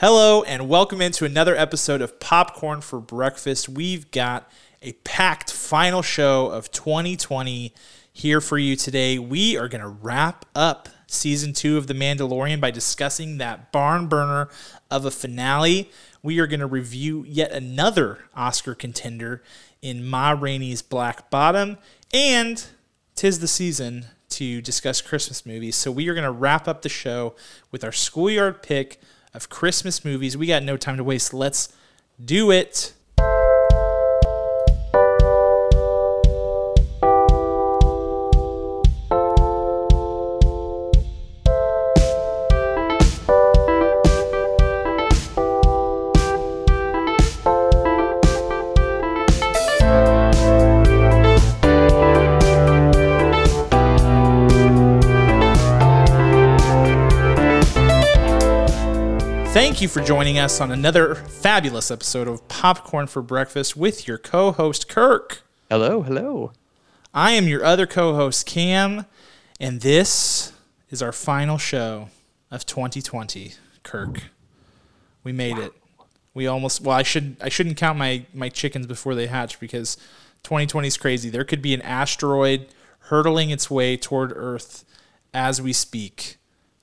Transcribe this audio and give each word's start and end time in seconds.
Hello, 0.00 0.44
and 0.44 0.68
welcome 0.68 1.00
into 1.00 1.24
another 1.24 1.56
episode 1.56 2.00
of 2.00 2.20
Popcorn 2.20 2.82
for 2.82 3.00
Breakfast. 3.00 3.68
We've 3.68 4.08
got 4.12 4.48
a 4.80 4.92
packed 5.02 5.52
final 5.52 6.02
show 6.02 6.46
of 6.50 6.70
2020 6.70 7.74
here 8.12 8.40
for 8.40 8.58
you 8.58 8.76
today. 8.76 9.18
We 9.18 9.56
are 9.56 9.66
going 9.66 9.80
to 9.80 9.88
wrap 9.88 10.44
up 10.54 10.88
season 11.08 11.52
two 11.52 11.76
of 11.76 11.88
The 11.88 11.94
Mandalorian 11.94 12.60
by 12.60 12.70
discussing 12.70 13.38
that 13.38 13.72
barn 13.72 14.06
burner 14.06 14.48
of 14.88 15.04
a 15.04 15.10
finale. 15.10 15.90
We 16.22 16.38
are 16.38 16.46
going 16.46 16.60
to 16.60 16.66
review 16.66 17.24
yet 17.26 17.50
another 17.50 18.20
Oscar 18.36 18.76
contender 18.76 19.42
in 19.82 20.06
Ma 20.06 20.30
Rainey's 20.30 20.80
Black 20.80 21.28
Bottom, 21.28 21.76
and 22.14 22.64
tis 23.16 23.40
the 23.40 23.48
season 23.48 24.06
to 24.28 24.62
discuss 24.62 25.00
Christmas 25.00 25.44
movies. 25.44 25.74
So 25.74 25.90
we 25.90 26.08
are 26.08 26.14
going 26.14 26.22
to 26.22 26.30
wrap 26.30 26.68
up 26.68 26.82
the 26.82 26.88
show 26.88 27.34
with 27.72 27.82
our 27.82 27.90
schoolyard 27.90 28.62
pick 28.62 29.00
of 29.34 29.48
Christmas 29.48 30.04
movies. 30.04 30.36
We 30.36 30.46
got 30.46 30.62
no 30.62 30.76
time 30.76 30.96
to 30.96 31.04
waste. 31.04 31.34
Let's 31.34 31.72
do 32.22 32.50
it. 32.50 32.92
Thank 59.78 59.94
you 59.94 60.02
for 60.02 60.04
joining 60.04 60.40
us 60.40 60.60
on 60.60 60.72
another 60.72 61.14
fabulous 61.14 61.92
episode 61.92 62.26
of 62.26 62.48
Popcorn 62.48 63.06
for 63.06 63.22
Breakfast 63.22 63.76
with 63.76 64.08
your 64.08 64.18
co 64.18 64.50
host, 64.50 64.88
Kirk. 64.88 65.42
Hello, 65.70 66.02
hello. 66.02 66.50
I 67.14 67.30
am 67.30 67.46
your 67.46 67.64
other 67.64 67.86
co 67.86 68.16
host, 68.16 68.44
Cam, 68.44 69.06
and 69.60 69.80
this 69.80 70.52
is 70.90 71.00
our 71.00 71.12
final 71.12 71.58
show 71.58 72.08
of 72.50 72.66
2020. 72.66 73.52
Kirk, 73.84 74.24
we 75.22 75.30
made 75.30 75.58
it. 75.58 75.72
We 76.34 76.48
almost, 76.48 76.80
well, 76.80 76.96
I, 76.96 77.04
should, 77.04 77.36
I 77.40 77.48
shouldn't 77.48 77.76
count 77.76 77.96
my, 77.96 78.26
my 78.34 78.48
chickens 78.48 78.88
before 78.88 79.14
they 79.14 79.28
hatch 79.28 79.60
because 79.60 79.94
2020 80.42 80.88
is 80.88 80.96
crazy. 80.96 81.30
There 81.30 81.44
could 81.44 81.62
be 81.62 81.72
an 81.72 81.82
asteroid 81.82 82.66
hurtling 82.98 83.50
its 83.50 83.70
way 83.70 83.96
toward 83.96 84.32
Earth 84.34 84.84
as 85.32 85.62
we 85.62 85.72
speak. 85.72 86.37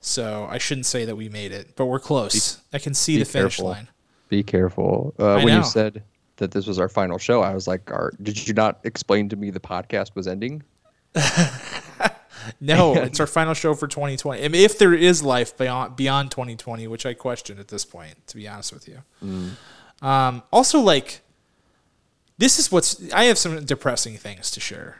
So 0.05 0.47
I 0.49 0.59
shouldn't 0.59 0.85
say 0.85 1.05
that 1.05 1.15
we 1.15 1.29
made 1.29 1.51
it, 1.51 1.75
but 1.75 1.85
we're 1.85 1.99
close. 1.99 2.61
I 2.71 2.77
can 2.77 2.93
see 2.93 3.15
Be 3.15 3.23
the 3.23 3.25
finish 3.25 3.55
careful. 3.57 3.71
line. 3.71 3.87
Be 4.29 4.43
careful. 4.43 5.15
Uh, 5.17 5.35
when 5.41 5.47
know. 5.47 5.57
you 5.57 5.63
said 5.63 6.03
that 6.37 6.51
this 6.51 6.67
was 6.67 6.79
our 6.79 6.89
final 6.89 7.17
show, 7.17 7.41
I 7.41 7.53
was 7.55 7.67
like, 7.67 7.89
did 8.21 8.47
you 8.47 8.53
not 8.53 8.81
explain 8.83 9.29
to 9.29 9.35
me 9.35 9.49
the 9.49 9.59
podcast 9.59 10.15
was 10.15 10.27
ending? 10.27 10.63
No, 12.59 12.93
it's 13.01 13.19
our 13.19 13.27
final 13.27 13.53
show 13.53 13.73
for 13.73 13.87
2020. 13.87 14.43
I 14.43 14.47
mean, 14.47 14.61
if 14.61 14.77
there 14.77 14.93
is 14.93 15.23
life 15.23 15.57
beyond 15.57 15.95
beyond 15.95 16.31
2020, 16.31 16.87
which 16.87 17.05
I 17.05 17.13
question 17.13 17.59
at 17.59 17.69
this 17.69 17.85
point, 17.85 18.27
to 18.27 18.35
be 18.35 18.47
honest 18.47 18.73
with 18.73 18.87
you. 18.87 18.99
Um, 20.01 20.43
also, 20.51 20.79
like, 20.79 21.21
this 22.37 22.59
is 22.59 22.71
what's. 22.71 23.11
I 23.11 23.23
have 23.25 23.37
some 23.37 23.65
depressing 23.65 24.17
things 24.17 24.51
to 24.51 24.59
share. 24.59 24.99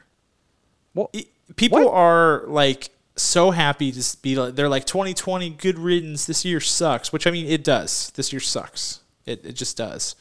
Well, 0.94 1.12
People 1.56 1.84
What? 1.86 1.94
are 1.94 2.44
like 2.48 2.90
so 3.16 3.52
happy 3.52 3.92
to 3.92 4.18
be 4.22 4.36
like 4.36 4.56
they're 4.56 4.70
like 4.70 4.86
2020 4.86 5.52
good 5.52 5.80
riddance. 5.80 6.26
This 6.26 6.44
year 6.44 6.60
sucks, 6.60 7.14
which 7.14 7.26
I 7.26 7.32
mean 7.32 7.46
it 7.48 7.64
does. 7.64 8.12
This 8.16 8.34
year 8.34 8.40
sucks. 8.40 9.02
It 9.26 9.46
it 9.46 9.54
just 9.54 9.78
does. 9.78 10.16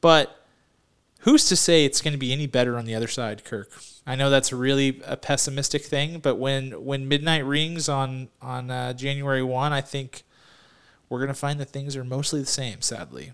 But 0.00 0.44
who's 1.20 1.46
to 1.48 1.56
say 1.56 1.84
it's 1.84 2.00
going 2.00 2.12
to 2.12 2.18
be 2.18 2.32
any 2.32 2.46
better 2.46 2.78
on 2.78 2.86
the 2.86 2.94
other 2.94 3.08
side, 3.08 3.44
Kirk? 3.44 3.70
I 4.06 4.16
know 4.16 4.30
that's 4.30 4.52
really 4.52 5.02
a 5.06 5.16
pessimistic 5.16 5.82
thing, 5.84 6.18
but 6.20 6.36
when 6.36 6.84
when 6.84 7.08
midnight 7.08 7.44
rings 7.44 7.88
on 7.88 8.28
on 8.40 8.70
uh, 8.70 8.92
January 8.94 9.42
one, 9.42 9.72
I 9.72 9.82
think 9.82 10.22
we're 11.08 11.18
going 11.18 11.28
to 11.28 11.34
find 11.34 11.60
that 11.60 11.68
things 11.68 11.96
are 11.96 12.04
mostly 12.04 12.40
the 12.40 12.46
same. 12.46 12.80
Sadly, 12.80 13.32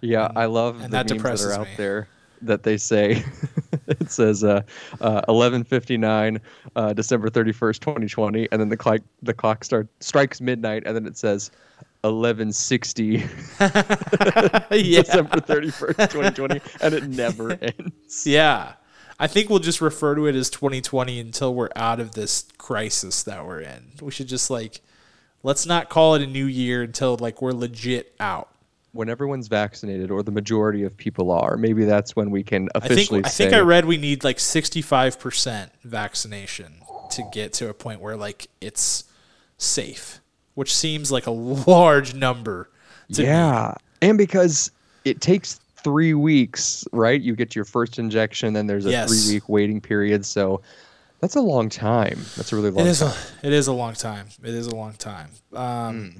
yeah, 0.00 0.30
I 0.34 0.46
love 0.46 0.76
and 0.76 0.92
the 0.92 1.04
that 1.04 1.10
memes 1.10 1.22
that 1.42 1.48
are 1.48 1.52
out 1.52 1.68
me. 1.68 1.74
there 1.76 2.08
that 2.42 2.62
they 2.62 2.76
say 2.76 3.22
it 3.86 4.10
says 4.10 4.44
uh, 4.44 4.62
uh, 5.00 5.22
11:59, 5.22 6.40
uh, 6.74 6.92
December 6.92 7.30
31st, 7.30 7.80
2020, 7.80 8.48
and 8.52 8.60
then 8.60 8.68
the 8.68 8.76
clock 8.76 9.00
the 9.22 9.34
clock 9.34 9.64
start 9.64 9.88
strikes 10.00 10.40
midnight, 10.40 10.82
and 10.86 10.94
then 10.96 11.06
it 11.06 11.16
says 11.16 11.50
11:60, 12.04 13.20
yeah, 14.70 15.02
December 15.02 15.40
31st, 15.40 16.10
2020, 16.10 16.60
and 16.80 16.94
it 16.94 17.08
never 17.08 17.52
ends. 17.52 18.26
yeah. 18.26 18.74
I 19.18 19.28
think 19.28 19.48
we'll 19.48 19.60
just 19.60 19.80
refer 19.80 20.14
to 20.14 20.26
it 20.26 20.34
as 20.34 20.50
2020 20.50 21.18
until 21.18 21.54
we're 21.54 21.70
out 21.74 22.00
of 22.00 22.12
this 22.12 22.44
crisis 22.58 23.22
that 23.22 23.46
we're 23.46 23.60
in. 23.60 23.92
We 24.02 24.10
should 24.10 24.28
just 24.28 24.50
like 24.50 24.82
let's 25.42 25.64
not 25.64 25.88
call 25.88 26.16
it 26.16 26.22
a 26.22 26.26
new 26.26 26.44
year 26.44 26.82
until 26.82 27.16
like 27.16 27.40
we're 27.40 27.52
legit 27.52 28.14
out. 28.20 28.50
When 28.96 29.08
everyone's 29.08 29.48
vaccinated, 29.48 30.10
or 30.10 30.22
the 30.22 30.30
majority 30.32 30.82
of 30.84 30.96
people 30.96 31.30
are, 31.30 31.56
maybe 31.56 31.84
that's 31.84 32.16
when 32.16 32.30
we 32.30 32.42
can 32.42 32.68
officially. 32.74 32.90
I 32.90 32.94
officially 32.94 33.22
think 33.22 33.26
I 33.26 33.30
think 33.30 33.52
I 33.54 33.60
read 33.60 33.84
we 33.84 33.96
need 33.98 34.24
like 34.24 34.38
65% 34.38 35.70
vaccination 35.84 36.74
to 37.10 37.22
get 37.32 37.52
to 37.54 37.68
a 37.68 37.74
point 37.74 38.00
where 38.00 38.16
like 38.16 38.48
it's 38.60 39.04
safe, 39.58 40.20
which 40.54 40.74
seems 40.74 41.12
like 41.12 41.26
a 41.26 41.30
large 41.70 42.14
number. 42.14 42.70
To 43.12 43.22
me. 43.22 43.28
yeah, 43.28 43.74
and 44.02 44.18
because 44.18 44.70
it 45.04 45.20
takes 45.20 45.60
three 45.84 46.14
weeks, 46.14 46.84
right? 46.92 47.20
You 47.20 47.36
get 47.36 47.54
your 47.54 47.64
first 47.64 47.98
injection, 48.00 48.52
then 48.54 48.66
there's 48.66 48.86
a 48.86 48.90
Yes. 48.90 49.08
three 49.08 49.34
week 49.36 49.48
waiting 49.48 49.80
period. 49.80 50.24
So 50.26 50.60
that's 51.20 51.36
a 51.36 51.40
long 51.40 51.68
time. 51.68 52.18
That's 52.36 52.52
a 52.52 52.56
really 52.56 52.70
long 52.70 52.84
It 52.86 52.90
is 52.90 52.98
time. 53.00 53.10
a 53.10 53.14
it 53.46 53.52
is 53.52 53.68
a 53.68 53.72
long 53.72 53.94
time. 53.94 54.26
It 54.42 54.54
is 54.54 54.66
a 54.66 54.74
long 54.74 54.94
time. 54.94 55.30
Um, 55.52 56.10
Hmm. 56.12 56.18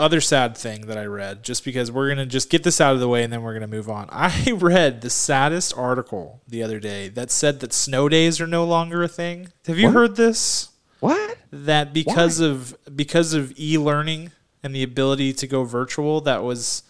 Other 0.00 0.20
sad 0.20 0.56
thing 0.56 0.86
that 0.86 0.96
I 0.98 1.04
read, 1.04 1.42
just 1.42 1.64
because 1.64 1.92
we're 1.92 2.08
gonna 2.08 2.26
just 2.26 2.48
get 2.50 2.62
this 2.62 2.80
out 2.80 2.94
of 2.94 3.00
the 3.00 3.08
way 3.08 3.22
and 3.22 3.32
then 3.32 3.42
we're 3.42 3.52
gonna 3.52 3.66
move 3.66 3.88
on. 3.90 4.08
I 4.12 4.52
read 4.52 5.02
the 5.02 5.10
saddest 5.10 5.76
article 5.76 6.40
the 6.48 6.62
other 6.62 6.80
day 6.80 7.08
that 7.10 7.30
said 7.30 7.60
that 7.60 7.72
snow 7.72 8.08
days 8.08 8.40
are 8.40 8.46
no 8.46 8.64
longer 8.64 9.02
a 9.02 9.08
thing. 9.08 9.48
Have 9.66 9.78
you 9.78 9.86
What? 9.88 9.94
heard 9.94 10.16
this? 10.16 10.70
what? 11.00 11.36
that 11.52 11.92
because 11.92 12.40
of 12.40 12.76
because 12.96 13.32
of 13.34 13.52
e-learning 13.58 14.30
and 14.62 14.74
the 14.74 14.82
ability 14.82 15.32
to 15.32 15.46
go 15.46 15.64
virtual 15.64 16.20
that 16.20 16.42
was 16.44 16.82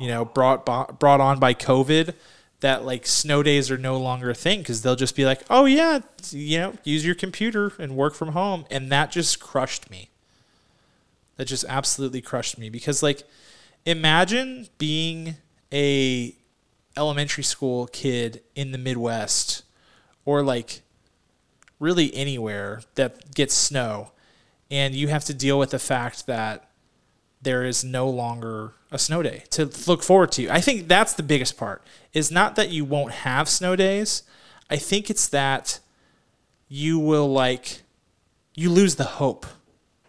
you 0.00 0.08
know 0.08 0.24
brought 0.24 0.66
brought 0.98 1.20
on 1.20 1.38
by 1.38 1.54
covid 1.54 2.14
that 2.60 2.84
like 2.84 3.06
snow 3.06 3.42
days 3.42 3.70
are 3.70 3.78
no 3.78 3.96
longer 3.96 4.28
a 4.30 4.34
thing 4.34 4.62
cuz 4.64 4.82
they'll 4.82 4.96
just 4.96 5.16
be 5.16 5.24
like 5.24 5.42
oh 5.48 5.64
yeah 5.64 6.00
you 6.30 6.58
know 6.58 6.74
use 6.84 7.06
your 7.06 7.14
computer 7.14 7.72
and 7.78 7.96
work 7.96 8.14
from 8.14 8.32
home 8.32 8.64
and 8.70 8.90
that 8.92 9.10
just 9.12 9.40
crushed 9.40 9.90
me 9.90 10.10
that 11.40 11.46
just 11.46 11.64
absolutely 11.70 12.20
crushed 12.20 12.58
me 12.58 12.68
because 12.68 13.02
like 13.02 13.22
imagine 13.86 14.68
being 14.76 15.36
a 15.72 16.36
elementary 16.98 17.42
school 17.42 17.86
kid 17.86 18.42
in 18.54 18.72
the 18.72 18.76
midwest 18.76 19.62
or 20.26 20.42
like 20.42 20.82
really 21.78 22.14
anywhere 22.14 22.82
that 22.94 23.34
gets 23.34 23.54
snow 23.54 24.12
and 24.70 24.94
you 24.94 25.08
have 25.08 25.24
to 25.24 25.32
deal 25.32 25.58
with 25.58 25.70
the 25.70 25.78
fact 25.78 26.26
that 26.26 26.68
there 27.40 27.64
is 27.64 27.82
no 27.82 28.06
longer 28.06 28.74
a 28.92 28.98
snow 28.98 29.22
day 29.22 29.44
to 29.48 29.64
look 29.86 30.02
forward 30.02 30.32
to. 30.32 30.50
I 30.50 30.60
think 30.60 30.88
that's 30.88 31.14
the 31.14 31.22
biggest 31.22 31.56
part. 31.56 31.82
Is 32.12 32.30
not 32.30 32.54
that 32.56 32.68
you 32.68 32.84
won't 32.84 33.12
have 33.12 33.48
snow 33.48 33.76
days. 33.76 34.24
I 34.68 34.76
think 34.76 35.08
it's 35.08 35.26
that 35.28 35.78
you 36.68 36.98
will 36.98 37.32
like 37.32 37.80
you 38.54 38.68
lose 38.68 38.96
the 38.96 39.04
hope. 39.04 39.46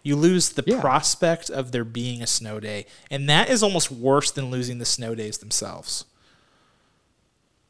You 0.03 0.15
lose 0.15 0.49
the 0.49 0.63
Yeah. 0.65 0.81
prospect 0.81 1.49
of 1.49 1.71
there 1.71 1.83
being 1.83 2.21
a 2.23 2.27
snow 2.27 2.59
day. 2.59 2.85
And 3.11 3.29
that 3.29 3.49
is 3.49 3.61
almost 3.61 3.91
worse 3.91 4.31
than 4.31 4.49
losing 4.49 4.79
the 4.79 4.85
snow 4.85 5.13
days 5.15 5.37
themselves. 5.37 6.05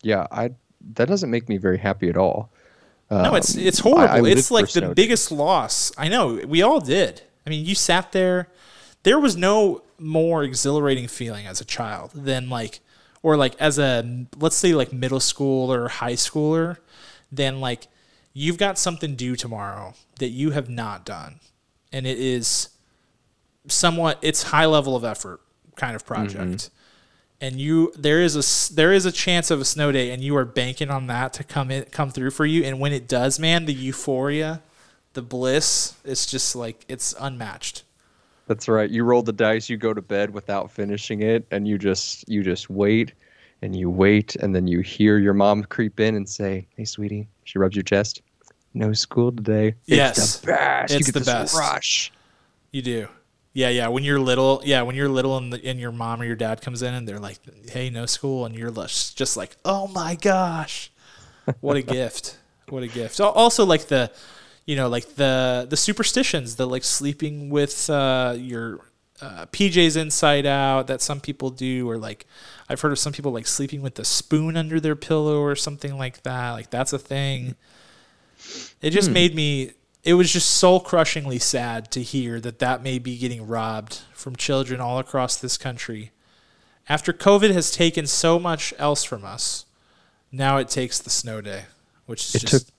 Yeah, 0.02 0.28
I. 0.32 0.52
That 0.96 1.08
doesn't 1.08 1.30
make 1.30 1.48
me 1.48 1.58
very 1.58 1.78
happy 1.78 2.10
at 2.10 2.18
all. 2.18 2.50
No, 3.12 3.36
it's 3.36 3.56
Um, 3.56 3.62
it's 3.62 3.86
I- 3.86 3.90
I 3.90 4.08
horrible. 4.08 4.26
it's 4.28 4.50
like 4.50 4.72
the 4.72 4.94
biggest 4.96 5.30
days. 5.30 5.38
loss. 5.38 5.92
I 5.98 6.08
know. 6.08 6.40
We 6.48 6.62
all 6.64 6.80
did. 6.80 7.22
I 7.46 7.50
mean, 7.52 7.66
you 7.66 7.76
sat 7.76 8.12
there. 8.14 8.48
There 9.04 9.20
was 9.20 9.36
no 9.36 9.84
more 10.00 10.44
exhilarating 10.44 11.08
feeling 11.08 11.46
as 11.46 11.62
a 11.62 11.66
child 11.66 12.12
than 12.16 12.50
like, 12.50 12.80
or 13.22 13.36
like 13.38 13.54
as 13.60 13.78
a 13.78 14.26
let's 14.40 14.56
say 14.56 14.74
like 14.74 14.92
middle 14.92 15.20
school 15.20 15.72
or 15.72 15.88
high 15.90 16.14
schooler, 16.14 16.78
than 17.32 17.60
like 17.60 17.88
you've 18.34 18.58
got 18.58 18.80
something 18.80 19.16
due 19.16 19.36
tomorrow 19.36 19.94
that 20.20 20.30
you 20.30 20.52
have 20.52 20.70
not 20.70 21.06
done, 21.06 21.40
and 21.92 22.06
it 22.06 22.18
is 22.18 22.70
somewhat 23.68 24.18
it's 24.22 24.44
high 24.44 24.66
level 24.66 24.96
of 24.96 25.04
effort 25.04 25.40
kind 25.76 25.96
of 25.96 26.06
project 26.06 26.52
mm-hmm. 26.52 27.46
and 27.46 27.60
you 27.60 27.92
there 27.98 28.22
is 28.22 28.36
a 28.36 28.74
there 28.74 28.92
is 28.92 29.06
a 29.06 29.12
chance 29.12 29.52
of 29.52 29.62
a 29.62 29.66
snow 29.66 29.92
day 29.92 30.12
and 30.12 30.24
you 30.24 30.36
are 30.36 30.46
banking 30.46 30.90
on 30.90 31.08
that 31.08 31.34
to 31.34 31.44
come 31.44 31.72
in 31.72 31.84
come 31.86 32.10
through 32.10 32.32
for 32.32 32.46
you 32.46 32.64
and 32.64 32.80
when 32.80 32.92
it 32.92 33.08
does 33.08 33.40
man 33.40 33.66
the 33.66 33.74
euphoria 33.74 34.62
the 35.14 35.22
bliss 35.22 35.96
it's 36.04 36.26
just 36.26 36.56
like 36.56 36.84
it's 36.88 37.14
unmatched 37.20 37.84
That's 38.52 38.68
right. 38.68 38.90
You 38.90 39.06
roll 39.06 39.22
the 39.24 39.32
dice, 39.32 39.70
you 39.70 39.78
go 39.78 39.94
to 39.94 40.02
bed 40.02 40.34
without 40.34 40.70
finishing 40.70 41.22
it, 41.22 41.46
and 41.52 41.66
you 41.66 41.78
just 41.78 42.28
you 42.28 42.44
just 42.44 42.70
wait 42.70 43.14
and 43.62 43.74
you 43.74 43.90
wait, 43.90 44.36
and 44.36 44.54
then 44.54 44.68
you 44.68 44.82
hear 44.82 45.20
your 45.20 45.34
mom 45.34 45.64
creep 45.64 46.02
in 46.02 46.16
and 46.16 46.28
say, 46.28 46.68
"Hey, 46.76 46.84
sweetie." 46.84 47.30
She 47.46 47.60
rubs 47.60 47.78
your 47.78 47.84
chest. 47.84 48.22
No 48.74 48.94
school 48.94 49.32
today. 49.32 49.76
Yes. 49.86 50.18
it's 50.18 50.38
the 50.40 50.48
best. 50.48 50.94
you 50.94 51.00
get 51.06 51.14
the 51.14 51.20
best. 51.22 51.58
rush. 51.58 52.12
You 52.72 52.82
do. 52.82 53.08
Yeah, 53.54 53.68
yeah. 53.70 53.90
When 53.90 54.04
you're 54.06 54.20
little, 54.20 54.62
yeah, 54.64 54.82
when 54.84 54.96
you're 54.96 55.10
little 55.10 55.36
and, 55.38 55.52
the, 55.52 55.66
and 55.66 55.78
your 55.80 55.92
mom 55.92 56.22
or 56.22 56.26
your 56.26 56.38
dad 56.38 56.62
comes 56.62 56.82
in 56.82 56.94
and 56.94 57.06
they're 57.06 57.20
like, 57.20 57.38
"Hey, 57.70 57.90
no 57.90 58.06
school," 58.06 58.46
and 58.46 58.56
you're 58.56 58.72
just 58.72 59.36
like, 59.36 59.58
"Oh 59.66 59.88
my 59.88 60.16
gosh, 60.16 60.90
what 61.60 61.76
a 61.76 61.82
gift! 61.98 62.38
What 62.70 62.84
a 62.84 62.88
gift!" 62.88 63.20
Al- 63.20 63.32
Also, 63.32 63.66
like 63.66 63.88
the, 63.88 64.10
you 64.66 64.78
know, 64.78 64.88
like 64.88 65.16
the 65.16 65.68
the 65.70 65.76
superstitions, 65.76 66.56
the 66.56 66.66
like 66.66 66.86
sleeping 66.86 67.50
with 67.50 67.90
uh, 67.90 68.36
your 68.38 68.80
uh, 69.22 69.48
PJs 69.48 69.98
inside 69.98 70.46
out 70.46 70.88
that 70.88 71.02
some 71.02 71.20
people 71.20 71.50
do, 71.50 71.90
or 71.90 71.98
like 71.98 72.26
I've 72.70 72.80
heard 72.80 72.94
of 72.94 73.00
some 73.00 73.12
people 73.12 73.34
like 73.34 73.48
sleeping 73.48 73.82
with 73.82 73.96
the 73.96 74.06
spoon 74.06 74.56
under 74.56 74.80
their 74.80 74.96
pillow 74.96 75.42
or 75.42 75.58
something 75.58 75.98
like 75.98 76.24
that. 76.24 76.52
Like 76.52 76.70
that's 76.70 76.94
a 76.94 77.00
thing. 77.00 77.56
It 78.82 78.92
just 78.92 79.10
hmm. 79.10 79.14
made 79.14 79.36
me. 79.36 79.72
It 80.04 80.16
was 80.16 80.34
just 80.34 80.50
soul 80.50 80.80
crushingly 80.80 81.38
sad 81.38 81.92
to 81.92 82.02
hear 82.02 82.40
that 82.42 82.60
that 82.60 82.82
may 82.82 82.98
be 82.98 83.18
getting 83.18 83.46
robbed 83.46 84.02
from 84.14 84.36
children 84.36 84.82
all 84.82 84.98
across 84.98 85.36
this 85.36 85.58
country. 85.58 86.12
After 86.90 87.14
COVID 87.14 87.52
has 87.52 87.72
taken 87.72 88.08
so 88.08 88.40
much 88.40 88.74
else 88.80 89.04
from 89.04 89.24
us, 89.24 89.66
now 90.32 90.58
it 90.58 90.70
takes 90.70 90.98
the 90.98 91.12
snow 91.12 91.40
day, 91.40 91.66
which 92.08 92.24
is 92.24 92.36
It 92.36 92.48
just 92.48 92.72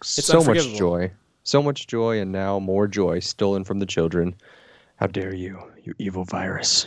took 0.00 0.24
so 0.24 0.44
much 0.44 0.76
joy, 0.76 1.10
so 1.42 1.60
much 1.60 1.88
joy, 1.88 2.20
and 2.20 2.30
now 2.30 2.60
more 2.60 2.86
joy 2.86 3.18
stolen 3.18 3.64
from 3.64 3.80
the 3.80 3.86
children. 3.86 4.36
How 4.96 5.08
dare 5.08 5.34
you, 5.34 5.58
you 5.82 5.94
evil 5.98 6.24
virus! 6.24 6.86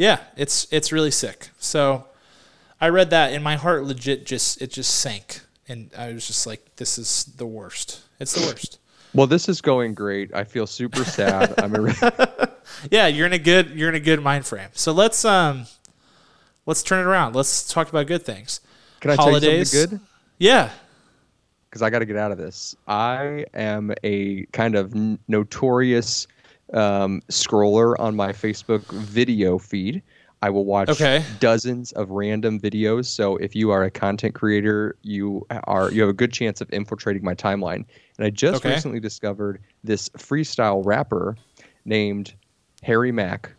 yeah, 0.00 0.20
it's 0.34 0.66
it's 0.70 0.92
really 0.92 1.10
sick. 1.10 1.50
So 1.58 2.06
I 2.80 2.88
read 2.88 3.10
that 3.10 3.34
and 3.34 3.44
my 3.44 3.56
heart 3.56 3.84
legit 3.84 4.24
just 4.24 4.62
it 4.62 4.72
just 4.72 4.98
sank, 4.98 5.42
and 5.70 5.90
I 5.96 6.12
was 6.12 6.26
just 6.26 6.46
like, 6.46 6.76
this 6.76 6.98
is 6.98 7.24
the 7.36 7.46
worst. 7.46 8.00
It's 8.18 8.34
the 8.34 8.46
worst. 8.46 8.78
Well, 9.14 9.26
this 9.26 9.48
is 9.48 9.60
going 9.60 9.94
great. 9.94 10.34
I 10.34 10.44
feel 10.44 10.66
super 10.66 11.04
sad. 11.04 11.54
I'm 11.58 11.74
a, 11.74 12.50
yeah, 12.90 13.06
you're 13.06 13.26
in 13.26 13.32
a 13.32 13.38
good 13.38 13.70
you're 13.70 13.88
in 13.88 13.94
a 13.94 14.00
good 14.00 14.22
mind 14.22 14.46
frame. 14.46 14.68
So 14.72 14.92
let's 14.92 15.24
um 15.24 15.66
let's 16.66 16.82
turn 16.82 17.00
it 17.00 17.08
around. 17.08 17.34
Let's 17.34 17.66
talk 17.72 17.88
about 17.88 18.06
good 18.06 18.24
things. 18.24 18.60
Can 19.00 19.10
I 19.10 19.16
Holidays. 19.16 19.42
tell 19.42 19.52
you 19.52 19.64
something 19.86 19.98
good? 19.98 20.06
Yeah. 20.38 20.70
because 21.68 21.82
I 21.82 21.90
got 21.90 22.00
to 22.00 22.06
get 22.06 22.16
out 22.16 22.32
of 22.32 22.38
this. 22.38 22.76
I 22.86 23.46
am 23.54 23.92
a 24.04 24.44
kind 24.52 24.74
of 24.76 24.94
n- 24.94 25.18
notorious 25.28 26.26
um, 26.72 27.20
scroller 27.30 27.98
on 27.98 28.14
my 28.14 28.32
Facebook 28.32 28.84
video 28.92 29.58
feed. 29.58 30.02
I 30.42 30.50
will 30.50 30.64
watch 30.64 30.88
Okay. 30.90 31.24
dozens 31.38 31.92
of 31.92 32.10
random 32.10 32.58
videos. 32.58 33.06
So 33.06 33.36
if 33.36 33.54
you 33.54 33.70
are 33.70 33.84
a 33.84 33.90
content 33.90 34.34
creator, 34.34 34.96
you 35.02 35.46
are 35.64 35.92
you 35.92 36.00
have 36.00 36.10
a 36.10 36.14
good 36.14 36.32
chance 36.32 36.60
of 36.60 36.68
infiltrating 36.72 37.24
my 37.24 37.34
timeline. 37.34 37.84
And 38.18 38.26
I 38.26 38.30
just 38.30 38.62
Okay. 38.62 38.74
recently 38.74 39.00
discovered 39.00 39.60
this 39.84 40.08
freestyle 40.10 40.84
rapper 40.84 41.36
named 41.84 42.34
Harry 42.82 43.12
Mack. 43.12 43.54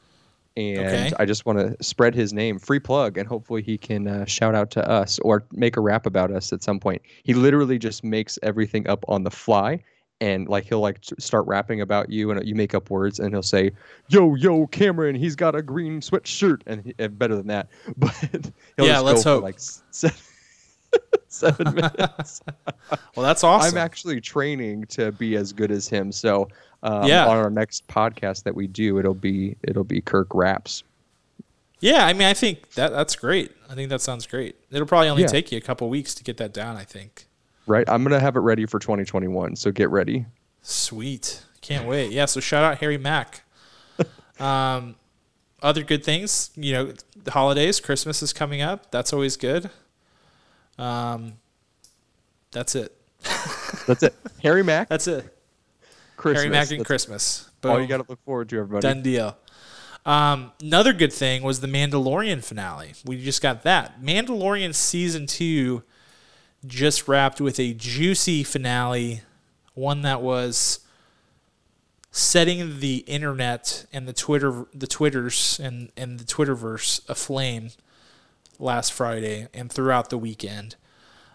And 0.58 0.86
Okay. 0.88 1.14
I 1.18 1.26
just 1.26 1.46
want 1.46 1.60
to 1.60 1.82
spread 1.82 2.14
his 2.14 2.34
name, 2.34 2.60
free 2.60 2.80
plug, 2.80 3.18
and 3.18 3.26
hopefully 3.26 3.62
he 3.62 3.78
can 3.78 4.08
uh, 4.08 4.26
shout 4.26 4.54
out 4.54 4.70
to 4.72 4.88
us 4.90 5.18
or 5.20 5.46
make 5.54 5.78
a 5.78 5.82
rap 5.82 6.06
about 6.06 6.30
us 6.30 6.52
at 6.52 6.62
some 6.62 6.78
point. 6.80 7.02
He 7.24 7.34
literally 7.34 7.80
just 7.80 8.04
makes 8.04 8.38
everything 8.44 8.86
up 8.90 9.06
on 9.08 9.24
the 9.24 9.32
fly, 9.32 9.82
and 10.22 10.48
like 10.48 10.64
he'll 10.66 10.80
like 10.80 11.00
start 11.20 11.46
rapping 11.48 11.82
about 11.82 12.10
you, 12.10 12.32
and 12.32 12.48
you 12.48 12.56
make 12.56 12.74
up 12.74 12.90
words, 12.90 13.20
and 13.20 13.34
he'll 13.34 13.44
say, 13.44 13.72
"Yo, 14.08 14.36
yo, 14.36 14.68
Cameron, 14.68 15.16
he's 15.16 15.36
got 15.36 15.56
a 15.56 15.62
green 15.62 16.00
sweatshirt," 16.00 16.62
and 16.68 16.86
he, 16.86 16.96
and 17.00 17.20
better 17.20 17.36
than 17.36 17.48
that, 17.48 17.68
but 17.98 18.14
he'll 18.78 18.86
Yeah, 18.86 18.94
just 18.94 19.04
let's 19.06 19.24
go 19.26 19.34
hope. 19.36 19.44
like 19.44 19.56
seven, 19.92 20.16
seven 21.28 21.74
minutes. 21.76 22.42
Well, 23.16 23.26
that's 23.26 23.44
awesome. 23.44 23.78
I'm 23.78 23.84
actually 23.84 24.22
training 24.22 24.86
to 24.88 25.12
be 25.12 25.36
as 25.36 25.52
good 25.54 25.72
as 25.72 25.88
him, 25.88 26.12
so 26.12 26.48
um, 26.84 27.08
Yeah. 27.08 27.28
on 27.28 27.38
our 27.38 27.50
next 27.50 27.88
podcast 27.88 28.44
that 28.44 28.56
we 28.56 28.68
do, 28.68 29.00
it'll 29.00 29.14
be 29.14 29.56
it'll 29.64 29.84
be 29.84 30.02
Kirk 30.02 30.34
raps. 30.34 30.84
yeah, 31.80 32.06
I 32.06 32.14
mean, 32.14 32.28
I 32.28 32.34
think 32.34 32.72
that 32.74 32.92
that's 32.92 33.16
great. 33.16 33.52
I 33.70 33.74
think 33.76 33.90
that 33.90 34.02
sounds 34.02 34.28
great. 34.28 34.56
It'll 34.70 34.86
probably 34.88 35.10
only 35.10 35.24
Yeah. 35.24 35.28
take 35.30 35.52
you 35.52 35.58
a 35.58 35.62
couple 35.62 35.90
weeks 35.90 36.14
to 36.16 36.24
get 36.24 36.38
that 36.38 36.54
down. 36.54 36.78
I 36.78 36.84
think. 36.84 37.26
Right, 37.72 37.88
I'm 37.90 38.04
gonna 38.04 38.20
have 38.20 38.36
it 38.36 38.42
ready 38.42 38.66
for 38.66 38.80
2021, 38.80 39.56
so 39.56 39.72
get 39.72 39.90
ready. 39.90 40.26
Sweet. 40.62 41.42
Can't 41.62 41.88
wait. 41.88 42.12
Yeah. 42.12 42.26
So 42.26 42.42
shout 42.42 42.66
out 42.66 42.80
Harry 42.80 42.98
Mack. 42.98 43.44
Um, 44.40 44.96
other 45.62 45.84
good 45.84 46.04
things, 46.04 46.50
you 46.56 46.74
know, 46.74 46.94
the 47.24 47.30
holidays, 47.30 47.80
Christmas 47.80 48.24
is 48.24 48.34
coming 48.34 48.64
up. 48.64 48.90
That's 48.90 49.14
always 49.14 49.38
good. 49.38 49.70
Um, 50.80 51.34
that's 52.50 52.74
it. 52.74 52.98
That's 53.86 54.02
it. 54.02 54.16
Harry 54.42 54.64
Mack, 54.64 54.90
That's 54.90 55.08
it. 55.08 55.38
Christmas. 56.18 56.42
Harry 56.42 56.52
Mack 56.52 56.72
and 56.72 56.80
That's 56.80 56.88
Christmas. 56.88 57.50
all 57.64 57.80
you 57.80 57.86
got 57.86 57.98
to 57.98 58.06
look 58.10 58.24
forward 58.26 58.50
to, 58.50 58.58
everybody. 58.58 58.82
Done 58.82 59.04
deal. 59.04 59.38
Um, 60.08 60.52
another 60.60 60.94
good 60.94 61.14
thing 61.14 61.44
was 61.44 61.60
the 61.60 61.68
Mandalorian 61.68 62.44
finale. 62.44 62.94
We 63.06 63.24
just 63.24 63.44
got 63.44 63.62
that. 63.62 64.02
Mandalorian 64.02 64.74
season 64.74 65.28
two 65.28 65.84
just 66.66 67.08
wrapped 67.08 67.42
with 67.42 67.60
a 67.60 67.74
juicy 67.74 68.44
finale, 68.44 69.22
one 69.74 70.02
that 70.04 70.22
was 70.22 70.80
setting 72.12 72.80
the 72.80 72.98
internet 73.08 73.86
and 73.94 74.08
the 74.08 74.14
Twitter, 74.14 74.66
the 74.74 74.88
Twitters 74.88 75.60
and 75.64 75.92
and 75.98 76.20
the 76.20 76.26
Twitterverse 76.26 77.08
aflame 77.10 77.70
last 78.60 78.94
Friday 78.94 79.48
and 79.54 79.72
throughout 79.72 80.10
the 80.10 80.18
weekend. 80.18 80.76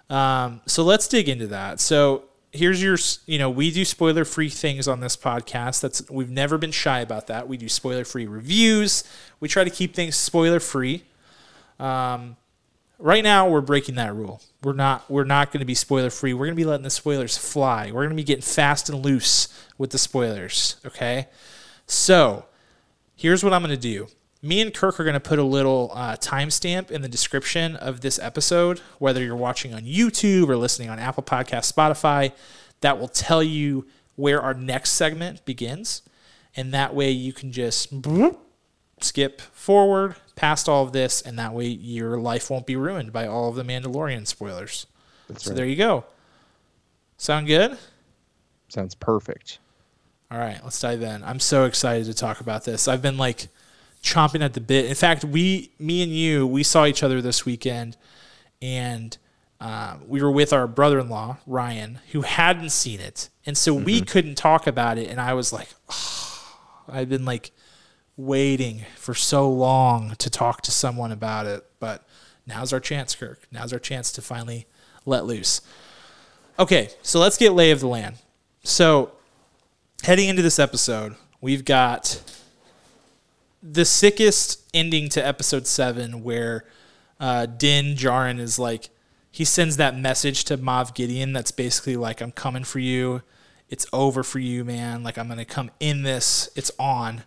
Um, 0.08 0.60
so 0.66 0.84
let's 0.84 1.08
dig 1.08 1.28
into 1.28 1.48
that. 1.48 1.80
So 1.80 2.24
here's 2.52 2.82
your, 2.82 2.96
you 3.26 3.38
know, 3.38 3.50
we 3.50 3.70
do 3.70 3.84
spoiler 3.84 4.24
free 4.24 4.48
things 4.48 4.88
on 4.88 5.00
this 5.00 5.16
podcast. 5.16 5.80
That's 5.80 6.08
we've 6.10 6.30
never 6.30 6.58
been 6.58 6.70
shy 6.70 7.00
about 7.00 7.26
that. 7.26 7.48
We 7.48 7.56
do 7.56 7.68
spoiler 7.68 8.04
free 8.04 8.26
reviews. 8.26 9.04
We 9.40 9.48
try 9.48 9.64
to 9.64 9.70
keep 9.70 9.94
things 9.94 10.16
spoiler 10.16 10.60
free. 10.60 11.04
Um, 11.78 12.36
right 12.98 13.22
now 13.22 13.48
we're 13.48 13.60
breaking 13.60 13.96
that 13.96 14.14
rule. 14.14 14.40
We're 14.66 14.72
not 14.72 15.08
we're 15.08 15.22
not 15.22 15.52
going 15.52 15.60
to 15.60 15.64
be 15.64 15.76
spoiler 15.76 16.10
free. 16.10 16.34
We're 16.34 16.46
going 16.46 16.56
to 16.56 16.60
be 16.60 16.64
letting 16.64 16.82
the 16.82 16.90
spoilers 16.90 17.38
fly. 17.38 17.92
We're 17.92 18.02
going 18.02 18.10
to 18.10 18.16
be 18.16 18.24
getting 18.24 18.42
fast 18.42 18.88
and 18.88 19.04
loose 19.04 19.46
with 19.78 19.90
the 19.90 19.98
spoilers, 19.98 20.74
okay? 20.84 21.28
So, 21.86 22.46
here's 23.14 23.44
what 23.44 23.52
I'm 23.52 23.62
going 23.62 23.70
to 23.70 23.80
do. 23.80 24.08
Me 24.42 24.60
and 24.60 24.74
Kirk 24.74 24.98
are 24.98 25.04
going 25.04 25.14
to 25.14 25.20
put 25.20 25.38
a 25.38 25.44
little 25.44 25.92
uh, 25.94 26.16
timestamp 26.16 26.90
in 26.90 27.00
the 27.00 27.08
description 27.08 27.76
of 27.76 28.00
this 28.00 28.18
episode, 28.18 28.80
whether 28.98 29.22
you're 29.22 29.36
watching 29.36 29.72
on 29.72 29.82
YouTube 29.82 30.48
or 30.48 30.56
listening 30.56 30.90
on 30.90 30.98
Apple 30.98 31.22
Podcast, 31.22 31.72
Spotify. 31.72 32.32
That 32.80 32.98
will 32.98 33.06
tell 33.06 33.44
you 33.44 33.86
where 34.16 34.42
our 34.42 34.52
next 34.52 34.90
segment 34.90 35.44
begins, 35.44 36.02
and 36.56 36.74
that 36.74 36.92
way 36.92 37.12
you 37.12 37.32
can 37.32 37.52
just 37.52 37.92
skip 39.00 39.40
forward 39.40 40.16
past 40.36 40.68
all 40.68 40.84
of 40.84 40.92
this, 40.92 41.22
and 41.22 41.38
that 41.38 41.52
way 41.52 41.66
your 41.66 42.18
life 42.18 42.50
won't 42.50 42.66
be 42.66 42.76
ruined 42.76 43.12
by 43.12 43.26
all 43.26 43.48
of 43.48 43.56
the 43.56 43.64
Mandalorian 43.64 44.26
spoilers. 44.26 44.86
That's 45.28 45.44
so 45.44 45.50
right. 45.50 45.56
there 45.56 45.66
you 45.66 45.76
go. 45.76 46.04
Sound 47.16 47.46
good? 47.46 47.78
Sounds 48.68 48.94
perfect. 48.94 49.58
All 50.30 50.38
right, 50.38 50.60
let's 50.62 50.80
dive 50.80 51.02
in. 51.02 51.22
I'm 51.24 51.40
so 51.40 51.64
excited 51.64 52.06
to 52.06 52.14
talk 52.14 52.40
about 52.40 52.64
this. 52.64 52.88
I've 52.88 53.02
been 53.02 53.16
like 53.16 53.48
chomping 54.02 54.44
at 54.44 54.54
the 54.54 54.60
bit. 54.60 54.86
In 54.86 54.94
fact, 54.94 55.24
we, 55.24 55.72
me 55.78 56.02
and 56.02 56.12
you, 56.12 56.46
we 56.46 56.62
saw 56.62 56.84
each 56.84 57.02
other 57.02 57.22
this 57.22 57.46
weekend, 57.46 57.96
and 58.60 59.16
uh, 59.60 59.96
we 60.06 60.22
were 60.22 60.30
with 60.30 60.52
our 60.52 60.66
brother-in-law 60.66 61.38
Ryan, 61.46 62.00
who 62.12 62.22
hadn't 62.22 62.70
seen 62.70 63.00
it, 63.00 63.30
and 63.46 63.56
so 63.56 63.72
we 63.72 64.00
couldn't 64.00 64.34
talk 64.34 64.66
about 64.66 64.98
it. 64.98 65.08
And 65.08 65.20
I 65.20 65.34
was 65.34 65.52
like, 65.52 65.68
I've 66.88 67.08
been 67.08 67.24
like 67.24 67.52
waiting 68.16 68.84
for 68.96 69.14
so 69.14 69.48
long 69.50 70.14
to 70.16 70.30
talk 70.30 70.62
to 70.62 70.70
someone 70.70 71.12
about 71.12 71.46
it, 71.46 71.64
but 71.78 72.06
now's 72.46 72.72
our 72.72 72.80
chance, 72.80 73.14
Kirk. 73.14 73.46
Now's 73.52 73.72
our 73.72 73.78
chance 73.78 74.10
to 74.12 74.22
finally 74.22 74.66
let 75.04 75.26
loose. 75.26 75.60
Okay, 76.58 76.90
so 77.02 77.20
let's 77.20 77.36
get 77.36 77.52
lay 77.52 77.70
of 77.70 77.80
the 77.80 77.88
land. 77.88 78.16
So 78.64 79.12
heading 80.02 80.28
into 80.28 80.42
this 80.42 80.58
episode, 80.58 81.16
we've 81.40 81.64
got 81.64 82.22
the 83.62 83.84
sickest 83.84 84.62
ending 84.72 85.08
to 85.10 85.24
episode 85.24 85.66
seven 85.66 86.22
where 86.22 86.64
uh, 87.20 87.46
Din 87.46 87.94
Djarin 87.94 88.38
is 88.38 88.58
like, 88.58 88.90
he 89.30 89.44
sends 89.44 89.76
that 89.76 89.96
message 89.98 90.44
to 90.44 90.56
Moff 90.56 90.94
Gideon 90.94 91.34
that's 91.34 91.50
basically 91.50 91.96
like, 91.96 92.22
I'm 92.22 92.32
coming 92.32 92.64
for 92.64 92.78
you. 92.78 93.22
It's 93.68 93.86
over 93.92 94.22
for 94.22 94.38
you, 94.38 94.64
man. 94.64 95.02
Like, 95.02 95.18
I'm 95.18 95.26
going 95.26 95.38
to 95.38 95.44
come 95.44 95.70
in 95.78 96.04
this. 96.04 96.48
It's 96.56 96.70
on. 96.78 97.24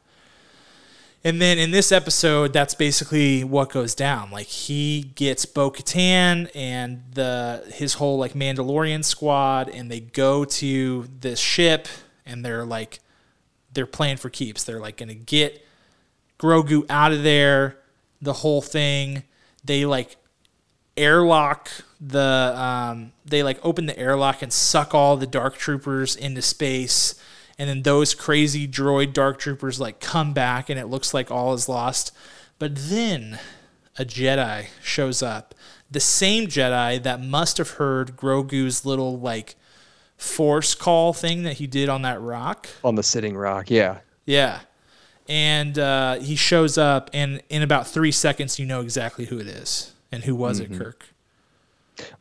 And 1.23 1.41
then 1.41 1.57
in 1.57 1.71
this 1.71 1.91
episode, 1.91 2.53
that's 2.53 2.73
basically 2.73 3.43
what 3.43 3.69
goes 3.71 3.93
down. 3.93 4.31
Like 4.31 4.47
he 4.47 5.11
gets 5.15 5.45
Bo 5.45 5.69
Katan 5.69 6.49
and 6.55 7.03
the 7.13 7.65
his 7.73 7.95
whole 7.95 8.17
like 8.17 8.33
Mandalorian 8.33 9.03
squad, 9.03 9.69
and 9.69 9.91
they 9.91 9.99
go 9.99 10.45
to 10.45 11.07
this 11.19 11.39
ship, 11.39 11.87
and 12.25 12.45
they're 12.45 12.65
like 12.65 12.99
they're 13.73 13.85
playing 13.85 14.17
for 14.17 14.29
keeps. 14.29 14.63
They're 14.63 14.79
like 14.79 14.97
to 14.97 15.13
get 15.13 15.65
Grogu 16.39 16.85
out 16.89 17.11
of 17.11 17.23
there, 17.23 17.79
the 18.21 18.33
whole 18.33 18.61
thing. 18.61 19.23
They 19.63 19.85
like 19.85 20.15
airlock 20.95 21.69
the 21.99 22.53
um, 22.55 23.11
they 23.25 23.43
like 23.43 23.59
open 23.63 23.87
the 23.87 23.97
airlock 23.99 24.41
and 24.41 24.53
suck 24.53 24.95
all 24.95 25.17
the 25.17 25.27
dark 25.27 25.57
troopers 25.57 26.15
into 26.15 26.41
space 26.41 27.15
and 27.59 27.69
then 27.69 27.83
those 27.83 28.15
crazy 28.15 28.67
droid 28.67 29.13
dark 29.13 29.37
troopers 29.37 29.79
like 29.79 29.99
come 29.99 30.33
back 30.33 30.69
and 30.69 30.79
it 30.79 30.87
looks 30.87 31.13
like 31.13 31.29
all 31.29 31.53
is 31.53 31.69
lost 31.69 32.11
but 32.57 32.71
then 32.75 33.37
a 33.99 34.05
jedi 34.05 34.65
shows 34.81 35.21
up 35.21 35.53
the 35.91 35.99
same 35.99 36.47
jedi 36.47 37.01
that 37.03 37.21
must 37.21 37.57
have 37.57 37.71
heard 37.71 38.15
grogu's 38.15 38.83
little 38.85 39.19
like 39.19 39.55
force 40.17 40.73
call 40.73 41.13
thing 41.13 41.43
that 41.43 41.53
he 41.53 41.67
did 41.67 41.89
on 41.89 42.01
that 42.01 42.19
rock 42.19 42.67
On 42.83 42.95
the 42.95 43.03
sitting 43.03 43.37
rock, 43.37 43.69
yeah. 43.69 43.99
yeah 44.25 44.61
and 45.27 45.77
uh, 45.77 46.15
he 46.15 46.35
shows 46.35 46.77
up 46.77 47.11
and 47.13 47.43
in 47.49 47.61
about 47.61 47.87
three 47.87 48.11
seconds 48.11 48.57
you 48.57 48.65
know 48.65 48.81
exactly 48.81 49.25
who 49.25 49.37
it 49.37 49.47
is 49.47 49.93
and 50.11 50.23
who 50.23 50.33
was 50.33 50.59
it 50.59 50.73
kirk 50.73 51.05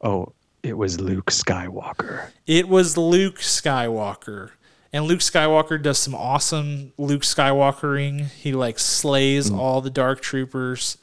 Oh, 0.01 0.33
it 0.63 0.77
was 0.77 1.01
Luke 1.01 1.31
Skywalker. 1.31 2.31
It 2.47 2.69
was 2.69 2.97
Luke 2.97 3.39
Skywalker. 3.39 4.51
And 4.93 5.05
Luke 5.05 5.21
Skywalker 5.21 5.81
does 5.81 5.99
some 5.99 6.15
awesome 6.15 6.93
Luke 6.97 7.23
Skywalkering. 7.23 8.27
He 8.27 8.53
like 8.53 8.79
slays 8.79 9.51
mm. 9.51 9.59
all 9.59 9.81
the 9.81 9.91
dark 9.91 10.21
troopers 10.21 10.97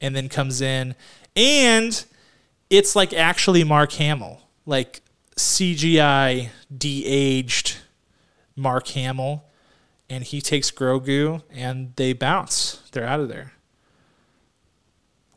and 0.00 0.16
then 0.16 0.28
comes 0.28 0.60
in. 0.60 0.96
And 1.36 2.04
it's 2.70 2.96
like 2.96 3.12
actually 3.12 3.62
Mark 3.62 3.92
Hamill. 3.92 4.40
Like 4.66 5.00
CGI 5.36 6.48
de-aged 6.76 7.76
Mark 8.56 8.88
Hamill. 8.88 9.44
And 10.08 10.24
he 10.24 10.40
takes 10.40 10.72
Grogu 10.72 11.42
and 11.50 11.94
they 11.94 12.12
bounce. 12.12 12.82
They're 12.90 13.06
out 13.06 13.20
of 13.20 13.28
there. 13.28 13.52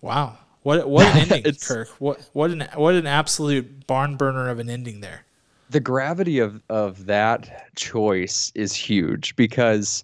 Wow. 0.01 0.39
What 0.63 0.89
what 0.89 1.05
an 1.15 1.31
ending, 1.33 1.55
Kirk. 1.55 1.89
What 2.00 2.27
what 2.33 2.50
an 2.50 2.67
what 2.73 2.95
an 2.95 3.05
absolute 3.05 3.85
barn 3.85 4.15
burner 4.15 4.50
of 4.50 4.59
an 4.59 4.69
ending 4.69 5.01
there. 5.01 5.25
The 5.70 5.79
gravity 5.79 6.39
of 6.39 6.62
of 6.70 7.05
that 7.05 7.70
choice 7.75 8.51
is 8.55 8.74
huge 8.74 9.36
because 9.36 10.03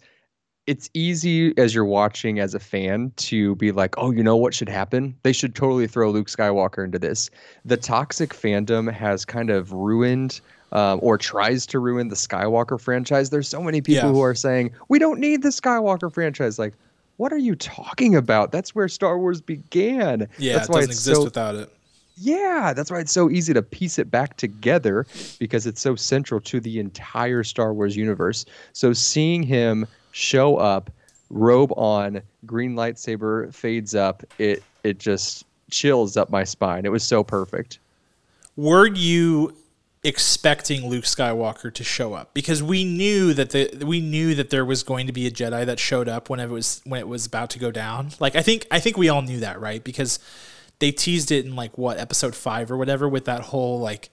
it's 0.67 0.89
easy 0.93 1.57
as 1.57 1.73
you're 1.73 1.83
watching 1.85 2.39
as 2.39 2.53
a 2.53 2.59
fan 2.59 3.11
to 3.15 3.55
be 3.55 3.71
like, 3.71 3.95
oh, 3.97 4.11
you 4.11 4.21
know 4.21 4.35
what 4.37 4.53
should 4.53 4.69
happen? 4.69 5.15
They 5.23 5.33
should 5.33 5.55
totally 5.55 5.87
throw 5.87 6.11
Luke 6.11 6.27
Skywalker 6.27 6.85
into 6.85 6.99
this. 6.99 7.31
The 7.65 7.75
toxic 7.77 8.35
fandom 8.35 8.91
has 8.93 9.25
kind 9.25 9.49
of 9.49 9.73
ruined 9.73 10.41
um, 10.71 10.99
or 11.01 11.17
tries 11.17 11.65
to 11.67 11.79
ruin 11.79 12.09
the 12.09 12.15
Skywalker 12.15 12.79
franchise. 12.79 13.31
There's 13.31 13.47
so 13.49 13.63
many 13.63 13.81
people 13.81 14.09
Yeah. 14.09 14.13
who 14.13 14.21
are 14.21 14.35
saying 14.35 14.71
we 14.89 14.99
don't 14.99 15.19
need 15.19 15.41
the 15.41 15.49
Skywalker 15.49 16.13
franchise. 16.13 16.59
Like, 16.59 16.75
what 17.17 17.33
are 17.33 17.37
you 17.39 17.55
talking 17.55 18.15
about? 18.15 18.51
That's 18.51 18.75
where 18.75 18.87
Star 18.87 19.17
Wars 19.17 19.41
began. 19.41 20.27
Yeah, 20.37 20.53
That's 20.53 20.69
it 20.69 20.73
doesn't 20.73 20.91
exist 20.91 21.15
so 21.17 21.23
without 21.23 21.55
it. 21.55 21.73
Yeah, 22.19 22.73
that's 22.75 22.91
why 22.91 22.99
it's 22.99 23.13
so 23.13 23.29
easy 23.29 23.53
to 23.53 23.61
piece 23.61 23.97
it 23.97 24.11
back 24.11 24.35
together 24.35 25.05
because 25.39 25.65
it's 25.65 25.79
so 25.79 25.95
central 25.95 26.41
to 26.41 26.59
the 26.59 26.79
entire 26.79 27.43
Star 27.43 27.73
Wars 27.73 27.95
universe. 27.95 28.45
So 28.73 28.91
seeing 28.91 29.41
him 29.41 29.87
show 30.11 30.57
up, 30.57 30.91
robe 31.29 31.71
on, 31.77 32.21
green 32.45 32.75
lightsaber 32.75 33.53
fades 33.53 33.95
up, 33.95 34.23
it 34.37 34.63
it 34.83 34.99
just 34.99 35.45
chills 35.71 36.17
up 36.17 36.29
my 36.29 36.43
spine. 36.43 36.85
It 36.85 36.91
was 36.91 37.03
so 37.03 37.23
perfect. 37.23 37.79
Were 38.57 38.87
you 38.87 39.55
expecting 40.03 40.87
Luke 40.87 41.05
Skywalker 41.05 41.73
to 41.73 41.83
show 41.83 42.13
up? 42.13 42.33
Because 42.33 42.61
we 42.61 42.83
knew 42.83 43.33
that 43.33 43.51
the 43.51 43.85
we 43.85 44.01
knew 44.01 44.35
that 44.35 44.49
there 44.49 44.65
was 44.65 44.83
going 44.83 45.07
to 45.07 45.13
be 45.13 45.25
a 45.25 45.31
Jedi 45.31 45.65
that 45.65 45.79
showed 45.79 46.09
up 46.09 46.29
when 46.29 46.41
it 46.41 46.49
was 46.49 46.81
when 46.83 46.99
it 46.99 47.07
was 47.07 47.25
about 47.25 47.49
to 47.51 47.59
go 47.59 47.71
down. 47.71 48.09
Like 48.19 48.35
I 48.35 48.41
think 48.41 48.67
I 48.71 48.79
think 48.79 48.97
we 48.97 49.07
all 49.07 49.21
knew 49.21 49.39
that, 49.39 49.61
right? 49.61 49.81
Because 49.81 50.19
they 50.79 50.91
teased 50.91 51.31
it 51.31 51.45
in 51.45 51.55
like 51.55 51.77
what 51.77 51.97
episode 51.97 52.35
five 52.35 52.71
or 52.71 52.77
whatever 52.77 53.07
with 53.07 53.25
that 53.25 53.41
whole 53.41 53.79
like 53.79 54.09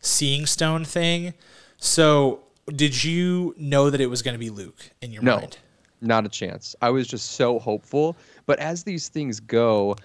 seeing 0.00 0.46
stone 0.46 0.84
thing. 0.84 1.34
So 1.78 2.40
did 2.66 3.02
you 3.04 3.54
know 3.56 3.88
that 3.90 4.00
it 4.00 4.06
was 4.06 4.22
going 4.22 4.34
to 4.34 4.38
be 4.38 4.50
Luke 4.50 4.90
in 5.00 5.12
your 5.12 5.22
No. 5.22 5.36
mind? 5.36 5.58
Not 6.00 6.24
a 6.24 6.28
chance. 6.28 6.76
I 6.80 6.90
was 6.90 7.08
just 7.08 7.32
so 7.32 7.58
hopeful. 7.58 8.16
But 8.46 8.60
as 8.60 8.84
these 8.84 9.08
things 9.08 9.40
go, 9.40 9.96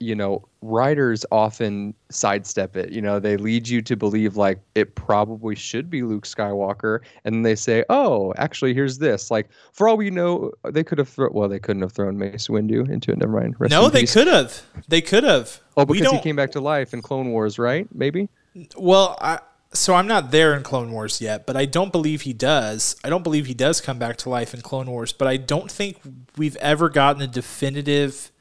you 0.00 0.14
know, 0.14 0.42
writers 0.62 1.26
often 1.30 1.94
sidestep 2.08 2.74
it. 2.74 2.90
You 2.90 3.02
know, 3.02 3.20
they 3.20 3.36
lead 3.36 3.68
you 3.68 3.82
to 3.82 3.96
believe 3.96 4.36
like 4.36 4.58
it 4.74 4.94
probably 4.94 5.54
should 5.54 5.90
be 5.90 6.02
Luke 6.02 6.24
Skywalker, 6.24 7.00
and 7.24 7.44
they 7.44 7.54
say, 7.54 7.84
"Oh, 7.90 8.32
actually, 8.38 8.72
here's 8.72 8.98
this." 8.98 9.30
Like, 9.30 9.50
for 9.72 9.88
all 9.88 9.98
we 9.98 10.10
know, 10.10 10.52
they 10.64 10.82
could 10.82 10.98
have 10.98 11.08
thrown. 11.08 11.32
Well, 11.34 11.50
they 11.50 11.58
couldn't 11.58 11.82
have 11.82 11.92
thrown 11.92 12.16
Mace 12.18 12.48
Windu 12.48 12.90
into 12.90 13.12
it. 13.12 13.18
Never 13.18 13.38
mind. 13.38 13.56
Rest 13.58 13.70
No, 13.70 13.90
they 13.90 14.06
could 14.06 14.26
have. 14.26 14.62
They 14.88 15.02
could 15.02 15.22
have. 15.22 15.60
Oh, 15.76 15.84
because 15.84 16.10
he 16.10 16.20
came 16.20 16.36
back 16.36 16.50
to 16.52 16.60
life 16.60 16.94
in 16.94 17.02
Clone 17.02 17.30
Wars, 17.30 17.58
right? 17.58 17.86
Maybe. 17.94 18.30
Well, 18.76 19.18
I, 19.20 19.40
so 19.74 19.94
I'm 19.94 20.06
not 20.06 20.30
there 20.30 20.54
in 20.54 20.62
Clone 20.62 20.92
Wars 20.92 21.20
yet, 21.20 21.46
but 21.46 21.56
I 21.56 21.66
don't 21.66 21.92
believe 21.92 22.22
he 22.22 22.32
does. 22.32 22.96
I 23.04 23.10
don't 23.10 23.22
believe 23.22 23.46
he 23.46 23.54
does 23.54 23.80
come 23.80 23.98
back 23.98 24.16
to 24.18 24.30
life 24.30 24.54
in 24.54 24.62
Clone 24.62 24.90
Wars, 24.90 25.12
but 25.12 25.28
I 25.28 25.36
don't 25.36 25.70
think 25.70 26.00
we've 26.38 26.56
ever 26.56 26.88
gotten 26.88 27.22
a 27.22 27.26
definitive 27.26 28.32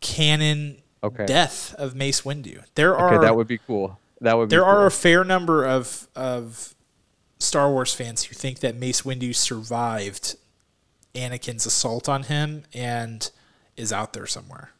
canon 0.00 0.82
Okay. 1.02 1.24
death 1.26 1.74
of 1.78 1.94
Mace 1.94 2.22
Windu. 2.22 2.62
There 2.74 2.94
Okay, 2.94 3.16
are 3.16 3.20
that 3.22 3.34
would 3.36 3.46
be 3.46 3.58
cool. 3.58 3.98
That 4.20 4.36
would. 4.36 4.48
Be 4.50 4.56
there 4.56 4.64
are 4.66 4.84
a 4.86 4.90
fair 4.90 5.24
number 5.24 5.64
of 5.66 6.08
of 6.14 6.74
Star 7.38 7.70
Wars 7.70 7.94
fans 7.94 8.24
who 8.24 8.34
think 8.34 8.58
that 8.60 8.76
Mace 8.76 9.02
Windu 9.02 9.34
survived 9.34 10.36
Anakin's 11.14 11.64
assault 11.64 12.06
on 12.08 12.24
him 12.24 12.64
and 12.74 13.30
is 13.76 13.92
out 13.94 14.12
there 14.12 14.26
somewhere. 14.26 14.70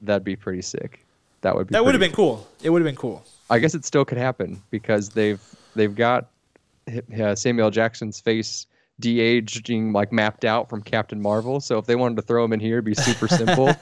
That'd 0.00 0.22
be 0.24 0.36
pretty 0.36 0.62
sick. 0.62 1.04
That 1.40 1.56
would 1.56 1.66
be. 1.66 1.72
That 1.72 1.84
would 1.84 1.94
have 1.94 2.00
been 2.00 2.12
cool. 2.12 2.46
It 2.62 2.70
would 2.70 2.80
have 2.80 2.86
been 2.88 2.96
cool. 2.96 3.24
I 3.50 3.58
guess 3.58 3.74
it 3.74 3.84
still 3.84 4.04
could 4.04 4.16
happen 4.18 4.62
because 4.70 5.08
they've 5.08 5.40
they've 5.74 5.94
got 5.94 6.30
uh, 7.20 7.34
Samuel 7.34 7.70
Jackson's 7.70 8.20
face 8.20 8.66
de-aging 9.00 9.92
like 9.92 10.12
mapped 10.12 10.44
out 10.44 10.68
from 10.68 10.82
Captain 10.82 11.20
Marvel. 11.20 11.60
So 11.60 11.78
if 11.78 11.86
they 11.86 11.96
wanted 11.96 12.16
to 12.16 12.22
throw 12.22 12.44
him 12.44 12.52
in 12.52 12.60
here, 12.60 12.74
it'd 12.76 12.84
be 12.84 12.94
super 12.94 13.26
simple. 13.28 13.74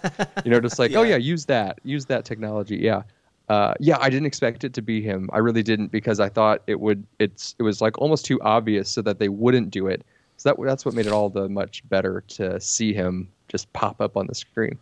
you 0.44 0.50
know, 0.50 0.60
just 0.60 0.78
like 0.78 0.92
oh 0.94 1.02
Yeah. 1.02 1.10
yeah, 1.10 1.16
use 1.16 1.44
that, 1.46 1.78
use 1.84 2.06
that 2.06 2.24
technology. 2.24 2.76
Yeah, 2.76 3.02
uh, 3.48 3.74
yeah. 3.80 3.98
I 4.00 4.08
didn't 4.10 4.26
expect 4.26 4.64
it 4.64 4.72
to 4.74 4.82
be 4.82 5.02
him. 5.02 5.28
I 5.32 5.38
really 5.38 5.62
didn't 5.62 5.88
because 5.92 6.18
I 6.20 6.28
thought 6.28 6.62
it 6.66 6.80
would. 6.80 7.04
It's 7.18 7.54
it 7.58 7.62
was 7.62 7.80
like 7.80 7.98
almost 7.98 8.24
too 8.24 8.40
obvious 8.42 8.88
so 8.88 9.02
that 9.02 9.18
they 9.18 9.28
wouldn't 9.28 9.70
do 9.70 9.86
it. 9.88 10.04
So 10.38 10.48
that 10.48 10.62
that's 10.64 10.84
what 10.84 10.94
made 10.94 11.06
it 11.06 11.12
all 11.12 11.28
the 11.28 11.48
much 11.48 11.86
better 11.88 12.22
to 12.28 12.58
see 12.60 12.92
him 12.94 13.28
just 13.48 13.72
pop 13.74 14.00
up 14.00 14.16
on 14.16 14.26
the 14.26 14.34
screen. 14.34 14.78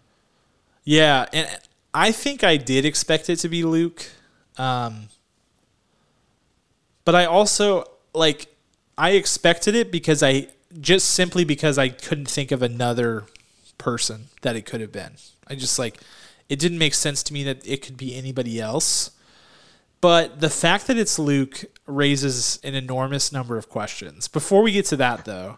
Yeah, 0.85 1.27
and 1.33 1.49
I 1.93 2.13
think 2.13 2.45
I 2.45 2.57
did 2.57 2.85
expect 2.85 3.29
it 3.29 3.37
to 3.41 3.49
be 3.49 3.65
Luke. 3.65 4.07
Um, 4.57 5.09
but 7.05 7.15
I 7.15 7.25
also 7.25 7.85
like 8.15 8.47
I 9.00 9.12
expected 9.12 9.75
it 9.75 9.90
because 9.90 10.23
I 10.23 10.49
just 10.78 11.09
simply 11.09 11.42
because 11.42 11.78
I 11.78 11.88
couldn't 11.88 12.28
think 12.28 12.52
of 12.52 12.61
another 12.61 13.25
person 13.78 14.26
that 14.42 14.57
it 14.57 14.66
could 14.66 14.83
have 14.83 14.92
been. 14.92 15.12
I 15.49 15.54
just 15.54 15.78
like 15.78 15.97
it 16.50 16.59
didn't 16.59 16.76
make 16.76 16.92
sense 16.92 17.23
to 17.23 17.33
me 17.33 17.42
that 17.45 17.66
it 17.66 17.80
could 17.80 17.97
be 17.97 18.14
anybody 18.14 18.61
else. 18.61 19.12
But 20.02 20.40
the 20.40 20.50
fact 20.50 20.87
that 20.87 20.99
it's 20.99 21.19
Luke 21.19 21.64
raises 21.87 22.61
an 22.62 22.75
enormous 22.75 23.33
number 23.33 23.57
of 23.57 23.71
questions. 23.71 24.28
Before 24.28 24.61
we 24.61 24.71
get 24.71 24.85
to 24.87 24.97
that 24.97 25.25
though, 25.25 25.57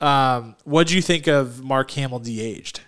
um, 0.00 0.56
what 0.64 0.88
do 0.88 0.96
you 0.96 1.02
think 1.02 1.28
of 1.28 1.62
Mark 1.62 1.92
Hamill 1.92 2.18
de-aged? 2.18 2.80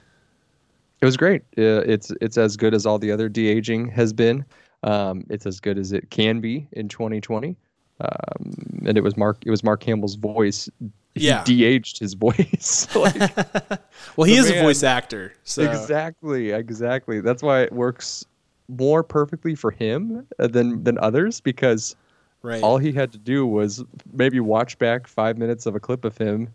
It 1.00 1.04
was 1.04 1.16
great. 1.16 1.42
Uh, 1.56 1.86
it's 1.86 2.10
it's 2.20 2.36
as 2.36 2.56
good 2.56 2.74
as 2.74 2.84
all 2.84 2.98
the 2.98 3.12
other 3.12 3.28
de 3.28 3.46
aging 3.46 3.90
has 3.90 4.12
been. 4.12 4.44
Um, 4.82 5.24
it's 5.30 5.46
as 5.46 5.60
good 5.60 5.78
as 5.78 5.92
it 5.92 6.10
can 6.10 6.40
be 6.40 6.66
in 6.72 6.88
2020. 6.88 7.56
Um, 8.00 8.82
and 8.86 8.98
it 8.98 9.02
was 9.02 9.16
Mark. 9.16 9.38
It 9.46 9.50
was 9.50 9.64
Mark 9.64 9.82
Hamill's 9.84 10.16
voice. 10.16 10.68
He 11.14 11.28
Yeah. 11.28 11.42
de-aged 11.44 11.98
his 11.98 12.14
voice. 12.14 12.86
Like, 12.94 13.14
Well, 14.16 14.26
he 14.26 14.36
is 14.36 14.50
a 14.50 14.60
voice 14.62 14.82
actor, 14.82 15.32
so 15.44 15.62
Exactly, 15.62 16.50
exactly. 16.50 17.20
That's 17.20 17.42
why 17.42 17.62
it 17.62 17.72
works 17.72 18.24
more 18.68 19.02
perfectly 19.02 19.54
for 19.54 19.70
him 19.70 20.26
uh, 20.38 20.46
than 20.48 20.82
than 20.84 20.98
others 20.98 21.40
because 21.40 21.94
right. 22.42 22.62
all 22.62 22.78
he 22.78 22.92
had 22.92 23.12
to 23.12 23.18
do 23.18 23.46
was 23.46 23.84
maybe 24.12 24.40
watch 24.40 24.78
back 24.78 25.06
five 25.06 25.38
minutes 25.38 25.66
of 25.66 25.74
a 25.74 25.80
clip 25.80 26.04
of 26.04 26.18
him 26.18 26.48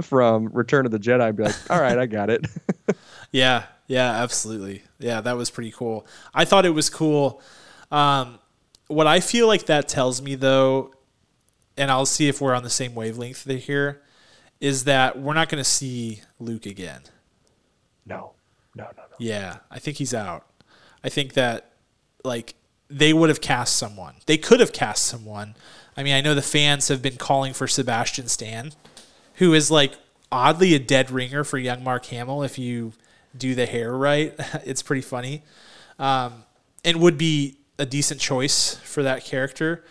from 0.00 0.48
Return 0.52 0.86
of 0.86 0.92
the 0.92 0.98
Jedi 0.98 1.28
and 1.28 1.36
be 1.36 1.42
like, 1.42 1.70
"All 1.70 1.80
right, 1.80 1.98
I 1.98 2.06
got 2.06 2.30
it." 2.30 2.46
yeah, 3.32 3.64
yeah, 3.88 4.22
absolutely. 4.22 4.84
Yeah, 5.00 5.20
that 5.22 5.36
was 5.36 5.50
pretty 5.50 5.72
cool. 5.72 6.06
I 6.32 6.44
thought 6.44 6.64
it 6.64 6.70
was 6.70 6.88
cool. 6.88 7.42
Um, 7.90 8.38
what 8.88 9.06
I 9.06 9.20
feel 9.20 9.46
like 9.46 9.66
that 9.66 9.88
tells 9.88 10.20
me, 10.20 10.34
though, 10.34 10.92
and 11.76 11.90
I'll 11.90 12.06
see 12.06 12.28
if 12.28 12.40
we're 12.40 12.54
on 12.54 12.62
the 12.62 12.70
same 12.70 12.94
wavelength 12.94 13.44
here, 13.44 14.02
is 14.60 14.84
that 14.84 15.18
we're 15.18 15.34
not 15.34 15.48
going 15.48 15.62
to 15.62 15.68
see 15.68 16.22
Luke 16.40 16.66
again. 16.66 17.02
no, 18.06 18.32
no, 18.74 18.84
no, 18.84 18.90
no. 18.96 19.16
Yeah, 19.18 19.58
I 19.70 19.78
think 19.78 19.98
he's 19.98 20.14
out. 20.14 20.46
I 21.04 21.08
think 21.08 21.34
that 21.34 21.72
like 22.24 22.54
they 22.90 23.12
would 23.12 23.28
have 23.28 23.40
cast 23.40 23.76
someone. 23.76 24.14
They 24.26 24.36
could 24.36 24.60
have 24.60 24.72
cast 24.72 25.04
someone. 25.04 25.54
I 25.96 26.02
mean, 26.02 26.14
I 26.14 26.20
know 26.20 26.34
the 26.34 26.42
fans 26.42 26.88
have 26.88 27.02
been 27.02 27.16
calling 27.16 27.52
for 27.52 27.68
Sebastian 27.68 28.28
Stan 28.28 28.72
who 29.38 29.54
is 29.54 29.70
like 29.70 29.94
oddly 30.30 30.74
a 30.74 30.78
dead 30.78 31.10
ringer 31.10 31.44
for 31.44 31.58
young 31.58 31.82
Mark 31.82 32.06
Hamill 32.06 32.42
if 32.42 32.58
you 32.58 32.92
do 33.36 33.54
the 33.54 33.66
hair 33.66 33.92
right. 33.92 34.34
it's 34.64 34.82
pretty 34.82 35.02
funny. 35.02 35.42
Um, 35.98 36.44
and 36.84 37.00
would 37.00 37.18
be 37.18 37.56
a 37.78 37.86
decent 37.86 38.20
choice 38.20 38.76
for 38.76 39.02
that 39.02 39.24
character. 39.24 39.84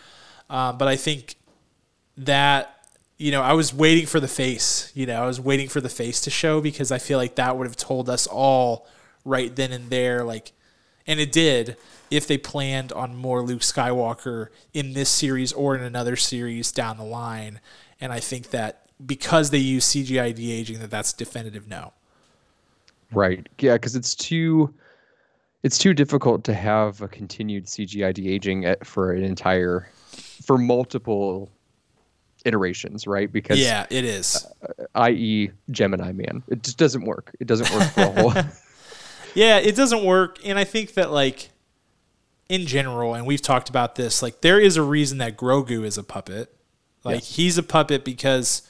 Um, 0.50 0.78
but 0.78 0.88
I 0.88 0.96
think 0.96 1.36
that 2.16 2.74
you 3.16 3.30
know 3.30 3.42
I 3.42 3.52
was 3.52 3.72
waiting 3.72 4.06
for 4.06 4.20
the 4.20 4.28
face. 4.28 4.92
You 4.94 5.06
know, 5.06 5.22
I 5.22 5.26
was 5.26 5.40
waiting 5.40 5.68
for 5.68 5.80
the 5.80 5.88
face 5.88 6.20
to 6.22 6.30
show 6.30 6.60
because 6.60 6.92
I 6.92 6.98
feel 6.98 7.18
like 7.18 7.36
that 7.36 7.56
would 7.56 7.66
have 7.66 7.76
told 7.76 8.08
us 8.08 8.26
all 8.26 8.86
right 9.24 9.54
then 9.54 9.72
and 9.72 9.90
there, 9.90 10.24
like, 10.24 10.52
and 11.06 11.20
it 11.20 11.32
did. 11.32 11.76
If 12.10 12.26
they 12.26 12.38
planned 12.38 12.90
on 12.92 13.14
more 13.14 13.42
Luke 13.42 13.60
Skywalker 13.60 14.48
in 14.72 14.94
this 14.94 15.10
series 15.10 15.52
or 15.52 15.76
in 15.76 15.82
another 15.82 16.16
series 16.16 16.72
down 16.72 16.96
the 16.96 17.04
line, 17.04 17.60
and 18.00 18.12
I 18.12 18.20
think 18.20 18.48
that 18.50 18.86
because 19.04 19.50
they 19.50 19.58
use 19.58 19.84
CGI 19.84 20.34
de 20.34 20.50
aging, 20.50 20.78
that 20.78 20.90
that's 20.90 21.12
definitive 21.12 21.68
no. 21.68 21.92
Right. 23.12 23.46
Yeah, 23.58 23.74
because 23.74 23.94
it's 23.94 24.14
too 24.14 24.72
it's 25.62 25.78
too 25.78 25.94
difficult 25.94 26.44
to 26.44 26.54
have 26.54 27.02
a 27.02 27.08
continued 27.08 27.66
CGI 27.66 28.14
de 28.14 28.28
aging 28.28 28.74
for 28.84 29.12
an 29.12 29.24
entire 29.24 29.90
for 30.44 30.56
multiple 30.58 31.50
iterations, 32.44 33.06
right? 33.06 33.30
Because 33.30 33.58
yeah, 33.58 33.86
it 33.90 34.04
is. 34.04 34.46
Uh, 34.62 34.84
i.e., 34.94 35.50
Gemini 35.70 36.12
Man, 36.12 36.42
it 36.48 36.62
just 36.62 36.78
doesn't 36.78 37.04
work. 37.04 37.34
It 37.40 37.46
doesn't 37.46 37.70
work 37.72 37.90
for 37.90 38.00
a 38.00 38.12
whole. 38.12 38.32
yeah, 39.34 39.58
it 39.58 39.76
doesn't 39.76 40.04
work, 40.04 40.38
and 40.44 40.58
I 40.58 40.64
think 40.64 40.94
that 40.94 41.10
like 41.10 41.50
in 42.48 42.66
general, 42.66 43.14
and 43.14 43.26
we've 43.26 43.42
talked 43.42 43.68
about 43.68 43.96
this, 43.96 44.22
like 44.22 44.40
there 44.40 44.60
is 44.60 44.76
a 44.76 44.82
reason 44.82 45.18
that 45.18 45.36
Grogu 45.36 45.84
is 45.84 45.98
a 45.98 46.04
puppet. 46.04 46.54
Like 47.04 47.20
yes. 47.20 47.36
he's 47.36 47.58
a 47.58 47.62
puppet 47.62 48.04
because 48.04 48.62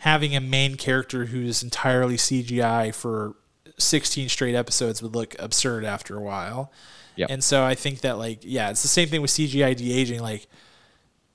having 0.00 0.34
a 0.34 0.40
main 0.40 0.76
character 0.76 1.26
who's 1.26 1.62
entirely 1.62 2.16
CGI 2.16 2.94
for 2.94 3.36
16 3.82 4.28
straight 4.28 4.54
episodes 4.54 5.02
would 5.02 5.14
look 5.14 5.34
absurd 5.38 5.84
after 5.84 6.16
a 6.16 6.20
while. 6.20 6.72
Yep. 7.16 7.30
And 7.30 7.44
so 7.44 7.64
I 7.64 7.74
think 7.74 8.00
that 8.00 8.18
like 8.18 8.40
yeah, 8.42 8.70
it's 8.70 8.82
the 8.82 8.88
same 8.88 9.08
thing 9.08 9.22
with 9.22 9.30
CGI 9.30 9.76
de 9.76 9.92
aging. 9.92 10.20
Like 10.20 10.46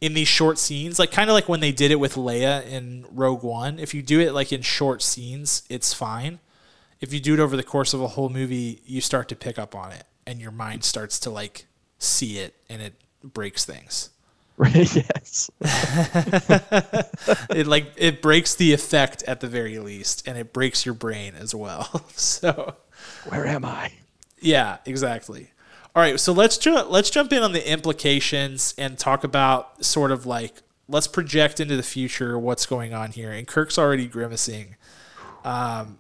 in 0.02 0.14
these 0.14 0.28
short 0.28 0.58
scenes, 0.58 1.00
like 1.00 1.12
kind 1.12 1.30
of 1.30 1.34
like 1.34 1.50
when 1.50 1.60
they 1.60 1.72
did 1.72 1.92
it 1.92 2.00
with 2.00 2.16
Leia 2.16 2.66
in 2.66 3.06
Rogue 3.12 3.44
One. 3.44 3.80
If 3.80 3.94
you 3.94 4.02
do 4.02 4.20
it 4.20 4.34
like 4.34 4.52
in 4.52 4.62
short 4.62 5.02
scenes, 5.02 5.64
it's 5.70 5.94
fine. 5.94 6.40
If 7.00 7.14
you 7.14 7.20
do 7.20 7.34
it 7.34 7.40
over 7.40 7.56
the 7.56 7.64
course 7.64 7.94
of 7.94 8.02
a 8.02 8.08
whole 8.08 8.30
movie, 8.30 8.82
you 8.86 9.02
start 9.02 9.30
to 9.30 9.36
pick 9.36 9.60
up 9.60 9.76
on 9.76 9.92
it, 9.92 10.04
and 10.26 10.40
your 10.40 10.52
mind 10.52 10.84
starts 10.84 11.20
to 11.22 11.30
like 11.30 11.66
see 12.00 12.40
it, 12.40 12.56
and 12.70 12.82
it 12.82 12.94
breaks 13.24 13.66
things. 13.66 14.10
Right. 14.60 14.96
yes. 14.96 15.52
it 17.52 17.68
like 17.68 17.94
it 17.96 18.24
breaks 18.24 18.56
the 18.56 18.74
effect 18.74 19.22
at 19.28 19.40
the 19.40 19.48
very 19.48 19.78
least, 19.78 20.28
and 20.28 20.36
it 20.36 20.52
breaks 20.52 20.84
your 20.84 20.96
brain 20.96 21.36
as 21.36 21.54
well. 21.54 22.04
so, 22.16 22.76
where 23.30 23.46
am 23.46 23.64
I? 23.64 23.92
Yeah, 24.40 24.78
exactly. 24.84 25.52
All 25.96 26.02
right, 26.02 26.20
so 26.20 26.34
let's 26.34 26.58
ju- 26.58 26.74
let's 26.74 27.12
jump 27.12 27.32
in 27.34 27.44
on 27.44 27.52
the 27.52 27.72
implications 27.72 28.74
and 28.80 28.98
talk 28.98 29.24
about 29.24 29.86
sort 29.86 30.12
of 30.12 30.26
like 30.26 30.64
let's 30.88 31.08
project 31.08 31.60
into 31.60 31.76
the 31.76 31.84
future 31.84 32.40
what's 32.40 32.66
going 32.66 32.96
on 32.96 33.12
here. 33.12 33.32
And 33.32 33.48
Kirk's 33.48 33.78
already 33.78 34.08
grimacing. 34.08 34.76
Um, 35.44 36.00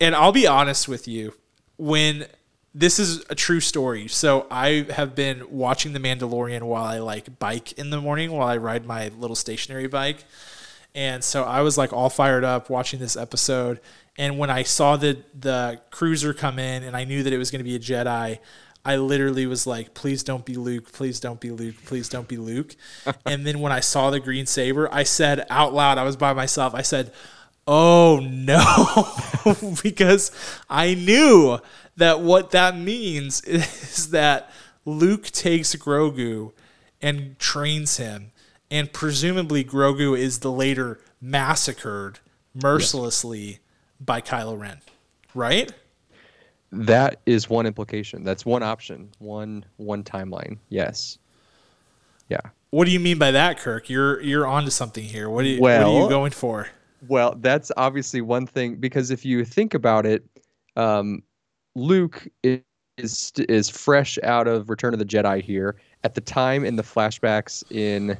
and 0.00 0.14
I'll 0.16 0.32
be 0.32 0.46
honest 0.46 0.88
with 0.88 1.06
you, 1.06 1.34
when 1.78 2.26
this 2.78 2.98
is 2.98 3.24
a 3.30 3.34
true 3.34 3.60
story. 3.60 4.06
So 4.06 4.46
I 4.50 4.86
have 4.90 5.14
been 5.14 5.50
watching 5.50 5.94
The 5.94 5.98
Mandalorian 5.98 6.62
while 6.62 6.84
I 6.84 6.98
like 6.98 7.38
bike 7.38 7.72
in 7.72 7.88
the 7.88 7.98
morning 8.02 8.30
while 8.30 8.46
I 8.46 8.58
ride 8.58 8.84
my 8.84 9.08
little 9.08 9.34
stationary 9.34 9.86
bike. 9.86 10.24
And 10.94 11.24
so 11.24 11.44
I 11.44 11.62
was 11.62 11.78
like 11.78 11.94
all 11.94 12.10
fired 12.10 12.44
up 12.44 12.68
watching 12.68 13.00
this 13.00 13.16
episode. 13.16 13.80
And 14.18 14.38
when 14.38 14.50
I 14.50 14.62
saw 14.62 14.96
the 14.96 15.22
the 15.38 15.80
cruiser 15.90 16.34
come 16.34 16.58
in 16.58 16.82
and 16.82 16.94
I 16.94 17.04
knew 17.04 17.22
that 17.22 17.32
it 17.32 17.38
was 17.38 17.50
going 17.50 17.60
to 17.60 17.64
be 17.64 17.76
a 17.76 17.78
Jedi, 17.78 18.38
I 18.84 18.96
literally 18.96 19.46
was 19.46 19.66
like, 19.66 19.94
please 19.94 20.22
don't 20.22 20.44
be 20.44 20.56
Luke, 20.56 20.92
please 20.92 21.18
don't 21.18 21.40
be 21.40 21.50
Luke, 21.50 21.76
please 21.86 22.10
don't 22.10 22.28
be 22.28 22.36
Luke. 22.36 22.76
and 23.26 23.46
then 23.46 23.60
when 23.60 23.72
I 23.72 23.80
saw 23.80 24.10
the 24.10 24.20
green 24.20 24.44
saber, 24.44 24.86
I 24.92 25.02
said 25.02 25.46
out 25.48 25.72
loud, 25.72 25.96
I 25.96 26.02
was 26.02 26.16
by 26.16 26.34
myself, 26.34 26.74
I 26.74 26.82
said, 26.82 27.12
oh 27.66 28.20
no, 28.22 29.64
because 29.82 30.30
I 30.68 30.94
knew 30.94 31.58
that 31.96 32.20
what 32.20 32.50
that 32.50 32.76
means 32.76 33.40
is 33.42 34.10
that 34.10 34.50
Luke 34.84 35.24
takes 35.26 35.74
Grogu 35.74 36.52
and 37.02 37.38
trains 37.38 37.96
him, 37.96 38.32
and 38.70 38.92
presumably 38.92 39.64
Grogu 39.64 40.18
is 40.18 40.40
the 40.40 40.52
later 40.52 41.00
massacred 41.20 42.20
mercilessly 42.54 43.44
yes. 43.44 43.58
by 44.00 44.20
Kylo 44.20 44.58
Ren, 44.58 44.80
right? 45.34 45.70
That 46.72 47.20
is 47.26 47.48
one 47.48 47.66
implication. 47.66 48.24
That's 48.24 48.44
one 48.44 48.62
option. 48.62 49.10
One 49.18 49.64
one 49.76 50.02
timeline. 50.02 50.58
Yes. 50.68 51.18
Yeah. 52.28 52.40
What 52.70 52.86
do 52.86 52.90
you 52.90 53.00
mean 53.00 53.18
by 53.18 53.30
that, 53.30 53.58
Kirk? 53.58 53.88
You're 53.88 54.20
you're 54.20 54.46
onto 54.46 54.70
something 54.70 55.04
here. 55.04 55.30
What, 55.30 55.44
you, 55.44 55.60
well, 55.60 55.92
what 55.92 56.00
are 56.00 56.02
you 56.02 56.08
going 56.08 56.32
for? 56.32 56.68
Well, 57.08 57.36
that's 57.40 57.70
obviously 57.76 58.20
one 58.20 58.46
thing 58.46 58.76
because 58.76 59.10
if 59.10 59.24
you 59.24 59.44
think 59.44 59.74
about 59.74 60.06
it, 60.06 60.24
um, 60.76 61.22
Luke 61.76 62.26
is 62.42 63.32
is 63.36 63.68
fresh 63.68 64.18
out 64.22 64.48
of 64.48 64.70
Return 64.70 64.94
of 64.94 64.98
the 64.98 65.04
Jedi 65.04 65.42
here. 65.42 65.76
At 66.04 66.14
the 66.14 66.22
time 66.22 66.64
in 66.64 66.76
the 66.76 66.82
flashbacks 66.82 67.62
in 67.70 68.16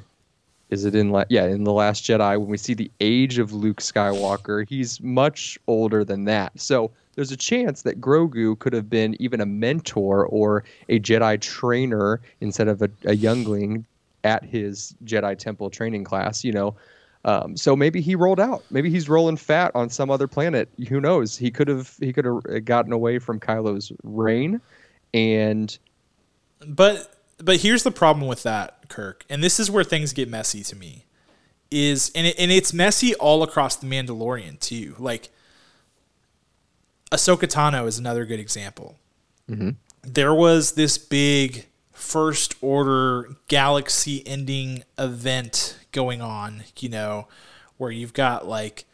is 0.69 0.85
it 0.85 0.95
in 0.95 1.11
la- 1.11 1.25
yeah 1.31 1.47
in 1.47 1.65
the 1.65 1.73
last 1.73 2.05
Jedi 2.05 2.39
when 2.39 2.49
we 2.49 2.59
see 2.59 2.75
the 2.75 2.91
age 3.01 3.39
of 3.39 3.55
Luke 3.55 3.81
Skywalker, 3.81 4.69
he's 4.69 5.01
much 5.01 5.59
older 5.67 6.05
than 6.05 6.25
that. 6.27 6.53
So 6.61 6.91
there's 7.15 7.33
a 7.33 7.37
chance 7.37 7.81
that 7.83 7.99
Grogu 7.99 8.59
could 8.59 8.75
have 8.75 8.91
been 8.91 9.17
even 9.21 9.41
a 9.41 9.47
mentor 9.47 10.27
or 10.27 10.63
a 10.91 11.01
Jedi 11.01 11.41
trainer 11.41 12.21
instead 12.43 12.69
of 12.69 12.83
a, 12.83 12.91
a 13.07 13.17
youngling 13.17 13.87
at 14.23 14.45
his 14.45 14.95
Jedi 15.07 15.39
Temple 15.39 15.71
training 15.71 16.05
class. 16.05 16.45
You 16.45 16.53
know, 16.53 16.77
um, 17.27 17.57
so 17.57 17.75
maybe 17.75 18.01
he 18.01 18.15
rolled 18.15 18.39
out. 18.39 18.65
Maybe 18.71 18.89
he's 18.89 19.09
rolling 19.09 19.37
fat 19.37 19.73
on 19.75 19.91
some 19.91 20.11
other 20.11 20.29
planet. 20.29 20.71
Who 20.89 21.01
knows? 21.01 21.37
He 21.37 21.51
could 21.51 21.67
have 21.67 21.95
he 21.99 22.13
could 22.13 22.25
have 22.25 22.65
gotten 22.65 22.93
away 22.93 23.19
from 23.19 23.41
Kylo's 23.41 23.91
reign, 24.05 24.61
and 25.13 25.77
but 26.65 27.13
but 27.39 27.57
here's 27.57 27.83
the 27.83 27.91
problem 27.91 28.29
with 28.29 28.45
that, 28.45 28.89
Kirk, 28.89 29.25
and 29.29 29.43
this 29.43 29.59
is 29.59 29.69
where 29.69 29.83
things 29.83 30.13
get 30.13 30.29
messy 30.29 30.63
to 30.63 30.77
me. 30.77 31.05
Is 31.69 32.13
and 32.15 32.29
it, 32.29 32.37
and 32.39 32.53
it's 32.53 32.73
messy 32.73 33.13
all 33.17 33.43
across 33.43 33.75
the 33.75 33.89
Mandalorian 33.89 34.61
too. 34.61 34.95
Like 34.97 35.31
Ahsoka 37.11 37.49
Tano 37.49 37.89
is 37.89 37.99
another 37.99 38.25
good 38.25 38.39
example. 38.39 39.01
Mm-hmm. 39.51 39.71
There 40.03 40.33
was 40.33 40.73
this 40.73 40.97
big 40.97 41.67
first 41.97 42.55
order 42.61 43.37
galaxy 43.49 44.23
ending 44.27 44.85
event 44.99 45.79
going 45.93 46.21
on, 46.21 46.65
you 46.79 46.89
know, 46.89 47.29
where 47.77 47.91
you've 47.91 48.13
got 48.13 48.47
like, 48.47 48.85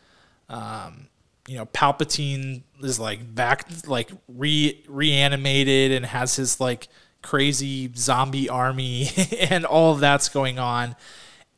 um, 0.48 1.08
you 1.46 1.56
know, 1.56 1.66
Palpatine 1.66 2.62
is 2.82 2.98
like 2.98 3.34
back, 3.34 3.66
like 3.86 4.10
re 4.28 4.82
reanimated 4.88 5.92
and 5.92 6.06
has 6.06 6.36
his 6.36 6.60
like 6.60 6.88
crazy 7.22 7.90
zombie 7.94 8.48
army 8.48 9.08
and 9.40 9.64
all 9.64 9.92
of 9.92 10.00
that's 10.00 10.28
going 10.28 10.58
on. 10.58 10.96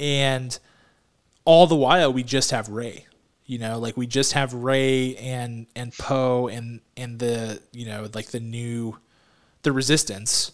And 0.00 0.58
all 1.44 1.66
the 1.66 1.76
while 1.76 2.12
we 2.12 2.22
just 2.22 2.50
have 2.50 2.68
Rey 2.68 3.06
you 3.46 3.58
know, 3.58 3.78
like 3.78 3.96
we 3.96 4.06
just 4.06 4.32
have 4.32 4.54
Rey 4.54 5.16
and, 5.16 5.66
and 5.76 5.92
Poe 5.92 6.48
and, 6.48 6.80
and 6.96 7.18
the, 7.18 7.60
you 7.72 7.86
know, 7.86 8.08
like 8.14 8.28
the 8.28 8.40
new, 8.40 8.98
the 9.62 9.72
resistance. 9.72 10.52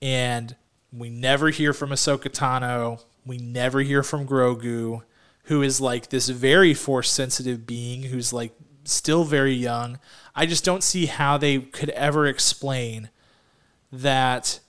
And 0.00 0.56
we 0.92 1.10
never 1.10 1.50
hear 1.50 1.72
from 1.72 1.90
Ahsoka 1.90 2.30
Tano 2.30 3.00
we 3.28 3.36
never 3.36 3.80
hear 3.80 4.02
from 4.02 4.26
Grogu, 4.26 5.02
who 5.44 5.62
is 5.62 5.80
like 5.80 6.08
this 6.08 6.30
very 6.30 6.72
force 6.72 7.10
sensitive 7.10 7.66
being 7.66 8.04
who's 8.04 8.32
like 8.32 8.54
still 8.84 9.24
very 9.24 9.52
young. 9.52 9.98
I 10.34 10.46
just 10.46 10.64
don't 10.64 10.82
see 10.82 11.06
how 11.06 11.36
they 11.36 11.58
could 11.58 11.90
ever 11.90 12.26
explain 12.26 13.10
that 13.92 14.60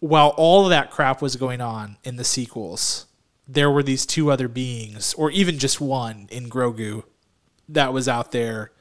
while 0.00 0.34
all 0.36 0.64
of 0.64 0.70
that 0.70 0.90
crap 0.90 1.22
was 1.22 1.36
going 1.36 1.60
on 1.60 1.96
in 2.02 2.16
the 2.16 2.24
sequels, 2.24 3.06
there 3.46 3.70
were 3.70 3.84
these 3.84 4.04
two 4.04 4.32
other 4.32 4.48
beings, 4.48 5.14
or 5.14 5.30
even 5.30 5.58
just 5.58 5.80
one 5.80 6.26
in 6.30 6.50
Grogu, 6.50 7.04
that 7.68 7.92
was 7.92 8.08
out 8.08 8.32
there 8.32 8.72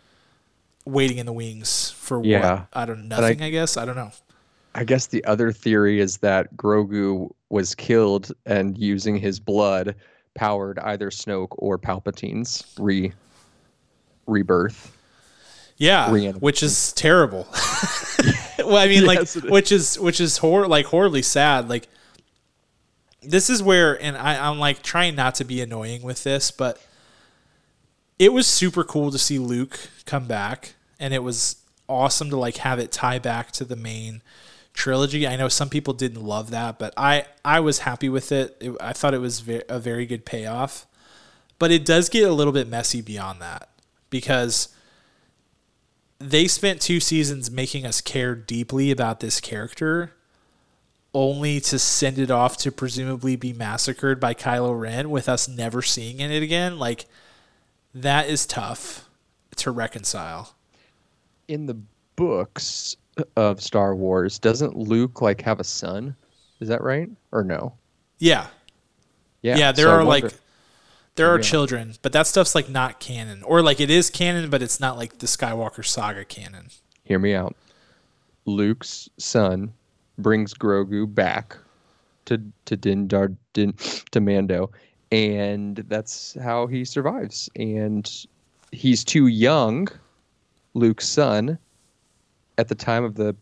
waiting 0.85 1.17
in 1.17 1.27
the 1.27 1.33
wings 1.33 1.91
for 1.91 2.23
yeah. 2.23 2.51
what? 2.51 2.67
I 2.73 2.85
don't 2.85 3.07
know, 3.07 3.17
nothing, 3.17 3.41
I, 3.43 3.47
I 3.47 3.49
guess. 3.49 3.77
I 3.77 3.85
don't 3.85 3.95
know. 3.95 4.11
I 4.79 4.85
guess 4.85 5.07
the 5.07 5.21
other 5.25 5.51
theory 5.51 5.99
is 5.99 6.19
that 6.19 6.55
Grogu 6.55 7.31
was 7.49 7.75
killed 7.75 8.31
and 8.45 8.77
using 8.77 9.17
his 9.17 9.37
blood 9.37 9.93
powered 10.35 10.79
either 10.79 11.09
Snoke 11.09 11.49
or 11.57 11.77
Palpatine's 11.77 12.63
re 12.79 13.11
rebirth. 14.25 14.95
Yeah, 15.75 16.31
which 16.31 16.63
is 16.63 16.93
terrible. 16.93 17.45
well, 18.59 18.77
I 18.77 18.87
mean, 18.87 19.03
yes, 19.03 19.35
like, 19.35 19.51
which 19.51 19.73
is 19.73 19.99
which 19.99 20.21
is 20.21 20.37
hor- 20.37 20.65
like 20.65 20.85
horribly 20.85 21.23
sad. 21.23 21.67
Like, 21.67 21.89
this 23.21 23.49
is 23.49 23.61
where, 23.61 24.01
and 24.01 24.15
I, 24.15 24.49
I'm 24.49 24.59
like 24.59 24.81
trying 24.81 25.13
not 25.13 25.35
to 25.35 25.43
be 25.43 25.59
annoying 25.59 26.03
with 26.03 26.23
this, 26.23 26.51
but 26.51 26.81
it 28.17 28.31
was 28.31 28.47
super 28.47 28.85
cool 28.85 29.11
to 29.11 29.17
see 29.17 29.39
Luke 29.39 29.77
come 30.05 30.25
back, 30.25 30.75
and 31.01 31.13
it 31.13 31.21
was 31.21 31.57
awesome 31.89 32.29
to 32.29 32.37
like 32.37 32.57
have 32.57 32.79
it 32.79 32.93
tie 32.93 33.19
back 33.19 33.51
to 33.51 33.65
the 33.65 33.75
main 33.75 34.21
trilogy. 34.73 35.27
I 35.27 35.35
know 35.35 35.49
some 35.49 35.69
people 35.69 35.93
didn't 35.93 36.23
love 36.23 36.51
that, 36.51 36.79
but 36.79 36.93
I 36.97 37.25
I 37.43 37.59
was 37.59 37.79
happy 37.79 38.09
with 38.09 38.31
it. 38.31 38.57
it 38.59 38.75
I 38.79 38.93
thought 38.93 39.13
it 39.13 39.21
was 39.21 39.41
ve- 39.41 39.63
a 39.69 39.79
very 39.79 40.05
good 40.05 40.25
payoff, 40.25 40.85
but 41.57 41.71
it 41.71 41.85
does 41.85 42.09
get 42.09 42.29
a 42.29 42.33
little 42.33 42.53
bit 42.53 42.67
messy 42.67 43.01
beyond 43.01 43.41
that 43.41 43.69
because 44.09 44.69
they 46.19 46.47
spent 46.47 46.81
two 46.81 46.99
seasons 46.99 47.49
making 47.49 47.85
us 47.85 48.01
care 48.01 48.35
deeply 48.35 48.91
about 48.91 49.19
this 49.19 49.39
character 49.39 50.13
only 51.13 51.59
to 51.59 51.79
send 51.79 52.19
it 52.19 52.29
off 52.29 52.57
to 52.57 52.71
presumably 52.71 53.35
be 53.35 53.53
massacred 53.53 54.19
by 54.19 54.33
Kylo 54.33 54.79
Ren 54.79 55.09
with 55.09 55.27
us 55.27 55.47
never 55.47 55.81
seeing 55.81 56.19
it 56.19 56.43
again. 56.43 56.77
Like 56.77 57.05
that 57.93 58.29
is 58.29 58.45
tough 58.45 59.09
to 59.57 59.71
reconcile. 59.71 60.55
In 61.47 61.65
the 61.65 61.79
books 62.15 62.95
of 63.35 63.61
Star 63.61 63.95
Wars, 63.95 64.39
doesn't 64.39 64.75
Luke 64.77 65.21
like 65.21 65.41
have 65.41 65.59
a 65.59 65.63
son? 65.63 66.15
Is 66.59 66.67
that 66.67 66.81
right 66.81 67.09
or 67.31 67.43
no? 67.43 67.73
Yeah. 68.17 68.47
Yeah. 69.41 69.57
Yeah, 69.57 69.71
there 69.71 69.85
so 69.87 69.91
are 69.95 70.03
like 70.03 70.33
there 71.15 71.29
are 71.33 71.37
Yeah. 71.37 71.43
children, 71.43 71.93
but 72.01 72.11
that 72.13 72.27
stuff's 72.27 72.55
like 72.55 72.69
not 72.69 72.99
canon. 72.99 73.43
Or 73.43 73.61
like 73.61 73.79
it 73.79 73.89
is 73.89 74.09
canon, 74.09 74.49
but 74.49 74.61
it's 74.61 74.79
not 74.79 74.97
like 74.97 75.19
the 75.19 75.27
Skywalker 75.27 75.85
saga 75.85 76.25
canon. 76.25 76.67
Hear 77.03 77.19
me 77.19 77.33
out. 77.33 77.55
Luke's 78.45 79.09
son 79.17 79.73
brings 80.17 80.53
Grogu 80.53 81.13
back 81.13 81.57
to 82.25 82.41
to 82.65 82.75
Din 82.75 83.07
Dar 83.07 83.31
Din 83.53 83.73
to 84.11 84.19
Mando, 84.19 84.71
and 85.11 85.77
that's 85.87 86.37
how 86.41 86.67
he 86.67 86.83
survives. 86.85 87.49
And 87.55 88.09
he's 88.71 89.03
too 89.03 89.27
young, 89.27 89.87
Luke's 90.73 91.07
son, 91.07 91.57
at 92.59 92.67
the 92.67 92.75
time 92.75 93.05
of 93.05 93.15
the 93.15 93.35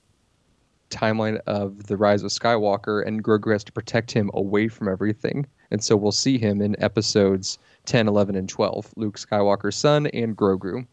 timeline 0.90 1.40
of 1.48 1.88
the 1.88 1.98
rise 1.98 2.24
of 2.24 2.32
Skywalker, 2.32 3.06
and 3.06 3.24
Grogu 3.24 3.52
has 3.52 3.64
to 3.66 3.72
protect 3.72 4.12
him 4.12 4.30
away 4.34 4.68
from 4.68 4.88
everything. 4.88 5.46
And 5.72 5.84
so 5.84 5.98
we'll 5.98 6.12
see 6.12 6.38
him 6.38 6.62
in 6.62 6.82
episodes 6.82 7.60
10, 7.86 8.08
11, 8.08 8.36
and 8.36 8.48
12. 8.48 8.94
Luke 8.96 9.18
Skywalker's 9.18 9.76
son 9.76 10.08
and 10.08 10.38
Grogu. 10.38 10.86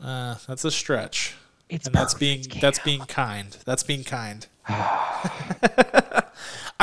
Uh, 0.00 0.36
that's 0.46 0.64
a 0.64 0.70
stretch. 0.70 1.34
It's 1.68 1.86
and 1.86 1.94
that's 1.94 2.14
being 2.14 2.46
that's 2.60 2.78
being 2.78 3.00
kind. 3.02 3.56
That's 3.64 3.82
being 3.82 4.04
kind. 4.04 4.46
I 4.68 6.22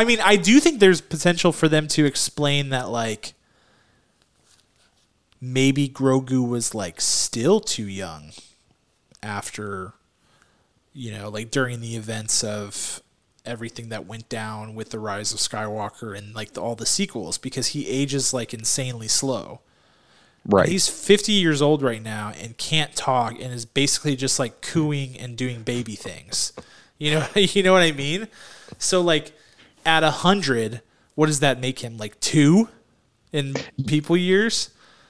mean, 0.06 0.20
I 0.22 0.36
do 0.36 0.60
think 0.60 0.80
there's 0.80 1.00
potential 1.00 1.54
for 1.54 1.70
them 1.70 1.88
to 1.90 2.06
explain 2.06 2.70
that 2.70 2.90
like 2.90 3.34
maybe 5.40 5.88
Grogu 5.88 6.48
was 6.48 6.76
like 6.76 7.00
still 7.00 7.62
too 7.62 7.88
young 7.88 8.32
after 9.22 9.94
you 10.94 11.12
know, 11.12 11.30
like 11.30 11.52
during 11.52 11.82
the 11.82 11.96
events 11.96 12.44
of 12.44 13.02
everything 13.46 13.90
that 13.90 14.06
went 14.06 14.30
down 14.30 14.74
with 14.74 14.92
the 14.92 15.00
rise 15.00 15.34
of 15.34 15.40
Skywalker 15.40 16.18
and 16.18 16.34
like 16.34 16.54
the, 16.54 16.62
all 16.62 16.76
the 16.76 16.86
sequels 16.86 17.38
because 17.38 17.68
he 17.68 17.88
ages 17.88 18.34
like 18.34 18.54
insanely 18.54 19.08
slow. 19.08 19.60
right. 20.46 20.70
He's 20.70 20.88
50 20.88 21.34
years 21.34 21.62
old 21.62 21.82
right 21.82 22.02
now 22.02 22.32
and 22.40 22.58
can't 22.58 22.96
talk 22.96 23.34
and 23.34 23.54
is 23.54 23.66
basically 23.66 24.16
just 24.16 24.40
like 24.40 24.62
cooing 24.62 25.18
and 25.18 25.36
doing 25.36 25.64
baby 25.64 25.96
things. 25.96 26.54
You 26.98 27.12
know, 27.12 27.28
you 27.36 27.64
know 27.64 27.74
what 27.74 27.82
I 27.82 27.92
mean? 27.92 28.28
So 28.78 29.02
like 29.02 29.34
at 29.86 30.04
a 30.04 30.12
hundred, 30.12 30.82
what 31.16 31.26
does 31.28 31.42
that 31.42 31.60
make 31.60 31.80
him? 31.80 31.98
Like 31.98 32.20
two 32.20 32.70
in 33.32 33.56
people 33.88 34.16
years? 34.16 34.70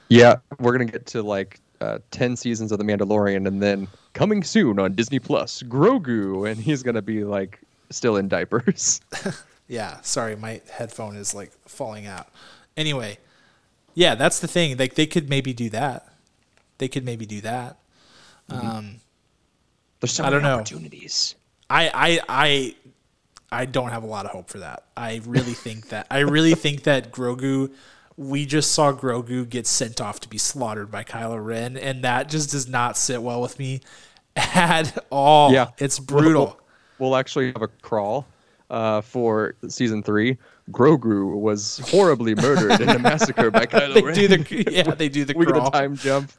Yeah, 0.09 0.37
we're 0.59 0.71
gonna 0.71 0.85
get 0.85 1.07
to 1.07 1.23
like 1.23 1.59
uh, 1.83 1.99
ten 2.11 2.35
seasons 2.35 2.71
of 2.71 2.77
The 2.79 2.85
Mandalorian, 2.85 3.47
and 3.47 3.61
then 3.61 3.87
coming 4.13 4.43
soon 4.43 4.79
on 4.79 4.93
Disney 4.95 5.19
Plus, 5.19 5.61
Grogu, 5.63 6.49
and 6.49 6.59
he's 6.59 6.83
gonna 6.83 7.01
be 7.01 7.23
like 7.23 7.59
still 7.89 8.17
in 8.17 8.27
diapers. 8.27 9.01
Yeah, 9.67 10.01
sorry, 10.01 10.35
my 10.35 10.61
headphone 10.69 11.15
is 11.15 11.33
like 11.33 11.51
falling 11.67 12.05
out. 12.05 12.27
Anyway, 12.75 13.17
yeah, 13.95 14.13
that's 14.13 14.39
the 14.39 14.47
thing. 14.47 14.77
Like 14.77 14.95
they 14.95 15.05
could 15.07 15.29
maybe 15.29 15.53
do 15.53 15.69
that. 15.69 16.13
They 16.79 16.87
could 16.87 17.05
maybe 17.05 17.25
do 17.25 17.41
that. 17.41 17.77
Um, 18.49 18.97
There's 19.99 20.11
so 20.11 20.25
I 20.25 20.29
don't 20.29 20.41
many 20.41 20.53
know. 20.53 20.59
opportunities. 20.59 21.35
I, 21.69 21.89
I 21.93 22.19
I 22.27 22.75
I 23.51 23.65
don't 23.65 23.89
have 23.89 24.03
a 24.03 24.07
lot 24.07 24.25
of 24.25 24.31
hope 24.31 24.49
for 24.49 24.59
that. 24.59 24.83
I 24.97 25.21
really 25.25 25.53
think 25.53 25.89
that 25.89 26.07
I 26.11 26.19
really 26.19 26.55
think 26.55 26.83
that 26.83 27.11
Grogu 27.11 27.71
we 28.17 28.45
just 28.45 28.71
saw 28.71 28.91
Grogu 28.93 29.47
get 29.49 29.65
sent 29.67 29.99
off 30.01 30.19
to 30.21 30.29
be 30.29 30.37
slaughtered 30.37 30.91
by 30.91 31.03
Kylo 31.03 31.43
Ren 31.43 31.77
and 31.77 32.03
that 32.03 32.29
just 32.29 32.51
does 32.51 32.67
not 32.67 32.97
sit 32.97 33.21
well 33.21 33.41
with 33.41 33.57
me 33.59 33.81
at 34.35 35.05
all. 35.09 35.51
Yeah, 35.51 35.69
It's 35.77 35.99
brutal. 35.99 36.45
We'll, 36.99 37.09
we'll 37.09 37.15
actually 37.15 37.51
have 37.53 37.61
a 37.61 37.67
crawl 37.67 38.25
uh, 38.69 39.01
for 39.01 39.55
season 39.67 40.03
three. 40.03 40.37
Grogu 40.71 41.35
was 41.39 41.79
horribly 41.89 42.35
murdered 42.41 42.79
in 42.81 42.89
a 42.89 42.99
massacre 42.99 43.51
by 43.51 43.65
Kylo 43.67 43.93
they 43.93 44.01
Ren. 44.01 44.15
do 44.15 44.27
the 44.27 44.71
yeah, 44.71 44.83
they 44.95 45.09
do 45.09 45.25
the 45.25 45.33
we 45.35 45.45
get 45.45 45.57
a 45.57 45.69
time 45.71 45.95
jump. 45.95 46.31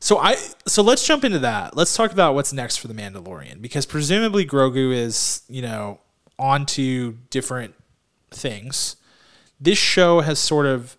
So 0.00 0.18
I 0.18 0.36
so 0.66 0.82
let's 0.82 1.06
jump 1.06 1.24
into 1.24 1.38
that. 1.40 1.76
Let's 1.76 1.94
talk 1.96 2.12
about 2.12 2.34
what's 2.34 2.52
next 2.52 2.78
for 2.78 2.88
the 2.88 2.94
Mandalorian 2.94 3.62
because 3.62 3.86
presumably 3.86 4.44
Grogu 4.44 4.92
is, 4.92 5.42
you 5.48 5.62
know, 5.62 6.00
on 6.38 6.66
to 6.66 7.12
different 7.30 7.74
things. 8.30 8.96
This 9.62 9.78
show 9.78 10.20
has 10.20 10.38
sort 10.38 10.66
of 10.66 10.96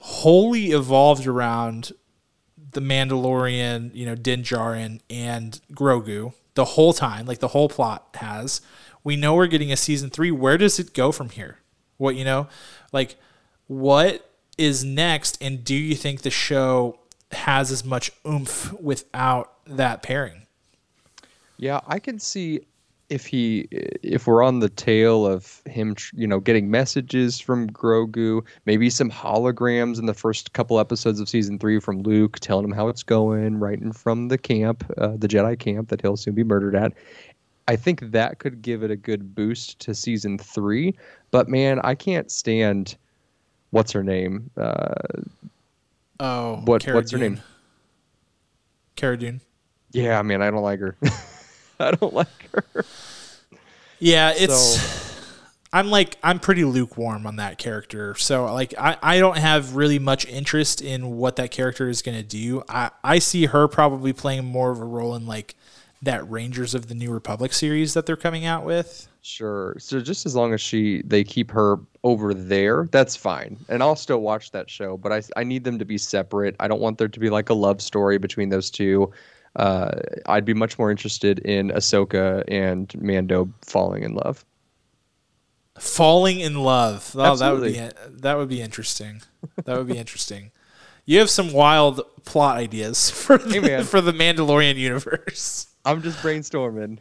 wholly 0.00 0.72
evolved 0.72 1.26
around 1.26 1.92
the 2.72 2.80
Mandalorian, 2.80 3.94
you 3.94 4.04
know, 4.04 4.16
Din 4.16 4.42
Djarin 4.42 5.00
and 5.08 5.60
Grogu 5.72 6.34
the 6.54 6.64
whole 6.64 6.92
time, 6.92 7.24
like 7.24 7.38
the 7.38 7.48
whole 7.48 7.68
plot 7.68 8.08
has. 8.14 8.60
We 9.04 9.16
know 9.16 9.34
we're 9.34 9.46
getting 9.46 9.70
a 9.70 9.76
season 9.76 10.10
3. 10.10 10.32
Where 10.32 10.58
does 10.58 10.78
it 10.78 10.92
go 10.92 11.12
from 11.12 11.28
here? 11.28 11.58
What, 11.98 12.16
you 12.16 12.24
know, 12.24 12.48
like 12.92 13.16
what 13.68 14.28
is 14.58 14.82
next 14.84 15.38
and 15.40 15.62
do 15.62 15.74
you 15.74 15.94
think 15.94 16.22
the 16.22 16.30
show 16.30 16.98
has 17.30 17.70
as 17.70 17.84
much 17.84 18.10
oomph 18.26 18.72
without 18.80 19.52
that 19.66 20.02
pairing? 20.02 20.46
Yeah, 21.56 21.80
I 21.86 22.00
can 22.00 22.18
see 22.18 22.66
if 23.10 23.26
he 23.26 23.68
if 23.70 24.26
we're 24.26 24.42
on 24.42 24.60
the 24.60 24.68
tail 24.68 25.26
of 25.26 25.60
him, 25.66 25.94
you 26.14 26.26
know, 26.26 26.40
getting 26.40 26.70
messages 26.70 27.38
from 27.40 27.68
Grogu, 27.70 28.42
maybe 28.66 28.88
some 28.90 29.10
holograms 29.10 29.98
in 29.98 30.06
the 30.06 30.14
first 30.14 30.52
couple 30.54 30.80
episodes 30.80 31.20
of 31.20 31.28
season 31.28 31.58
three 31.58 31.78
from 31.80 32.02
Luke, 32.02 32.38
telling 32.40 32.64
him 32.64 32.72
how 32.72 32.88
it's 32.88 33.02
going, 33.02 33.58
writing 33.58 33.92
from 33.92 34.28
the 34.28 34.38
camp, 34.38 34.90
uh, 34.98 35.16
the 35.18 35.28
Jedi 35.28 35.58
camp 35.58 35.88
that 35.90 36.00
he'll 36.00 36.16
soon 36.16 36.34
be 36.34 36.44
murdered 36.44 36.74
at. 36.74 36.92
I 37.68 37.76
think 37.76 38.00
that 38.12 38.38
could 38.40 38.60
give 38.62 38.82
it 38.82 38.90
a 38.90 38.96
good 38.96 39.34
boost 39.34 39.78
to 39.80 39.94
season 39.94 40.36
three. 40.38 40.94
But 41.30 41.48
man, 41.48 41.80
I 41.84 41.94
can't 41.94 42.30
stand 42.30 42.96
what's 43.70 43.92
her 43.92 44.02
name. 44.04 44.50
Uh, 44.56 44.94
Oh, 46.20 46.62
What- 46.64 46.84
what's 46.86 47.10
her 47.10 47.18
name? 47.18 47.40
Cara 48.96 49.16
Dune. 49.18 49.40
yeah, 49.92 50.22
man, 50.22 50.42
I 50.42 50.50
don't 50.50 50.62
like 50.62 50.78
her. 50.80 50.96
I 51.80 51.92
don't 51.92 52.14
like 52.14 52.50
her. 52.52 52.84
Yeah, 53.98 54.32
it's. 54.36 54.76
So- 54.76 55.10
I'm 55.74 55.90
like 55.90 56.16
I'm 56.22 56.38
pretty 56.38 56.62
lukewarm 56.64 57.26
on 57.26 57.36
that 57.36 57.58
character. 57.58 58.14
So 58.14 58.44
like 58.44 58.74
I, 58.78 58.96
I 59.02 59.18
don't 59.18 59.36
have 59.36 59.74
really 59.74 59.98
much 59.98 60.24
interest 60.24 60.80
in 60.80 61.16
what 61.16 61.34
that 61.34 61.50
character 61.50 61.88
is 61.88 62.00
gonna 62.00 62.22
do. 62.22 62.62
I, 62.68 62.92
I 63.02 63.18
see 63.18 63.46
her 63.46 63.66
probably 63.66 64.12
playing 64.12 64.44
more 64.44 64.70
of 64.70 64.78
a 64.78 64.84
role 64.84 65.16
in 65.16 65.26
like 65.26 65.56
that 66.02 66.30
Rangers 66.30 66.76
of 66.76 66.86
the 66.86 66.94
New 66.94 67.10
Republic 67.10 67.52
series 67.52 67.92
that 67.94 68.06
they're 68.06 68.16
coming 68.16 68.44
out 68.44 68.64
with. 68.64 69.08
Sure. 69.22 69.74
So 69.80 70.00
just 70.00 70.26
as 70.26 70.36
long 70.36 70.54
as 70.54 70.60
she 70.60 71.02
they 71.02 71.24
keep 71.24 71.50
her 71.50 71.78
over 72.04 72.34
there, 72.34 72.86
that's 72.92 73.16
fine. 73.16 73.56
And 73.68 73.82
I'll 73.82 73.96
still 73.96 74.20
watch 74.20 74.52
that 74.52 74.70
show, 74.70 74.96
but 74.96 75.10
I 75.10 75.22
I 75.36 75.42
need 75.42 75.64
them 75.64 75.80
to 75.80 75.84
be 75.84 75.98
separate. 75.98 76.54
I 76.60 76.68
don't 76.68 76.80
want 76.80 76.98
there 76.98 77.08
to 77.08 77.18
be 77.20 77.30
like 77.30 77.50
a 77.50 77.54
love 77.54 77.82
story 77.82 78.18
between 78.18 78.48
those 78.48 78.70
two. 78.70 79.12
Uh, 79.56 79.92
I'd 80.26 80.44
be 80.44 80.54
much 80.54 80.78
more 80.78 80.90
interested 80.90 81.38
in 81.40 81.70
Ahsoka 81.70 82.42
and 82.48 82.92
Mando 83.00 83.48
falling 83.62 84.02
in 84.02 84.14
love. 84.14 84.44
Falling 85.78 86.40
in 86.40 86.56
love. 86.56 87.14
Oh, 87.16 87.36
that 87.36 87.52
would 87.52 87.72
be 87.72 87.80
that 88.20 88.36
would 88.36 88.48
be 88.48 88.60
interesting. 88.60 89.22
That 89.64 89.76
would 89.76 89.88
be 89.88 89.98
interesting. 90.04 90.50
You 91.04 91.18
have 91.18 91.30
some 91.30 91.52
wild 91.52 92.00
plot 92.24 92.56
ideas 92.56 93.10
for 93.10 93.38
the, 93.38 93.60
man. 93.60 93.84
for 93.84 94.00
the 94.00 94.12
Mandalorian 94.12 94.76
universe. 94.76 95.66
I'm 95.84 96.02
just 96.02 96.18
brainstorming. 96.18 96.98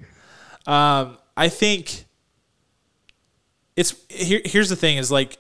Um, 0.68 1.18
I 1.38 1.50
think 1.50 2.06
it's 3.76 3.96
here. 4.10 4.42
Here's 4.44 4.70
the 4.70 4.76
thing: 4.76 4.98
is 4.98 5.12
like, 5.12 5.38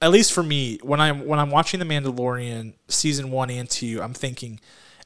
at 0.00 0.10
least 0.10 0.32
for 0.32 0.42
me, 0.42 0.78
when 0.82 1.00
I'm 1.00 1.26
when 1.26 1.38
I'm 1.38 1.50
watching 1.50 1.80
the 1.80 1.86
Mandalorian 1.86 2.74
season 2.88 3.30
one 3.30 3.50
and 3.50 3.68
two, 3.68 4.00
I'm 4.02 4.14
thinking, 4.14 4.60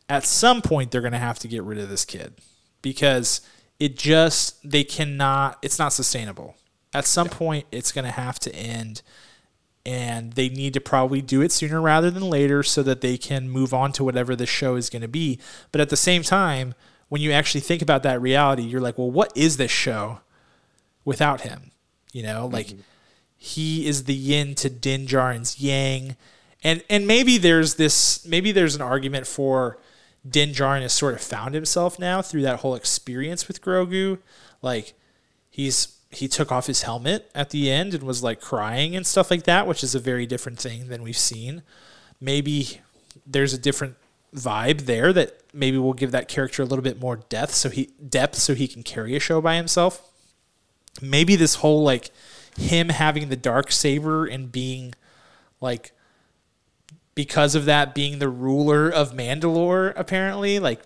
at 0.08 0.24
some 0.24 0.62
point 0.62 0.90
they're 0.90 1.00
gonna 1.00 1.18
have 1.18 1.38
to 1.40 1.48
get 1.48 1.62
rid 1.62 1.78
of 1.78 1.88
this 1.88 2.04
kid 2.04 2.34
because 2.82 3.40
it 3.78 3.96
just 3.96 4.68
they 4.68 4.84
cannot. 4.84 5.58
It's 5.62 5.78
not 5.78 5.92
sustainable. 5.92 6.56
At 6.92 7.04
some 7.04 7.28
point, 7.28 7.66
it's 7.70 7.92
going 7.92 8.06
to 8.06 8.10
have 8.10 8.38
to 8.40 8.54
end, 8.54 9.02
and 9.84 10.32
they 10.32 10.48
need 10.48 10.74
to 10.74 10.80
probably 10.80 11.20
do 11.20 11.42
it 11.42 11.52
sooner 11.52 11.80
rather 11.80 12.10
than 12.10 12.28
later 12.28 12.62
so 12.62 12.82
that 12.82 13.02
they 13.02 13.18
can 13.18 13.48
move 13.48 13.74
on 13.74 13.92
to 13.92 14.04
whatever 14.04 14.34
the 14.34 14.46
show 14.46 14.74
is 14.74 14.88
going 14.88 15.02
to 15.02 15.08
be. 15.08 15.38
But 15.70 15.80
at 15.80 15.90
the 15.90 15.96
same 15.96 16.22
time, 16.22 16.74
when 17.08 17.20
you 17.20 17.30
actually 17.30 17.60
think 17.60 17.82
about 17.82 18.02
that 18.04 18.20
reality, 18.20 18.62
you're 18.62 18.80
like, 18.80 18.96
well, 18.98 19.10
what 19.10 19.30
is 19.36 19.58
this 19.58 19.70
show 19.70 20.20
without 21.04 21.42
him? 21.42 21.72
You 22.12 22.22
know, 22.22 22.48
like 22.50 22.68
mm-hmm. 22.68 22.80
he 23.36 23.86
is 23.86 24.04
the 24.04 24.14
yin 24.14 24.54
to 24.56 24.70
Din 24.70 25.06
Djarin's 25.06 25.60
yang, 25.60 26.16
and 26.64 26.82
and 26.90 27.06
maybe 27.06 27.38
there's 27.38 27.74
this, 27.74 28.26
maybe 28.26 28.50
there's 28.50 28.74
an 28.74 28.82
argument 28.82 29.26
for 29.26 29.78
Din 30.28 30.50
Djarin 30.50 30.82
has 30.82 30.92
sort 30.92 31.14
of 31.14 31.20
found 31.20 31.54
himself 31.54 31.98
now 31.98 32.22
through 32.22 32.42
that 32.42 32.60
whole 32.60 32.74
experience 32.74 33.48
with 33.48 33.62
Grogu, 33.62 34.18
like 34.62 34.94
he's 35.50 35.96
he 36.10 36.26
took 36.26 36.50
off 36.50 36.66
his 36.66 36.82
helmet 36.82 37.30
at 37.34 37.50
the 37.50 37.70
end 37.70 37.92
and 37.92 38.02
was 38.02 38.22
like 38.22 38.40
crying 38.40 38.96
and 38.96 39.06
stuff 39.06 39.30
like 39.30 39.44
that, 39.44 39.66
which 39.66 39.84
is 39.84 39.94
a 39.94 40.00
very 40.00 40.26
different 40.26 40.58
thing 40.58 40.88
than 40.88 41.02
we've 41.02 41.18
seen. 41.18 41.62
Maybe 42.20 42.80
there's 43.26 43.52
a 43.52 43.58
different 43.58 43.96
vibe 44.34 44.82
there 44.82 45.12
that 45.12 45.40
maybe 45.52 45.76
will 45.78 45.92
give 45.92 46.10
that 46.12 46.28
character 46.28 46.62
a 46.62 46.66
little 46.66 46.82
bit 46.82 47.00
more 47.00 47.16
depth 47.28 47.54
so 47.54 47.68
he 47.68 47.90
depth 48.06 48.36
so 48.36 48.54
he 48.54 48.68
can 48.68 48.82
carry 48.82 49.16
a 49.16 49.20
show 49.20 49.40
by 49.40 49.56
himself. 49.56 50.02
Maybe 51.02 51.36
this 51.36 51.56
whole 51.56 51.82
like 51.82 52.10
him 52.56 52.88
having 52.88 53.28
the 53.28 53.36
dark 53.36 53.70
saber 53.70 54.26
and 54.26 54.50
being 54.50 54.94
like 55.60 55.92
because 57.18 57.56
of 57.56 57.64
that 57.64 57.96
being 57.96 58.20
the 58.20 58.28
ruler 58.28 58.88
of 58.88 59.12
Mandalore 59.12 59.92
apparently 59.96 60.60
like 60.60 60.80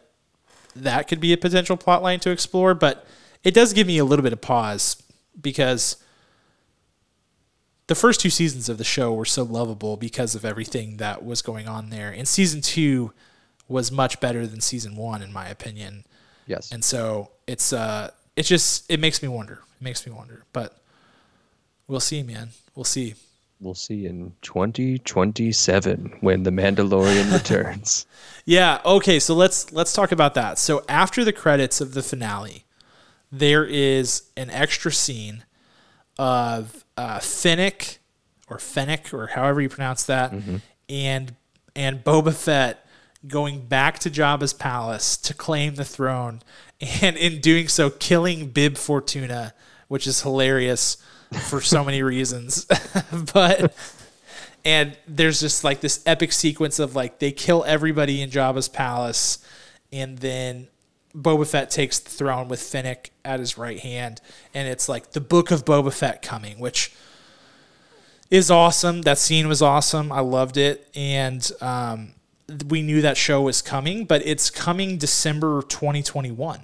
that 0.74 1.06
could 1.06 1.20
be 1.20 1.34
a 1.34 1.36
potential 1.36 1.76
plot 1.76 2.02
line 2.02 2.20
to 2.20 2.30
explore 2.30 2.72
but 2.72 3.06
it 3.44 3.52
does 3.52 3.74
give 3.74 3.86
me 3.86 3.98
a 3.98 4.04
little 4.04 4.22
bit 4.22 4.32
of 4.32 4.40
pause 4.40 5.02
because 5.38 5.96
the 7.86 7.94
first 7.94 8.20
two 8.20 8.30
seasons 8.30 8.70
of 8.70 8.78
the 8.78 8.84
show 8.84 9.12
were 9.12 9.26
so 9.26 9.42
lovable 9.42 9.98
because 9.98 10.34
of 10.34 10.46
everything 10.46 10.96
that 10.96 11.22
was 11.22 11.42
going 11.42 11.68
on 11.68 11.90
there. 11.90 12.10
And 12.10 12.26
season 12.26 12.62
two 12.62 13.12
was 13.68 13.92
much 13.92 14.18
better 14.18 14.46
than 14.46 14.62
season 14.62 14.96
one, 14.96 15.20
in 15.20 15.30
my 15.30 15.46
opinion. 15.48 16.04
Yes. 16.46 16.72
And 16.72 16.82
so 16.82 17.32
it's 17.46 17.70
uh 17.70 18.10
it 18.34 18.44
just 18.44 18.90
it 18.90 18.98
makes 18.98 19.22
me 19.22 19.28
wonder. 19.28 19.60
It 19.78 19.84
makes 19.84 20.06
me 20.06 20.12
wonder. 20.12 20.44
But 20.54 20.80
we'll 21.86 22.00
see, 22.00 22.22
man. 22.22 22.50
We'll 22.74 22.84
see. 22.84 23.14
We'll 23.62 23.74
see 23.74 24.06
in 24.06 24.34
2027 24.42 26.16
when 26.20 26.42
the 26.42 26.50
Mandalorian 26.50 27.32
returns. 27.38 28.06
Yeah, 28.44 28.80
okay, 28.84 29.20
so 29.20 29.34
let's 29.36 29.72
let's 29.72 29.92
talk 29.92 30.10
about 30.10 30.34
that. 30.34 30.58
So 30.58 30.84
after 30.88 31.24
the 31.24 31.32
credits 31.32 31.80
of 31.80 31.94
the 31.94 32.02
finale, 32.02 32.64
there 33.30 33.64
is 33.64 34.24
an 34.36 34.50
extra 34.50 34.90
scene 34.90 35.44
of 36.18 36.84
uh, 36.96 37.20
Fennec 37.20 38.00
or 38.48 38.58
Fennec 38.58 39.14
or 39.14 39.28
however 39.28 39.60
you 39.60 39.68
pronounce 39.68 40.02
that, 40.04 40.32
and 40.88 41.36
and 41.76 42.02
Boba 42.02 42.34
Fett 42.34 42.84
going 43.28 43.66
back 43.66 44.00
to 44.00 44.10
Jabba's 44.10 44.52
palace 44.52 45.16
to 45.18 45.34
claim 45.34 45.76
the 45.76 45.84
throne, 45.84 46.42
and 47.00 47.16
in 47.16 47.40
doing 47.40 47.68
so, 47.68 47.90
killing 47.90 48.48
Bib 48.48 48.76
Fortuna, 48.76 49.54
which 49.86 50.08
is 50.08 50.22
hilarious 50.22 50.96
for 51.32 51.60
so 51.60 51.84
many 51.84 52.02
reasons. 52.02 52.66
but 53.34 53.74
and 54.64 54.96
there's 55.08 55.40
just 55.40 55.64
like 55.64 55.80
this 55.80 56.02
epic 56.06 56.32
sequence 56.32 56.78
of 56.78 56.94
like 56.94 57.18
they 57.18 57.32
kill 57.32 57.64
everybody 57.66 58.22
in 58.22 58.30
Jabba's 58.30 58.68
palace, 58.68 59.38
and 59.92 60.18
then 60.18 60.68
Boba 61.14 61.46
Fett 61.46 61.70
takes 61.70 61.98
the 61.98 62.10
throne 62.10 62.48
with 62.48 62.60
Fennec 62.60 63.10
at 63.24 63.40
his 63.40 63.58
right 63.58 63.78
hand, 63.78 64.20
and 64.54 64.68
it's 64.68 64.88
like 64.88 65.12
the 65.12 65.20
book 65.20 65.50
of 65.50 65.64
Boba 65.64 65.92
Fett 65.92 66.22
coming, 66.22 66.58
which 66.58 66.92
is 68.30 68.50
awesome. 68.50 69.02
That 69.02 69.18
scene 69.18 69.48
was 69.48 69.60
awesome. 69.60 70.12
I 70.12 70.20
loved 70.20 70.56
it, 70.56 70.88
and 70.94 71.50
um, 71.60 72.14
we 72.68 72.82
knew 72.82 73.02
that 73.02 73.16
show 73.16 73.42
was 73.42 73.62
coming, 73.62 74.04
but 74.04 74.24
it's 74.24 74.48
coming 74.48 74.96
December 74.96 75.62
2021, 75.62 76.60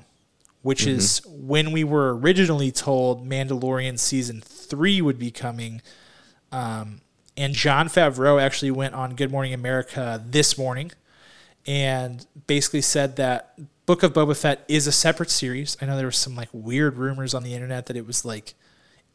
which 0.62 0.86
is 0.86 1.20
when 1.26 1.72
we 1.72 1.84
were 1.84 2.16
originally 2.16 2.70
told 2.70 3.28
Mandalorian 3.28 3.98
season 3.98 4.42
three 4.68 5.00
would 5.00 5.18
be 5.18 5.30
coming. 5.30 5.82
Um, 6.52 7.00
and 7.36 7.54
Jon 7.54 7.88
Favreau 7.88 8.40
actually 8.40 8.70
went 8.70 8.94
on 8.94 9.14
Good 9.14 9.30
Morning 9.30 9.54
America 9.54 10.22
this 10.26 10.58
morning 10.58 10.92
and 11.66 12.26
basically 12.46 12.80
said 12.80 13.16
that 13.16 13.58
Book 13.86 14.02
of 14.02 14.12
Boba 14.12 14.36
Fett 14.36 14.64
is 14.68 14.86
a 14.86 14.92
separate 14.92 15.30
series. 15.30 15.76
I 15.80 15.86
know 15.86 15.96
there 15.96 16.06
was 16.06 16.16
some 16.16 16.34
like 16.34 16.48
weird 16.52 16.96
rumors 16.96 17.34
on 17.34 17.42
the 17.42 17.54
internet 17.54 17.86
that 17.86 17.96
it 17.96 18.06
was 18.06 18.24
like 18.24 18.54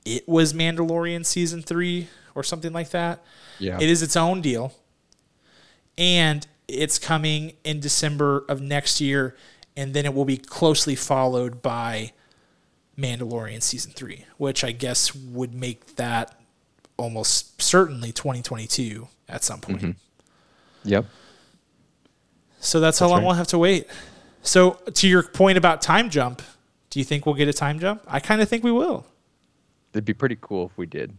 it 0.05 0.27
was 0.27 0.53
Mandalorian 0.53 1.25
season 1.25 1.61
three 1.61 2.07
or 2.35 2.43
something 2.43 2.73
like 2.73 2.89
that. 2.89 3.23
Yeah. 3.59 3.77
It 3.79 3.89
is 3.89 4.01
its 4.01 4.15
own 4.15 4.41
deal. 4.41 4.73
And 5.97 6.45
it's 6.67 6.97
coming 6.97 7.53
in 7.63 7.79
December 7.79 8.45
of 8.49 8.61
next 8.61 8.99
year, 8.99 9.35
and 9.77 9.93
then 9.93 10.05
it 10.05 10.13
will 10.13 10.25
be 10.25 10.37
closely 10.37 10.95
followed 10.95 11.61
by 11.61 12.13
Mandalorian 12.97 13.61
season 13.61 13.91
three, 13.91 14.25
which 14.37 14.63
I 14.63 14.71
guess 14.71 15.15
would 15.15 15.53
make 15.53 15.95
that 15.95 16.39
almost 16.97 17.61
certainly 17.61 18.11
2022 18.11 19.07
at 19.27 19.43
some 19.43 19.59
point. 19.59 19.81
Mm-hmm. 19.81 19.91
Yep. 20.85 21.05
So 22.59 22.79
that's, 22.79 22.99
how 22.99 23.07
long 23.07 23.19
right. 23.19 23.25
we'll 23.25 23.35
have 23.35 23.47
to 23.47 23.57
wait. 23.57 23.87
So 24.41 24.71
to 24.93 25.07
your 25.07 25.23
point 25.23 25.57
about 25.57 25.81
time 25.81 26.09
jump, 26.09 26.41
do 26.89 26.99
you 26.99 27.05
think 27.05 27.25
we'll 27.25 27.35
get 27.35 27.47
a 27.47 27.53
time 27.53 27.79
jump? 27.79 28.03
I 28.07 28.19
kind 28.19 28.41
of 28.41 28.47
think 28.47 28.63
we 28.63 28.71
will. 28.71 29.05
It'd 29.93 30.05
be 30.05 30.13
pretty 30.13 30.37
cool 30.39 30.67
if 30.67 30.77
we 30.77 30.85
did. 30.85 31.15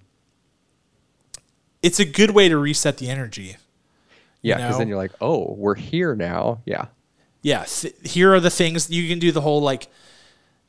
It's 1.82 2.00
a 2.00 2.04
good 2.04 2.30
way 2.30 2.48
to 2.48 2.56
reset 2.56 2.98
the 2.98 3.08
energy. 3.08 3.56
Yeah, 4.40 4.56
because 4.56 4.72
know? 4.72 4.78
then 4.78 4.88
you're 4.88 4.96
like, 4.96 5.12
oh, 5.20 5.54
we're 5.56 5.74
here 5.74 6.14
now. 6.14 6.62
Yeah. 6.64 6.87
yeah, 7.42 7.64
th- 7.64 7.94
here 8.04 8.34
are 8.34 8.40
the 8.40 8.50
things 8.50 8.90
you 8.90 9.08
can 9.08 9.18
do 9.18 9.32
the 9.32 9.40
whole 9.40 9.60
like, 9.60 9.88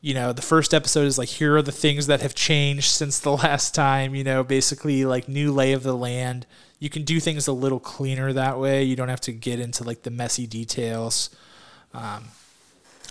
you 0.06 0.14
know, 0.14 0.32
the 0.32 0.42
first 0.44 0.72
episode 0.72 1.08
is 1.08 1.18
like, 1.18 1.30
here 1.30 1.56
are 1.58 1.64
the 1.64 1.72
things 1.72 2.06
that 2.06 2.22
have 2.22 2.36
changed 2.36 2.92
since 2.92 3.18
the 3.20 3.32
last 3.44 3.74
time, 3.74 4.14
you 4.14 4.24
know, 4.24 4.44
basically 4.44 5.04
like 5.04 5.28
new 5.28 5.52
lay 5.52 5.74
of 5.74 5.82
the 5.82 5.96
land. 5.96 6.46
You 6.80 6.92
can 6.92 7.02
do 7.04 7.20
things 7.20 7.48
a 7.48 7.54
little 7.54 7.80
cleaner 7.80 8.32
that 8.32 8.60
way. 8.60 8.84
You 8.84 8.96
don't 8.96 9.10
have 9.10 9.22
to 9.22 9.32
get 9.32 9.60
into 9.60 9.84
like 9.84 10.04
the 10.04 10.12
messy 10.12 10.46
details. 10.46 11.32
Um, 11.92 12.26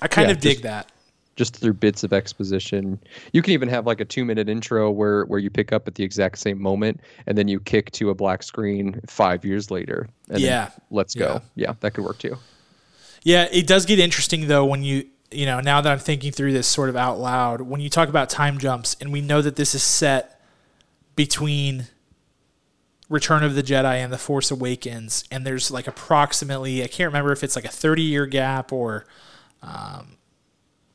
I 0.01 0.07
kind 0.07 0.29
Yeah, 0.29 0.35
of 0.37 0.41
dig 0.41 0.53
just- 0.53 0.63
that. 0.63 0.91
Just 1.37 1.57
through 1.57 1.73
bits 1.73 2.05
of 2.05 2.13
exposition. 2.13 3.01
You 3.33 3.43
can 3.43 3.55
even 3.55 3.69
have 3.69 3.87
like 3.89 3.99
a 4.01 4.05
two 4.05 4.25
minute 4.25 4.49
intro 4.49 4.89
where 4.93 5.25
where 5.25 5.41
you 5.41 5.51
pick 5.51 5.73
up 5.73 5.89
at 5.89 5.97
the 5.97 6.05
exact 6.05 6.39
same 6.39 6.63
moment 6.63 7.01
and 7.27 7.37
then 7.37 7.49
you 7.49 7.59
kick 7.59 7.91
to 7.93 8.11
a 8.11 8.15
black 8.15 8.45
screen 8.45 9.01
five 9.09 9.45
years 9.45 9.69
later. 9.69 10.07
And 10.29 10.37
then 10.37 10.43
Yeah. 10.43 10.71
let's 10.93 11.13
go. 11.17 11.41
Yeah. 11.57 11.71
Yeah, 11.71 11.75
that 11.81 11.93
could 11.95 12.05
work 12.05 12.19
too. 12.19 12.37
Yeah, 13.25 13.49
it 13.51 13.67
does 13.67 13.85
get 13.85 13.99
interesting 13.99 14.47
though 14.47 14.65
when 14.65 14.85
you 14.85 15.07
you 15.35 15.47
know 15.47 15.61
now 15.61 15.81
that 15.81 15.93
I'm 15.93 15.99
thinking 15.99 16.33
through 16.33 16.53
this 16.53 16.67
sort 16.67 16.89
of 16.89 16.97
out 16.97 17.19
loud 17.19 17.61
when 17.63 17.81
you 17.81 17.91
talk 17.91 18.09
about 18.09 18.31
time 18.31 18.59
jumps 18.59 18.97
and 19.01 19.13
we 19.13 19.21
know 19.21 19.43
that 19.43 19.57
this 19.57 19.75
is 19.75 19.83
set 19.83 20.41
between 21.17 21.89
Return 23.09 23.45
of 23.45 23.55
the 23.55 23.63
Jedi 23.63 23.97
and 23.97 24.13
The 24.13 24.19
Force 24.19 24.51
Awakens 24.51 25.25
and 25.31 25.47
there's 25.47 25.71
like 25.71 25.87
approximately 25.87 26.83
I 26.83 26.87
can't 26.87 27.09
remember 27.09 27.33
if 27.33 27.45
it's 27.45 27.57
like 27.57 27.65
a 27.65 27.71
30 27.71 28.03
year 28.03 28.27
gap 28.27 28.73
or 28.73 29.07
um, 29.63 30.17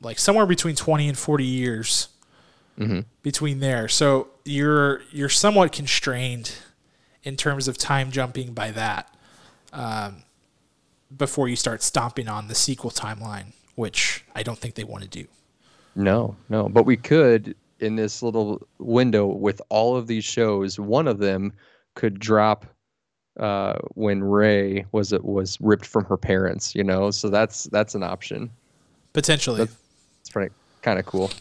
like 0.02 0.20
somewhere 0.20 0.46
between 0.46 0.76
20 0.76 1.10
and 1.10 1.18
40 1.18 1.44
years 1.46 2.10
between 3.22 3.60
there. 3.60 3.88
So 3.88 4.30
you're 4.46 5.02
you're 5.12 5.30
somewhat 5.30 5.72
constrained 5.72 6.54
in 7.24 7.36
terms 7.36 7.68
of 7.68 7.78
time 7.78 8.12
jumping 8.12 8.54
by 8.54 8.72
that 8.72 9.14
before 11.16 11.48
you 11.50 11.56
start 11.56 11.82
stomping 11.84 12.28
on 12.28 12.48
the 12.48 12.56
sequel 12.56 12.92
timeline, 12.92 13.54
which 13.80 14.26
I 14.36 14.44
don't 14.44 14.60
think 14.60 14.76
they 14.76 14.84
want 14.84 15.04
to 15.04 15.10
do. 15.10 15.26
No, 15.96 16.36
no. 16.50 16.68
But 16.68 16.84
we 16.84 16.98
could 16.98 17.56
in 17.80 17.96
this 17.96 18.22
little 18.22 18.68
window 18.78 19.26
with 19.26 19.62
all 19.70 19.96
of 19.96 20.06
these 20.06 20.26
shows, 20.26 20.78
one 20.78 21.08
of 21.08 21.20
them 21.20 21.54
could 21.96 22.20
drop 22.20 22.66
uh, 23.40 23.76
when 23.94 24.22
Rey 24.22 24.86
was 24.92 25.14
was 25.22 25.58
ripped 25.62 25.86
from 25.86 26.04
her 26.06 26.18
parents, 26.18 26.76
you 26.76 26.84
know. 26.84 27.10
So 27.10 27.30
that's 27.30 27.64
that's 27.66 27.96
an 27.96 28.04
option. 28.04 28.50
Potentially. 29.14 29.62
It's 29.62 30.30
pretty 30.30 30.54
kind 30.82 31.00
of 31.00 31.06
cool. 31.06 31.32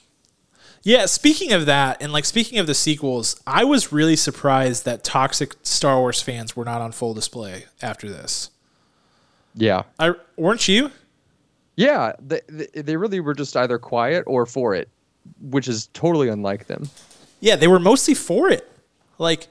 yeah, 0.84 1.06
speaking 1.06 1.52
of 1.52 1.66
that, 1.66 2.00
and 2.00 2.12
like 2.12 2.24
speaking 2.24 2.60
of 2.60 2.68
the 2.68 2.74
sequels, 2.74 3.42
I 3.48 3.64
was 3.64 3.90
really 3.92 4.14
surprised 4.14 4.84
that 4.84 5.02
toxic 5.02 5.56
Star 5.64 5.98
Wars 5.98 6.22
fans 6.22 6.54
were 6.54 6.64
not 6.64 6.80
on 6.80 6.92
full 6.92 7.14
display 7.14 7.64
after 7.82 8.08
this. 8.08 8.50
Yeah, 9.56 9.82
I 9.98 10.14
weren't 10.36 10.68
you? 10.68 10.92
Yeah. 11.78 12.12
They 12.18 12.40
they- 12.74 12.96
really 12.96 13.20
were 13.20 13.34
just 13.34 13.56
either 13.56 13.78
quiet 13.78 14.24
or 14.26 14.46
for 14.46 14.74
it, 14.74 14.88
which 15.40 15.68
is 15.68 15.86
totally 15.92 16.28
unlike 16.28 16.66
them. 16.66 16.90
Yeah, 17.38 17.54
they 17.54 17.68
were 17.68 17.78
mostly 17.78 18.14
for 18.14 18.50
it. 18.50 18.68
Like 19.18 19.46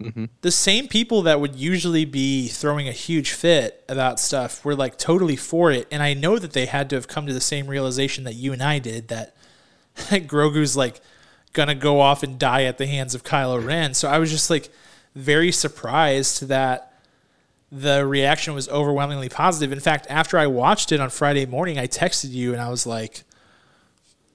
mm-hmm. 0.00 0.24
the 0.40 0.50
same 0.50 0.88
people 0.88 1.22
that 1.22 1.40
would 1.40 1.54
usually 1.54 2.04
be 2.04 2.48
throwing 2.48 2.88
a 2.88 2.92
huge 2.92 3.30
fit 3.30 3.84
about 3.88 4.18
stuff 4.18 4.64
were 4.64 4.74
like 4.74 4.98
totally 4.98 5.36
for 5.36 5.70
it. 5.70 5.86
And 5.92 6.02
I 6.02 6.14
know 6.14 6.40
that 6.40 6.52
they 6.52 6.66
had 6.66 6.90
to 6.90 6.96
have 6.96 7.06
come 7.06 7.28
to 7.28 7.32
the 7.32 7.40
same 7.40 7.68
realization 7.68 8.24
that 8.24 8.34
you 8.34 8.52
and 8.52 8.60
I 8.62 8.80
did 8.80 9.06
that 9.08 9.36
Grogu's 9.96 10.76
like 10.76 11.00
gonna 11.52 11.76
go 11.76 12.00
off 12.00 12.24
and 12.24 12.40
die 12.40 12.64
at 12.64 12.78
the 12.78 12.88
hands 12.88 13.14
of 13.14 13.22
Kylo 13.22 13.64
Ren. 13.64 13.94
So 13.94 14.08
I 14.08 14.18
was 14.18 14.32
just 14.32 14.50
like 14.50 14.68
very 15.14 15.52
surprised 15.52 16.48
that 16.48 16.87
the 17.70 18.06
reaction 18.06 18.54
was 18.54 18.68
overwhelmingly 18.68 19.28
positive. 19.28 19.72
In 19.72 19.80
fact, 19.80 20.06
after 20.08 20.38
I 20.38 20.46
watched 20.46 20.92
it 20.92 21.00
on 21.00 21.10
Friday 21.10 21.46
morning, 21.46 21.78
I 21.78 21.86
texted 21.86 22.30
you 22.30 22.52
and 22.52 22.62
I 22.62 22.70
was 22.70 22.86
like, 22.86 23.24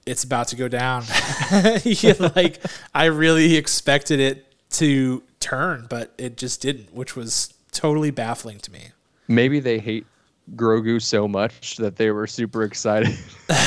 "It's 0.06 0.24
about 0.24 0.48
to 0.48 0.56
go 0.56 0.68
down." 0.68 1.04
like 2.36 2.60
I 2.94 3.06
really 3.06 3.56
expected 3.56 4.20
it 4.20 4.46
to 4.70 5.22
turn, 5.40 5.86
but 5.88 6.12
it 6.18 6.36
just 6.36 6.62
didn't, 6.62 6.94
which 6.94 7.16
was 7.16 7.52
totally 7.72 8.10
baffling 8.10 8.58
to 8.58 8.72
me. 8.72 8.88
Maybe 9.28 9.60
they 9.60 9.78
hate 9.78 10.06
Grogu 10.54 11.00
so 11.02 11.26
much 11.26 11.76
that 11.76 11.96
they 11.96 12.10
were 12.10 12.26
super 12.26 12.62
excited 12.62 13.16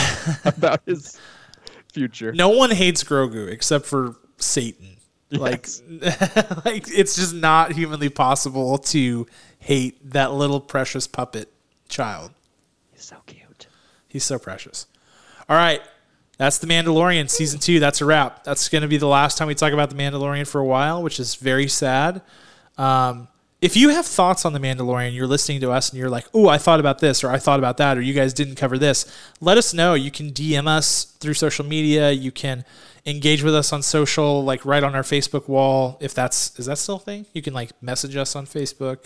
about 0.46 0.82
his 0.86 1.20
future. 1.92 2.32
No 2.32 2.50
one 2.50 2.72
hates 2.72 3.04
Grogu 3.04 3.50
except 3.50 3.86
for 3.86 4.16
Satan. 4.38 4.98
Yes. 5.30 5.82
Like, 5.90 6.66
like 6.66 6.84
it's 6.88 7.16
just 7.16 7.34
not 7.34 7.74
humanly 7.74 8.10
possible 8.10 8.78
to 8.78 9.28
hate 9.60 10.12
that 10.12 10.34
little 10.34 10.60
precious 10.60 11.08
puppet 11.08 11.52
child. 11.90 12.32
He's 12.94 13.04
so 13.04 13.18
cute. 13.26 13.68
He's 14.08 14.24
so 14.24 14.40
precious. 14.40 14.88
All 15.50 15.56
right. 15.56 15.82
That's 16.38 16.60
The 16.60 16.68
Mandalorian 16.68 17.30
season 17.30 17.60
two. 17.60 17.80
That's 17.80 18.02
a 18.02 18.06
wrap. 18.06 18.44
That's 18.44 18.70
going 18.70 18.84
to 18.84 18.88
be 18.88 18.98
the 18.98 19.08
last 19.08 19.38
time 19.38 19.48
we 19.48 19.56
talk 19.56 19.74
about 19.74 19.90
The 19.90 19.96
Mandalorian 19.96 20.48
for 20.48 20.60
a 20.60 20.66
while, 20.66 21.02
which 21.02 21.20
is 21.20 21.36
very 21.36 21.68
sad. 21.68 22.22
Um, 22.78 23.28
if 23.60 23.76
you 23.76 23.90
have 23.90 24.06
thoughts 24.06 24.46
on 24.46 24.54
The 24.54 24.60
Mandalorian, 24.60 25.16
you're 25.16 25.26
listening 25.26 25.62
to 25.62 25.72
us 25.72 25.90
and 25.90 26.00
you're 26.00 26.12
like, 26.12 26.28
oh, 26.36 26.48
I 26.48 26.60
thought 26.60 26.80
about 26.80 27.00
this 27.00 27.24
or 27.24 27.32
I 27.32 27.40
thought 27.40 27.58
about 27.58 27.78
that 27.78 27.98
or 27.98 28.02
you 28.02 28.14
guys 28.14 28.34
didn't 28.34 28.56
cover 28.56 28.78
this, 28.78 29.12
let 29.42 29.58
us 29.58 29.74
know. 29.74 29.96
You 29.96 30.12
can 30.12 30.32
DM 30.32 30.68
us 30.68 31.06
through 31.06 31.34
social 31.34 31.66
media. 31.66 32.12
You 32.12 32.32
can 32.32 32.66
engage 33.08 33.42
with 33.42 33.56
us 33.56 33.72
on 33.74 33.82
social, 33.82 34.44
like 34.44 34.66
right 34.66 34.84
on 34.84 34.94
our 34.94 35.02
Facebook 35.02 35.48
wall. 35.48 35.98
If 36.02 36.14
that's, 36.14 36.58
is 36.60 36.68
that 36.68 36.78
still 36.78 36.98
a 36.98 37.00
thing? 37.00 37.26
You 37.34 37.42
can 37.42 37.54
like 37.54 37.72
message 37.82 38.16
us 38.16 38.36
on 38.36 38.46
Facebook. 38.46 39.06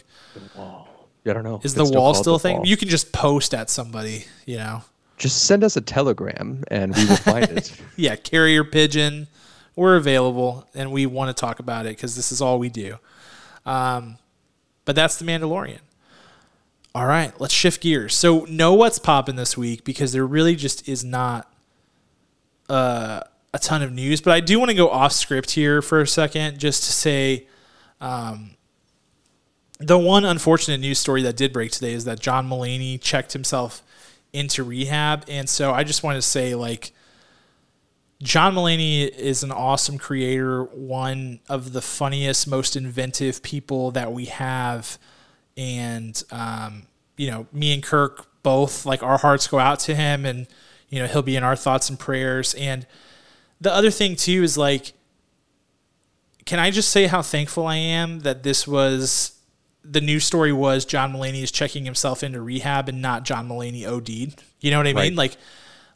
Wall. 0.58 0.88
I 1.26 1.34
don't 1.34 1.44
know. 1.44 1.62
Is 1.64 1.76
the 1.76 1.86
wall 1.86 2.16
still 2.16 2.36
a 2.36 2.40
thing? 2.40 2.58
Wall. 2.58 2.66
You 2.66 2.76
can 2.76 2.90
just 2.90 3.14
post 3.14 3.54
at 3.54 3.70
somebody, 3.70 4.26
you 4.46 4.58
know. 4.58 4.82
Just 5.18 5.46
send 5.46 5.64
us 5.64 5.78
a 5.78 5.82
telegram 5.82 6.64
and 6.70 6.96
we 6.96 7.06
will 7.06 7.16
find 7.16 7.46
it. 7.46 7.80
yeah, 7.96 8.16
carrier 8.16 8.64
pigeon. 8.64 9.28
We're 9.76 9.96
available 9.96 10.68
and 10.74 10.92
we 10.92 11.06
want 11.06 11.36
to 11.36 11.40
talk 11.40 11.60
about 11.60 11.86
it 11.86 11.96
because 11.96 12.16
this 12.16 12.32
is 12.32 12.42
all 12.42 12.58
we 12.58 12.70
do. 12.70 12.98
Um, 13.68 14.18
but 14.84 14.96
that's 14.96 15.18
the 15.18 15.26
Mandalorian. 15.26 15.80
All 16.94 17.06
right, 17.06 17.40
let's 17.40 17.54
shift 17.54 17.82
gears. 17.82 18.18
So 18.18 18.46
know 18.50 18.74
what's 18.74 19.00
popping 19.00 19.36
this 19.36 19.56
week 19.56 19.84
because 19.86 20.12
there 20.12 20.26
really 20.26 20.56
just 20.56 20.90
is 20.90 21.06
not 21.06 21.54
uh, 22.68 23.22
a 23.54 23.60
ton 23.60 23.82
of 23.82 23.92
news. 23.92 24.22
But 24.22 24.34
I 24.34 24.40
do 24.40 24.60
want 24.60 24.70
to 24.70 24.76
go 24.76 24.90
off 24.90 25.12
script 25.12 25.52
here 25.52 25.82
for 25.82 26.02
a 26.02 26.08
second, 26.08 26.60
just 26.60 26.84
to 26.84 26.92
say, 26.92 27.48
um, 28.00 28.52
the 29.80 29.98
one 29.98 30.26
unfortunate 30.26 30.80
news 30.80 31.00
story 31.00 31.24
that 31.24 31.36
did 31.36 31.52
break 31.52 31.72
today 31.72 31.94
is 31.94 32.06
that 32.06 32.20
John 32.20 32.48
Mulaney 32.48 33.02
checked 33.02 33.34
himself 33.34 33.84
into 34.34 34.64
rehab, 34.64 35.26
and 35.28 35.50
so 35.50 35.74
I 35.74 35.84
just 35.84 36.04
want 36.04 36.16
to 36.16 36.22
say 36.22 36.56
like 36.56 36.94
John 38.22 38.54
Mulaney 38.54 39.10
is 39.10 39.42
an 39.42 39.52
awesome 39.52 39.98
creator, 39.98 40.64
one 40.66 41.40
of 41.50 41.74
the 41.74 41.82
funniest, 41.82 42.48
most 42.48 42.76
inventive 42.76 43.42
people 43.42 43.92
that 43.92 44.14
we 44.14 44.26
have. 44.26 45.00
And, 45.58 46.22
um, 46.32 46.84
you 47.18 47.32
know, 47.32 47.48
me 47.52 47.74
and 47.74 47.82
Kirk 47.82 48.28
both, 48.44 48.86
like, 48.86 49.02
our 49.02 49.18
hearts 49.18 49.48
go 49.48 49.58
out 49.58 49.80
to 49.82 49.96
him 49.96 50.26
and, 50.26 50.46
you 50.90 51.00
know, 51.00 51.08
he'll 51.08 51.24
be 51.24 51.36
in 51.36 51.44
our 51.44 51.56
thoughts 51.56 51.90
and 51.90 51.98
prayers. 51.98 52.54
And 52.54 52.86
the 53.62 53.74
other 53.74 53.91
thing, 53.91 54.15
too, 54.15 54.43
is 54.43 54.58
like, 54.58 54.93
can 56.45 56.60
I 56.60 56.71
just 56.71 56.89
say 56.89 57.06
how 57.08 57.21
thankful 57.21 57.65
I 57.67 57.78
am 57.78 58.21
that 58.21 58.43
this 58.43 58.67
was 58.67 59.39
the 59.84 60.02
news 60.02 60.26
story 60.26 60.52
was 60.52 60.86
John 60.86 61.13
Mulaney 61.13 61.41
is 61.41 61.52
checking 61.52 61.86
himself 61.86 62.24
into 62.24 62.41
rehab 62.41 62.89
and 62.89 63.02
not 63.02 63.24
John 63.24 63.47
Mulaney 63.47 63.86
OD'd. 63.86 64.43
You 64.60 64.71
know 64.71 64.78
what 64.78 64.88
I 64.88 64.93
mean? 64.93 64.95
Right. 64.95 65.15
Like, 65.15 65.38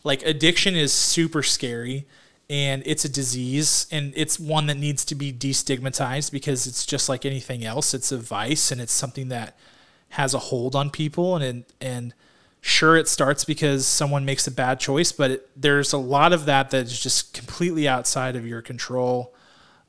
like 0.04 0.24
addiction 0.24 0.76
is 0.76 0.94
super 0.94 1.44
scary 1.44 2.08
and 2.50 2.84
it's 2.86 3.06
a 3.06 3.10
disease 3.10 3.88
and 3.92 4.14
it's 4.16 4.40
one 4.40 4.68
that 4.68 4.78
needs 4.78 5.04
to 5.06 5.16
be 5.16 5.34
destigmatized 5.34 6.32
because 6.32 6.68
it's 6.68 6.86
just 6.86 7.10
like 7.10 7.26
anything 7.26 7.66
else 7.66 7.94
it's 7.94 8.12
a 8.12 8.18
vice 8.18 8.72
and 8.72 8.80
it's 8.80 8.94
something 8.94 9.30
that 9.30 9.58
has 10.10 10.34
a 10.36 10.40
hold 10.40 10.76
on 10.76 10.92
people 10.92 11.38
and 11.38 11.66
and 11.82 12.14
sure 12.68 12.96
it 12.96 13.08
starts 13.08 13.46
because 13.46 13.86
someone 13.86 14.26
makes 14.26 14.48
a 14.48 14.52
bad 14.52 14.80
choice 14.80 15.12
but 15.12 15.30
it, 15.30 15.50
there's 15.56 15.94
a 15.94 15.98
lot 15.98 16.34
of 16.34 16.46
that 16.46 16.72
that's 16.72 17.00
just 17.00 17.32
completely 17.32 17.88
outside 17.88 18.36
of 18.36 18.46
your 18.46 18.60
control 18.60 19.36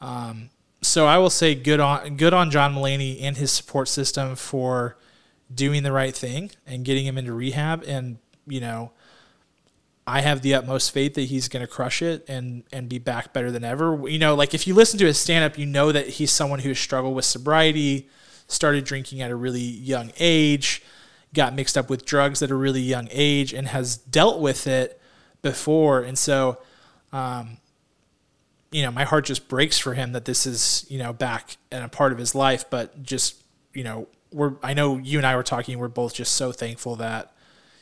um, 0.03 0.51
so 0.83 1.07
I 1.07 1.17
will 1.17 1.31
say 1.31 1.55
good 1.55 1.81
on 1.81 2.19
good 2.19 2.35
on 2.35 2.51
John 2.51 2.75
Mulaney 2.75 3.23
and 3.23 3.39
his 3.39 3.51
support 3.51 3.89
system 3.89 4.37
for 4.37 4.99
doing 5.53 5.85
the 5.85 5.93
right 5.93 6.15
thing 6.15 6.51
and 6.67 6.85
getting 6.85 7.07
him 7.07 7.17
into 7.17 7.33
rehab 7.33 7.83
and 7.87 8.19
you 8.47 8.61
know 8.61 8.93
I 10.07 10.21
have 10.21 10.43
the 10.43 10.55
utmost 10.55 10.93
faith 10.93 11.15
that 11.15 11.23
he's 11.23 11.49
going 11.49 11.63
to 11.63 11.67
crush 11.67 12.03
it 12.03 12.27
and 12.29 12.63
and 12.75 12.91
be 12.91 12.99
back 12.99 13.33
better 13.33 13.51
than 13.51 13.65
ever. 13.65 14.07
You 14.07 14.19
know, 14.19 14.35
like 14.35 14.53
if 14.53 14.67
you 14.67 14.75
listen 14.75 14.99
to 15.01 15.07
his 15.07 15.19
stand 15.19 15.45
up, 15.45 15.59
you 15.59 15.65
know 15.67 15.91
that 15.93 16.07
he's 16.09 16.31
someone 16.31 16.61
who 16.61 16.75
struggled 16.75 17.17
with 17.17 17.25
sobriety, 17.25 18.09
started 18.47 18.85
drinking 18.85 19.23
at 19.23 19.33
a 19.33 19.35
really 19.35 19.61
young 19.61 20.13
age, 20.19 20.83
got 21.37 21.55
mixed 21.55 21.79
up 21.79 21.89
with 21.89 22.05
drugs 22.05 22.43
at 22.43 22.51
a 22.51 22.55
really 22.55 22.81
young 22.81 23.09
age, 23.13 23.53
and 23.53 23.69
has 23.69 23.97
dealt 23.97 24.41
with 24.41 24.67
it 24.67 25.01
before. 25.43 26.01
And 26.03 26.19
so, 26.19 26.59
um, 27.13 27.59
you 28.73 28.83
know, 28.83 28.91
my 28.91 29.05
heart 29.05 29.27
just 29.27 29.47
breaks 29.47 29.79
for 29.79 29.95
him 29.95 30.13
that 30.13 30.25
this 30.25 30.47
is 30.47 30.85
you 30.89 30.99
know 30.99 31.13
back 31.13 31.57
and 31.71 31.85
a 31.85 31.89
part 31.89 32.13
of 32.13 32.19
his 32.19 32.35
life. 32.35 32.69
But 32.69 33.03
just 33.05 33.45
you 33.73 33.85
know, 33.85 34.09
we're 34.33 34.55
I 34.63 34.75
know 34.75 34.99
you 34.99 35.19
and 35.19 35.27
I 35.27 35.37
were 35.37 35.45
talking. 35.45 35.79
We're 35.79 35.89
both 35.89 36.15
just 36.15 36.33
so 36.33 36.51
thankful 36.51 36.97
that 36.97 37.33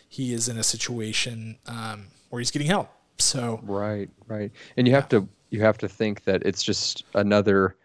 he 0.09 0.35
is 0.35 0.49
in 0.49 0.59
a 0.59 0.63
situation 0.63 1.57
um, 1.67 2.09
where 2.29 2.41
he's 2.41 2.51
getting 2.51 2.69
help. 2.69 2.91
So 3.19 3.61
right, 3.63 4.11
right, 4.27 4.51
and 4.77 4.87
you 4.87 4.93
yeah. 4.93 4.99
have 4.99 5.09
to 5.11 5.29
you 5.51 5.61
have 5.61 5.79
to 5.79 5.89
think 5.89 6.25
that 6.25 6.43
it's 6.45 6.63
just 6.63 7.05
another, 7.15 7.77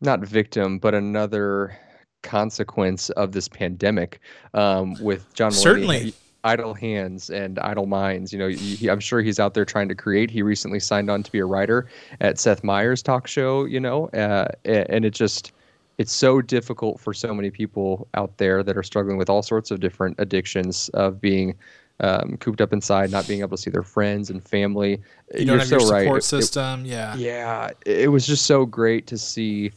not 0.00 0.20
victim, 0.20 0.78
but 0.78 0.94
another 0.94 1.78
consequence 2.22 3.10
of 3.10 3.32
this 3.32 3.48
pandemic. 3.48 4.20
Um, 4.54 4.94
with 5.00 5.32
John 5.34 5.52
Mulaney, 5.52 5.62
certainly. 5.62 6.14
idle 6.44 6.74
hands 6.74 7.30
and 7.30 7.58
idle 7.60 7.86
minds. 7.86 8.32
You 8.32 8.38
know, 8.38 8.48
he, 8.48 8.88
I'm 8.88 9.00
sure 9.00 9.20
he's 9.20 9.40
out 9.40 9.54
there 9.54 9.64
trying 9.64 9.88
to 9.88 9.94
create. 9.94 10.30
He 10.30 10.42
recently 10.42 10.80
signed 10.80 11.10
on 11.10 11.22
to 11.22 11.32
be 11.32 11.38
a 11.38 11.46
writer 11.46 11.88
at 12.20 12.38
Seth 12.38 12.64
Meyers' 12.64 13.02
talk 13.02 13.26
show. 13.26 13.64
You 13.64 13.80
know, 13.80 14.08
uh, 14.08 14.48
and 14.64 15.04
it 15.04 15.10
just 15.10 15.52
it's 15.98 16.12
so 16.12 16.40
difficult 16.40 17.00
for 17.00 17.12
so 17.12 17.34
many 17.34 17.50
people 17.50 18.06
out 18.14 18.36
there 18.38 18.62
that 18.62 18.76
are 18.76 18.84
struggling 18.84 19.18
with 19.18 19.28
all 19.28 19.42
sorts 19.42 19.70
of 19.70 19.80
different 19.80 20.14
addictions 20.18 20.88
of 20.90 21.20
being 21.20 21.56
um, 22.00 22.36
cooped 22.36 22.60
up 22.60 22.72
inside, 22.72 23.10
not 23.10 23.26
being 23.26 23.40
able 23.40 23.56
to 23.56 23.62
see 23.62 23.70
their 23.70 23.82
friends 23.82 24.30
and 24.30 24.40
family. 24.42 25.00
You 25.34 25.44
don't 25.44 25.46
You're 25.46 25.58
have 25.58 25.66
so 25.66 25.74
your 25.74 25.80
support 25.80 26.08
right. 26.08 26.22
system. 26.22 26.84
It, 26.84 26.90
yeah. 26.90 27.16
Yeah. 27.16 27.70
It 27.84 28.12
was 28.12 28.26
just 28.26 28.46
so 28.46 28.64
great 28.64 29.08
to 29.08 29.18
see 29.18 29.72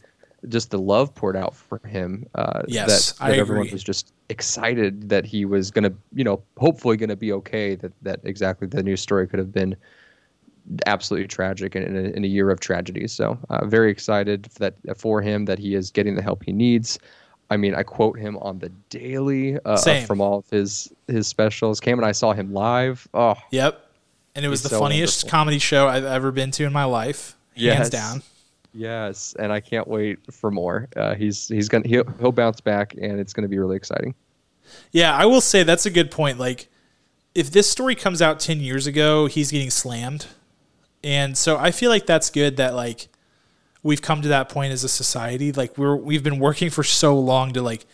just 0.48 0.70
the 0.70 0.78
love 0.78 1.14
poured 1.14 1.36
out 1.36 1.54
for 1.54 1.80
him. 1.86 2.26
Uh, 2.34 2.62
yes, 2.66 3.12
that, 3.12 3.28
that 3.28 3.38
everyone 3.38 3.70
was 3.70 3.82
just 3.82 4.12
excited 4.28 5.08
that 5.08 5.24
he 5.24 5.44
was 5.44 5.70
going 5.70 5.84
to, 5.84 5.94
you 6.14 6.24
know, 6.24 6.42
hopefully 6.58 6.96
going 6.96 7.08
to 7.10 7.16
be 7.16 7.32
okay. 7.32 7.74
That 7.74 7.92
that 8.02 8.20
exactly 8.24 8.66
the 8.66 8.82
news 8.82 9.00
story 9.00 9.26
could 9.26 9.38
have 9.38 9.52
been 9.52 9.76
absolutely 10.86 11.26
tragic 11.26 11.74
in, 11.74 11.82
in, 11.82 11.96
a, 11.96 12.08
in 12.10 12.24
a 12.24 12.28
year 12.28 12.50
of 12.50 12.60
tragedy. 12.60 13.06
So 13.08 13.38
uh, 13.50 13.66
very 13.66 13.90
excited 13.90 14.44
that 14.58 14.74
for 14.96 15.20
him 15.20 15.44
that 15.46 15.58
he 15.58 15.74
is 15.74 15.90
getting 15.90 16.14
the 16.14 16.22
help 16.22 16.42
he 16.44 16.52
needs. 16.52 16.98
I 17.50 17.56
mean, 17.56 17.74
I 17.74 17.82
quote 17.82 18.18
him 18.18 18.38
on 18.38 18.60
the 18.60 18.70
daily 18.88 19.58
uh, 19.64 19.76
from 20.06 20.20
all 20.20 20.38
of 20.38 20.48
his 20.50 20.92
his 21.06 21.26
specials. 21.26 21.80
Cam 21.80 21.98
and 21.98 22.06
I 22.06 22.12
saw 22.12 22.32
him 22.32 22.52
live. 22.52 23.06
Oh, 23.12 23.34
yep, 23.50 23.90
and 24.34 24.44
it 24.44 24.48
was 24.48 24.62
the 24.62 24.70
so 24.70 24.78
funniest 24.78 25.24
wonderful. 25.24 25.38
comedy 25.38 25.58
show 25.58 25.86
I've 25.86 26.04
ever 26.04 26.32
been 26.32 26.50
to 26.52 26.64
in 26.64 26.72
my 26.72 26.84
life, 26.84 27.36
yes. 27.54 27.76
hands 27.76 27.90
down. 27.90 28.22
Yes, 28.74 29.34
and 29.38 29.52
I 29.52 29.60
can't 29.60 29.86
wait 29.86 30.18
for 30.32 30.50
more. 30.50 30.88
Uh, 30.96 31.14
he's 31.14 31.48
he's 31.48 31.68
gonna 31.68 31.86
he'll, 31.86 32.10
he'll 32.18 32.32
bounce 32.32 32.60
back, 32.60 32.94
and 32.94 33.20
it's 33.20 33.32
gonna 33.32 33.48
be 33.48 33.58
really 33.58 33.76
exciting. 33.76 34.14
Yeah, 34.92 35.14
I 35.14 35.26
will 35.26 35.40
say 35.40 35.62
that's 35.62 35.86
a 35.86 35.90
good 35.90 36.10
point. 36.10 36.38
Like, 36.38 36.68
if 37.34 37.50
this 37.50 37.70
story 37.70 37.94
comes 37.94 38.22
out 38.22 38.40
ten 38.40 38.60
years 38.60 38.86
ago, 38.86 39.26
he's 39.26 39.50
getting 39.50 39.70
slammed, 39.70 40.26
and 41.04 41.36
so 41.36 41.58
I 41.58 41.70
feel 41.70 41.90
like 41.90 42.06
that's 42.06 42.30
good. 42.30 42.56
That 42.56 42.74
like 42.74 43.08
we've 43.82 44.02
come 44.02 44.22
to 44.22 44.28
that 44.28 44.48
point 44.48 44.72
as 44.72 44.84
a 44.84 44.88
society. 44.88 45.52
Like 45.52 45.76
we're 45.76 45.96
we've 45.96 46.22
been 46.22 46.38
working 46.38 46.70
for 46.70 46.82
so 46.82 47.18
long 47.18 47.52
to 47.52 47.62
like 47.62 47.84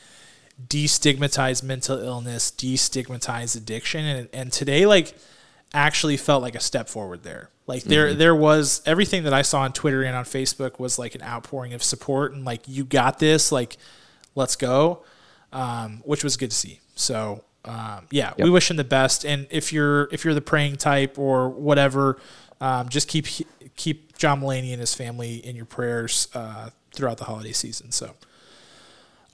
destigmatize 0.64 1.62
mental 1.62 1.98
illness, 1.98 2.52
destigmatize 2.52 3.56
addiction, 3.56 4.04
and 4.04 4.28
and 4.32 4.52
today 4.52 4.86
like 4.86 5.14
actually 5.74 6.16
felt 6.16 6.42
like 6.42 6.54
a 6.54 6.60
step 6.60 6.88
forward 6.88 7.22
there. 7.22 7.50
Like 7.66 7.82
there 7.82 8.08
mm-hmm. 8.08 8.18
there 8.18 8.34
was 8.34 8.80
everything 8.86 9.24
that 9.24 9.34
I 9.34 9.42
saw 9.42 9.60
on 9.60 9.72
Twitter 9.72 10.02
and 10.02 10.16
on 10.16 10.24
Facebook 10.24 10.78
was 10.78 10.98
like 10.98 11.14
an 11.14 11.22
outpouring 11.22 11.74
of 11.74 11.82
support 11.82 12.32
and 12.32 12.44
like 12.44 12.62
you 12.66 12.84
got 12.84 13.18
this, 13.18 13.52
like 13.52 13.76
let's 14.34 14.56
go, 14.56 15.04
um, 15.52 16.02
which 16.04 16.24
was 16.24 16.36
good 16.38 16.50
to 16.50 16.56
see. 16.56 16.80
So 16.94 17.44
um, 17.64 18.06
yeah, 18.10 18.32
yep. 18.36 18.40
we 18.44 18.50
wish 18.50 18.70
him 18.70 18.78
the 18.78 18.84
best. 18.84 19.26
And 19.26 19.46
if 19.50 19.72
you're 19.72 20.08
if 20.12 20.24
you're 20.24 20.34
the 20.34 20.40
praying 20.40 20.76
type 20.76 21.18
or 21.18 21.50
whatever, 21.50 22.18
um, 22.60 22.88
just 22.88 23.06
keep 23.06 23.26
keep 23.76 24.16
John 24.16 24.40
Mulaney 24.40 24.72
and 24.72 24.80
his 24.80 24.94
family 24.94 25.36
in 25.36 25.54
your 25.54 25.66
prayers 25.66 26.28
uh, 26.34 26.70
throughout 26.92 27.18
the 27.18 27.24
holiday 27.24 27.52
season. 27.52 27.92
So, 27.92 28.14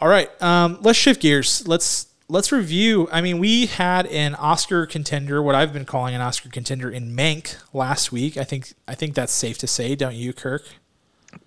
all 0.00 0.08
right, 0.08 0.30
um, 0.42 0.78
let's 0.82 0.98
shift 0.98 1.22
gears. 1.22 1.66
Let's 1.68 2.08
let's 2.28 2.52
review. 2.52 3.08
I 3.12 3.20
mean, 3.20 3.38
we 3.38 3.66
had 3.66 4.06
an 4.06 4.34
Oscar 4.34 4.86
contender, 4.86 5.42
what 5.42 5.54
I've 5.54 5.72
been 5.72 5.84
calling 5.84 6.14
an 6.14 6.20
Oscar 6.20 6.48
contender 6.48 6.90
in 6.90 7.14
Mank 7.14 7.56
last 7.72 8.12
week. 8.12 8.36
I 8.36 8.44
think 8.44 8.74
I 8.88 8.94
think 8.94 9.14
that's 9.14 9.32
safe 9.32 9.58
to 9.58 9.66
say, 9.66 9.94
don't 9.94 10.14
you, 10.14 10.32
Kirk? 10.32 10.64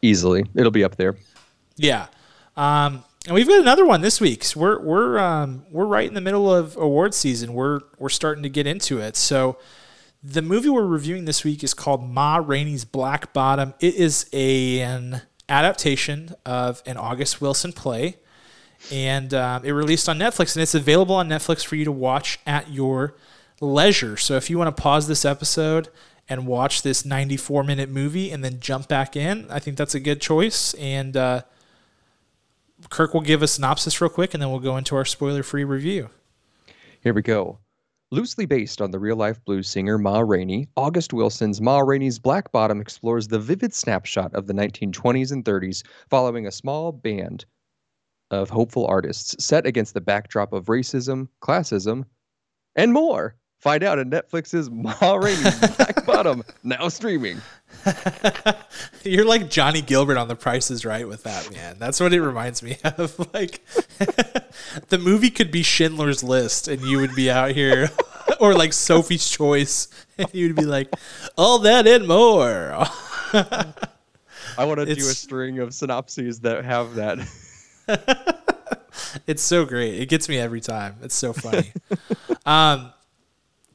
Easily, 0.01 0.45
it'll 0.55 0.71
be 0.71 0.83
up 0.83 0.95
there. 0.97 1.15
Yeah, 1.75 2.07
um, 2.55 3.03
and 3.25 3.33
we've 3.33 3.47
got 3.47 3.59
another 3.59 3.85
one 3.85 4.01
this 4.01 4.19
week. 4.21 4.43
So 4.43 4.59
we're 4.59 4.79
we're 4.79 5.19
um, 5.19 5.65
we're 5.71 5.85
right 5.85 6.07
in 6.07 6.13
the 6.13 6.21
middle 6.21 6.53
of 6.53 6.75
award 6.77 7.13
season. 7.13 7.53
We're 7.53 7.81
we're 7.97 8.09
starting 8.09 8.43
to 8.43 8.49
get 8.49 8.67
into 8.67 8.99
it. 8.99 9.15
So 9.15 9.57
the 10.23 10.41
movie 10.41 10.69
we're 10.69 10.85
reviewing 10.85 11.25
this 11.25 11.43
week 11.43 11.63
is 11.63 11.73
called 11.73 12.03
Ma 12.03 12.37
Rainey's 12.37 12.85
Black 12.85 13.33
Bottom. 13.33 13.73
It 13.79 13.95
is 13.95 14.29
a, 14.33 14.81
an 14.81 15.21
adaptation 15.47 16.33
of 16.45 16.81
an 16.85 16.97
August 16.97 17.39
Wilson 17.39 17.71
play, 17.71 18.17
and 18.91 19.33
um, 19.33 19.65
it 19.65 19.71
released 19.71 20.07
on 20.07 20.17
Netflix, 20.17 20.55
and 20.55 20.63
it's 20.63 20.75
available 20.75 21.15
on 21.15 21.27
Netflix 21.27 21.65
for 21.65 21.75
you 21.75 21.85
to 21.85 21.91
watch 21.91 22.39
at 22.45 22.71
your 22.71 23.15
leisure. 23.59 24.17
So 24.17 24.35
if 24.35 24.49
you 24.49 24.57
want 24.57 24.75
to 24.75 24.81
pause 24.81 25.07
this 25.07 25.25
episode 25.25 25.89
and 26.29 26.45
watch 26.45 26.81
this 26.81 27.05
94 27.05 27.63
minute 27.63 27.89
movie 27.89 28.31
and 28.31 28.43
then 28.43 28.59
jump 28.59 28.87
back 28.87 29.15
in, 29.15 29.47
I 29.49 29.59
think 29.59 29.77
that's 29.77 29.95
a 29.95 29.99
good 29.99 30.21
choice. 30.21 30.73
And 30.75 31.15
uh, 31.17 31.41
Kirk 32.89 33.13
will 33.13 33.21
give 33.21 33.41
a 33.41 33.47
synopsis 33.47 33.99
real 34.01 34.09
quick, 34.09 34.33
and 34.33 34.41
then 34.41 34.49
we'll 34.49 34.59
go 34.59 34.77
into 34.77 34.95
our 34.95 35.05
spoiler 35.05 35.43
free 35.43 35.63
review. 35.63 36.09
Here 37.01 37.13
we 37.13 37.21
go. 37.21 37.59
Loosely 38.09 38.45
based 38.45 38.81
on 38.81 38.91
the 38.91 38.99
real 38.99 39.17
life 39.17 39.43
blues 39.43 39.67
singer 39.67 39.97
Ma 39.97 40.19
Rainey, 40.19 40.69
August 40.77 41.11
Wilson's 41.11 41.59
Ma 41.59 41.79
Rainey's 41.79 42.19
Black 42.19 42.49
Bottom 42.53 42.79
explores 42.79 43.27
the 43.27 43.39
vivid 43.39 43.73
snapshot 43.73 44.33
of 44.33 44.47
the 44.47 44.53
1920s 44.53 45.33
and 45.33 45.43
30s 45.43 45.83
following 46.09 46.47
a 46.47 46.51
small 46.51 46.93
band 46.93 47.45
of 48.31 48.49
hopeful 48.49 48.85
artists 48.87 49.43
set 49.43 49.65
against 49.65 49.93
the 49.93 50.01
backdrop 50.01 50.53
of 50.53 50.65
racism, 50.65 51.27
classism, 51.41 52.05
and 52.75 52.93
more. 52.93 53.35
Find 53.59 53.83
out 53.83 53.97
on 53.97 54.11
Netflix's 54.11 54.69
Ma 54.71 55.15
Rainey's 55.15 55.59
Black 55.75 56.05
Bottom, 56.05 56.43
now 56.63 56.89
streaming. 56.89 57.41
You're 59.03 59.25
like 59.25 59.49
Johnny 59.49 59.81
Gilbert 59.81 60.17
on 60.17 60.27
The 60.27 60.35
Price 60.35 60.69
is 60.69 60.85
Right 60.85 61.07
with 61.07 61.23
that, 61.23 61.51
man. 61.51 61.77
That's 61.79 61.99
what 61.99 62.13
it 62.13 62.21
reminds 62.21 62.61
me 62.61 62.77
of. 62.83 63.17
Like, 63.33 63.65
the 64.89 64.99
movie 64.99 65.31
could 65.31 65.51
be 65.51 65.63
Schindler's 65.63 66.23
List, 66.23 66.67
and 66.67 66.81
you 66.83 66.99
would 66.99 67.15
be 67.15 67.31
out 67.31 67.51
here, 67.51 67.89
or 68.39 68.53
like 68.53 68.73
Sophie's 68.73 69.27
Choice, 69.27 69.87
and 70.17 70.31
you'd 70.33 70.55
be 70.55 70.65
like, 70.65 70.93
all 71.35 71.59
that 71.59 71.87
and 71.87 72.07
more. 72.07 72.85
I 74.57 74.65
want 74.65 74.79
to 74.79 74.85
do 74.85 75.01
a 75.01 75.13
string 75.13 75.59
of 75.59 75.73
synopses 75.73 76.39
that 76.41 76.63
have 76.63 76.95
that. 76.95 77.19
it's 79.27 79.41
so 79.41 79.65
great. 79.65 79.99
It 79.99 80.09
gets 80.09 80.27
me 80.29 80.37
every 80.37 80.61
time. 80.61 80.97
It's 81.01 81.15
so 81.15 81.33
funny. 81.33 81.71
um, 82.45 82.93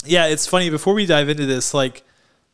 yeah, 0.05 0.27
it's 0.27 0.47
funny. 0.47 0.71
Before 0.71 0.95
we 0.95 1.07
dive 1.07 1.29
into 1.29 1.47
this, 1.47 1.75
like, 1.75 2.05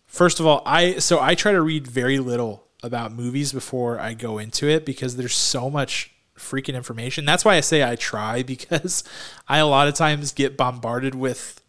first 0.06 0.40
of 0.40 0.46
all, 0.46 0.62
I 0.66 0.98
so 0.98 1.20
I 1.20 1.34
try 1.34 1.52
to 1.52 1.60
read 1.60 1.86
very 1.86 2.18
little 2.18 2.64
about 2.82 3.12
movies 3.12 3.52
before 3.52 3.98
I 3.98 4.14
go 4.14 4.38
into 4.38 4.68
it 4.68 4.86
because 4.86 5.16
there's 5.16 5.34
so 5.34 5.68
much 5.68 6.12
freaking 6.36 6.74
information. 6.74 7.24
That's 7.24 7.44
why 7.44 7.56
I 7.56 7.60
say 7.60 7.82
I 7.82 7.96
try 7.96 8.42
because 8.44 9.04
I 9.48 9.58
a 9.58 9.66
lot 9.66 9.88
of 9.88 9.94
times 9.94 10.32
get 10.32 10.56
bombarded 10.56 11.14
with 11.14 11.60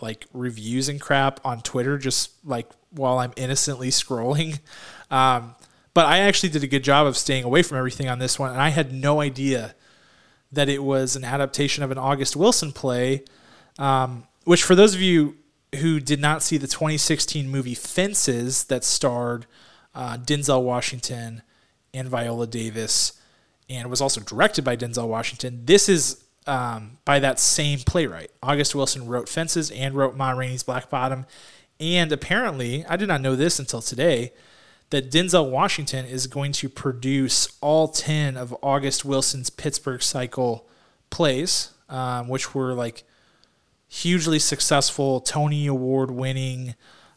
like 0.00 0.26
reviews 0.32 0.88
and 0.88 1.00
crap 1.00 1.40
on 1.44 1.60
Twitter 1.60 1.98
just 1.98 2.32
like 2.44 2.68
while 2.90 3.18
I'm 3.18 3.32
innocently 3.36 3.90
scrolling. 3.90 4.60
Um, 5.10 5.54
but 5.94 6.06
I 6.06 6.18
actually 6.18 6.48
did 6.50 6.64
a 6.64 6.66
good 6.66 6.84
job 6.84 7.06
of 7.06 7.16
staying 7.16 7.44
away 7.44 7.62
from 7.62 7.78
everything 7.78 8.08
on 8.08 8.18
this 8.18 8.38
one, 8.38 8.50
and 8.50 8.60
I 8.60 8.68
had 8.68 8.92
no 8.92 9.20
idea 9.20 9.74
that 10.52 10.68
it 10.68 10.82
was 10.82 11.16
an 11.16 11.24
adaptation 11.24 11.82
of 11.82 11.90
an 11.90 11.98
August 11.98 12.36
Wilson 12.36 12.72
play. 12.72 13.24
Um, 13.78 14.26
which, 14.44 14.62
for 14.62 14.74
those 14.74 14.94
of 14.94 15.00
you 15.00 15.36
who 15.76 15.98
did 16.00 16.20
not 16.20 16.42
see 16.42 16.58
the 16.58 16.66
2016 16.66 17.48
movie 17.48 17.74
Fences, 17.74 18.64
that 18.64 18.84
starred 18.84 19.46
uh, 19.94 20.16
Denzel 20.18 20.62
Washington 20.62 21.42
and 21.92 22.08
Viola 22.08 22.46
Davis, 22.46 23.20
and 23.68 23.88
was 23.88 24.00
also 24.00 24.20
directed 24.20 24.64
by 24.64 24.76
Denzel 24.76 25.08
Washington, 25.08 25.62
this 25.64 25.88
is 25.88 26.24
um, 26.46 26.98
by 27.04 27.18
that 27.20 27.38
same 27.38 27.78
playwright. 27.80 28.30
August 28.42 28.74
Wilson 28.74 29.06
wrote 29.06 29.28
Fences 29.28 29.70
and 29.70 29.94
wrote 29.94 30.16
Ma 30.16 30.30
Rainey's 30.30 30.62
Black 30.62 30.90
Bottom. 30.90 31.26
And 31.80 32.12
apparently, 32.12 32.84
I 32.86 32.96
did 32.96 33.08
not 33.08 33.20
know 33.20 33.34
this 33.34 33.58
until 33.58 33.80
today, 33.80 34.32
that 34.90 35.10
Denzel 35.10 35.50
Washington 35.50 36.04
is 36.04 36.26
going 36.26 36.52
to 36.52 36.68
produce 36.68 37.56
all 37.60 37.88
10 37.88 38.36
of 38.36 38.54
August 38.62 39.04
Wilson's 39.04 39.50
Pittsburgh 39.50 40.02
Cycle 40.02 40.66
plays, 41.10 41.70
um, 41.88 42.28
which 42.28 42.54
were 42.54 42.74
like 42.74 43.04
hugely 43.88 44.38
successful, 44.38 45.20
Tony 45.20 45.66
Award 45.66 46.10
winning, 46.10 46.74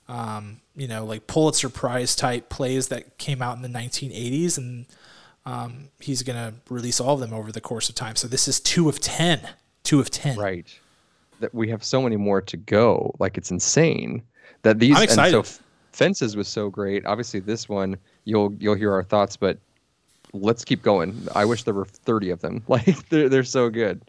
um, 0.07 0.61
you 0.75 0.87
know, 0.87 1.05
like 1.05 1.27
Pulitzer 1.27 1.69
Prize 1.69 2.15
type 2.15 2.49
plays 2.49 2.87
that 2.87 3.17
came 3.17 3.41
out 3.41 3.55
in 3.57 3.61
the 3.61 3.69
1980s. 3.69 4.57
And 4.57 4.85
um, 5.45 5.89
he's 5.99 6.23
going 6.23 6.37
to 6.37 6.53
release 6.69 6.99
all 6.99 7.15
of 7.15 7.19
them 7.19 7.33
over 7.33 7.51
the 7.51 7.61
course 7.61 7.89
of 7.89 7.95
time. 7.95 8.15
So 8.15 8.27
this 8.27 8.47
is 8.47 8.59
two 8.59 8.89
of 8.89 8.99
10. 8.99 9.41
Two 9.83 9.99
of 9.99 10.09
10. 10.09 10.37
Right. 10.37 10.67
That 11.39 11.53
we 11.53 11.69
have 11.69 11.83
so 11.83 12.01
many 12.01 12.15
more 12.15 12.41
to 12.41 12.57
go. 12.57 13.15
Like 13.19 13.37
it's 13.37 13.51
insane 13.51 14.23
that 14.63 14.79
these. 14.79 14.95
I'm 14.95 15.03
excited. 15.03 15.35
And 15.35 15.45
so 15.45 15.59
Fences 15.97 16.35
was 16.35 16.47
so 16.47 16.69
great. 16.69 17.07
Obviously, 17.07 17.39
this 17.39 17.67
one 17.67 17.97
you'll 18.23 18.53
you'll 18.59 18.75
hear 18.75 18.93
our 18.93 19.03
thoughts, 19.03 19.35
but 19.35 19.57
let's 20.31 20.63
keep 20.63 20.83
going. 20.83 21.27
I 21.33 21.43
wish 21.43 21.63
there 21.63 21.73
were 21.73 21.85
30 21.85 22.29
of 22.29 22.41
them. 22.41 22.63
Like 22.67 23.09
they're 23.09 23.27
they're 23.29 23.43
so 23.43 23.71
good. 23.71 24.03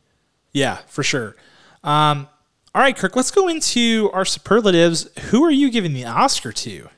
Yeah, 0.53 0.76
for 0.86 1.03
sure. 1.03 1.34
Um, 1.82 2.28
all 2.74 2.82
right, 2.82 2.95
Kirk, 2.95 3.16
let's 3.16 3.30
go 3.30 3.49
into 3.49 4.11
our 4.12 4.26
superlatives. 4.26 5.09
Who 5.30 5.43
are 5.45 5.51
you 5.51 5.70
giving 5.70 5.95
the 5.95 6.05
Oscar 6.05 6.53
to? 6.53 6.89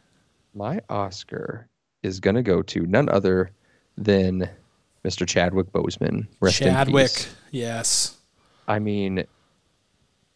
My 0.54 0.80
Oscar 0.90 1.68
is 2.02 2.18
going 2.18 2.36
to 2.36 2.42
go 2.42 2.60
to 2.62 2.84
none 2.86 3.08
other 3.08 3.52
than 3.96 4.48
Mr. 5.04 5.26
Chadwick 5.26 5.70
Boseman. 5.70 6.26
Rest 6.40 6.58
Chadwick, 6.58 7.28
yes. 7.52 8.16
I 8.66 8.80
mean, 8.80 9.24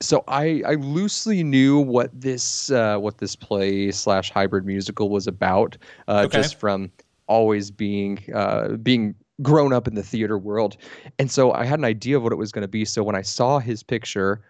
so 0.01 0.25
I 0.29 0.63
I 0.67 0.75
loosely 0.75 1.43
knew 1.43 1.79
what 1.79 2.11
this 2.19 2.71
uh, 2.71 2.99
what 2.99 3.19
this 3.19 3.37
play 3.37 3.91
slash 3.91 4.31
hybrid 4.31 4.67
musical 4.67 5.09
was 5.09 5.27
about, 5.27 5.77
uh, 6.09 6.25
okay. 6.27 6.39
just 6.39 6.57
from 6.57 6.91
always 7.27 7.71
being 7.71 8.23
uh, 8.35 8.77
being 8.77 9.15
grown 9.43 9.73
up 9.73 9.89
in 9.89 9.95
the 9.95 10.03
theater 10.03 10.39
world, 10.39 10.77
and 11.19 11.31
so 11.31 11.53
I 11.53 11.65
had 11.65 11.79
an 11.79 11.85
idea 11.85 12.17
of 12.17 12.23
what 12.23 12.33
it 12.33 12.37
was 12.37 12.53
going 12.53 12.63
to 12.63 12.69
be. 12.69 12.85
So 12.85 13.03
when 13.03 13.17
I 13.17 13.23
saw 13.23 13.59
his 13.59 13.83
picture 13.83 14.43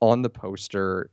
on 0.00 0.22
the 0.22 0.30
poster, 0.30 1.10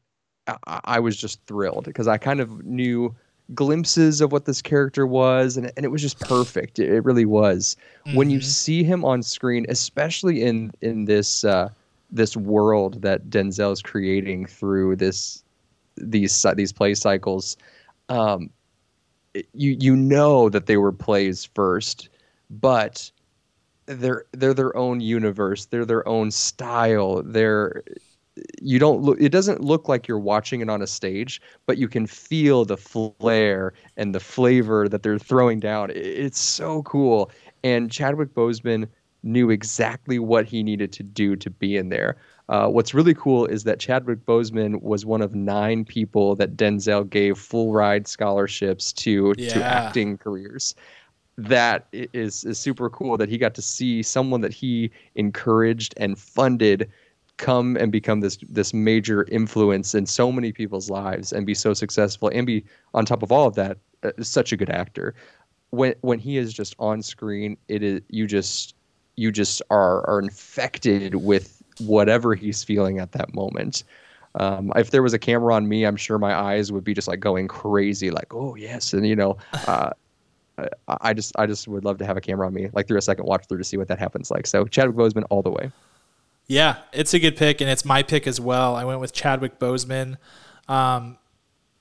I, 0.48 0.80
I 0.86 1.00
was 1.00 1.18
just 1.18 1.46
thrilled 1.46 1.86
because 1.86 2.08
I 2.08 2.18
kind 2.18 2.40
of 2.40 2.64
knew 2.66 3.16
glimpses 3.56 4.22
of 4.22 4.32
what 4.32 4.46
this 4.46 4.62
character 4.62 5.08
was 5.08 5.58
and, 5.58 5.72
and 5.76 5.84
it 5.84 5.90
was 5.90 6.04
just 6.04 6.20
perfect 6.20 6.78
it, 6.78 6.88
it 6.88 7.04
really 7.04 7.26
was 7.26 7.76
mm-hmm. 8.06 8.16
when 8.16 8.30
you 8.30 8.38
mm-hmm. 8.38 8.46
see 8.46 8.84
him 8.84 9.04
on 9.04 9.24
screen 9.24 9.66
especially 9.70 10.44
in 10.44 10.72
in 10.82 11.06
this 11.06 11.44
uh 11.44 11.68
this 12.12 12.36
world 12.36 13.02
that 13.02 13.30
denzel 13.30 13.72
is 13.72 13.82
creating 13.82 14.46
through 14.46 14.96
this 14.96 15.44
these 15.98 16.46
these 16.56 16.72
play 16.72 16.94
cycles 16.94 17.58
um 18.10 18.50
you 19.54 19.78
you 19.80 19.96
know 19.96 20.50
that 20.50 20.66
they 20.66 20.78
were 20.78 20.92
plays 20.92 21.46
first 21.54 22.10
but 22.50 23.12
they're 23.86 24.26
they're 24.32 24.54
their 24.54 24.76
own 24.76 25.00
universe 25.00 25.66
they're 25.66 25.86
their 25.86 26.08
own 26.08 26.32
style 26.32 27.22
they're 27.24 27.84
you 28.62 28.80
don't 28.80 29.02
look 29.02 29.20
it 29.20 29.30
doesn't 29.30 29.62
look 29.62 29.88
like 29.88 30.08
you're 30.08 30.20
watching 30.20 30.62
it 30.62 30.70
on 30.70 30.82
a 30.82 30.88
stage 30.88 31.42
but 31.66 31.78
you 31.78 31.88
can 31.88 32.06
feel 32.08 32.66
the 32.66 32.78
flair 32.78 33.74
and 33.98 34.14
the 34.14 34.20
flavor 34.20 34.88
that 34.88 35.04
they're 35.04 35.20
throwing 35.20 35.60
down. 35.60 35.92
It's 35.94 36.40
so 36.40 36.84
cool. 36.84 37.32
And 37.64 37.92
chadwick 37.92 38.34
boseman 38.34 38.88
knew 39.24 39.50
exactly 39.50 40.20
what 40.20 40.46
he 40.46 40.64
needed 40.64 40.92
to 40.94 41.04
do 41.04 41.36
to 41.36 41.50
be 41.50 41.78
in 41.78 41.90
there. 41.90 42.18
Uh, 42.50 42.68
what's 42.68 42.94
really 42.94 43.14
cool 43.14 43.46
is 43.46 43.64
that 43.64 43.80
chadwick 43.80 44.26
boseman 44.26 44.82
was 44.82 45.06
one 45.06 45.22
of 45.22 45.36
nine 45.36 45.86
people 45.86 46.36
that 46.36 46.58
denzel 46.58 47.08
gave 47.08 47.38
full 47.38 47.72
ride 47.72 48.08
scholarships 48.08 48.92
to 48.92 49.34
yeah. 49.38 49.54
to 49.54 49.64
acting 49.64 50.18
careers. 50.18 50.74
That 51.38 51.88
is, 51.94 52.44
is 52.44 52.60
super 52.60 52.90
cool 52.90 53.18
that 53.18 53.30
he 53.30 53.38
got 53.38 53.54
to 53.56 53.62
see 53.62 54.02
someone 54.02 54.42
that 54.42 54.54
he 54.54 54.92
encouraged 55.16 55.94
and 55.98 56.18
funded 56.18 56.90
come 57.38 57.78
and 57.78 57.92
become 57.92 58.20
this 58.20 58.38
this 58.50 58.74
major 58.74 59.26
influence 59.32 59.96
in 59.96 60.06
so 60.06 60.32
many 60.32 60.52
people's 60.52 60.90
lives 60.90 61.32
and 61.32 61.46
be 61.46 61.54
so 61.54 61.74
successful 61.74 62.30
and 62.34 62.46
be 62.46 62.66
on 62.94 63.06
top 63.06 63.24
of 63.24 63.32
all 63.32 63.48
of 63.48 63.56
that 63.56 63.78
uh, 64.04 64.12
such 64.22 64.52
a 64.52 64.58
good 64.58 64.70
actor. 64.70 65.14
When 65.70 65.94
when 66.02 66.18
he 66.18 66.38
is 66.38 66.52
just 66.52 66.76
on 66.80 67.04
screen 67.04 67.58
it 67.68 67.84
is 67.84 68.02
you 68.10 68.26
just 68.26 68.76
you 69.20 69.32
just 69.32 69.62
are 69.70 70.08
are 70.10 70.20
infected 70.20 71.16
with 71.16 71.62
whatever 71.80 72.36
he's 72.36 72.64
feeling 72.64 73.00
at 73.00 73.12
that 73.14 73.34
moment 73.34 73.84
Um, 74.36 74.72
if 74.76 74.92
there 74.92 75.02
was 75.02 75.14
a 75.14 75.20
camera 75.20 75.56
on 75.56 75.68
me, 75.68 75.86
I'm 75.86 75.96
sure 75.96 76.20
my 76.20 76.36
eyes 76.36 76.72
would 76.72 76.84
be 76.84 76.94
just 76.94 77.08
like 77.08 77.20
going 77.20 77.48
crazy, 77.48 78.12
like 78.12 78.34
oh 78.34 78.56
yes, 78.56 78.94
and 78.94 79.06
you 79.08 79.16
know, 79.16 79.38
uh, 79.68 79.92
I 80.88 81.14
just 81.14 81.34
I 81.38 81.46
just 81.46 81.68
would 81.68 81.84
love 81.84 81.98
to 81.98 82.06
have 82.06 82.18
a 82.18 82.22
camera 82.22 82.46
on 82.48 82.54
me, 82.54 82.70
like 82.74 82.88
through 82.88 83.00
a 83.00 83.02
second 83.02 83.26
watch 83.26 83.46
through 83.48 83.58
to 83.58 83.64
see 83.64 83.78
what 83.78 83.88
that 83.88 84.00
happens 84.00 84.30
like. 84.30 84.46
So 84.48 84.66
Chadwick 84.66 84.96
Boseman 84.96 85.26
all 85.30 85.42
the 85.42 85.50
way. 85.50 85.72
Yeah, 86.48 86.78
it's 86.94 87.14
a 87.14 87.20
good 87.20 87.38
pick, 87.38 87.62
and 87.62 87.70
it's 87.70 87.86
my 87.86 88.04
pick 88.04 88.28
as 88.28 88.40
well. 88.40 88.76
I 88.76 88.84
went 88.84 89.00
with 89.00 89.14
Chadwick 89.14 89.60
Boseman. 89.60 90.18
Um, 90.68 91.18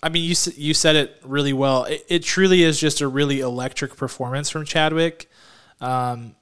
I 0.03 0.09
mean, 0.09 0.24
you 0.24 0.34
you 0.57 0.74
said 0.74 0.97
it 0.97 1.16
really 1.24 1.53
well. 1.53 1.84
It, 1.84 2.05
it, 2.09 2.22
truly 2.22 2.62
is 2.62 2.78
just 2.78 3.01
a 3.01 3.09
really 3.09 3.41
electric 3.41 3.97
performance 3.97 4.51
from 4.51 4.64
Chadwick. 4.64 5.28
Um, 5.80 6.36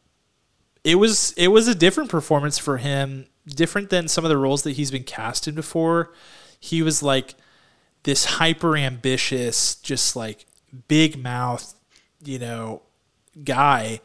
it 0.86 0.94
was 0.94 1.32
it 1.32 1.48
was 1.48 1.66
a 1.66 1.74
different 1.74 2.08
performance 2.08 2.58
for 2.58 2.76
him, 2.76 3.26
different 3.44 3.90
than 3.90 4.06
some 4.06 4.24
of 4.24 4.28
the 4.28 4.38
roles 4.38 4.62
that 4.62 4.72
he's 4.72 4.92
been 4.92 5.02
cast 5.02 5.48
in 5.48 5.56
before. 5.56 6.12
He 6.60 6.80
was 6.80 7.02
like 7.02 7.34
this 8.04 8.24
hyper 8.24 8.76
ambitious, 8.76 9.74
just 9.74 10.14
like 10.14 10.46
big 10.86 11.20
mouth, 11.20 11.74
you 12.24 12.38
know, 12.38 12.82
guy 13.42 14.00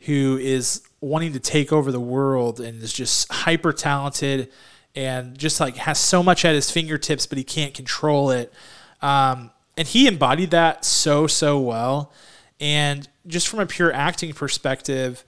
who 0.00 0.36
is 0.36 0.82
wanting 1.00 1.32
to 1.32 1.40
take 1.40 1.72
over 1.72 1.90
the 1.90 1.98
world 2.00 2.60
and 2.60 2.82
is 2.82 2.92
just 2.92 3.32
hyper 3.32 3.72
talented 3.72 4.52
and 4.94 5.38
just 5.38 5.58
like 5.58 5.76
has 5.76 5.98
so 5.98 6.22
much 6.22 6.44
at 6.44 6.54
his 6.54 6.70
fingertips, 6.70 7.26
but 7.26 7.38
he 7.38 7.44
can't 7.44 7.72
control 7.72 8.30
it. 8.30 8.52
Um, 9.00 9.52
and 9.78 9.88
he 9.88 10.06
embodied 10.06 10.50
that 10.50 10.84
so 10.84 11.26
so 11.26 11.58
well. 11.58 12.12
And 12.60 13.08
just 13.26 13.48
from 13.48 13.60
a 13.60 13.66
pure 13.66 13.90
acting 13.90 14.34
perspective, 14.34 15.24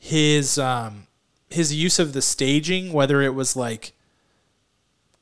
his 0.00 0.58
um, 0.58 1.06
his 1.50 1.72
use 1.74 1.98
of 1.98 2.14
the 2.14 2.22
staging, 2.22 2.92
whether 2.92 3.20
it 3.20 3.34
was 3.34 3.54
like 3.54 3.92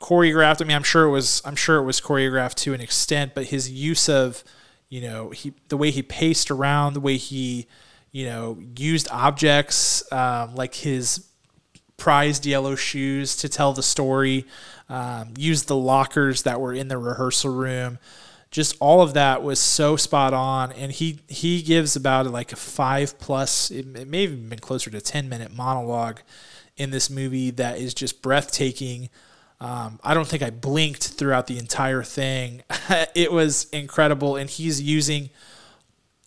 choreographed, 0.01 0.63
I 0.63 0.65
mean, 0.65 0.77
I'm 0.77 0.85
sure 0.85 1.05
it 1.05 1.11
was 1.11 1.43
I'm 1.45 1.57
sure 1.57 1.77
it 1.77 1.85
was 1.85 2.01
choreographed 2.01 2.55
to 2.57 2.73
an 2.73 2.81
extent, 2.81 3.35
but 3.35 3.47
his 3.47 3.71
use 3.71 4.09
of 4.09 4.45
you 4.89 5.03
know 5.03 5.31
he 5.31 5.53
the 5.69 5.77
way 5.77 5.91
he 5.91 6.01
paced 6.03 6.51
around, 6.51 6.95
the 6.95 7.01
way 7.01 7.17
he 7.17 7.67
you 8.13 8.25
know 8.25 8.59
used 8.77 9.09
objects 9.11 10.11
um, 10.13 10.55
like 10.55 10.77
his 10.77 11.27
prized 11.97 12.47
yellow 12.47 12.77
shoes 12.77 13.37
to 13.39 13.49
tell 13.49 13.73
the 13.73 13.83
story, 13.83 14.47
um, 14.89 15.35
used 15.37 15.67
the 15.67 15.77
lockers 15.77 16.45
that 16.45 16.61
were 16.61 16.73
in 16.73 16.87
the 16.87 16.99
rehearsal 16.99 17.53
room. 17.53 17.99
Just 18.51 18.77
all 18.81 19.03
of 19.03 19.15
that 19.15 19.43
was 19.43 19.61
so 19.61 19.97
spot 19.97 20.33
on, 20.33 20.73
and 20.73 20.91
he 20.91 21.21
he 21.29 21.61
gives 21.61 21.97
about 21.97 22.27
like 22.27 22.53
a 22.53 22.57
five 22.57 23.19
plus. 23.19 23.71
It, 23.71 23.95
it 23.97 24.09
may 24.09 24.27
have 24.27 24.49
been 24.49 24.59
closer 24.59 24.91
to 24.91 25.01
ten 25.01 25.29
minute 25.29 25.55
monologue 25.55 26.21
in 26.77 26.91
this 26.91 27.11
movie 27.11 27.51
that 27.51 27.79
is 27.79 27.93
just 27.93 28.23
breathtaking. 28.23 29.11
Um, 29.61 29.99
I 30.05 30.15
don't 30.15 30.27
think 30.27 30.43
I 30.43 30.51
blinked 30.51 31.09
throughout 31.09 31.47
the 31.49 31.59
entire 31.59 32.03
thing. 32.03 32.63
it 33.15 33.33
was 33.33 33.69
incredible, 33.71 34.37
and 34.37 34.49
he's 34.49 34.81
using 34.81 35.31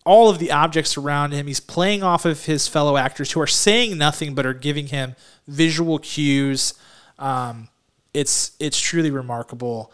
all 0.05 0.29
of 0.29 0.39
the 0.39 0.51
objects 0.51 0.97
around 0.97 1.31
him. 1.31 1.47
He's 1.47 1.59
playing 1.59 2.03
off 2.03 2.25
of 2.25 2.45
his 2.45 2.67
fellow 2.67 2.97
actors 2.97 3.31
who 3.31 3.41
are 3.41 3.47
saying 3.47 3.97
nothing 3.97 4.35
but 4.35 4.45
are 4.45 4.53
giving 4.53 4.87
him 4.87 5.15
visual 5.47 5.99
cues. 5.99 6.73
Um, 7.19 7.69
it's 8.13 8.51
it's 8.59 8.79
truly 8.79 9.11
remarkable, 9.11 9.91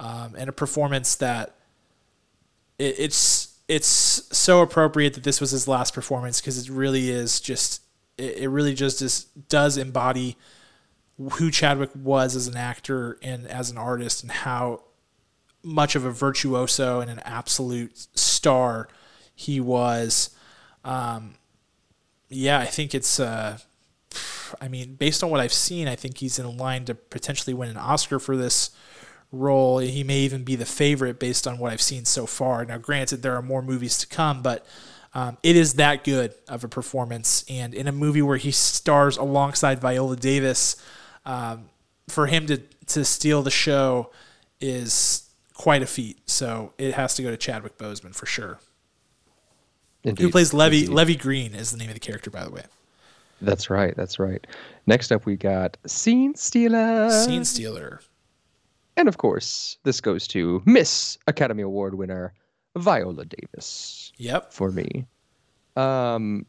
um, 0.00 0.34
and 0.36 0.48
a 0.48 0.52
performance 0.52 1.14
that 1.16 1.54
it, 2.80 2.98
it's 2.98 3.58
it's 3.68 3.86
so 4.36 4.62
appropriate 4.62 5.14
that 5.14 5.22
this 5.22 5.40
was 5.40 5.52
his 5.52 5.68
last 5.68 5.94
performance 5.94 6.40
because 6.40 6.58
it 6.58 6.68
really 6.72 7.10
is 7.10 7.40
just 7.40 7.82
it, 8.18 8.38
it 8.38 8.48
really 8.48 8.74
just 8.74 9.02
is, 9.02 9.24
does 9.48 9.76
embody 9.76 10.36
who 11.32 11.50
Chadwick 11.50 11.90
was 11.94 12.34
as 12.34 12.48
an 12.48 12.56
actor 12.56 13.18
and 13.22 13.46
as 13.46 13.70
an 13.70 13.76
artist 13.76 14.22
and 14.22 14.32
how 14.32 14.82
much 15.62 15.94
of 15.94 16.04
a 16.04 16.10
virtuoso 16.10 17.00
and 17.00 17.10
an 17.10 17.20
absolute 17.20 18.08
star 18.14 18.88
he 19.34 19.60
was. 19.60 20.30
Um, 20.84 21.34
yeah, 22.28 22.58
I 22.58 22.66
think 22.66 22.94
it's. 22.94 23.20
Uh, 23.20 23.58
I 24.60 24.66
mean, 24.68 24.94
based 24.94 25.22
on 25.22 25.30
what 25.30 25.40
I've 25.40 25.52
seen, 25.52 25.86
I 25.86 25.94
think 25.94 26.18
he's 26.18 26.38
in 26.38 26.56
line 26.56 26.84
to 26.86 26.94
potentially 26.94 27.54
win 27.54 27.68
an 27.68 27.76
Oscar 27.76 28.18
for 28.18 28.36
this 28.36 28.70
role. 29.32 29.78
He 29.78 30.04
may 30.04 30.18
even 30.20 30.44
be 30.44 30.56
the 30.56 30.66
favorite 30.66 31.18
based 31.18 31.46
on 31.46 31.58
what 31.58 31.72
I've 31.72 31.82
seen 31.82 32.04
so 32.04 32.26
far. 32.26 32.64
Now, 32.64 32.78
granted, 32.78 33.22
there 33.22 33.36
are 33.36 33.42
more 33.42 33.62
movies 33.62 33.98
to 33.98 34.06
come, 34.06 34.42
but 34.42 34.66
um, 35.14 35.38
it 35.42 35.56
is 35.56 35.74
that 35.74 36.04
good 36.04 36.34
of 36.48 36.64
a 36.64 36.68
performance. 36.68 37.44
And 37.48 37.74
in 37.74 37.88
a 37.88 37.92
movie 37.92 38.22
where 38.22 38.36
he 38.36 38.50
stars 38.50 39.16
alongside 39.16 39.80
Viola 39.80 40.16
Davis, 40.16 40.76
um, 41.24 41.68
for 42.08 42.26
him 42.26 42.46
to, 42.46 42.58
to 42.86 43.04
steal 43.04 43.42
the 43.42 43.50
show 43.50 44.10
is 44.60 45.30
quite 45.54 45.82
a 45.82 45.86
feat. 45.86 46.18
So 46.28 46.72
it 46.78 46.94
has 46.94 47.14
to 47.14 47.22
go 47.22 47.30
to 47.30 47.36
Chadwick 47.36 47.78
Boseman 47.78 48.14
for 48.14 48.26
sure. 48.26 48.58
Indeed. 50.02 50.22
Who 50.22 50.30
plays 50.30 50.52
Levee? 50.52 50.80
Indeed. 50.80 50.94
Levee 50.94 51.16
Green 51.16 51.54
is 51.54 51.70
the 51.70 51.76
name 51.76 51.88
of 51.88 51.94
the 51.94 52.00
character, 52.00 52.30
by 52.30 52.44
the 52.44 52.50
way. 52.50 52.64
That's 53.42 53.70
right. 53.70 53.94
That's 53.96 54.18
right. 54.18 54.46
Next 54.86 55.12
up, 55.12 55.26
we 55.26 55.36
got 55.36 55.76
Scene 55.86 56.34
Stealer. 56.34 57.10
Scene 57.10 57.44
Stealer. 57.44 58.00
And 59.00 59.08
of 59.08 59.16
course, 59.16 59.78
this 59.84 59.98
goes 59.98 60.28
to 60.28 60.62
Miss 60.66 61.16
Academy 61.26 61.62
Award 61.62 61.94
winner 61.94 62.34
Viola 62.76 63.24
Davis. 63.24 64.12
Yep. 64.18 64.52
For 64.52 64.70
me. 64.70 65.06
Um, 65.74 66.44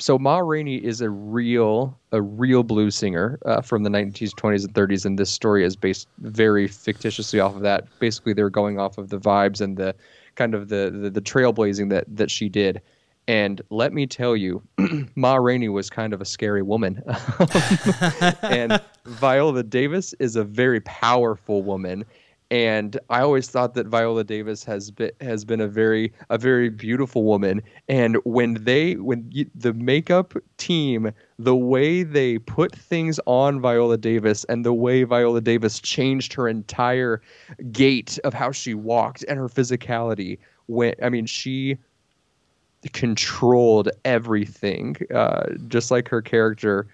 so 0.00 0.18
Ma 0.18 0.38
Rainey 0.38 0.84
is 0.84 1.00
a 1.00 1.08
real, 1.08 1.96
a 2.10 2.20
real 2.20 2.64
blues 2.64 2.96
singer 2.96 3.38
uh, 3.46 3.60
from 3.60 3.84
the 3.84 3.90
1920s, 3.90 4.34
20s, 4.34 4.64
and 4.64 4.74
30s, 4.74 5.06
and 5.06 5.16
this 5.20 5.30
story 5.30 5.64
is 5.64 5.76
based 5.76 6.08
very 6.18 6.66
fictitiously 6.66 7.38
off 7.38 7.54
of 7.54 7.62
that. 7.62 7.84
Basically, 8.00 8.32
they're 8.32 8.50
going 8.50 8.80
off 8.80 8.98
of 8.98 9.10
the 9.10 9.20
vibes 9.20 9.60
and 9.60 9.76
the 9.76 9.94
kind 10.34 10.56
of 10.56 10.68
the, 10.68 10.90
the, 10.92 11.10
the 11.10 11.22
trailblazing 11.22 11.90
that 11.90 12.06
that 12.08 12.28
she 12.28 12.48
did. 12.48 12.82
And 13.28 13.62
let 13.70 13.92
me 13.92 14.06
tell 14.06 14.36
you, 14.36 14.62
Ma 15.14 15.36
Rainey 15.36 15.68
was 15.68 15.88
kind 15.88 16.12
of 16.12 16.20
a 16.20 16.24
scary 16.24 16.62
woman. 16.62 17.02
and 18.42 18.80
Viola 19.06 19.62
Davis 19.62 20.12
is 20.18 20.34
a 20.36 20.44
very 20.44 20.80
powerful 20.80 21.62
woman. 21.62 22.04
And 22.50 22.98
I 23.08 23.22
always 23.22 23.48
thought 23.48 23.72
that 23.74 23.86
Viola 23.86 24.24
Davis 24.24 24.62
has 24.64 24.90
been 24.90 25.12
has 25.22 25.42
been 25.42 25.62
a 25.62 25.68
very 25.68 26.12
a 26.28 26.36
very 26.36 26.68
beautiful 26.68 27.24
woman. 27.24 27.62
And 27.88 28.16
when 28.24 28.62
they 28.64 28.96
when 28.96 29.26
you, 29.30 29.46
the 29.54 29.72
makeup 29.72 30.34
team, 30.58 31.12
the 31.38 31.56
way 31.56 32.02
they 32.02 32.36
put 32.36 32.74
things 32.76 33.18
on 33.24 33.62
Viola 33.62 33.96
Davis 33.96 34.44
and 34.50 34.66
the 34.66 34.74
way 34.74 35.02
Viola 35.04 35.40
Davis 35.40 35.80
changed 35.80 36.34
her 36.34 36.46
entire 36.46 37.22
gait 37.70 38.18
of 38.22 38.34
how 38.34 38.52
she 38.52 38.74
walked 38.74 39.24
and 39.28 39.38
her 39.38 39.48
physicality. 39.48 40.38
When 40.66 40.92
I 41.02 41.08
mean 41.08 41.24
she 41.24 41.78
controlled 42.92 43.88
everything. 44.04 44.96
Uh, 45.14 45.54
just 45.68 45.90
like 45.90 46.08
her 46.08 46.22
character, 46.22 46.88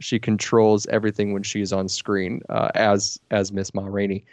she 0.00 0.18
controls 0.18 0.86
everything 0.86 1.32
when 1.32 1.42
she's 1.42 1.72
on 1.72 1.88
screen 1.88 2.42
uh, 2.48 2.70
as 2.74 3.18
as 3.30 3.52
Miss 3.52 3.74
Ma 3.74 3.86
Rainey. 3.86 4.24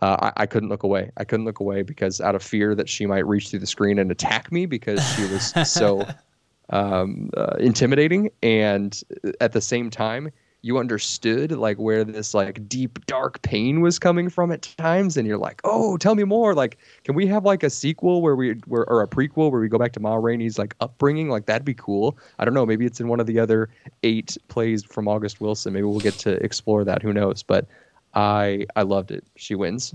Uh, 0.00 0.30
I, 0.36 0.42
I, 0.42 0.46
couldn't 0.46 0.68
look 0.68 0.84
away. 0.84 1.10
I 1.16 1.24
couldn't 1.24 1.44
look 1.44 1.58
away 1.58 1.82
because 1.82 2.20
out 2.20 2.36
of 2.36 2.42
fear 2.42 2.76
that 2.76 2.88
she 2.88 3.04
might 3.04 3.26
reach 3.26 3.48
through 3.48 3.58
the 3.58 3.66
screen 3.66 3.98
and 3.98 4.12
attack 4.12 4.52
me 4.52 4.64
because 4.64 5.04
she 5.16 5.22
was 5.22 5.52
so 5.68 6.06
um, 6.70 7.30
uh, 7.36 7.56
intimidating. 7.58 8.30
And 8.40 9.00
at 9.40 9.52
the 9.52 9.60
same 9.60 9.90
time, 9.90 10.30
you 10.62 10.78
understood 10.78 11.52
like 11.52 11.78
where 11.78 12.02
this 12.02 12.34
like 12.34 12.68
deep 12.68 13.04
dark 13.06 13.40
pain 13.42 13.80
was 13.80 13.98
coming 13.98 14.28
from 14.28 14.50
at 14.50 14.62
times 14.76 15.16
and 15.16 15.26
you're 15.26 15.38
like 15.38 15.60
oh 15.64 15.96
tell 15.96 16.14
me 16.14 16.24
more. 16.24 16.54
Like 16.54 16.78
can 17.04 17.14
we 17.14 17.26
have 17.26 17.44
like 17.44 17.62
a 17.62 17.70
sequel 17.70 18.22
where 18.22 18.34
we 18.34 18.56
or 18.68 19.02
a 19.02 19.06
prequel 19.06 19.50
where 19.52 19.60
we 19.60 19.68
go 19.68 19.78
back 19.78 19.92
to 19.92 20.00
ma 20.00 20.16
rainey's 20.16 20.58
like 20.58 20.74
upbringing? 20.80 21.28
Like 21.28 21.46
that'd 21.46 21.64
be 21.64 21.74
cool. 21.74 22.18
I 22.38 22.44
don't 22.44 22.54
know 22.54 22.66
maybe 22.66 22.86
it's 22.86 23.00
in 23.00 23.08
one 23.08 23.20
of 23.20 23.26
the 23.26 23.38
other 23.38 23.68
eight 24.02 24.36
plays 24.48 24.84
from 24.84 25.06
august 25.06 25.40
wilson. 25.40 25.72
Maybe 25.72 25.84
we'll 25.84 26.00
get 26.00 26.14
to 26.14 26.32
explore 26.44 26.84
that. 26.84 27.02
Who 27.02 27.12
knows? 27.12 27.42
But 27.42 27.66
i 28.14 28.66
i 28.74 28.82
loved 28.82 29.10
it. 29.12 29.24
She 29.36 29.54
wins. 29.54 29.94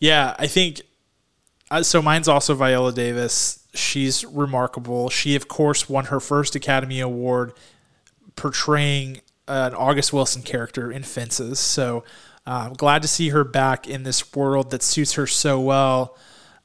Yeah 0.00 0.34
i 0.38 0.46
think 0.46 0.82
uh, 1.70 1.82
so 1.82 2.02
mine's 2.02 2.28
also 2.28 2.54
viola 2.54 2.92
davis. 2.92 3.64
She's 3.74 4.24
remarkable. 4.24 5.08
She 5.08 5.36
of 5.36 5.46
course 5.48 5.88
won 5.88 6.06
her 6.06 6.20
first 6.20 6.56
academy 6.56 7.00
award 7.00 7.52
portraying 8.36 9.20
an 9.48 9.74
August 9.74 10.12
Wilson 10.12 10.42
character 10.42 10.90
in 10.90 11.02
Fences. 11.02 11.58
So 11.58 12.04
I'm 12.46 12.68
um, 12.68 12.72
glad 12.74 13.02
to 13.02 13.08
see 13.08 13.30
her 13.30 13.44
back 13.44 13.88
in 13.88 14.04
this 14.04 14.34
world 14.34 14.70
that 14.70 14.82
suits 14.82 15.14
her 15.14 15.26
so 15.26 15.60
well. 15.60 16.16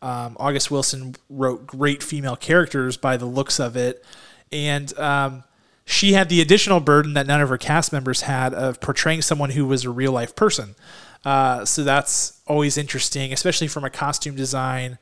Um, 0.01 0.35
August 0.39 0.71
Wilson 0.71 1.15
wrote 1.29 1.65
great 1.67 2.01
female 2.03 2.35
characters 2.35 2.97
by 2.97 3.17
the 3.17 3.25
looks 3.25 3.59
of 3.59 3.75
it. 3.75 4.03
And 4.51 4.97
um, 4.97 5.43
she 5.85 6.13
had 6.13 6.29
the 6.29 6.41
additional 6.41 6.79
burden 6.79 7.13
that 7.13 7.27
none 7.27 7.41
of 7.41 7.49
her 7.49 7.57
cast 7.57 7.91
members 7.91 8.21
had 8.21 8.53
of 8.53 8.79
portraying 8.81 9.21
someone 9.21 9.51
who 9.51 9.65
was 9.65 9.83
a 9.83 9.89
real 9.89 10.11
life 10.11 10.35
person. 10.35 10.75
Uh, 11.23 11.65
so 11.65 11.83
that's 11.83 12.41
always 12.47 12.77
interesting, 12.77 13.31
especially 13.31 13.67
from 13.67 13.83
a 13.83 13.89
costume 13.89 14.35
design 14.35 14.97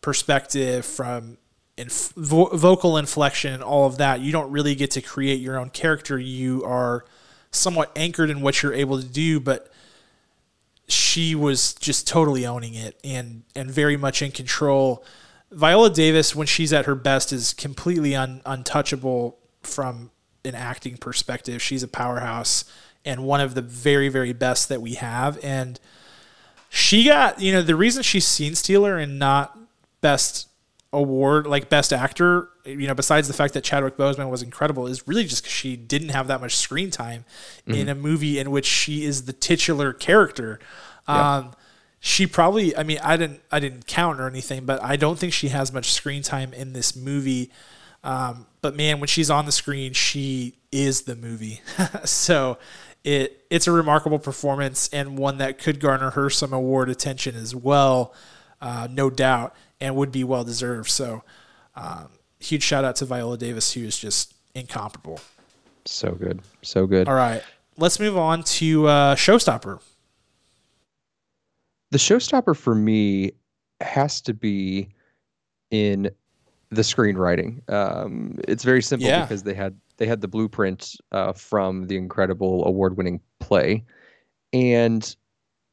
perspective, 0.00 0.84
from 0.84 1.38
inf- 1.76 2.12
vo- 2.16 2.56
vocal 2.56 2.96
inflection 2.96 3.62
all 3.62 3.86
of 3.86 3.98
that, 3.98 4.20
you 4.20 4.32
don't 4.32 4.50
really 4.50 4.74
get 4.74 4.90
to 4.92 5.00
create 5.00 5.40
your 5.40 5.58
own 5.58 5.70
character. 5.70 6.18
You 6.18 6.64
are 6.64 7.04
somewhat 7.52 7.92
anchored 7.94 8.30
in 8.30 8.40
what 8.40 8.62
you're 8.62 8.74
able 8.74 9.00
to 9.00 9.06
do, 9.06 9.38
but 9.38 9.70
she 10.88 11.34
was 11.34 11.74
just 11.74 12.08
totally 12.08 12.44
owning 12.44 12.74
it 12.74 12.98
and 13.04 13.44
and 13.54 13.70
very 13.70 13.96
much 13.96 14.20
in 14.22 14.30
control. 14.30 15.04
Viola 15.50 15.90
Davis, 15.90 16.34
when 16.34 16.46
she's 16.46 16.72
at 16.72 16.86
her 16.86 16.94
best, 16.94 17.32
is 17.32 17.52
completely 17.52 18.16
un, 18.16 18.40
untouchable 18.44 19.38
from 19.62 20.10
an 20.44 20.54
acting 20.54 20.96
perspective. 20.96 21.62
She's 21.62 21.82
a 21.82 21.88
powerhouse 21.88 22.64
and 23.04 23.24
one 23.24 23.40
of 23.40 23.54
the 23.54 23.62
very 23.62 24.08
very 24.08 24.32
best 24.32 24.68
that 24.68 24.80
we 24.80 24.94
have. 24.94 25.38
And 25.44 25.78
she 26.68 27.04
got 27.04 27.40
you 27.40 27.52
know 27.52 27.62
the 27.62 27.76
reason 27.76 28.02
she's 28.02 28.26
scene 28.26 28.54
stealer 28.54 28.98
and 28.98 29.18
not 29.18 29.58
best 30.00 30.48
award 30.92 31.46
like 31.46 31.70
best 31.70 31.92
actor 31.92 32.50
you 32.66 32.86
know 32.86 32.94
besides 32.94 33.26
the 33.26 33.32
fact 33.32 33.54
that 33.54 33.64
chadwick 33.64 33.96
boseman 33.96 34.28
was 34.28 34.42
incredible 34.42 34.86
is 34.86 35.08
really 35.08 35.24
just 35.24 35.42
because 35.42 35.52
she 35.52 35.74
didn't 35.74 36.10
have 36.10 36.26
that 36.26 36.40
much 36.40 36.54
screen 36.54 36.90
time 36.90 37.24
mm-hmm. 37.66 37.80
in 37.80 37.88
a 37.88 37.94
movie 37.94 38.38
in 38.38 38.50
which 38.50 38.66
she 38.66 39.04
is 39.04 39.24
the 39.24 39.32
titular 39.32 39.94
character 39.94 40.60
yeah. 41.08 41.36
um, 41.36 41.52
she 41.98 42.26
probably 42.26 42.76
i 42.76 42.82
mean 42.82 42.98
i 43.02 43.16
didn't 43.16 43.40
i 43.50 43.58
didn't 43.58 43.86
count 43.86 44.20
or 44.20 44.26
anything 44.26 44.66
but 44.66 44.82
i 44.82 44.94
don't 44.94 45.18
think 45.18 45.32
she 45.32 45.48
has 45.48 45.72
much 45.72 45.90
screen 45.90 46.22
time 46.22 46.52
in 46.52 46.74
this 46.74 46.94
movie 46.94 47.50
um, 48.04 48.46
but 48.60 48.76
man 48.76 49.00
when 49.00 49.08
she's 49.08 49.30
on 49.30 49.46
the 49.46 49.52
screen 49.52 49.94
she 49.94 50.54
is 50.70 51.02
the 51.02 51.16
movie 51.16 51.62
so 52.04 52.58
it 53.02 53.44
it's 53.48 53.66
a 53.66 53.72
remarkable 53.72 54.18
performance 54.18 54.90
and 54.92 55.16
one 55.16 55.38
that 55.38 55.58
could 55.58 55.80
garner 55.80 56.10
her 56.10 56.28
some 56.28 56.52
award 56.52 56.90
attention 56.90 57.34
as 57.34 57.54
well 57.54 58.12
uh, 58.62 58.88
no 58.90 59.10
doubt 59.10 59.54
and 59.80 59.94
would 59.96 60.12
be 60.12 60.24
well 60.24 60.44
deserved. 60.44 60.88
So, 60.88 61.22
um, 61.74 62.08
huge 62.38 62.62
shout 62.62 62.84
out 62.84 62.96
to 62.96 63.04
Viola 63.04 63.36
Davis, 63.36 63.72
who 63.72 63.82
is 63.82 63.98
just 63.98 64.32
incomparable. 64.54 65.20
So 65.84 66.12
good, 66.12 66.40
so 66.62 66.86
good. 66.86 67.08
All 67.08 67.14
right, 67.14 67.42
let's 67.76 67.98
move 67.98 68.16
on 68.16 68.44
to 68.44 68.86
uh, 68.86 69.14
Showstopper. 69.16 69.80
The 71.90 71.98
showstopper 71.98 72.56
for 72.56 72.74
me 72.74 73.32
has 73.82 74.22
to 74.22 74.32
be 74.32 74.88
in 75.70 76.10
the 76.70 76.80
screenwriting. 76.80 77.68
Um, 77.70 78.38
it's 78.48 78.64
very 78.64 78.80
simple 78.80 79.08
yeah. 79.08 79.22
because 79.22 79.42
they 79.42 79.52
had 79.52 79.76
they 79.98 80.06
had 80.06 80.20
the 80.20 80.28
blueprint 80.28 80.96
uh, 81.10 81.32
from 81.32 81.86
the 81.88 81.96
incredible 81.96 82.64
award-winning 82.66 83.20
play, 83.40 83.84
and 84.52 85.14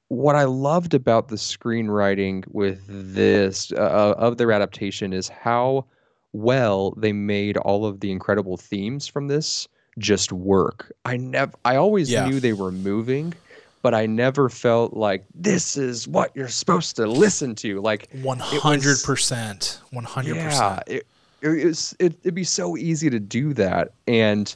what 0.10 0.36
I 0.36 0.44
loved 0.44 0.94
about 0.94 1.30
the 1.30 1.36
screenwriting 1.36 2.44
with 2.48 2.84
this 2.88 3.72
uh, 3.72 3.76
uh, 3.78 4.16
of 4.18 4.38
their 4.38 4.52
adaptation 4.52 5.14
is 5.14 5.30
how 5.30 5.86
well 6.34 6.92
they 6.98 7.14
made 7.14 7.58
all 7.58 7.86
of 7.86 8.02
the 8.02 8.12
incredible 8.12 8.58
themes 8.58 9.08
from 9.08 9.28
this 9.28 9.68
just 9.98 10.32
work. 10.32 10.92
I 11.06 11.18
never 11.18 11.54
I 11.64 11.76
always 11.76 12.12
yeah. 12.12 12.28
knew 12.28 12.40
they 12.40 12.54
were 12.54 12.72
moving, 12.72 13.34
but 13.82 13.94
I 13.94 14.08
never 14.08 14.50
felt 14.50 14.94
like 14.94 15.26
this 15.36 15.78
is 15.78 16.08
what 16.08 16.36
you're 16.36 16.48
supposed 16.48 16.96
to 16.96 17.06
listen 17.06 17.54
to. 17.56 17.80
Like 17.80 18.10
100%. 18.14 19.80
100%. 19.94 20.36
Yeah, 20.36 20.80
it, 20.88 21.06
it 21.42 21.66
was 21.66 21.96
it, 22.00 22.16
it'd 22.24 22.36
be 22.36 22.44
so 22.44 22.78
easy 22.78 23.10
to 23.10 23.20
do 23.20 23.54
that 23.54 23.92
and 24.08 24.56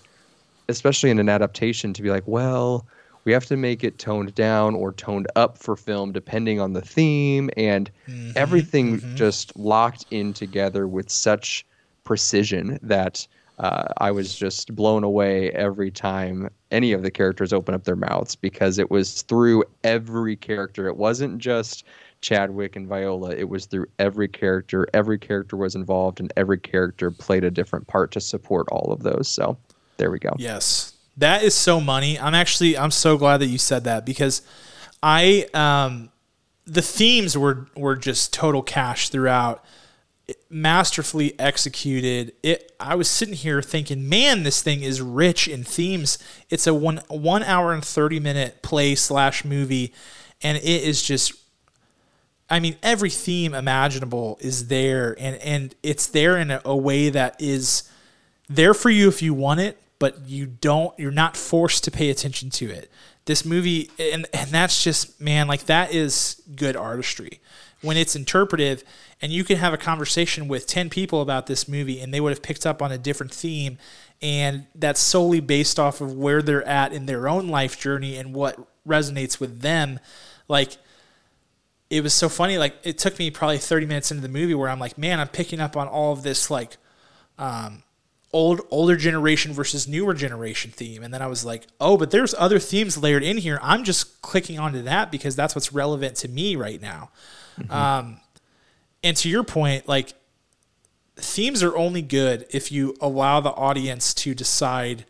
especially 0.70 1.10
in 1.10 1.20
an 1.20 1.30
adaptation 1.30 1.94
to 1.94 2.02
be 2.02 2.10
like, 2.10 2.24
well, 2.26 2.88
we 3.26 3.32
have 3.32 3.46
to 3.46 3.58
make 3.58 3.84
it 3.84 3.98
toned 4.00 4.34
down 4.36 4.76
or 4.76 4.92
toned 4.94 5.28
up 5.36 5.58
for 5.58 5.76
film 5.76 6.12
depending 6.12 6.60
on 6.60 6.74
the 6.74 6.82
theme 6.82 7.50
and 7.58 7.90
mm-hmm, 8.08 8.32
everything 8.36 9.00
mm-hmm. 9.00 9.16
just 9.16 9.56
locked 9.58 10.06
in 10.12 10.34
together 10.34 10.88
with 10.88 11.10
such 11.10 11.66
precision 12.04 12.80
that 12.82 13.28
uh, 13.60 13.86
I 13.98 14.12
was 14.12 14.36
just 14.36 14.76
blown 14.76 15.04
away 15.04 15.52
every 15.52 15.92
time 15.92 16.50
any 16.72 16.92
of 16.92 17.04
the 17.04 17.12
characters 17.12 17.54
open 17.54 17.76
up 17.76 17.84
their 17.84 17.96
mouths 17.96 18.36
because 18.36 18.80
it 18.80 18.90
was 18.90 19.22
through 19.22 19.64
every 19.84 20.36
character. 20.36 20.88
It 20.88 20.98
wasn't 20.98 21.38
just 21.38 21.86
Chadwick 22.22 22.76
and 22.76 22.88
Viola. 22.88 23.32
It 23.32 23.50
was 23.50 23.68
through 23.68 23.86
every 24.00 24.28
character. 24.28 24.88
Every 24.94 25.20
character 25.20 25.56
was 25.56 25.76
involved, 25.76 26.20
and 26.20 26.34
every 26.36 26.58
character 26.58 27.12
played 27.12 27.44
a 27.44 27.52
different 27.52 27.86
part 27.88 28.12
to 28.14 28.22
support 28.22 28.68
all 28.72 28.92
of 28.92 29.04
those. 29.04 29.28
So 29.28 29.58
there 29.98 30.10
we 30.10 30.20
go. 30.20 30.34
Yes, 30.40 30.93
that 31.18 31.44
is 31.44 31.54
so 31.54 31.80
money. 31.80 32.20
I'm 32.20 32.34
actually 32.34 32.78
I'm 32.78 32.92
so 32.92 33.18
glad 33.18 33.38
that 33.38 33.48
you 33.48 33.58
said 33.58 33.84
that 33.84 34.06
because 34.06 34.42
I 35.02 35.48
um 35.54 36.10
the 36.66 36.82
themes 36.82 37.38
were 37.38 37.68
were 37.76 37.96
just 37.96 38.34
total 38.34 38.62
cash 38.62 39.10
throughout. 39.10 39.64
Masterfully 40.50 41.38
executed. 41.40 42.34
It 42.42 42.72
i 42.80 42.96
was 42.96 43.10
sitting 43.10 43.36
here 43.36 43.62
thinking 43.62 44.08
man 44.08 44.44
this 44.44 44.62
thing 44.62 44.82
is 44.82 45.02
rich 45.02 45.48
in 45.48 45.64
themes. 45.64 46.18
It's 46.50 46.66
a 46.66 46.74
one 46.74 47.02
one 47.10 47.44
hour 47.44 47.74
and 47.74 47.84
30 47.84 48.20
minute 48.20 48.62
play 48.62 48.96
slash 48.96 49.44
movie 49.46 49.94
and 50.44 50.58
it 50.58 50.64
is 50.64 51.02
just 51.02 51.34
i 52.50 52.60
mean 52.60 52.76
every 52.84 53.10
theme 53.10 53.54
imaginable 53.54 54.38
is 54.42 54.68
there 54.68 55.16
and 55.18 55.38
and 55.38 55.76
it's 55.82 56.06
there 56.08 56.38
in 56.38 56.52
a, 56.52 56.62
a 56.66 56.76
way 56.76 57.10
that 57.10 57.36
is 57.40 57.90
there 58.50 58.74
for 58.74 58.90
you 58.90 59.08
if 59.08 59.22
you 59.22 59.34
want 59.34 59.62
it 59.62 59.82
but 60.00 60.28
you 60.28 60.46
don't 60.46 60.98
you're 61.00 61.12
not 61.12 61.38
forced 61.38 61.84
to 61.86 61.92
pay 61.92 62.10
attention 62.10 62.50
to 62.52 62.70
it. 62.70 62.92
This 63.26 63.46
movie 63.46 63.90
and 63.98 64.26
and 64.34 64.50
that's 64.50 64.84
just 64.84 65.20
man 65.22 65.48
like 65.48 65.66
that 65.66 65.94
is 65.94 66.42
good 66.56 66.76
artistry. 66.76 67.40
When 67.82 67.98
it's 67.98 68.16
interpretive 68.16 68.84
and 69.22 69.32
you 69.32 69.44
can 69.44 69.58
have 69.58 69.74
a 69.74 69.78
conversation 69.78 70.48
with 70.48 70.68
10 70.68 70.90
people 70.90 71.22
about 71.22 71.48
this 71.48 71.68
movie 71.68 72.00
and 72.00 72.14
they 72.14 72.20
would 72.20 72.32
have 72.32 72.42
picked 72.42 72.66
up 72.66 72.82
on 72.82 72.92
a 72.92 72.98
different 72.98 73.34
theme 73.34 73.78
and 74.22 74.66
that's 74.76 75.02
solely 75.02 75.42
based 75.42 75.80
off 75.80 76.00
of 76.00 76.14
where 76.14 76.42
they're 76.42 76.68
at 76.68 76.94
in 76.94 77.06
their 77.06 77.28
own 77.28 77.48
life 77.48 77.80
journey 77.80 78.18
and 78.18 78.34
what 78.34 78.58
resonates 78.88 79.40
with 79.40 79.62
them 79.62 80.00
like 80.48 80.78
it 81.90 82.02
was 82.02 82.14
so 82.14 82.30
funny 82.30 82.58
like 82.58 82.76
it 82.84 82.98
took 82.98 83.20
me 83.20 83.30
probably 83.30 83.58
30 83.58 83.86
minutes 83.86 84.12
into 84.12 84.22
the 84.22 84.30
movie 84.30 84.54
where 84.54 84.70
i'm 84.70 84.80
like 84.80 84.98
man 84.98 85.20
i'm 85.20 85.28
picking 85.28 85.60
up 85.60 85.78
on 85.78 85.88
all 85.88 86.12
of 86.14 86.24
this 86.24 86.50
like 86.50 86.78
um, 87.38 87.83
old 88.34 88.62
older 88.72 88.98
generation 88.98 89.54
versus 89.54 89.88
newer 89.88 90.14
generation 90.14 90.72
theme. 90.72 91.04
And 91.04 91.14
then 91.14 91.22
i 91.22 91.28
was 91.28 91.46
like 91.46 91.68
oh 91.80 91.98
but 91.98 92.12
there's 92.12 92.34
other 92.38 92.60
themes 92.60 92.98
layered 92.98 93.24
in 93.24 93.38
here. 93.38 93.60
I'm 93.62 93.84
just 93.84 94.22
clicking 94.22 94.60
onto 94.60 94.82
that 94.84 95.12
because 95.12 95.36
that's 95.36 95.56
what's 95.56 95.72
relevant 95.72 96.18
to 96.18 96.28
me 96.28 96.56
right 96.56 96.82
now. 96.82 97.12
Mm-hmm. 97.60 97.72
um, 97.72 98.20
and 99.04 99.16
to 99.18 99.30
your 99.30 99.44
point 99.44 99.88
like 99.88 100.14
themes 101.16 101.62
are 101.62 101.78
only 101.78 102.02
good 102.02 102.48
if 102.50 102.72
you 102.72 102.96
allow 103.00 103.40
the 103.40 103.52
audience 103.52 104.14
to 104.16 104.34
decide 104.34 105.06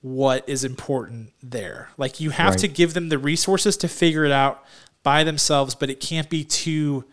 what 0.00 0.48
is 0.48 0.64
important 0.64 1.30
there. 1.42 1.90
Like 1.98 2.20
you 2.20 2.30
have 2.30 2.52
right. 2.52 2.58
to 2.60 2.68
give 2.68 2.94
them 2.94 3.10
the 3.10 3.18
resources 3.18 3.76
to 3.78 3.88
figure 3.88 4.24
it 4.24 4.32
out 4.32 4.64
by 5.02 5.24
themselves 5.24 5.74
but 5.74 5.90
it 5.90 6.00
can't 6.00 6.30
be 6.30 6.42
too 6.42 7.04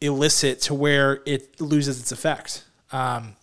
illicit 0.00 0.60
to 0.62 0.74
where 0.74 1.22
it 1.24 1.60
loses 1.60 2.00
its 2.00 2.10
effect. 2.10 2.64
Um, 2.90 3.36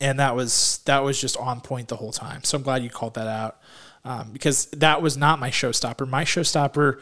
and 0.00 0.18
that 0.18 0.36
was 0.36 0.80
that 0.84 1.02
was 1.02 1.20
just 1.20 1.36
on 1.36 1.60
point 1.60 1.88
the 1.88 1.96
whole 1.96 2.12
time. 2.12 2.44
So 2.44 2.56
I'm 2.56 2.62
glad 2.62 2.82
you 2.82 2.90
called 2.90 3.14
that 3.14 3.26
out 3.26 3.60
um, 4.04 4.30
because 4.32 4.66
that 4.66 5.02
was 5.02 5.16
not 5.16 5.38
my 5.38 5.50
showstopper. 5.50 6.08
My 6.08 6.24
showstopper 6.24 7.00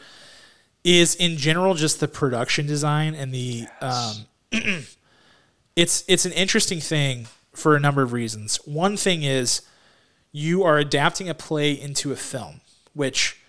is 0.85 1.15
in 1.15 1.37
general 1.37 1.75
just 1.75 2.01
the 2.01 2.09
production 2.09 2.67
design 2.67 3.15
and 3.15 3.33
the. 3.33 3.67
Yes. 3.81 4.25
Um, 4.53 4.63
it's 5.77 6.05
it's 6.09 6.25
an 6.25 6.33
interesting 6.33 6.81
thing 6.81 7.27
for 7.53 7.77
a 7.77 7.81
number 7.81 8.03
of 8.03 8.13
reasons. 8.13 8.57
One 8.65 8.97
thing 8.97 9.23
is 9.23 9.63
you 10.33 10.63
are 10.65 10.79
adapting 10.79 11.29
a 11.29 11.35
play 11.35 11.73
into 11.73 12.13
a 12.13 12.17
film, 12.17 12.61
which 12.93 13.41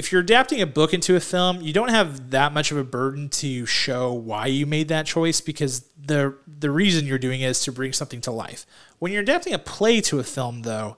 if 0.00 0.10
you're 0.10 0.22
adapting 0.22 0.62
a 0.62 0.66
book 0.66 0.94
into 0.94 1.14
a 1.14 1.20
film, 1.20 1.60
you 1.60 1.74
don't 1.74 1.90
have 1.90 2.30
that 2.30 2.54
much 2.54 2.72
of 2.72 2.78
a 2.78 2.84
burden 2.84 3.28
to 3.28 3.66
show 3.66 4.10
why 4.10 4.46
you 4.46 4.64
made 4.64 4.88
that 4.88 5.04
choice 5.04 5.42
because 5.42 5.80
the 6.02 6.34
the 6.46 6.70
reason 6.70 7.06
you're 7.06 7.18
doing 7.18 7.42
it 7.42 7.50
is 7.50 7.60
to 7.64 7.70
bring 7.70 7.92
something 7.92 8.22
to 8.22 8.30
life. 8.30 8.64
When 8.98 9.12
you're 9.12 9.20
adapting 9.20 9.52
a 9.52 9.58
play 9.58 10.00
to 10.00 10.18
a 10.18 10.24
film 10.24 10.62
though, 10.62 10.96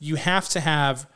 you 0.00 0.16
have 0.16 0.50
to 0.50 0.60
have 0.60 1.06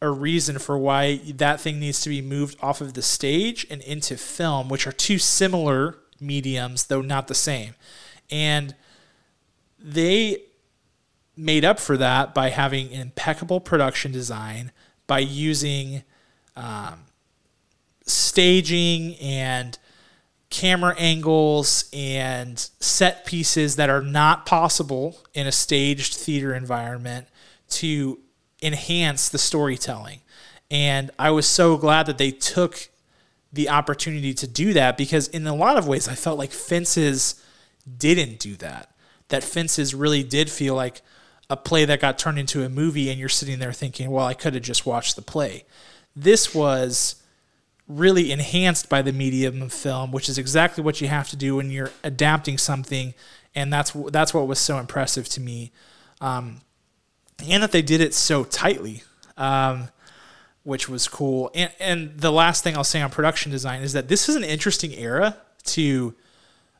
a 0.00 0.08
reason 0.08 0.58
for 0.58 0.78
why 0.78 1.20
that 1.34 1.60
thing 1.60 1.80
needs 1.80 2.00
to 2.00 2.08
be 2.08 2.22
moved 2.22 2.56
off 2.62 2.80
of 2.80 2.94
the 2.94 3.02
stage 3.02 3.66
and 3.68 3.82
into 3.82 4.16
film, 4.16 4.70
which 4.70 4.86
are 4.86 4.92
two 4.92 5.18
similar 5.18 5.98
mediums 6.18 6.86
though 6.86 7.02
not 7.02 7.28
the 7.28 7.34
same. 7.34 7.74
And 8.30 8.74
they 9.78 10.44
made 11.36 11.66
up 11.66 11.78
for 11.78 11.98
that 11.98 12.32
by 12.32 12.48
having 12.48 12.90
an 12.94 13.02
impeccable 13.02 13.60
production 13.60 14.12
design, 14.12 14.72
by 15.06 15.18
using 15.18 16.04
um, 16.58 17.04
staging 18.04 19.14
and 19.16 19.78
camera 20.50 20.94
angles 20.98 21.88
and 21.92 22.58
set 22.80 23.24
pieces 23.24 23.76
that 23.76 23.90
are 23.90 24.02
not 24.02 24.46
possible 24.46 25.18
in 25.34 25.46
a 25.46 25.52
staged 25.52 26.14
theater 26.14 26.54
environment 26.54 27.26
to 27.68 28.18
enhance 28.62 29.28
the 29.28 29.38
storytelling. 29.38 30.20
And 30.70 31.10
I 31.18 31.30
was 31.30 31.46
so 31.46 31.76
glad 31.76 32.06
that 32.06 32.18
they 32.18 32.30
took 32.30 32.88
the 33.52 33.68
opportunity 33.68 34.34
to 34.34 34.46
do 34.46 34.72
that 34.74 34.98
because, 34.98 35.28
in 35.28 35.46
a 35.46 35.54
lot 35.54 35.78
of 35.78 35.86
ways, 35.86 36.08
I 36.08 36.14
felt 36.14 36.38
like 36.38 36.50
Fences 36.50 37.42
didn't 37.96 38.38
do 38.38 38.56
that. 38.56 38.90
That 39.28 39.44
Fences 39.44 39.94
really 39.94 40.22
did 40.22 40.50
feel 40.50 40.74
like 40.74 41.00
a 41.48 41.56
play 41.56 41.86
that 41.86 42.00
got 42.00 42.18
turned 42.18 42.38
into 42.38 42.64
a 42.64 42.68
movie, 42.68 43.08
and 43.10 43.18
you're 43.18 43.30
sitting 43.30 43.58
there 43.58 43.72
thinking, 43.72 44.10
well, 44.10 44.26
I 44.26 44.34
could 44.34 44.54
have 44.54 44.62
just 44.62 44.84
watched 44.84 45.16
the 45.16 45.22
play. 45.22 45.64
This 46.20 46.54
was 46.54 47.16
really 47.86 48.32
enhanced 48.32 48.88
by 48.88 49.02
the 49.02 49.12
medium 49.12 49.62
of 49.62 49.72
film, 49.72 50.12
which 50.12 50.28
is 50.28 50.36
exactly 50.36 50.82
what 50.82 51.00
you 51.00 51.08
have 51.08 51.28
to 51.30 51.36
do 51.36 51.56
when 51.56 51.70
you're 51.70 51.90
adapting 52.04 52.58
something, 52.58 53.14
and 53.54 53.72
that's 53.72 53.92
that's 54.10 54.34
what 54.34 54.46
was 54.46 54.58
so 54.58 54.78
impressive 54.78 55.28
to 55.30 55.40
me, 55.40 55.72
um, 56.20 56.60
and 57.48 57.62
that 57.62 57.72
they 57.72 57.82
did 57.82 58.00
it 58.00 58.14
so 58.14 58.44
tightly, 58.44 59.02
um, 59.36 59.88
which 60.64 60.88
was 60.88 61.08
cool. 61.08 61.50
And 61.54 61.72
and 61.78 62.18
the 62.18 62.32
last 62.32 62.62
thing 62.64 62.76
I'll 62.76 62.84
say 62.84 63.00
on 63.00 63.10
production 63.10 63.50
design 63.50 63.82
is 63.82 63.92
that 63.92 64.08
this 64.08 64.28
is 64.28 64.36
an 64.36 64.44
interesting 64.44 64.92
era 64.92 65.38
to 65.64 66.14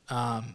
um, 0.08 0.54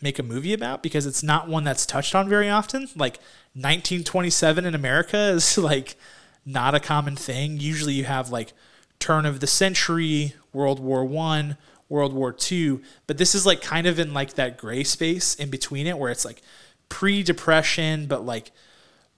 make 0.00 0.18
a 0.18 0.22
movie 0.22 0.52
about 0.52 0.82
because 0.82 1.06
it's 1.06 1.22
not 1.22 1.48
one 1.48 1.64
that's 1.64 1.86
touched 1.86 2.14
on 2.14 2.28
very 2.28 2.50
often. 2.50 2.82
Like 2.96 3.18
1927 3.54 4.64
in 4.64 4.74
America 4.74 5.18
is 5.28 5.56
like 5.58 5.96
not 6.44 6.74
a 6.74 6.80
common 6.80 7.16
thing. 7.16 7.58
Usually 7.58 7.94
you 7.94 8.04
have 8.04 8.30
like 8.30 8.52
turn 8.98 9.26
of 9.26 9.40
the 9.40 9.46
century, 9.46 10.34
World 10.52 10.80
War 10.80 11.04
One, 11.04 11.56
World 11.88 12.12
War 12.12 12.32
Two, 12.32 12.82
but 13.06 13.18
this 13.18 13.34
is 13.34 13.44
like 13.44 13.60
kind 13.60 13.86
of 13.86 13.98
in 13.98 14.14
like 14.14 14.34
that 14.34 14.58
gray 14.58 14.84
space 14.84 15.34
in 15.34 15.50
between 15.50 15.86
it 15.86 15.98
where 15.98 16.10
it's 16.10 16.24
like 16.24 16.42
pre-depression, 16.88 18.06
but 18.06 18.24
like 18.24 18.50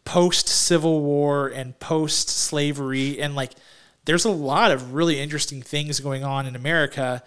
post 0.05 0.49
Civil 0.49 1.01
War 1.01 1.49
and 1.49 1.79
post 1.81 2.29
slavery, 2.29 3.20
and 3.20 3.35
like 3.35 3.53
there's 4.05 4.25
a 4.25 4.31
lot 4.31 4.70
of 4.70 4.95
really 4.95 5.20
interesting 5.20 5.62
things 5.62 6.01
going 6.01 6.25
on 6.25 6.47
in 6.47 6.57
America. 6.57 7.22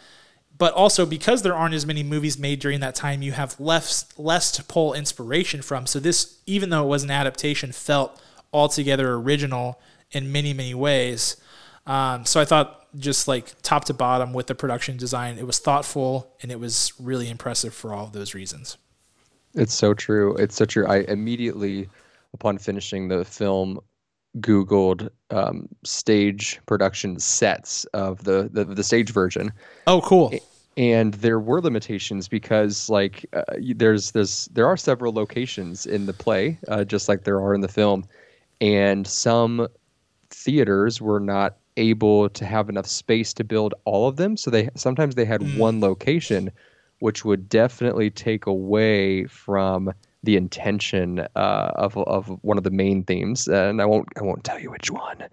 But 0.57 0.73
also 0.73 1.05
because 1.05 1.43
there 1.43 1.55
aren't 1.55 1.75
as 1.75 1.85
many 1.85 2.01
movies 2.01 2.39
made 2.39 2.59
during 2.59 2.79
that 2.79 2.95
time, 2.95 3.21
you 3.21 3.31
have 3.31 3.59
less 3.59 4.05
less 4.17 4.51
to 4.53 4.63
pull 4.63 4.93
inspiration 4.93 5.61
from. 5.61 5.85
So 5.85 5.99
this, 5.99 6.39
even 6.47 6.71
though 6.71 6.83
it 6.83 6.87
was 6.87 7.03
an 7.03 7.11
adaptation, 7.11 7.71
felt 7.71 8.19
altogether 8.51 9.13
original 9.13 9.79
in 10.11 10.31
many 10.31 10.53
many 10.53 10.73
ways. 10.73 11.37
Um, 11.85 12.25
so 12.25 12.41
I 12.41 12.45
thought 12.45 12.87
just 12.97 13.27
like 13.27 13.53
top 13.61 13.85
to 13.85 13.93
bottom 13.93 14.33
with 14.33 14.47
the 14.47 14.55
production 14.55 14.97
design, 14.97 15.37
it 15.37 15.45
was 15.45 15.59
thoughtful 15.59 16.35
and 16.41 16.51
it 16.51 16.59
was 16.59 16.93
really 16.99 17.29
impressive 17.29 17.73
for 17.73 17.93
all 17.93 18.05
of 18.05 18.13
those 18.13 18.33
reasons. 18.33 18.77
It's 19.53 19.73
so 19.73 19.93
true. 19.93 20.35
It's 20.35 20.55
so 20.55 20.65
true. 20.65 20.85
I 20.87 20.99
immediately, 21.07 21.89
upon 22.33 22.57
finishing 22.57 23.07
the 23.07 23.25
film, 23.25 23.79
Googled 24.39 25.09
um, 25.31 25.67
stage 25.83 26.59
production 26.65 27.19
sets 27.19 27.85
of 27.85 28.23
the, 28.23 28.49
the 28.51 28.65
the 28.65 28.83
stage 28.83 29.11
version. 29.11 29.51
Oh, 29.87 30.01
cool. 30.01 30.33
And 30.75 31.15
there 31.15 31.39
were 31.39 31.59
limitations 31.59 32.27
because, 32.27 32.87
like, 32.87 33.25
uh, 33.33 33.41
there's 33.75 34.11
there's 34.11 34.45
there 34.53 34.67
are 34.67 34.77
several 34.77 35.11
locations 35.11 35.87
in 35.87 36.05
the 36.05 36.13
play, 36.13 36.59
uh, 36.67 36.83
just 36.83 37.09
like 37.09 37.23
there 37.23 37.41
are 37.41 37.55
in 37.55 37.61
the 37.61 37.67
film, 37.67 38.05
and 38.61 39.07
some 39.07 39.67
theaters 40.29 41.01
were 41.01 41.19
not 41.19 41.57
able 41.77 42.27
to 42.29 42.45
have 42.45 42.69
enough 42.69 42.87
space 42.87 43.33
to 43.33 43.43
build 43.43 43.73
all 43.85 44.07
of 44.07 44.17
them. 44.17 44.35
So 44.35 44.51
they 44.51 44.69
sometimes 44.75 45.15
they 45.15 45.25
had 45.25 45.41
mm. 45.41 45.57
one 45.57 45.79
location, 45.79 46.51
which 46.99 47.23
would 47.23 47.47
definitely 47.47 48.09
take 48.09 48.45
away 48.45 49.25
from 49.25 49.93
the 50.23 50.35
intention 50.35 51.19
uh, 51.35 51.71
of 51.75 51.97
of 51.97 52.27
one 52.43 52.57
of 52.57 52.63
the 52.63 52.71
main 52.71 53.03
themes. 53.03 53.47
And 53.47 53.81
I 53.81 53.85
won't 53.85 54.07
I 54.17 54.23
won't 54.23 54.43
tell 54.43 54.59
you 54.59 54.71
which 54.71 54.91
one, 54.91 55.23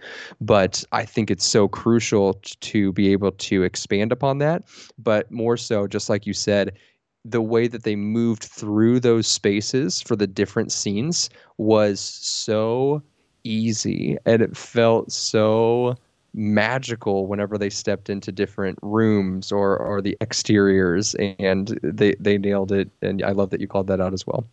but 0.40 0.84
I 0.92 1.04
think 1.04 1.30
it's 1.30 1.46
so 1.46 1.66
crucial 1.66 2.34
to 2.60 2.92
be 2.92 3.12
able 3.12 3.32
to 3.32 3.62
expand 3.62 4.12
upon 4.12 4.38
that. 4.38 4.64
But 4.98 5.30
more 5.30 5.56
so, 5.56 5.86
just 5.86 6.08
like 6.10 6.26
you 6.26 6.34
said, 6.34 6.76
the 7.24 7.42
way 7.42 7.66
that 7.66 7.84
they 7.84 7.96
moved 7.96 8.44
through 8.44 9.00
those 9.00 9.26
spaces 9.26 10.02
for 10.02 10.14
the 10.14 10.26
different 10.26 10.70
scenes 10.72 11.30
was 11.56 11.98
so 12.00 13.02
easy 13.44 14.16
and 14.26 14.42
it 14.42 14.56
felt 14.56 15.12
so 15.12 15.96
magical 16.34 17.26
whenever 17.26 17.56
they 17.56 17.70
stepped 17.70 18.10
into 18.10 18.32
different 18.32 18.78
rooms 18.82 19.52
or 19.52 19.76
or 19.78 20.02
the 20.02 20.16
exteriors 20.20 21.14
and 21.38 21.78
they 21.82 22.14
they 22.18 22.36
nailed 22.38 22.72
it 22.72 22.90
and 23.02 23.22
I 23.22 23.30
love 23.30 23.50
that 23.50 23.60
you 23.60 23.68
called 23.68 23.86
that 23.86 24.00
out 24.00 24.12
as 24.12 24.26
well. 24.26 24.44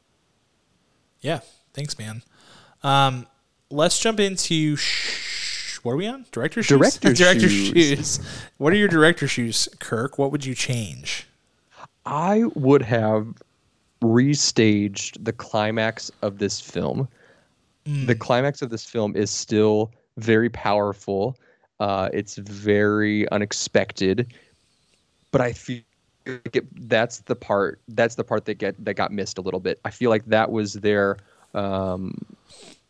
Yeah, 1.21 1.39
thanks 1.73 1.97
man. 1.97 2.21
Um 2.83 3.25
let's 3.71 3.97
jump 3.99 4.19
into 4.19 4.75
sh- 4.75 5.79
what 5.81 5.93
are 5.93 5.97
we 5.97 6.05
on? 6.05 6.25
Director 6.31 6.61
shoes. 6.61 6.77
Director, 6.77 7.13
director 7.23 7.49
shoes. 7.49 7.69
shoes. 7.73 8.19
What 8.57 8.71
are 8.73 8.75
your 8.75 8.87
director 8.87 9.27
shoes, 9.27 9.67
Kirk? 9.79 10.19
What 10.19 10.31
would 10.31 10.45
you 10.45 10.53
change? 10.53 11.27
I 12.05 12.43
would 12.53 12.83
have 12.83 13.33
restaged 14.01 15.23
the 15.23 15.33
climax 15.33 16.11
of 16.21 16.39
this 16.39 16.59
film. 16.59 17.07
Mm. 17.86 18.07
The 18.07 18.15
climax 18.15 18.61
of 18.61 18.69
this 18.69 18.86
film 18.86 19.15
is 19.15 19.29
still 19.32 19.91
very 20.17 20.49
powerful 20.49 21.38
uh, 21.82 22.09
it's 22.13 22.36
very 22.36 23.27
unexpected, 23.32 24.32
but 25.32 25.41
I 25.41 25.51
feel 25.51 25.82
like 26.27 26.55
it, 26.55 26.88
that's 26.88 27.21
the 27.21 27.36
part 27.36 27.82
that's 27.88 28.13
the 28.13 28.23
part 28.23 28.45
that 28.45 28.59
get 28.59 28.86
that 28.86 28.93
got 28.93 29.11
missed 29.11 29.39
a 29.39 29.41
little 29.41 29.59
bit. 29.59 29.79
I 29.84 29.89
feel 29.89 30.11
like 30.11 30.23
that 30.27 30.51
was 30.51 30.73
their 30.73 31.17
um, 31.55 32.23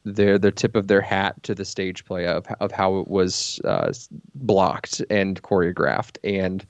their 0.03 0.37
the 0.37 0.51
tip 0.51 0.75
of 0.75 0.89
their 0.89 0.99
hat 0.99 1.41
to 1.43 1.55
the 1.55 1.63
stage 1.63 2.03
play 2.03 2.27
of 2.27 2.45
of 2.59 2.73
how 2.73 2.99
it 2.99 3.07
was 3.07 3.61
uh, 3.63 3.93
blocked 4.35 5.01
and 5.09 5.41
choreographed 5.41 6.17
and 6.25 6.65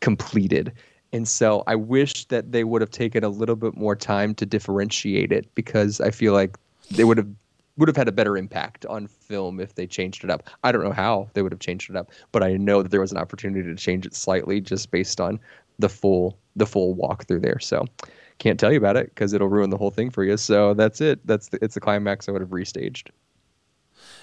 completed. 0.00 0.72
And 1.12 1.28
so 1.28 1.62
I 1.66 1.74
wish 1.74 2.24
that 2.28 2.52
they 2.52 2.64
would 2.64 2.80
have 2.80 2.90
taken 2.90 3.22
a 3.22 3.28
little 3.28 3.54
bit 3.54 3.76
more 3.76 3.94
time 3.94 4.34
to 4.36 4.46
differentiate 4.46 5.30
it 5.30 5.54
because 5.54 6.00
I 6.00 6.10
feel 6.10 6.32
like 6.32 6.56
they 6.90 7.04
would 7.04 7.18
have 7.18 7.28
would 7.76 7.88
have 7.88 7.96
had 7.96 8.08
a 8.08 8.12
better 8.12 8.36
impact 8.36 8.86
on 8.86 9.06
film 9.06 9.60
if 9.60 9.74
they 9.74 9.86
changed 9.86 10.24
it 10.24 10.30
up. 10.30 10.48
I 10.64 10.72
don't 10.72 10.82
know 10.82 10.92
how 10.92 11.28
they 11.34 11.42
would 11.42 11.52
have 11.52 11.60
changed 11.60 11.90
it 11.90 11.96
up, 11.96 12.10
but 12.32 12.42
I 12.42 12.56
know 12.56 12.82
that 12.82 12.90
there 12.90 13.00
was 13.00 13.12
an 13.12 13.18
opportunity 13.18 13.68
to 13.68 13.74
change 13.74 14.06
it 14.06 14.14
slightly 14.14 14.60
just 14.60 14.90
based 14.90 15.20
on 15.20 15.38
the 15.78 15.88
full 15.88 16.38
the 16.56 16.66
full 16.66 16.96
walkthrough 16.96 17.42
there. 17.42 17.58
So 17.58 17.84
can't 18.38 18.58
tell 18.58 18.72
you 18.72 18.78
about 18.78 18.96
it 18.96 19.14
because 19.14 19.32
it'll 19.32 19.48
ruin 19.48 19.70
the 19.70 19.76
whole 19.76 19.90
thing 19.90 20.10
for 20.10 20.24
you. 20.24 20.36
So 20.36 20.74
that's 20.74 21.00
it. 21.00 21.26
That's 21.26 21.48
the, 21.48 21.58
it's 21.62 21.74
the 21.74 21.80
climax 21.80 22.28
I 22.28 22.32
would 22.32 22.40
have 22.40 22.50
restaged. 22.50 23.08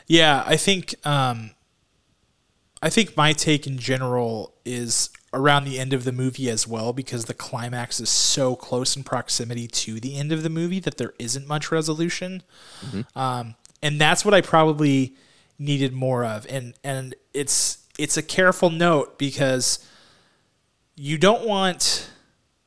Yeah, 0.08 0.43
I 0.45 0.58
think 0.58 0.95
um, 1.06 1.51
I 2.82 2.89
think 2.89 3.16
my 3.16 3.34
take 3.34 3.66
in 3.68 3.78
general 3.78 4.54
is 4.66 5.10
around 5.34 5.66
the 5.66 5.80
end 5.80 5.94
of 5.94 6.04
the 6.04 6.12
movie 6.12 6.50
as 6.50 6.68
well 6.68 6.94
because 6.94 7.26
the 7.26 7.34
climax 7.34 8.00
is 8.00 8.10
so 8.10 8.56
close 8.56 8.96
in 8.96 9.04
proximity 9.04 9.68
to 9.68 10.00
the 10.00 10.16
end 10.16 10.32
of 10.32 10.44
the 10.44 10.50
movie 10.50 10.80
that 10.80 10.98
there 10.98 11.14
isn't 11.18 11.48
much 11.48 11.72
resolution. 11.72 12.44
Mm-hmm. 12.86 13.20
Um, 13.20 13.56
and 13.82 14.00
that's 14.00 14.24
what 14.24 14.34
I 14.34 14.42
probably 14.42 15.16
needed 15.58 15.92
more 15.92 16.24
of. 16.24 16.46
And 16.50 16.76
and 16.84 17.16
it's 17.34 17.80
it's 17.98 18.16
a 18.18 18.22
careful 18.24 18.70
note 18.70 19.18
because 19.18 19.86
you 20.96 21.18
don't 21.18 21.48
want 21.48 22.10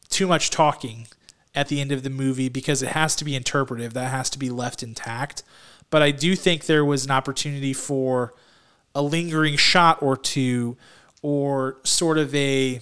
too 0.08 0.26
much 0.26 0.50
talking 0.50 1.06
at 1.54 1.68
the 1.68 1.80
end 1.80 1.92
of 1.92 2.02
the 2.02 2.10
movie 2.10 2.48
because 2.48 2.82
it 2.82 2.90
has 2.90 3.16
to 3.16 3.24
be 3.24 3.34
interpretive. 3.34 3.94
That 3.94 4.10
has 4.10 4.28
to 4.30 4.38
be 4.38 4.50
left 4.50 4.82
intact. 4.82 5.42
But 5.88 6.02
I 6.02 6.10
do 6.10 6.34
think 6.34 6.66
there 6.66 6.84
was 6.84 7.04
an 7.04 7.10
opportunity 7.12 7.72
for 7.72 8.34
a 8.94 9.02
lingering 9.02 9.56
shot 9.56 10.02
or 10.02 10.16
two 10.16 10.76
or 11.22 11.78
sort 11.84 12.18
of 12.18 12.34
a 12.34 12.80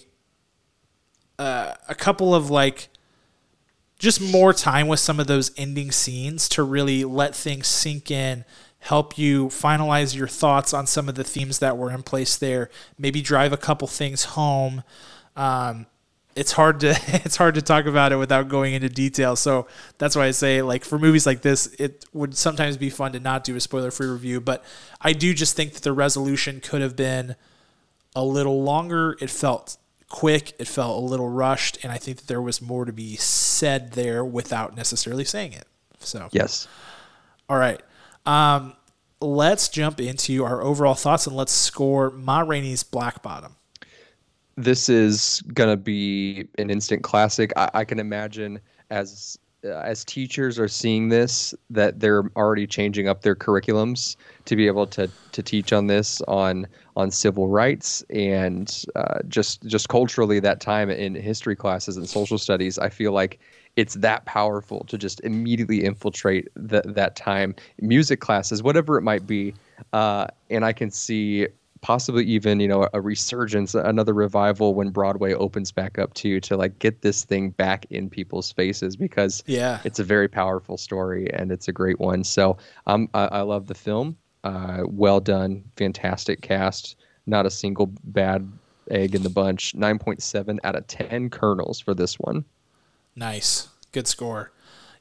uh, 1.39 1.75
a 1.89 1.95
couple 1.95 2.35
of 2.35 2.51
like 2.51 2.89
just 3.99 4.21
more 4.21 4.53
time 4.53 4.87
with 4.87 5.01
some 5.01 5.19
of 5.19 5.27
those 5.27 5.51
ending 5.57 5.91
scenes 5.91 6.49
to 6.49 6.63
really 6.63 7.05
let 7.05 7.35
things 7.35 7.67
sink 7.67 8.11
in 8.11 8.45
help 8.81 9.17
you 9.17 9.47
finalize 9.47 10.15
your 10.15 10.29
thoughts 10.29 10.75
on 10.75 10.87
some 10.87 11.09
of 11.09 11.15
the 11.15 11.25
themes 11.25 11.59
that 11.59 11.79
were 11.79 11.91
in 11.91 12.03
place 12.03 12.37
there 12.37 12.69
maybe 12.99 13.23
drive 13.23 13.53
a 13.53 13.57
couple 13.57 13.89
things 13.89 14.25
home. 14.25 14.83
Um, 15.37 15.87
it's 16.37 16.53
hard 16.53 16.81
to 16.81 16.91
it's 17.25 17.37
hard 17.37 17.55
to 17.55 17.63
talk 17.63 17.87
about 17.87 18.13
it 18.13 18.17
without 18.17 18.49
going 18.49 18.75
into 18.75 18.89
detail. 18.89 19.37
So 19.37 19.67
that's 19.99 20.17
why 20.17 20.27
i 20.27 20.31
say 20.33 20.63
like 20.63 20.85
for 20.85 20.99
movies 20.99 21.27
like 21.27 21.43
this 21.43 21.67
it 21.79 22.05
would 22.13 22.37
sometimes 22.37 22.77
be 22.77 22.91
fun 22.91 23.13
to 23.13 23.21
not 23.21 23.45
do 23.45 23.57
a 23.57 23.61
spoiler 23.61 23.91
free 23.91 24.09
review 24.09 24.41
but 24.41 24.65
i 25.01 25.13
do 25.13 25.33
just 25.33 25.57
think 25.57 25.73
that 25.75 25.83
the 25.83 25.93
resolution 25.93 26.61
could 26.61 26.83
have 26.83 26.97
been 26.97 27.37
a 28.15 28.25
little 28.25 28.63
longer. 28.63 29.17
It 29.21 29.31
felt 29.31 29.77
quick. 30.09 30.55
It 30.59 30.69
felt 30.69 31.03
a 31.03 31.07
little 31.07 31.29
rushed, 31.29 31.79
and 31.83 31.93
I 31.93 31.99
think 31.99 32.19
that 32.19 32.27
there 32.29 32.43
was 32.43 32.63
more 32.63 32.85
to 32.85 32.93
be 32.93 33.17
said 33.17 33.93
there 33.93 34.25
without 34.25 34.77
necessarily 34.77 35.25
saying 35.25 35.53
it. 35.53 35.67
So 35.99 36.29
yes. 36.33 36.69
All 37.49 37.57
right. 37.57 37.81
Um, 38.27 38.75
let's 39.21 39.69
jump 39.69 40.01
into 40.01 40.45
our 40.45 40.63
overall 40.63 40.95
thoughts 40.95 41.27
and 41.27 41.37
let's 41.37 41.53
score 41.53 42.11
Ma 42.11 42.41
Rainey's 42.41 42.83
Black 42.83 43.23
Bottom. 43.23 43.57
This 44.57 44.89
is 44.89 45.43
gonna 45.53 45.77
be 45.77 46.49
an 46.59 46.71
instant 46.71 47.03
classic. 47.03 47.53
I, 47.57 47.71
I 47.75 47.85
can 47.85 47.99
imagine 47.99 48.61
as 48.91 49.39
as 49.65 50.05
teachers 50.05 50.59
are 50.59 50.69
seeing 50.69 51.09
this 51.09 51.55
that 51.71 52.01
they're 52.01 52.25
already 52.37 52.67
changing 52.67 53.09
up 53.09 53.23
their 53.23 53.35
curriculums 53.35 54.17
to 54.45 54.57
be 54.57 54.67
able 54.67 54.87
to 54.87 55.11
to 55.33 55.43
teach 55.43 55.73
on 55.73 55.87
this 55.87 56.21
on 56.23 56.67
on 56.97 57.11
civil 57.11 57.49
rights 57.49 58.05
and 58.11 58.85
uh, 58.95 59.19
just 59.29 59.63
just 59.67 59.89
culturally 59.89 60.39
that 60.41 60.61
time 60.61 60.91
in 60.91 61.15
history 61.15 61.57
classes 61.57 61.97
and 61.97 62.09
social 62.09 62.39
studies 62.39 62.79
i 62.79 62.89
feel 62.89 63.13
like 63.13 63.41
it's 63.77 63.95
that 63.95 64.25
powerful 64.25 64.85
to 64.85 64.97
just 64.97 65.21
immediately 65.23 65.83
infiltrate 65.83 66.47
the, 66.55 66.81
that 66.87 67.17
time. 67.17 67.57
Music 67.81 68.21
classes 68.21 68.63
whatever 68.63 68.97
it 68.97 69.03
might 69.03 69.27
be 69.27 69.55
uh, 69.93 70.27
and 70.51 70.65
i 70.65 70.73
can 70.73 70.91
see 70.91 71.49
possibly 71.85 72.25
even 72.25 72.61
you 72.61 72.67
know 72.67 72.89
a 72.95 73.01
resurgence, 73.01 73.75
another 73.75 74.15
revival 74.15 74.75
when 74.75 74.89
Broadway 74.89 75.35
opens 75.35 75.71
back 75.71 75.99
up 75.99 76.15
too, 76.15 76.41
to 76.41 76.57
like 76.57 76.79
get 76.79 77.03
this 77.03 77.25
thing 77.25 77.51
back 77.51 77.85
in 77.91 78.09
people's 78.09 78.51
faces 78.51 78.97
because 78.97 79.45
Yeah. 79.47 79.81
it's 79.85 79.99
a 79.99 80.05
very 80.05 80.27
powerful 80.27 80.79
story 80.79 81.31
and 81.35 81.53
it's 81.53 81.69
a 81.69 81.73
great 81.73 82.01
one. 82.01 82.25
So 82.25 82.57
um, 82.87 83.09
I, 83.13 83.27
I 83.27 83.41
love 83.43 83.67
the 83.67 83.75
film. 83.75 84.17
Uh, 84.45 84.85
well 84.87 85.21
done, 85.21 85.63
fantastic 85.77 86.41
cast. 86.41 86.97
Not 87.27 87.45
a 87.45 87.51
single 87.51 87.93
bad 88.05 88.51
egg 88.91 89.15
in 89.15 89.23
the 89.23 89.29
bunch. 89.31 89.75
9.7 89.77 90.59
out 90.65 90.77
of 90.77 90.87
10 90.87 91.29
kernels 91.29 91.81
for 91.81 91.93
this 91.93 92.19
one. 92.19 92.47
Nice. 93.15 93.69
Good 93.93 94.07
score. 94.09 94.53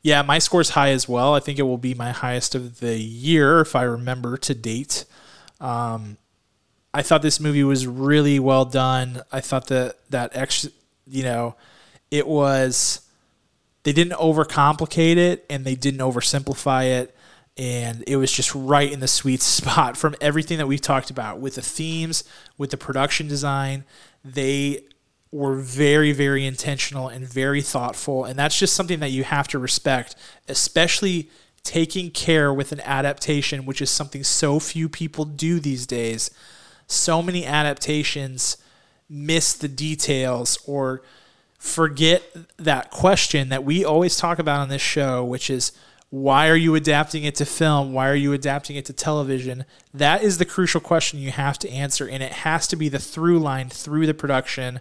Yeah, 0.02 0.22
my 0.22 0.38
score's 0.40 0.72
high 0.72 0.90
as 0.92 1.08
well. 1.08 1.34
I 1.34 1.40
think 1.40 1.60
it 1.60 1.64
will 1.64 1.78
be 1.78 1.94
my 1.94 2.12
highest 2.12 2.56
of 2.56 2.82
the 2.82 2.98
year 3.00 3.62
if 3.62 3.74
I 3.74 3.84
remember 3.84 4.36
to 4.36 4.54
date. 4.54 5.06
Um, 5.62 6.18
I 6.94 7.02
thought 7.02 7.22
this 7.22 7.40
movie 7.40 7.64
was 7.64 7.88
really 7.88 8.40
well 8.40 8.66
done. 8.66 9.22
I 9.32 9.42
thought 9.42 9.68
that 9.68 9.98
that 10.12 10.36
extra, 10.36 10.70
you 11.08 11.24
know, 11.24 11.56
it 12.12 12.28
was 12.28 13.02
they 13.84 13.94
didn't 13.94 14.14
overcomplicate 14.14 15.18
it 15.18 15.46
and 15.50 15.66
they 15.66 15.76
didn't 15.76 16.00
oversimplify 16.00 16.86
it 16.86 17.16
and 17.58 18.04
it 18.08 18.16
was 18.16 18.32
just 18.32 18.54
right 18.56 18.92
in 18.92 19.00
the 19.00 19.08
sweet 19.08 19.42
spot 19.42 19.98
from 19.98 20.16
everything 20.22 20.58
that 20.58 20.68
we've 20.68 20.82
talked 20.82 21.10
about 21.10 21.40
with 21.40 21.56
the 21.56 21.62
themes, 21.62 22.24
with 22.58 22.72
the 22.72 22.78
production 22.78 23.28
design. 23.28 23.84
They 24.24 24.86
were 25.32 25.56
very, 25.56 26.12
very 26.12 26.46
intentional 26.46 27.08
and 27.08 27.28
very 27.28 27.62
thoughtful. 27.62 28.24
And 28.24 28.38
that's 28.38 28.58
just 28.58 28.76
something 28.76 29.00
that 29.00 29.10
you 29.10 29.24
have 29.24 29.48
to 29.50 29.60
respect, 29.60 30.16
especially 30.48 31.30
taking 31.64 32.12
care 32.12 32.54
with 32.54 32.72
an 32.72 32.82
adaptation, 32.82 33.66
which 33.66 33.82
is 33.82 33.90
something 33.90 34.24
so 34.24 34.60
few 34.60 34.88
people 34.88 35.26
do 35.26 35.60
these 35.60 35.88
days. 35.88 36.30
So 36.88 37.22
many 37.22 37.46
adaptations 37.46 38.58
miss 39.10 39.54
the 39.54 39.68
details 39.68 40.58
or 40.66 41.02
forget 41.58 42.24
that 42.58 42.92
question 42.92 43.50
that 43.50 43.64
we 43.64 43.86
always 43.86 44.18
talk 44.18 44.40
about 44.40 44.60
on 44.60 44.70
this 44.70 44.82
show, 44.82 45.24
which 45.24 45.50
is 45.50 45.72
why 46.10 46.48
are 46.48 46.56
you 46.56 46.76
adapting 46.76 47.24
it 47.24 47.34
to 47.36 47.46
film? 47.46 47.92
Why 47.92 48.08
are 48.08 48.16
you 48.16 48.34
adapting 48.34 48.76
it 48.76 48.86
to 48.86 48.94
television? 48.94 49.66
That 49.94 50.22
is 50.22 50.38
the 50.38 50.46
crucial 50.46 50.80
question 50.80 51.20
you 51.20 51.32
have 51.32 51.58
to 51.60 51.70
answer, 51.72 52.08
and 52.08 52.22
it 52.22 52.32
has 52.32 52.68
to 52.68 52.76
be 52.76 52.88
the 52.88 53.00
through 53.00 53.40
line 53.40 53.70
through 53.70 54.06
the 54.06 54.14
production. 54.14 54.80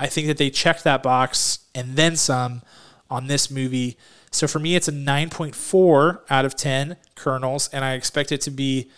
I 0.00 0.08
think 0.08 0.26
that 0.26 0.36
they 0.36 0.50
checked 0.50 0.82
that 0.82 1.02
box 1.02 1.60
and 1.76 1.94
then 1.94 2.16
some 2.16 2.62
on 3.08 3.28
this 3.28 3.52
movie. 3.52 3.96
So 4.32 4.48
for 4.48 4.58
me, 4.58 4.74
it's 4.74 4.88
a 4.88 4.92
9.4 4.92 6.20
out 6.28 6.44
of 6.44 6.56
10 6.56 6.96
kernels, 7.14 7.68
and 7.72 7.84
I 7.84 7.92
expect 7.92 8.32
it 8.32 8.40
to 8.40 8.50
be 8.50 8.90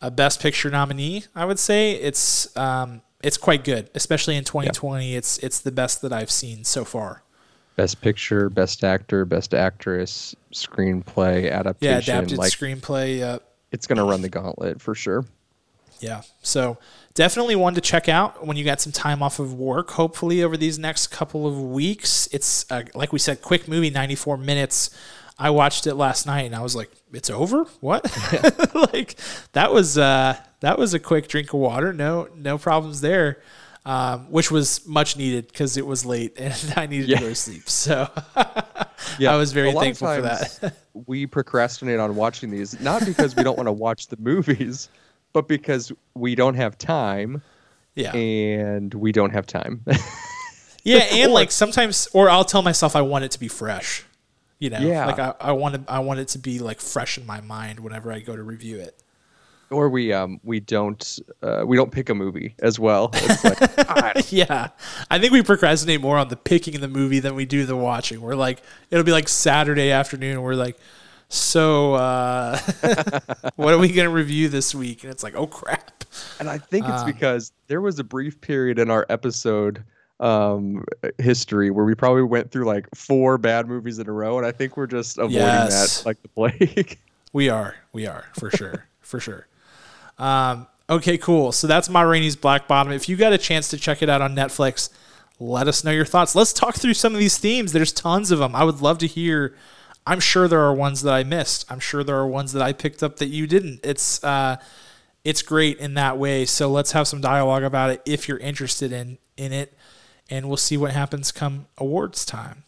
a 0.00 0.10
Best 0.10 0.40
Picture 0.40 0.70
nominee. 0.70 1.24
I 1.34 1.44
would 1.44 1.58
say 1.58 1.92
it's 1.92 2.56
um, 2.56 3.02
it's 3.22 3.36
quite 3.36 3.64
good, 3.64 3.90
especially 3.94 4.36
in 4.36 4.44
2020. 4.44 5.14
It's 5.14 5.38
it's 5.38 5.60
the 5.60 5.72
best 5.72 6.02
that 6.02 6.12
I've 6.12 6.30
seen 6.30 6.64
so 6.64 6.84
far. 6.84 7.22
Best 7.76 8.00
picture, 8.00 8.50
best 8.50 8.82
actor, 8.82 9.24
best 9.24 9.54
actress, 9.54 10.34
screenplay, 10.52 11.50
Adaptation. 11.50 11.92
Yeah, 11.92 11.98
adapted 11.98 12.38
like 12.38 12.52
screenplay. 12.52 13.22
Uh, 13.22 13.38
it's 13.70 13.86
going 13.86 13.98
to 13.98 14.04
run 14.04 14.20
the 14.20 14.28
gauntlet 14.28 14.80
for 14.80 14.96
sure. 14.96 15.24
Yeah. 16.00 16.22
So 16.42 16.78
definitely 17.14 17.56
one 17.56 17.74
to 17.74 17.80
check 17.80 18.08
out 18.08 18.46
when 18.46 18.56
you 18.56 18.64
got 18.64 18.80
some 18.80 18.92
time 18.92 19.22
off 19.22 19.38
of 19.38 19.54
work. 19.54 19.90
Hopefully 19.90 20.42
over 20.42 20.56
these 20.56 20.78
next 20.78 21.08
couple 21.08 21.46
of 21.46 21.60
weeks. 21.60 22.28
It's 22.32 22.70
uh, 22.70 22.82
like 22.94 23.12
we 23.12 23.18
said, 23.18 23.42
quick 23.42 23.68
movie, 23.68 23.90
94 23.90 24.36
minutes. 24.38 24.90
I 25.38 25.50
watched 25.50 25.86
it 25.86 25.94
last 25.94 26.26
night 26.26 26.42
and 26.42 26.54
I 26.54 26.62
was 26.62 26.74
like, 26.74 26.90
"It's 27.12 27.30
over? 27.30 27.64
What?" 27.80 28.04
like 28.92 29.14
that 29.52 29.72
was 29.72 29.96
uh, 29.96 30.36
that 30.60 30.78
was 30.78 30.94
a 30.94 30.98
quick 30.98 31.28
drink 31.28 31.52
of 31.54 31.60
water. 31.60 31.92
No 31.92 32.28
no 32.34 32.58
problems 32.58 33.00
there. 33.00 33.40
Um, 33.86 34.30
which 34.30 34.50
was 34.50 34.86
much 34.86 35.16
needed 35.16 35.46
because 35.46 35.78
it 35.78 35.86
was 35.86 36.04
late 36.04 36.34
and 36.38 36.54
I 36.76 36.84
needed 36.86 37.08
Yeah. 37.08 37.18
to 37.18 37.22
go 37.22 37.28
to 37.30 37.34
sleep. 37.34 37.70
So 37.70 38.08
Yeah, 39.18 39.32
I 39.32 39.36
was 39.36 39.52
very 39.52 39.72
thankful 39.72 40.14
for 40.14 40.20
that. 40.20 40.74
we 41.06 41.26
procrastinate 41.26 41.98
on 41.98 42.14
watching 42.14 42.50
these, 42.50 42.78
not 42.80 43.06
because 43.06 43.34
we 43.34 43.42
don't 43.44 43.56
want 43.56 43.68
to 43.68 43.72
watch 43.72 44.08
the 44.08 44.18
movies, 44.18 44.90
but 45.32 45.48
because 45.48 45.90
we 46.14 46.34
don't 46.34 46.54
have 46.54 46.76
time 46.76 47.40
yeah. 47.94 48.12
and 48.14 48.92
we 48.92 49.10
don't 49.10 49.30
have 49.30 49.46
time. 49.46 49.82
Yeah, 50.84 50.98
and 51.12 51.32
like 51.32 51.50
sometimes, 51.50 52.08
or 52.12 52.28
I'll 52.28 52.44
tell 52.44 52.62
myself 52.62 52.94
I 52.94 53.00
want 53.02 53.24
it 53.24 53.30
to 53.32 53.40
be 53.40 53.48
fresh. 53.48 54.04
You 54.58 54.70
know, 54.70 54.80
Yeah. 54.80 55.06
like 55.06 55.18
I, 55.18 55.34
I 55.40 55.52
want 55.52 55.74
it, 55.76 55.80
I 55.88 56.00
want 56.00 56.20
it 56.20 56.28
to 56.28 56.38
be 56.38 56.58
like 56.58 56.80
fresh 56.80 57.16
in 57.18 57.24
my 57.26 57.40
mind 57.40 57.80
whenever 57.80 58.12
I 58.12 58.18
go 58.20 58.34
to 58.36 58.42
review 58.42 58.78
it. 58.78 59.00
or 59.70 59.88
we 59.88 60.12
um 60.12 60.40
we 60.42 60.60
don't 60.60 61.18
uh, 61.42 61.62
we 61.66 61.76
don't 61.76 61.92
pick 61.92 62.08
a 62.08 62.14
movie 62.14 62.54
as 62.60 62.78
well. 62.78 63.10
It's 63.14 63.44
like 63.44 63.58
I 63.90 64.22
yeah, 64.30 64.68
I 65.10 65.18
think 65.18 65.32
we 65.32 65.42
procrastinate 65.42 66.00
more 66.00 66.16
on 66.18 66.28
the 66.28 66.36
picking 66.36 66.80
the 66.80 66.88
movie 66.88 67.20
than 67.20 67.34
we 67.34 67.44
do 67.44 67.66
the 67.66 67.76
watching. 67.76 68.20
We're 68.20 68.34
like, 68.34 68.62
it'll 68.90 69.04
be 69.04 69.12
like 69.12 69.28
Saturday 69.28 69.90
afternoon, 69.90 70.32
and 70.32 70.42
we're 70.42 70.54
like, 70.54 70.76
so 71.28 71.94
uh, 71.94 72.58
what 73.56 73.74
are 73.74 73.78
we 73.78 73.92
gonna 73.92 74.08
review 74.10 74.48
this 74.48 74.74
week? 74.74 75.04
And 75.04 75.12
it's 75.12 75.22
like, 75.22 75.34
oh 75.36 75.46
crap. 75.46 76.04
and 76.40 76.48
I 76.48 76.58
think 76.58 76.86
it's 76.88 77.02
Um, 77.02 77.06
because 77.06 77.52
there 77.68 77.80
was 77.82 77.98
a 77.98 78.04
brief 78.04 78.40
period 78.40 78.78
in 78.78 78.90
our 78.90 79.04
episode 79.10 79.84
um 80.20 80.84
history 81.18 81.70
where 81.70 81.84
we 81.84 81.94
probably 81.94 82.22
went 82.22 82.50
through 82.50 82.64
like 82.64 82.86
four 82.94 83.38
bad 83.38 83.68
movies 83.68 83.98
in 84.00 84.08
a 84.08 84.12
row 84.12 84.36
and 84.38 84.44
I 84.46 84.50
think 84.50 84.76
we're 84.76 84.88
just 84.88 85.16
avoiding 85.18 85.36
Yes. 85.38 85.98
that 86.02 86.06
like 86.06 86.20
the 86.22 86.28
plague. 86.28 86.98
We 87.32 87.50
are. 87.50 87.74
We 87.92 88.06
are 88.06 88.24
for 88.38 88.50
sure. 88.50 88.86
for 89.00 89.20
sure. 89.20 89.46
Um, 90.18 90.66
okay, 90.88 91.18
cool. 91.18 91.52
So 91.52 91.66
that's 91.66 91.88
Ma 91.90 92.00
Rainey's 92.00 92.36
Black 92.36 92.66
Bottom. 92.66 92.90
If 92.92 93.06
you 93.06 93.16
got 93.16 93.34
a 93.34 93.38
chance 93.38 93.68
to 93.68 93.76
check 93.76 94.02
it 94.02 94.08
out 94.08 94.22
on 94.22 94.34
Netflix, 94.34 94.88
let 95.38 95.68
us 95.68 95.84
know 95.84 95.90
your 95.90 96.06
thoughts. 96.06 96.34
Let's 96.34 96.54
talk 96.54 96.76
through 96.76 96.94
some 96.94 97.12
of 97.12 97.18
these 97.18 97.36
themes. 97.36 97.72
There's 97.72 97.92
tons 97.92 98.30
of 98.30 98.38
them. 98.38 98.56
I 98.56 98.64
would 98.64 98.80
love 98.80 98.96
to 98.98 99.06
hear. 99.06 99.54
I'm 100.06 100.20
sure 100.20 100.48
there 100.48 100.62
are 100.62 100.72
ones 100.72 101.02
that 101.02 101.12
I 101.12 101.22
missed. 101.22 101.70
I'm 101.70 101.80
sure 101.80 102.02
there 102.02 102.16
are 102.16 102.26
ones 102.26 102.54
that 102.54 102.62
I 102.62 102.72
picked 102.72 103.02
up 103.02 103.16
that 103.18 103.28
you 103.28 103.46
didn't. 103.46 103.80
It's 103.84 104.24
uh, 104.24 104.56
it's 105.22 105.42
great 105.42 105.78
in 105.78 105.92
that 105.94 106.16
way. 106.16 106.46
So 106.46 106.70
let's 106.70 106.92
have 106.92 107.06
some 107.06 107.20
dialogue 107.20 107.62
about 107.62 107.90
it 107.90 108.02
if 108.06 108.26
you're 108.26 108.38
interested 108.38 108.90
in 108.90 109.18
in 109.36 109.52
it, 109.52 109.74
and 110.30 110.46
we'll 110.48 110.56
see 110.56 110.76
what 110.76 110.92
happens 110.92 111.32
come 111.32 111.66
awards 111.78 112.24
time. 112.24 112.64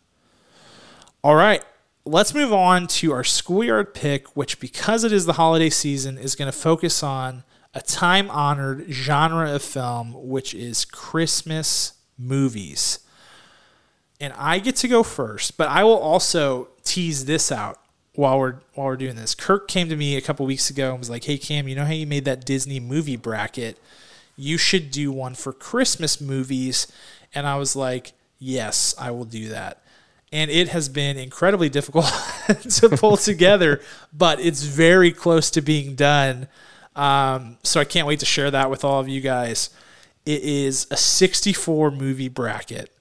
All 1.22 1.34
right, 1.34 1.62
let's 2.04 2.34
move 2.34 2.52
on 2.52 2.86
to 2.86 3.12
our 3.12 3.24
schoolyard 3.24 3.94
pick, 3.94 4.36
which, 4.36 4.60
because 4.60 5.04
it 5.04 5.12
is 5.12 5.26
the 5.26 5.34
holiday 5.34 5.70
season, 5.70 6.18
is 6.18 6.34
going 6.34 6.50
to 6.50 6.56
focus 6.56 7.02
on 7.02 7.44
a 7.74 7.80
time 7.80 8.30
honored 8.30 8.86
genre 8.90 9.54
of 9.54 9.62
film, 9.62 10.14
which 10.28 10.54
is 10.54 10.84
Christmas 10.84 11.94
movies. 12.18 13.00
And 14.20 14.32
I 14.36 14.58
get 14.58 14.76
to 14.76 14.88
go 14.88 15.02
first, 15.02 15.56
but 15.56 15.68
I 15.68 15.84
will 15.84 15.98
also 15.98 16.68
tease 16.84 17.24
this 17.24 17.50
out 17.52 17.78
while 18.14 18.38
we're 18.38 18.56
while 18.74 18.88
we're 18.88 18.96
doing 18.96 19.16
this. 19.16 19.34
Kirk 19.34 19.68
came 19.68 19.88
to 19.88 19.96
me 19.96 20.16
a 20.16 20.20
couple 20.20 20.44
weeks 20.44 20.68
ago 20.68 20.90
and 20.90 20.98
was 20.98 21.08
like, 21.08 21.24
"Hey 21.24 21.38
Cam, 21.38 21.68
you 21.68 21.74
know 21.74 21.84
how 21.84 21.92
you 21.92 22.06
made 22.06 22.24
that 22.24 22.44
Disney 22.44 22.80
movie 22.80 23.16
bracket? 23.16 23.78
You 24.36 24.58
should 24.58 24.90
do 24.90 25.12
one 25.12 25.34
for 25.34 25.52
Christmas 25.52 26.20
movies." 26.20 26.86
And 27.34 27.46
I 27.46 27.56
was 27.56 27.76
like, 27.76 28.12
"Yes, 28.38 28.94
I 28.98 29.10
will 29.10 29.24
do 29.24 29.48
that." 29.48 29.82
and 30.32 30.50
it 30.50 30.68
has 30.68 30.88
been 30.88 31.16
incredibly 31.18 31.68
difficult 31.68 32.04
to 32.68 32.88
pull 32.90 33.16
together, 33.16 33.80
but 34.12 34.40
it's 34.40 34.62
very 34.62 35.12
close 35.12 35.50
to 35.50 35.60
being 35.60 35.94
done. 35.94 36.48
Um, 36.96 37.58
so 37.62 37.80
I 37.80 37.84
can't 37.84 38.06
wait 38.06 38.20
to 38.20 38.26
share 38.26 38.50
that 38.50 38.70
with 38.70 38.84
all 38.84 39.00
of 39.00 39.08
you 39.08 39.20
guys. 39.20 39.70
It 40.26 40.42
is 40.42 40.86
a 40.90 40.96
64 40.96 41.90
movie 41.90 42.28
bracket, 42.28 42.92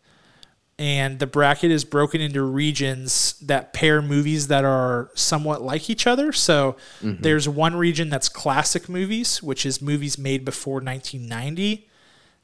and 0.77 1.19
the 1.19 1.27
bracket 1.27 1.69
is 1.69 1.83
broken 1.83 2.21
into 2.21 2.41
regions 2.41 3.33
that 3.41 3.73
pair 3.73 4.01
movies 4.01 4.47
that 4.47 4.63
are 4.63 5.11
somewhat 5.13 5.61
like 5.61 5.89
each 5.89 6.07
other. 6.07 6.31
So 6.31 6.77
there's 7.21 7.49
one 7.49 7.75
region 7.75 8.09
that's 8.09 8.29
classic 8.29 8.87
movies, 8.87 9.43
which 9.43 9.65
is 9.65 9.81
movies 9.81 10.17
made 10.17 10.45
before 10.45 10.75
1990. 10.75 11.88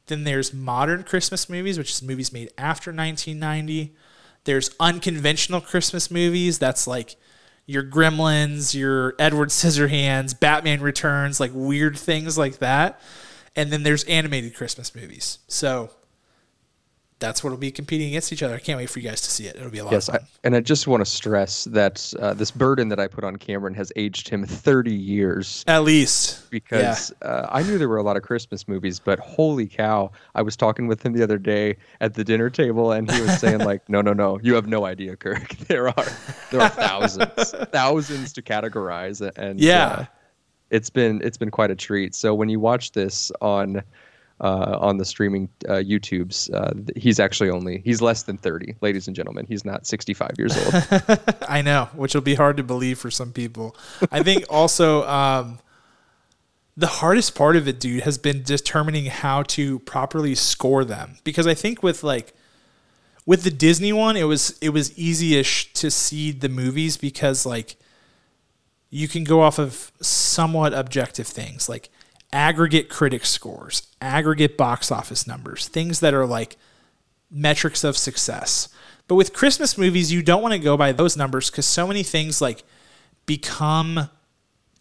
Then 0.07 0.23
there's 0.23 0.53
modern 0.53 1.03
Christmas 1.03 1.49
movies, 1.49 1.77
which 1.77 1.91
is 1.91 2.01
movies 2.01 2.31
made 2.31 2.51
after 2.57 2.91
1990. 2.91 3.95
There's 4.43 4.69
unconventional 4.79 5.61
Christmas 5.61 6.11
movies. 6.11 6.59
That's 6.59 6.85
like 6.85 7.15
your 7.65 7.83
Gremlins, 7.83 8.75
your 8.75 9.15
Edward 9.17 9.49
Scissorhands, 9.49 10.39
Batman 10.39 10.81
Returns, 10.81 11.39
like 11.39 11.51
weird 11.53 11.97
things 11.97 12.37
like 12.37 12.59
that. 12.59 12.99
And 13.55 13.71
then 13.71 13.83
there's 13.83 14.03
animated 14.03 14.55
Christmas 14.55 14.93
movies. 14.93 15.39
So 15.47 15.89
that's 17.25 17.43
what 17.43 17.49
will 17.49 17.57
be 17.57 17.71
competing 17.71 18.07
against 18.09 18.31
each 18.31 18.43
other. 18.43 18.55
I 18.55 18.59
can't 18.59 18.77
wait 18.77 18.89
for 18.89 18.99
you 18.99 19.09
guys 19.09 19.21
to 19.21 19.31
see 19.31 19.45
it. 19.47 19.55
It'll 19.55 19.71
be 19.71 19.79
a 19.79 19.83
lot 19.83 19.91
Yes, 19.93 20.07
of 20.09 20.15
I, 20.15 20.17
fun. 20.19 20.27
and 20.43 20.55
I 20.55 20.59
just 20.61 20.87
want 20.87 21.01
to 21.01 21.09
stress 21.09 21.63
that 21.65 22.13
uh, 22.19 22.33
this 22.33 22.51
burden 22.51 22.89
that 22.89 22.99
I 22.99 23.07
put 23.07 23.23
on 23.23 23.35
Cameron 23.37 23.73
has 23.73 23.91
aged 23.95 24.29
him 24.29 24.45
30 24.45 24.93
years 24.93 25.63
At 25.67 25.83
least. 25.83 26.49
because 26.51 27.11
uh, 27.21 27.47
I 27.49 27.63
knew 27.63 27.77
there 27.77 27.89
were 27.89 27.97
a 27.97 28.03
lot 28.03 28.15
of 28.17 28.23
Christmas 28.23 28.67
movies, 28.67 28.99
but 28.99 29.19
holy 29.19 29.67
cow, 29.67 30.11
I 30.35 30.41
was 30.43 30.55
talking 30.55 30.87
with 30.87 31.05
him 31.05 31.13
the 31.13 31.23
other 31.23 31.37
day 31.37 31.77
at 32.01 32.13
the 32.13 32.23
dinner 32.23 32.49
table, 32.49 32.91
and 32.91 33.09
he 33.11 33.19
was 33.21 33.39
saying 33.39 33.59
like, 33.59 33.87
"No, 33.89 34.01
no, 34.01 34.13
no, 34.13 34.39
you 34.43 34.53
have 34.55 34.67
no 34.67 34.85
idea, 34.85 35.15
Kirk. 35.15 35.55
There 35.67 35.87
are 35.87 36.05
there 36.51 36.61
are 36.61 36.69
thousands, 36.69 37.51
thousands 37.71 38.33
to 38.33 38.41
categorize." 38.41 39.19
And 39.35 39.59
Yeah. 39.59 39.87
uh, 39.87 40.05
it's 40.69 40.89
been 40.89 41.21
it's 41.23 41.37
been 41.37 41.51
quite 41.51 41.71
a 41.71 41.75
treat. 41.75 42.13
So 42.15 42.33
when 42.35 42.49
you 42.49 42.59
watch 42.59 42.91
this 42.91 43.31
on 43.41 43.81
uh, 44.41 44.77
on 44.81 44.97
the 44.97 45.05
streaming 45.05 45.49
uh, 45.67 45.73
YouTubes, 45.73 46.53
uh, 46.53 46.91
he's 46.95 47.19
actually 47.19 47.49
only 47.49 47.81
he's 47.85 48.01
less 48.01 48.23
than 48.23 48.37
thirty, 48.37 48.75
ladies 48.81 49.07
and 49.07 49.15
gentlemen. 49.15 49.45
He's 49.47 49.63
not 49.63 49.87
sixty 49.87 50.13
five 50.13 50.31
years 50.37 50.57
old. 50.57 50.83
I 51.49 51.61
know, 51.61 51.89
which 51.95 52.13
will 52.13 52.21
be 52.21 52.35
hard 52.35 52.57
to 52.57 52.63
believe 52.63 52.99
for 52.99 53.09
some 53.09 53.31
people. 53.31 53.75
I 54.11 54.23
think 54.23 54.45
also 54.49 55.07
um, 55.07 55.59
the 56.75 56.87
hardest 56.87 57.35
part 57.35 57.55
of 57.55 57.67
it, 57.67 57.79
dude, 57.79 58.03
has 58.03 58.17
been 58.17 58.43
determining 58.43 59.05
how 59.05 59.43
to 59.43 59.79
properly 59.79 60.35
score 60.35 60.83
them 60.83 61.17
because 61.23 61.47
I 61.47 61.53
think 61.53 61.81
with 61.81 62.03
like 62.03 62.33
with 63.25 63.43
the 63.43 63.51
Disney 63.51 63.93
one, 63.93 64.17
it 64.17 64.25
was 64.25 64.57
it 64.61 64.69
was 64.69 64.97
easy-ish 64.97 65.71
to 65.73 65.89
seed 65.89 66.41
the 66.41 66.49
movies 66.49 66.97
because 66.97 67.45
like 67.45 67.77
you 68.89 69.07
can 69.07 69.23
go 69.23 69.41
off 69.41 69.59
of 69.59 69.91
somewhat 70.01 70.73
objective 70.73 71.27
things 71.27 71.67
like 71.67 71.89
aggregate 72.35 72.89
critic 72.89 73.25
scores, 73.25 73.87
aggregate 74.01 74.57
box 74.57 74.91
office 74.91 75.25
numbers, 75.25 75.69
things 75.69 76.01
that 76.01 76.13
are 76.13 76.25
like 76.25 76.57
metrics 77.31 77.85
of 77.85 77.95
success. 77.95 78.67
But 79.07 79.15
with 79.15 79.31
Christmas 79.31 79.77
movies, 79.77 80.11
you 80.11 80.21
don't 80.21 80.41
want 80.41 80.51
to 80.51 80.59
go 80.59 80.75
by 80.75 80.91
those 80.91 81.15
numbers 81.15 81.49
because 81.49 81.65
so 81.65 81.87
many 81.87 82.03
things 82.03 82.41
like 82.41 82.63
become 83.25 84.09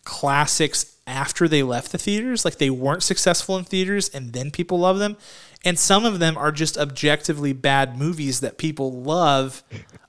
classics 0.02 0.96
after 1.06 1.46
they 1.46 1.62
left 1.62 1.92
the 1.92 1.98
theaters. 1.98 2.44
Like 2.44 2.58
they 2.58 2.70
weren't 2.70 3.04
successful 3.04 3.56
in 3.56 3.64
theaters 3.64 4.08
and 4.08 4.32
then 4.32 4.50
people 4.50 4.80
love 4.80 4.98
them. 4.98 5.16
And 5.64 5.78
some 5.78 6.04
of 6.04 6.18
them 6.18 6.36
are 6.36 6.50
just 6.50 6.76
objectively 6.76 7.52
bad 7.52 7.96
movies 7.96 8.40
that 8.40 8.58
people 8.58 9.00
love 9.00 9.62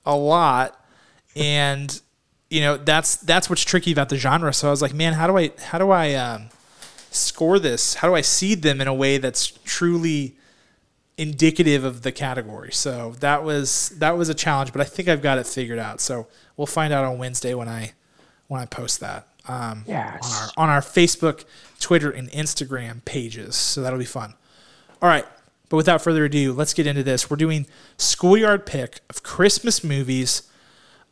a 0.04 0.16
lot. 0.16 0.84
And 1.36 2.02
you 2.50 2.62
know, 2.62 2.78
that's 2.78 3.18
that's 3.18 3.52
what's 3.52 3.64
tricky 3.64 3.92
about 3.92 4.10
the 4.10 4.18
genre. 4.18 4.52
So 4.52 4.68
I 4.68 4.72
was 4.72 4.82
like, 4.82 4.96
man, 4.96 5.14
how 5.14 5.28
do 5.28 5.38
I 5.38 5.52
how 5.60 5.78
do 5.78 5.92
I 5.92 6.14
um, 6.16 6.50
score 7.16 7.60
this? 7.60 7.96
How 7.96 8.08
do 8.08 8.16
I 8.16 8.22
seed 8.22 8.62
them 8.62 8.82
in 8.82 8.88
a 8.88 8.94
way 8.94 9.18
that's 9.18 9.48
truly 9.64 10.36
indicative 11.18 11.84
of 11.84 12.02
the 12.02 12.12
category? 12.12 12.72
So 12.72 13.16
that 13.20 13.44
was 13.44 13.90
that 13.98 14.18
was 14.18 14.30
a 14.30 14.34
challenge, 14.34 14.72
but 14.72 14.82
I 14.82 14.86
think 14.86 15.08
I've 15.08 15.22
got 15.22 15.38
it 15.38 15.48
figured 15.48 15.80
out. 15.80 16.02
So 16.02 16.28
we'll 16.58 16.68
find 16.68 16.94
out 16.94 17.06
on 17.06 17.18
Wednesday 17.18 17.54
when 17.54 17.70
I 17.70 17.94
when 18.48 18.62
I 18.62 18.66
post 18.66 19.00
that. 19.00 19.28
Um, 19.48 19.84
yes. 19.88 20.24
on 20.24 20.42
our 20.42 20.70
on 20.70 20.70
our 20.76 20.82
Facebook, 20.82 21.46
Twitter, 21.80 22.10
and 22.10 22.30
Instagram 22.32 23.06
pages. 23.06 23.56
So 23.56 23.82
that'll 23.82 24.00
be 24.00 24.06
fun. 24.06 24.34
All 25.02 25.10
right. 25.10 25.26
But 25.70 25.78
without 25.78 26.02
further 26.02 26.26
ado, 26.26 26.54
let's 26.54 26.74
get 26.74 26.86
into 26.86 27.04
this. 27.04 27.30
We're 27.30 27.38
doing 27.38 27.66
schoolyard 27.98 28.66
pick 28.66 29.00
of 29.10 29.24
Christmas 29.24 29.84
movies. 29.84 30.44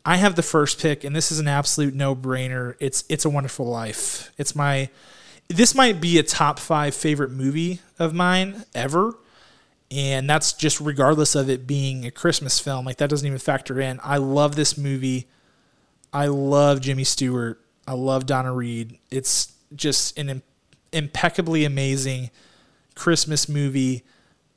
I 0.06 0.16
have 0.16 0.36
the 0.36 0.42
first 0.42 0.80
pick, 0.80 1.02
and 1.02 1.14
this 1.14 1.32
is 1.32 1.38
an 1.38 1.48
absolute 1.48 1.94
no-brainer. 1.94 2.76
It's 2.78 3.04
It's 3.08 3.24
a 3.24 3.30
Wonderful 3.30 3.66
Life. 3.66 4.32
It's 4.38 4.54
my 4.54 4.90
this 5.48 5.74
might 5.74 6.00
be 6.00 6.18
a 6.18 6.22
top 6.22 6.58
five 6.58 6.94
favorite 6.94 7.30
movie 7.30 7.80
of 7.98 8.14
mine 8.14 8.64
ever. 8.74 9.18
And 9.90 10.28
that's 10.28 10.52
just 10.52 10.80
regardless 10.80 11.34
of 11.34 11.48
it 11.48 11.66
being 11.66 12.04
a 12.04 12.10
Christmas 12.10 12.58
film. 12.58 12.84
Like 12.84 12.96
that 12.96 13.10
doesn't 13.10 13.26
even 13.26 13.38
factor 13.38 13.80
in. 13.80 14.00
I 14.02 14.16
love 14.16 14.56
this 14.56 14.76
movie. 14.76 15.28
I 16.12 16.26
love 16.26 16.80
Jimmy 16.80 17.04
Stewart. 17.04 17.60
I 17.86 17.92
love 17.92 18.26
Donna 18.26 18.52
Reed. 18.52 18.98
It's 19.10 19.52
just 19.74 20.18
an 20.18 20.42
impeccably 20.92 21.64
amazing 21.64 22.30
Christmas 22.94 23.48
movie. 23.48 24.04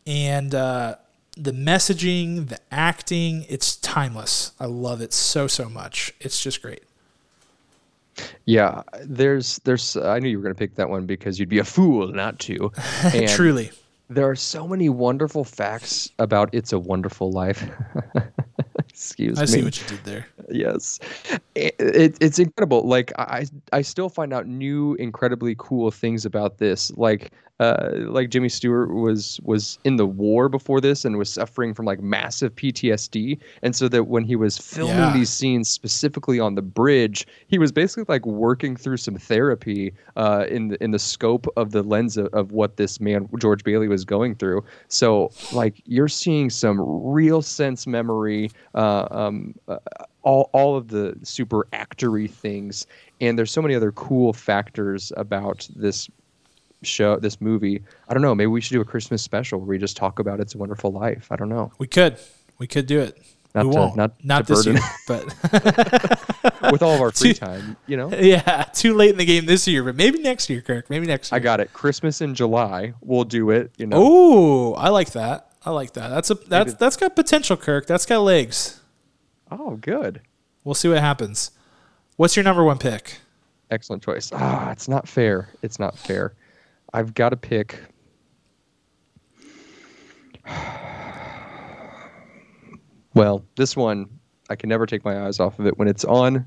And 0.05 0.55
uh, 0.55 0.95
the 1.35 1.51
messaging, 1.51 2.47
the 2.47 2.59
acting, 2.71 3.45
it's 3.49 3.75
timeless. 3.75 4.53
I 4.59 4.65
love 4.65 5.01
it 5.01 5.13
so, 5.13 5.47
so 5.47 5.69
much. 5.69 6.13
It's 6.19 6.41
just 6.41 6.61
great. 6.61 6.83
Yeah, 8.45 8.83
there's 9.03 9.59
there's 9.63 9.97
I 9.97 10.19
knew 10.19 10.29
you 10.29 10.37
were 10.37 10.43
going 10.43 10.55
to 10.55 10.59
pick 10.59 10.75
that 10.75 10.89
one 10.89 11.05
because 11.05 11.39
you'd 11.39 11.49
be 11.49 11.59
a 11.59 11.63
fool 11.63 12.07
not 12.07 12.39
to. 12.39 12.71
And 13.13 13.27
Truly. 13.29 13.71
There 14.09 14.29
are 14.29 14.35
so 14.37 14.65
many 14.65 14.87
wonderful 14.87 15.43
facts 15.43 16.09
about 16.17 16.49
It's 16.53 16.71
a 16.71 16.79
Wonderful 16.79 17.29
Life. 17.29 17.69
Excuse 18.89 19.37
I 19.37 19.41
me. 19.41 19.43
I 19.43 19.45
see 19.45 19.63
what 19.63 19.81
you 19.81 19.87
did 19.87 20.05
there. 20.05 20.27
Yes, 20.49 20.99
it, 21.55 21.75
it, 21.77 22.17
it's 22.21 22.39
incredible. 22.39 22.87
Like 22.87 23.11
I, 23.19 23.45
I 23.73 23.81
still 23.81 24.07
find 24.07 24.33
out 24.33 24.47
new, 24.47 24.93
incredibly 24.95 25.55
cool 25.57 25.91
things 25.91 26.25
about 26.25 26.57
this. 26.57 26.89
Like 26.95 27.31
uh, 27.59 27.89
like 28.07 28.29
Jimmy 28.29 28.49
Stewart 28.49 28.93
was 28.93 29.39
was 29.43 29.79
in 29.83 29.95
the 29.95 30.05
war 30.05 30.47
before 30.47 30.79
this 30.79 31.05
and 31.05 31.17
was 31.17 31.31
suffering 31.33 31.73
from 31.73 31.85
like 31.85 31.99
massive 32.01 32.55
PTSD, 32.55 33.39
and 33.63 33.75
so 33.75 33.87
that 33.87 34.05
when 34.05 34.23
he 34.23 34.35
was 34.35 34.57
filming 34.57 34.95
yeah. 34.95 35.13
these 35.13 35.29
scenes 35.29 35.69
specifically 35.69 36.39
on 36.39 36.55
the 36.55 36.61
bridge, 36.61 37.25
he 37.47 37.57
was 37.57 37.71
basically 37.71 38.05
like 38.07 38.25
working 38.25 38.75
through 38.75 38.97
some 38.97 39.15
therapy 39.15 39.93
uh, 40.15 40.45
in 40.49 40.67
the 40.67 40.83
in 40.83 40.91
the 40.91 40.99
scope 40.99 41.47
of 41.57 41.71
the 41.71 41.81
lens 41.81 42.15
of, 42.17 42.27
of 42.27 42.51
what 42.51 42.77
this 42.77 42.99
man 42.99 43.27
George 43.39 43.63
Bailey 43.63 43.87
was 43.87 44.05
going 44.05 44.35
through. 44.35 44.63
So 44.87 45.31
like 45.51 45.81
you're 45.85 46.07
seeing 46.07 46.49
some 46.49 46.79
real 46.79 47.41
sense 47.41 47.87
memory, 47.87 48.51
uh, 48.75 49.07
um, 49.09 49.55
uh, 49.67 49.77
all 50.21 50.51
all 50.53 50.77
of 50.77 50.89
the 50.89 51.17
super 51.23 51.67
actory 51.73 52.29
things, 52.29 52.85
and 53.19 53.37
there's 53.37 53.51
so 53.51 53.63
many 53.63 53.73
other 53.73 53.91
cool 53.93 54.31
factors 54.31 55.11
about 55.17 55.67
this 55.75 56.07
show, 56.83 57.17
this 57.17 57.41
movie. 57.41 57.83
I 58.07 58.13
don't 58.13 58.21
know. 58.21 58.35
Maybe 58.35 58.47
we 58.47 58.61
should 58.61 58.73
do 58.73 58.81
a 58.81 58.85
Christmas 58.85 59.21
special 59.21 59.59
where 59.59 59.67
we 59.67 59.77
just 59.77 59.97
talk 59.97 60.19
about 60.19 60.39
It's 60.39 60.55
a 60.55 60.57
Wonderful 60.57 60.91
Life. 60.91 61.27
I 61.31 61.35
don't 61.35 61.49
know. 61.49 61.71
We 61.77 61.87
could. 61.87 62.17
We 62.57 62.67
could 62.67 62.85
do 62.85 62.99
it. 62.99 63.21
Not 63.55 63.65
we 63.65 63.71
to, 63.71 63.77
won't. 63.77 63.95
Not, 63.95 64.11
not 64.23 64.47
this 64.47 64.65
year, 64.65 64.77
but 65.07 65.25
with 66.71 66.83
all 66.83 66.95
of 66.95 67.01
our 67.01 67.11
free 67.11 67.33
too, 67.33 67.39
time, 67.39 67.77
you 67.87 67.97
know. 67.97 68.11
Yeah, 68.11 68.63
too 68.73 68.93
late 68.93 69.11
in 69.11 69.17
the 69.17 69.25
game 69.25 69.45
this 69.45 69.67
year, 69.67 69.83
but 69.83 69.95
maybe 69.95 70.19
next 70.19 70.49
year, 70.49 70.61
Kirk. 70.61 70.89
Maybe 70.89 71.07
next 71.07 71.31
year. 71.31 71.37
I 71.37 71.39
got 71.39 71.59
it. 71.59 71.73
Christmas 71.73 72.21
in 72.21 72.35
July. 72.35 72.93
We'll 73.01 73.23
do 73.23 73.49
it. 73.49 73.71
You 73.77 73.87
know. 73.87 73.97
Oh, 73.99 74.73
I 74.73 74.89
like 74.89 75.11
that. 75.11 75.51
I 75.65 75.71
like 75.71 75.93
that. 75.93 76.09
That's 76.09 76.29
a 76.29 76.35
that's 76.35 76.67
maybe. 76.67 76.77
that's 76.79 76.97
got 76.97 77.15
potential, 77.15 77.57
Kirk. 77.57 77.87
That's 77.87 78.05
got 78.05 78.19
legs. 78.19 78.79
Oh, 79.49 79.77
good. 79.77 80.21
We'll 80.63 80.75
see 80.75 80.89
what 80.89 80.99
happens. 80.99 81.51
What's 82.17 82.35
your 82.35 82.43
number 82.43 82.63
one 82.63 82.77
pick? 82.77 83.19
Excellent 83.71 84.03
choice. 84.03 84.31
Ah, 84.33 84.71
it's 84.71 84.87
not 84.87 85.07
fair. 85.07 85.49
It's 85.61 85.79
not 85.79 85.97
fair. 85.97 86.33
I've 86.93 87.13
got 87.13 87.29
to 87.29 87.37
pick. 87.37 87.79
Well, 93.13 93.43
this 93.55 93.75
one 93.75 94.07
I 94.49 94.55
can 94.55 94.69
never 94.69 94.85
take 94.85 95.03
my 95.03 95.25
eyes 95.25 95.39
off 95.39 95.59
of 95.59 95.65
it 95.65 95.77
when 95.77 95.87
it's 95.87 96.05
on 96.05 96.45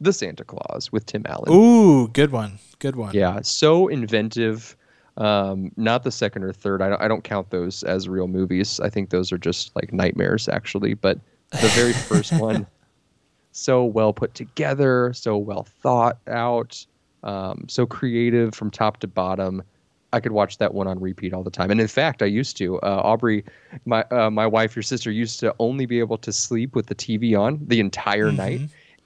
The 0.00 0.12
Santa 0.12 0.44
Claus 0.44 0.90
with 0.92 1.06
Tim 1.06 1.24
Allen. 1.26 1.52
Ooh, 1.52 2.08
good 2.08 2.32
one. 2.32 2.58
Good 2.78 2.96
one. 2.96 3.14
Yeah, 3.14 3.40
so 3.42 3.88
inventive. 3.88 4.76
Um, 5.16 5.70
not 5.76 6.02
the 6.02 6.10
second 6.10 6.42
or 6.42 6.52
third. 6.52 6.82
I 6.82 6.88
don't, 6.88 7.02
I 7.02 7.08
don't 7.08 7.22
count 7.24 7.50
those 7.50 7.82
as 7.84 8.08
real 8.08 8.26
movies. 8.26 8.80
I 8.80 8.90
think 8.90 9.10
those 9.10 9.32
are 9.32 9.38
just 9.38 9.74
like 9.76 9.92
nightmares, 9.92 10.48
actually. 10.48 10.94
But 10.94 11.18
the 11.50 11.68
very 11.68 11.92
first 11.92 12.32
one, 12.40 12.66
so 13.52 13.84
well 13.84 14.12
put 14.12 14.34
together, 14.34 15.12
so 15.14 15.36
well 15.36 15.64
thought 15.64 16.18
out, 16.26 16.84
um, 17.22 17.66
so 17.68 17.86
creative 17.86 18.54
from 18.54 18.70
top 18.70 18.98
to 19.00 19.06
bottom. 19.06 19.62
I 20.14 20.20
could 20.20 20.32
watch 20.32 20.58
that 20.58 20.72
one 20.72 20.86
on 20.86 21.00
repeat 21.00 21.34
all 21.34 21.42
the 21.42 21.50
time. 21.50 21.72
And 21.72 21.80
in 21.80 21.88
fact, 21.88 22.22
I 22.22 22.26
used 22.26 22.56
to. 22.58 22.78
Uh, 22.80 23.00
Aubrey, 23.02 23.44
my 23.84 24.04
uh, 24.12 24.30
my 24.30 24.46
wife, 24.46 24.76
your 24.76 24.84
sister, 24.84 25.10
used 25.10 25.40
to 25.40 25.52
only 25.58 25.86
be 25.86 25.98
able 25.98 26.18
to 26.18 26.32
sleep 26.32 26.76
with 26.76 26.86
the 26.86 26.94
TV 26.94 27.38
on 27.38 27.58
the 27.66 27.80
entire 27.80 28.28
mm-hmm. 28.28 28.36
night. 28.36 28.60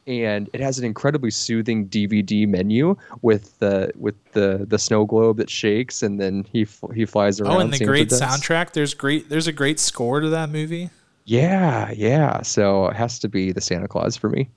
And 0.07 0.49
it 0.53 0.61
has 0.61 0.79
an 0.79 0.85
incredibly 0.85 1.31
soothing 1.31 1.89
DVD 1.89 2.47
menu 2.47 2.95
with 3.23 3.59
the 3.59 3.91
with 3.97 4.17
the 4.33 4.67
the 4.69 4.79
snow 4.79 5.07
globe 5.07 5.39
that 5.39 5.49
shakes, 5.49 6.03
and 6.03 6.21
then 6.21 6.47
he 6.53 6.67
he 6.95 7.07
flies 7.07 7.41
around. 7.41 7.57
Oh, 7.57 7.61
and 7.61 7.73
the 7.73 7.85
great 7.85 8.11
soundtrack. 8.11 8.73
There's 8.73 8.93
great. 8.93 9.31
There's 9.31 9.47
a 9.47 9.53
great 9.53 9.81
score 9.81 10.21
to 10.21 10.29
that 10.29 10.51
movie. 10.51 10.91
Yeah, 11.25 11.91
yeah. 11.93 12.43
So 12.43 12.87
it 12.89 12.97
has 12.97 13.19
to 13.21 13.29
be 13.29 13.53
the 13.53 13.61
Santa 13.61 13.89
Claus 13.89 14.17
for 14.17 14.29
me. 14.29 14.51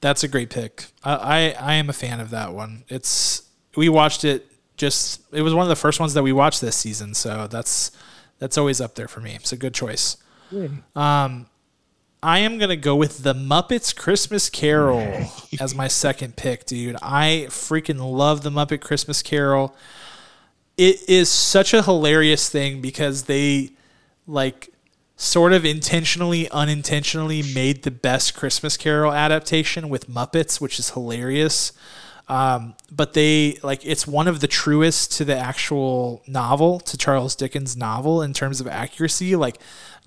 That's 0.00 0.22
a 0.22 0.28
great 0.28 0.50
pick. 0.50 0.86
I, 1.02 1.14
I, 1.14 1.38
I 1.72 1.74
am 1.74 1.88
a 1.88 1.92
fan 1.92 2.20
of 2.20 2.30
that 2.30 2.52
one. 2.52 2.84
It's 2.88 3.42
we 3.76 3.88
watched 3.88 4.24
it 4.24 4.50
just 4.76 5.22
it 5.32 5.42
was 5.42 5.54
one 5.54 5.62
of 5.64 5.68
the 5.68 5.76
first 5.76 6.00
ones 6.00 6.14
that 6.14 6.22
we 6.22 6.32
watched 6.32 6.60
this 6.60 6.76
season, 6.76 7.14
so 7.14 7.46
that's 7.46 7.90
that's 8.38 8.58
always 8.58 8.80
up 8.80 8.94
there 8.94 9.08
for 9.08 9.20
me. 9.20 9.34
It's 9.34 9.52
a 9.52 9.56
good 9.56 9.74
choice. 9.74 10.16
Yeah. 10.50 10.68
Um, 10.96 11.46
I 12.22 12.38
am 12.40 12.58
gonna 12.58 12.76
go 12.76 12.96
with 12.96 13.22
the 13.22 13.34
Muppets 13.34 13.94
Christmas 13.94 14.48
Carol 14.50 15.26
as 15.60 15.74
my 15.74 15.88
second 15.88 16.36
pick, 16.36 16.64
dude. 16.66 16.96
I 17.02 17.46
freaking 17.48 18.00
love 18.00 18.42
the 18.42 18.50
Muppet 18.50 18.80
Christmas 18.80 19.22
Carol. 19.22 19.74
It 20.76 21.08
is 21.08 21.28
such 21.28 21.72
a 21.72 21.82
hilarious 21.82 22.48
thing 22.48 22.80
because 22.80 23.24
they 23.24 23.70
like 24.26 24.70
sort 25.16 25.52
of 25.52 25.64
intentionally, 25.64 26.50
unintentionally 26.50 27.42
made 27.54 27.82
the 27.82 27.90
best 27.90 28.34
Christmas 28.34 28.76
Carol 28.76 29.12
adaptation 29.12 29.88
with 29.88 30.10
Muppets, 30.10 30.60
which 30.60 30.78
is 30.78 30.90
hilarious. 30.90 31.72
Um, 32.26 32.74
but 32.90 33.12
they 33.12 33.58
like 33.62 33.84
it's 33.84 34.06
one 34.06 34.28
of 34.28 34.40
the 34.40 34.46
truest 34.46 35.12
to 35.18 35.24
the 35.24 35.36
actual 35.36 36.22
novel, 36.26 36.80
to 36.80 36.96
Charles 36.96 37.36
Dickens' 37.36 37.76
novel 37.76 38.22
in 38.22 38.32
terms 38.32 38.60
of 38.60 38.66
accuracy. 38.66 39.36
Like 39.36 39.58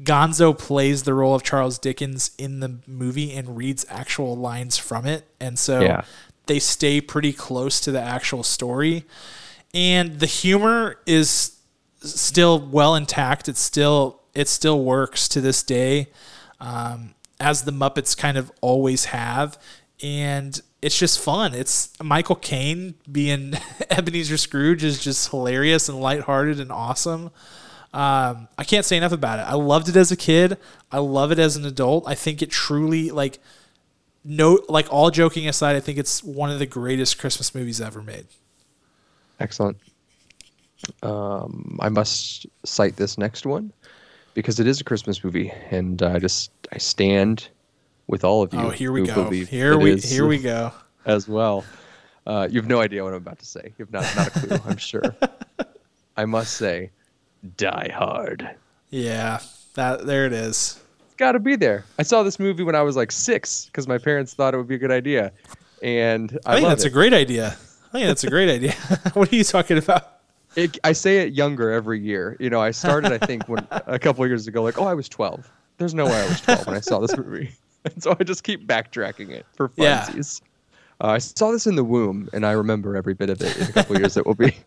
Gonzo 0.01 0.57
plays 0.57 1.03
the 1.03 1.13
role 1.13 1.35
of 1.35 1.43
Charles 1.43 1.77
Dickens 1.77 2.31
in 2.37 2.59
the 2.59 2.79
movie 2.87 3.33
and 3.33 3.55
reads 3.55 3.85
actual 3.89 4.35
lines 4.35 4.77
from 4.77 5.05
it, 5.05 5.27
and 5.39 5.59
so 5.59 5.81
yeah. 5.81 6.05
they 6.47 6.57
stay 6.57 7.01
pretty 7.01 7.33
close 7.33 7.79
to 7.81 7.91
the 7.91 8.01
actual 8.01 8.41
story, 8.41 9.05
and 9.73 10.19
the 10.19 10.25
humor 10.25 10.99
is 11.05 11.57
still 12.01 12.59
well 12.59 12.95
intact. 12.95 13.47
It's 13.47 13.59
still 13.59 14.21
it 14.33 14.47
still 14.47 14.83
works 14.83 15.27
to 15.29 15.41
this 15.41 15.61
day, 15.61 16.07
um, 16.59 17.13
as 17.39 17.63
the 17.63 17.71
Muppets 17.71 18.17
kind 18.17 18.37
of 18.37 18.51
always 18.61 19.05
have, 19.05 19.59
and 20.01 20.59
it's 20.81 20.97
just 20.97 21.19
fun. 21.19 21.53
It's 21.53 21.91
Michael 22.01 22.35
Caine 22.35 22.95
being 23.11 23.53
Ebenezer 23.89 24.37
Scrooge 24.37 24.83
is 24.83 24.99
just 24.99 25.29
hilarious 25.29 25.89
and 25.89 25.99
lighthearted 25.99 26.59
and 26.59 26.71
awesome. 26.71 27.31
Um, 27.93 28.47
I 28.57 28.63
can't 28.63 28.85
say 28.85 28.97
enough 28.97 29.11
about 29.11 29.39
it. 29.39 29.43
I 29.43 29.55
loved 29.55 29.89
it 29.89 29.95
as 29.95 30.11
a 30.11 30.17
kid. 30.17 30.57
I 30.91 30.99
love 30.99 31.31
it 31.31 31.39
as 31.39 31.55
an 31.55 31.65
adult. 31.65 32.03
I 32.07 32.15
think 32.15 32.41
it 32.41 32.51
truly 32.51 33.09
like 33.09 33.39
no 34.23 34.59
like 34.67 34.91
all 34.91 35.09
joking 35.09 35.47
aside, 35.47 35.75
I 35.75 35.79
think 35.79 35.97
it's 35.97 36.23
one 36.23 36.51
of 36.51 36.59
the 36.59 36.65
greatest 36.65 37.17
Christmas 37.17 37.55
movies 37.55 37.81
ever 37.81 38.03
made. 38.03 38.27
Excellent. 39.39 39.77
Um, 41.01 41.79
I 41.81 41.89
must 41.89 42.45
cite 42.65 42.97
this 42.97 43.17
next 43.17 43.45
one 43.45 43.71
because 44.33 44.59
it 44.59 44.67
is 44.67 44.79
a 44.79 44.83
Christmas 44.83 45.23
movie, 45.23 45.51
and 45.71 46.03
I 46.03 46.19
just 46.19 46.51
I 46.71 46.77
stand 46.77 47.49
with 48.07 48.23
all 48.23 48.41
of 48.41 48.53
you. 48.53 48.59
Oh, 48.59 48.69
here 48.69 48.91
we 48.91 49.03
go. 49.03 49.29
Here 49.29 49.77
we 49.77 49.91
is 49.91 50.09
here 50.09 50.27
we 50.27 50.39
go. 50.39 50.71
as 51.05 51.27
well. 51.27 51.63
Uh, 52.25 52.47
you 52.49 52.59
have 52.59 52.67
no 52.67 52.81
idea 52.81 53.03
what 53.03 53.13
I'm 53.13 53.17
about 53.17 53.39
to 53.39 53.45
say. 53.45 53.73
You 53.77 53.85
have 53.85 53.91
not 53.91 54.15
not 54.15 54.27
a 54.27 54.31
clue. 54.31 54.59
I'm 54.71 54.77
sure. 54.77 55.15
I 56.17 56.25
must 56.25 56.55
say, 56.55 56.91
Die 57.55 57.91
Hard. 57.93 58.49
Yeah, 58.89 59.39
that 59.75 60.05
there 60.05 60.25
it 60.25 60.33
is. 60.33 60.81
It's 61.05 61.15
got 61.15 61.33
to 61.33 61.39
be 61.39 61.55
there. 61.55 61.85
I 61.99 62.03
saw 62.03 62.23
this 62.23 62.39
movie 62.39 62.63
when 62.63 62.75
I 62.75 62.81
was 62.81 62.95
like 62.95 63.11
six 63.11 63.65
because 63.65 63.87
my 63.87 63.97
parents 63.97 64.33
thought 64.33 64.53
it 64.53 64.57
would 64.57 64.67
be 64.67 64.75
a 64.75 64.79
good 64.79 64.91
idea, 64.91 65.31
and 65.81 66.37
I, 66.45 66.53
I, 66.53 66.55
think 66.55 66.67
that's 66.67 66.83
it. 66.83 66.87
a 66.87 66.91
great 66.91 67.13
idea. 67.13 67.47
I 67.47 67.91
think 67.91 68.07
that's 68.07 68.23
a 68.23 68.29
great 68.29 68.49
idea. 68.49 68.73
what 69.13 69.31
are 69.31 69.35
you 69.35 69.43
talking 69.43 69.77
about? 69.77 70.17
it, 70.57 70.77
I 70.83 70.91
say 70.91 71.19
it 71.19 71.33
younger 71.33 71.71
every 71.71 71.99
year. 71.99 72.35
You 72.39 72.49
know, 72.49 72.59
I 72.59 72.71
started 72.71 73.13
I 73.13 73.25
think 73.25 73.47
when 73.47 73.65
a 73.71 73.99
couple 73.99 74.23
of 74.23 74.29
years 74.29 74.47
ago, 74.47 74.63
like, 74.63 74.79
oh, 74.79 74.85
I 74.85 74.93
was 74.93 75.07
12. 75.07 75.49
There's 75.77 75.93
no 75.93 76.05
way 76.05 76.19
I 76.19 76.27
was 76.27 76.41
12 76.41 76.67
when 76.67 76.75
I 76.75 76.79
saw 76.79 76.99
this 76.99 77.15
movie, 77.15 77.51
and 77.93 78.03
so 78.03 78.15
I 78.19 78.23
just 78.23 78.43
keep 78.43 78.67
backtracking 78.67 79.31
it 79.31 79.45
for 79.55 79.71
Yeah. 79.75 80.05
funsies. 80.05 80.41
Uh, 80.99 81.07
I 81.09 81.17
saw 81.19 81.51
this 81.51 81.67
in 81.67 81.75
the 81.75 81.83
womb, 81.83 82.27
and 82.33 82.45
I 82.45 82.51
remember 82.53 82.95
every 82.95 83.13
bit 83.13 83.29
of 83.29 83.39
it. 83.41 83.55
In 83.57 83.63
a 83.67 83.71
couple 83.71 83.97
years, 83.97 84.17
it 84.17 84.25
will 84.25 84.35
be. 84.35 84.55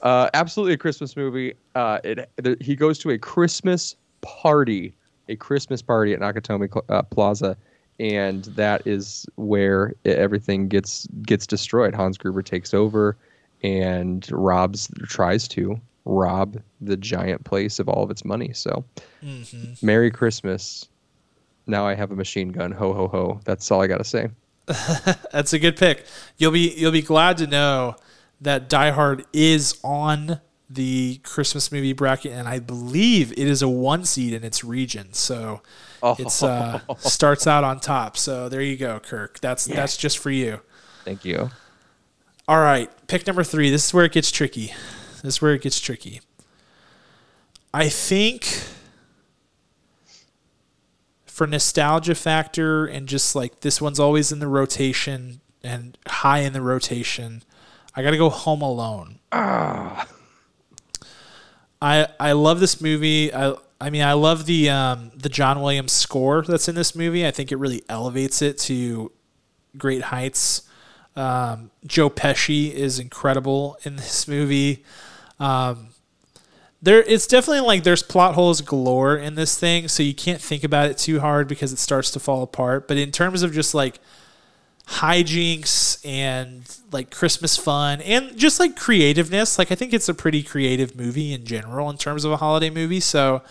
Uh, 0.00 0.30
absolutely 0.32 0.74
a 0.74 0.76
Christmas 0.76 1.16
movie. 1.16 1.54
Uh, 1.74 1.98
it, 2.04 2.30
the, 2.36 2.56
he 2.60 2.76
goes 2.76 2.98
to 3.00 3.10
a 3.10 3.18
Christmas 3.18 3.96
party, 4.20 4.94
a 5.28 5.34
Christmas 5.34 5.82
party 5.82 6.12
at 6.12 6.20
Nakatomi 6.20 6.72
Cl- 6.72 6.84
uh, 6.88 7.02
Plaza, 7.02 7.56
and 7.98 8.44
that 8.44 8.86
is 8.86 9.26
where 9.34 9.92
i- 10.06 10.10
everything 10.10 10.68
gets 10.68 11.08
gets 11.22 11.48
destroyed. 11.48 11.94
Hans 11.96 12.16
Gruber 12.16 12.42
takes 12.42 12.72
over 12.72 13.16
and 13.64 14.28
robs, 14.30 14.88
tries 15.08 15.48
to 15.48 15.80
rob 16.04 16.58
the 16.80 16.96
giant 16.96 17.42
place 17.44 17.80
of 17.80 17.88
all 17.88 18.04
of 18.04 18.10
its 18.12 18.24
money. 18.24 18.52
So, 18.52 18.84
Mm-hmm. 19.24 19.84
Merry 19.84 20.12
Christmas. 20.12 20.88
Now 21.68 21.86
I 21.86 21.94
have 21.94 22.10
a 22.10 22.16
machine 22.16 22.48
gun. 22.48 22.72
Ho 22.72 22.92
ho 22.92 23.06
ho. 23.08 23.40
That's 23.44 23.70
all 23.70 23.82
I 23.82 23.86
gotta 23.86 24.04
say. 24.04 24.30
That's 25.32 25.52
a 25.52 25.58
good 25.58 25.76
pick. 25.76 26.04
You'll 26.38 26.52
be 26.52 26.74
you'll 26.74 26.92
be 26.92 27.02
glad 27.02 27.38
to 27.38 27.46
know 27.46 27.96
that 28.40 28.68
Die 28.68 28.90
Hard 28.90 29.24
is 29.32 29.78
on 29.84 30.40
the 30.70 31.20
Christmas 31.22 31.72
movie 31.72 31.92
bracket, 31.92 32.32
and 32.32 32.48
I 32.48 32.58
believe 32.58 33.32
it 33.32 33.38
is 33.38 33.62
a 33.62 33.68
one 33.68 34.04
seed 34.04 34.32
in 34.32 34.44
its 34.44 34.64
region. 34.64 35.12
So 35.12 35.62
it's 36.02 36.42
uh, 36.42 36.80
starts 36.98 37.46
out 37.46 37.64
on 37.64 37.80
top. 37.80 38.16
So 38.16 38.48
there 38.48 38.62
you 38.62 38.76
go, 38.76 38.98
Kirk. 39.00 39.40
That's 39.40 39.66
that's 39.66 39.96
just 39.96 40.18
for 40.18 40.30
you. 40.30 40.60
Thank 41.04 41.24
you. 41.24 41.50
All 42.46 42.60
right, 42.60 42.90
pick 43.08 43.26
number 43.26 43.44
three. 43.44 43.70
This 43.70 43.86
is 43.86 43.94
where 43.94 44.04
it 44.04 44.12
gets 44.12 44.30
tricky. 44.30 44.72
This 45.22 45.36
is 45.36 45.42
where 45.42 45.52
it 45.52 45.62
gets 45.62 45.80
tricky. 45.80 46.20
I 47.74 47.88
think 47.88 48.62
for 51.38 51.46
nostalgia 51.46 52.16
factor 52.16 52.84
and 52.84 53.06
just 53.06 53.36
like 53.36 53.60
this 53.60 53.80
one's 53.80 54.00
always 54.00 54.32
in 54.32 54.40
the 54.40 54.48
rotation 54.48 55.40
and 55.62 55.96
high 56.08 56.40
in 56.40 56.52
the 56.52 56.60
rotation, 56.60 57.44
I 57.94 58.02
got 58.02 58.10
to 58.10 58.16
go 58.16 58.28
Home 58.28 58.60
Alone. 58.60 59.20
Ah. 59.30 60.08
I 61.80 62.08
I 62.18 62.32
love 62.32 62.58
this 62.58 62.80
movie. 62.80 63.32
I 63.32 63.54
I 63.80 63.88
mean 63.88 64.02
I 64.02 64.14
love 64.14 64.46
the 64.46 64.68
um, 64.68 65.12
the 65.14 65.28
John 65.28 65.62
Williams 65.62 65.92
score 65.92 66.42
that's 66.42 66.66
in 66.66 66.74
this 66.74 66.96
movie. 66.96 67.24
I 67.24 67.30
think 67.30 67.52
it 67.52 67.56
really 67.56 67.84
elevates 67.88 68.42
it 68.42 68.58
to 68.58 69.12
great 69.76 70.02
heights. 70.02 70.62
Um, 71.14 71.70
Joe 71.86 72.10
Pesci 72.10 72.72
is 72.72 72.98
incredible 72.98 73.78
in 73.84 73.94
this 73.94 74.26
movie. 74.26 74.84
Um, 75.38 75.90
there, 76.80 77.02
it's 77.02 77.26
definitely 77.26 77.66
like 77.66 77.82
there's 77.82 78.02
plot 78.02 78.34
holes 78.34 78.60
galore 78.60 79.16
in 79.16 79.34
this 79.34 79.58
thing, 79.58 79.88
so 79.88 80.02
you 80.02 80.14
can't 80.14 80.40
think 80.40 80.62
about 80.62 80.88
it 80.88 80.96
too 80.96 81.20
hard 81.20 81.48
because 81.48 81.72
it 81.72 81.78
starts 81.78 82.10
to 82.12 82.20
fall 82.20 82.42
apart. 82.42 82.86
But 82.86 82.98
in 82.98 83.10
terms 83.10 83.42
of 83.42 83.52
just 83.52 83.74
like 83.74 83.98
hijinks 84.86 86.00
and 86.06 86.62
like 86.92 87.10
Christmas 87.10 87.56
fun 87.56 88.00
and 88.02 88.36
just 88.36 88.60
like 88.60 88.76
creativeness, 88.76 89.58
like 89.58 89.72
I 89.72 89.74
think 89.74 89.92
it's 89.92 90.08
a 90.08 90.14
pretty 90.14 90.42
creative 90.42 90.96
movie 90.96 91.32
in 91.32 91.44
general 91.44 91.90
in 91.90 91.96
terms 91.96 92.24
of 92.24 92.30
a 92.30 92.36
holiday 92.36 92.70
movie. 92.70 93.00
So, 93.00 93.42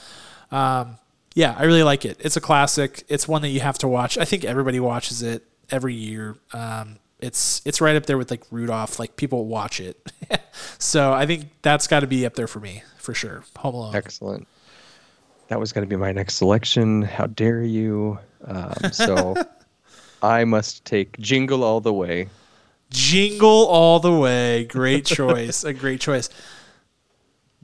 um, 0.50 0.98
yeah, 1.36 1.54
I 1.58 1.66
really 1.66 1.84
like 1.84 2.06
it. 2.06 2.18
It's 2.22 2.38
a 2.38 2.42
classic. 2.42 3.04
It's 3.10 3.28
one 3.28 3.42
that 3.42 3.50
you 3.50 3.60
have 3.60 3.78
to 3.80 3.90
watch. 3.90 4.18
I 4.18 4.24
think 4.24 4.46
everybody 4.46 4.80
watches 4.80 5.22
it 5.22 5.44
every 5.70 5.94
year. 5.94 6.38
Um, 6.54 6.98
it's 7.20 7.62
it's 7.66 7.82
right 7.82 7.96
up 7.98 8.06
there 8.06 8.18
with 8.18 8.32
like 8.32 8.44
Rudolph. 8.52 9.00
Like 9.00 9.18
people 9.18 9.48
watch 9.48 9.82
it, 9.82 10.14
so 10.80 11.12
I 11.12 11.26
think 11.26 11.50
that's 11.62 11.88
got 11.88 12.02
to 12.02 12.08
be 12.08 12.26
up 12.26 12.36
there 12.36 12.48
for 12.48 12.60
me 12.60 12.84
for 13.08 13.14
sure. 13.14 13.42
Home 13.60 13.74
Alone. 13.74 13.96
Excellent. 13.96 14.46
That 15.48 15.62
was 15.62 15.72
going 15.72 15.88
to 15.88 15.90
be 15.90 15.96
my 15.96 16.12
next 16.12 16.36
selection. 16.36 17.04
How 17.04 17.28
dare 17.28 17.64
you? 17.64 18.20
Um, 18.44 18.74
so 18.92 19.34
I 20.22 20.44
must 20.44 20.84
take 20.84 21.18
Jingle 21.18 21.64
All 21.64 21.80
the 21.80 21.94
Way. 21.94 22.28
Jingle 22.90 23.66
all 23.68 24.02
the 24.02 24.12
way. 24.12 24.66
Great 24.66 25.06
choice. 25.06 25.64
a 25.64 25.72
great 25.72 26.02
choice. 26.02 26.30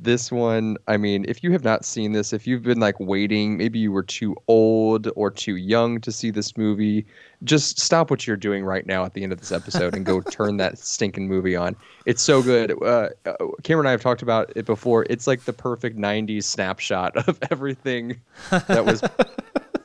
This 0.04 0.34
one, 0.34 0.76
I 0.90 0.98
mean, 0.98 1.24
if 1.30 1.46
you 1.46 1.54
have 1.54 1.64
not 1.64 1.86
seen 1.86 2.12
this, 2.12 2.34
if 2.34 2.46
you've 2.46 2.64
been 2.64 2.82
like 2.82 3.00
waiting, 3.00 3.56
maybe 3.56 3.80
you 3.80 3.90
were 3.90 4.04
too 4.04 4.36
old 4.50 5.08
or 5.16 5.32
too 5.32 5.56
young 5.56 6.02
to 6.02 6.12
see 6.12 6.30
this 6.30 6.58
movie, 6.58 7.06
just 7.46 7.80
stop 7.80 8.12
what 8.12 8.28
you're 8.28 8.36
doing 8.36 8.66
right 8.66 8.86
now 8.86 9.06
at 9.06 9.14
the 9.14 9.24
end 9.24 9.32
of 9.32 9.40
this 9.40 9.54
episode 9.54 9.96
and 9.96 10.06
go 10.06 10.20
turn 10.30 10.58
that 10.58 10.78
stinking 10.78 11.30
movie 11.30 11.56
on. 11.56 11.78
It's 12.06 12.22
so 12.22 12.44
good. 12.44 12.74
Uh, 12.84 13.12
uh, 13.26 13.36
Cameron 13.64 13.86
and 13.86 13.88
I 13.88 13.92
have 13.92 14.02
talked 14.02 14.22
about 14.22 14.52
it 14.58 14.66
before. 14.66 15.06
It's 15.10 15.26
like 15.26 15.46
the 15.46 15.54
perfect 15.54 15.98
90s 15.98 16.44
snapshot 16.44 17.16
of 17.16 17.40
everything 17.50 18.20
that 18.50 18.84
was 18.84 19.02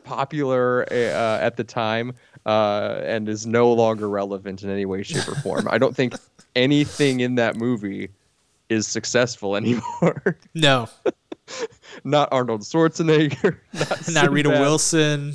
popular 0.02 0.84
uh, 0.90 1.38
at 1.40 1.56
the 1.56 1.62
time 1.64 2.12
uh, 2.44 3.02
and 3.04 3.28
is 3.28 3.46
no 3.46 3.72
longer 3.72 4.08
relevant 4.08 4.64
in 4.64 4.70
any 4.70 4.84
way, 4.84 5.04
shape, 5.04 5.28
or 5.28 5.36
form. 5.36 5.68
I 5.70 5.78
don't 5.78 5.94
think 5.94 6.14
anything 6.56 7.20
in 7.20 7.36
that 7.36 7.54
movie 7.54 8.08
is 8.68 8.86
successful 8.86 9.56
anymore. 9.60 10.38
No, 10.54 10.88
not 12.04 12.28
Arnold 12.32 12.62
Schwarzenegger, 12.62 13.58
not, 13.72 14.10
not 14.10 14.32
Rita 14.32 14.50
Wilson. 14.50 15.34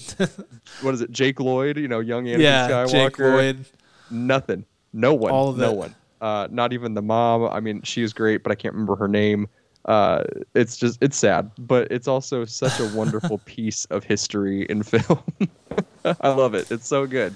What 0.81 0.93
is 0.93 1.01
it? 1.01 1.11
Jake 1.11 1.39
Lloyd, 1.39 1.77
you 1.77 1.87
know, 1.87 1.99
young 1.99 2.25
Anakin 2.25 2.39
yeah, 2.39 2.67
Skywalker. 2.67 2.91
Jake 2.91 3.19
Lloyd. 3.19 3.65
Nothing. 4.09 4.65
No 4.93 5.13
one. 5.13 5.31
All 5.31 5.49
of 5.49 5.57
no 5.57 5.71
it. 5.71 5.77
one. 5.77 5.95
Uh, 6.21 6.47
not 6.51 6.71
even 6.71 6.93
the 6.93 7.01
mom. 7.01 7.49
I 7.51 7.59
mean, 7.59 7.81
she 7.81 8.01
is 8.01 8.13
great, 8.13 8.43
but 8.43 8.51
I 8.51 8.55
can't 8.55 8.73
remember 8.73 8.95
her 8.95 9.07
name. 9.07 9.49
Uh, 9.85 10.23
it's 10.55 10.77
just 10.77 10.97
it's 11.01 11.17
sad, 11.17 11.51
but 11.57 11.91
it's 11.91 12.07
also 12.07 12.45
such 12.45 12.79
a 12.79 12.87
wonderful 12.95 13.39
piece 13.39 13.83
of 13.85 14.03
history 14.03 14.63
in 14.69 14.83
film. 14.83 15.19
I 16.05 16.29
love 16.29 16.53
it. 16.53 16.71
It's 16.71 16.87
so 16.87 17.05
good. 17.05 17.35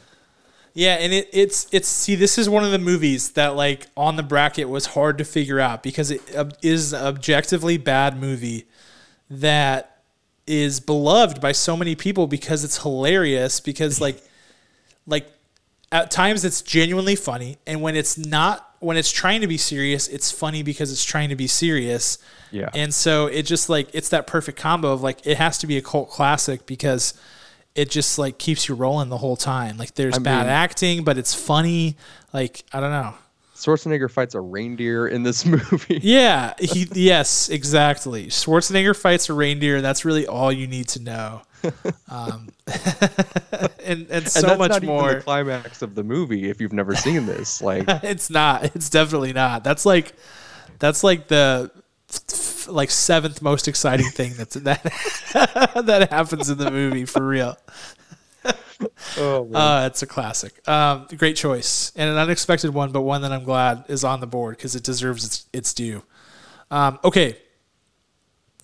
Yeah, 0.78 0.94
and 0.94 1.12
it, 1.12 1.28
it's 1.34 1.68
it's 1.72 1.88
see 1.88 2.14
this 2.14 2.38
is 2.38 2.48
one 2.48 2.64
of 2.64 2.70
the 2.70 2.78
movies 2.78 3.32
that 3.32 3.56
like 3.56 3.88
on 3.98 4.16
the 4.16 4.22
bracket 4.22 4.70
was 4.70 4.86
hard 4.86 5.18
to 5.18 5.26
figure 5.26 5.60
out 5.60 5.82
because 5.82 6.12
it 6.12 6.22
is 6.62 6.94
an 6.94 7.04
objectively 7.04 7.80
bad 7.80 8.22
movie 8.22 8.68
that 9.28 10.04
is 10.46 10.80
beloved 10.80 11.42
by 11.42 11.52
so 11.52 11.76
many 11.76 11.96
people 11.96 12.28
because 12.28 12.64
it's 12.64 12.84
hilarious 12.84 13.60
because 13.60 14.00
like 14.06 14.22
like 15.08 15.28
at 15.92 16.12
times 16.12 16.46
it's 16.46 16.62
genuinely 16.62 17.16
funny 17.16 17.58
and 17.66 17.82
when 17.82 17.96
it's 17.96 18.16
not 18.16 18.76
when 18.80 18.98
it's 18.98 19.10
trying 19.12 19.42
to 19.42 19.48
be 19.48 19.58
serious 19.58 20.08
it's 20.08 20.32
funny 20.32 20.62
because 20.62 20.92
it's 20.92 21.04
trying 21.04 21.30
to 21.30 21.36
be 21.36 21.48
serious 21.48 22.20
Yeah. 22.52 22.70
and 22.76 22.94
so 22.94 23.26
it 23.26 23.48
just 23.48 23.68
like 23.68 23.90
it's 23.94 24.10
that 24.10 24.28
perfect 24.28 24.60
combo 24.60 24.92
of 24.94 25.02
like 25.02 25.26
it 25.26 25.38
has 25.38 25.58
to 25.58 25.66
be 25.66 25.76
a 25.78 25.82
cult 25.82 26.12
classic 26.12 26.68
because 26.68 27.16
it 27.78 27.90
just 27.90 28.18
like 28.18 28.38
keeps 28.38 28.68
you 28.68 28.76
rolling 28.76 29.08
the 29.10 29.18
whole 29.18 29.38
time 29.38 29.78
like 29.78 29.94
there's 29.96 30.16
I 30.16 30.20
bad 30.20 30.42
mean- 30.48 30.50
acting 30.50 31.04
but 31.04 31.18
it's 31.18 31.34
funny 31.34 31.96
like 32.34 32.64
i 32.74 32.80
don't 32.82 32.92
know 32.92 33.14
Schwarzenegger 33.56 34.10
fights 34.12 34.36
a 34.36 34.40
reindeer 34.40 35.08
in 35.08 35.24
this 35.24 35.44
movie. 35.56 36.00
Yeah, 36.04 36.54
he 36.60 36.88
yes, 36.94 37.50
exactly. 37.50 38.28
Schwarzenegger 38.28 38.96
fights 38.96 39.30
a 39.30 39.34
reindeer. 39.34 39.82
That's 39.82 40.06
really 40.06 40.28
all 40.28 40.52
you 40.52 40.68
need 40.68 40.88
to 40.90 41.02
know. 41.02 41.42
Um, 42.10 42.50
and 43.84 44.08
and 44.12 44.28
so 44.30 44.42
and 44.42 44.50
that's 44.50 44.60
much 44.60 44.70
not 44.70 44.84
more. 44.84 45.06
even 45.06 45.16
the 45.18 45.24
climax 45.24 45.82
of 45.82 45.96
the 45.96 46.04
movie 46.04 46.50
if 46.52 46.62
you've 46.62 46.72
never 46.72 46.96
seen 46.96 47.26
this. 47.26 47.60
Like, 47.62 47.86
it's 48.04 48.30
not. 48.30 48.76
It's 48.76 48.92
definitely 48.92 49.34
not. 49.34 49.64
That's 49.64 49.86
like 49.88 50.14
that's 50.78 51.04
like 51.04 51.28
the 51.28 51.72
f- 52.68 52.70
like 52.70 52.92
seventh 52.92 53.42
most 53.42 53.68
exciting 53.68 54.10
thing 54.10 54.34
that's 54.34 54.56
that 54.56 54.84
that 55.86 56.08
happens 56.12 56.50
in 56.50 56.58
the 56.58 56.72
movie 56.72 57.06
for 57.06 57.26
real. 57.26 57.58
oh. 59.18 59.52
Uh, 59.54 59.88
it's 59.88 60.02
a 60.02 60.08
classic. 60.08 60.68
Um, 60.68 61.08
great 61.18 61.36
choice 61.36 61.92
and 61.96 62.10
an 62.10 62.18
unexpected 62.18 62.74
one, 62.74 62.92
but 62.92 63.02
one 63.02 63.22
that 63.22 63.32
I'm 63.32 63.44
glad 63.44 63.86
is 63.88 64.04
on 64.04 64.20
the 64.20 64.28
board 64.28 64.58
because 64.58 64.76
it 64.76 64.84
deserves 64.84 65.26
its 65.26 65.46
its 65.54 65.74
due. 65.74 66.04
Um, 66.70 67.00
okay, 67.04 67.38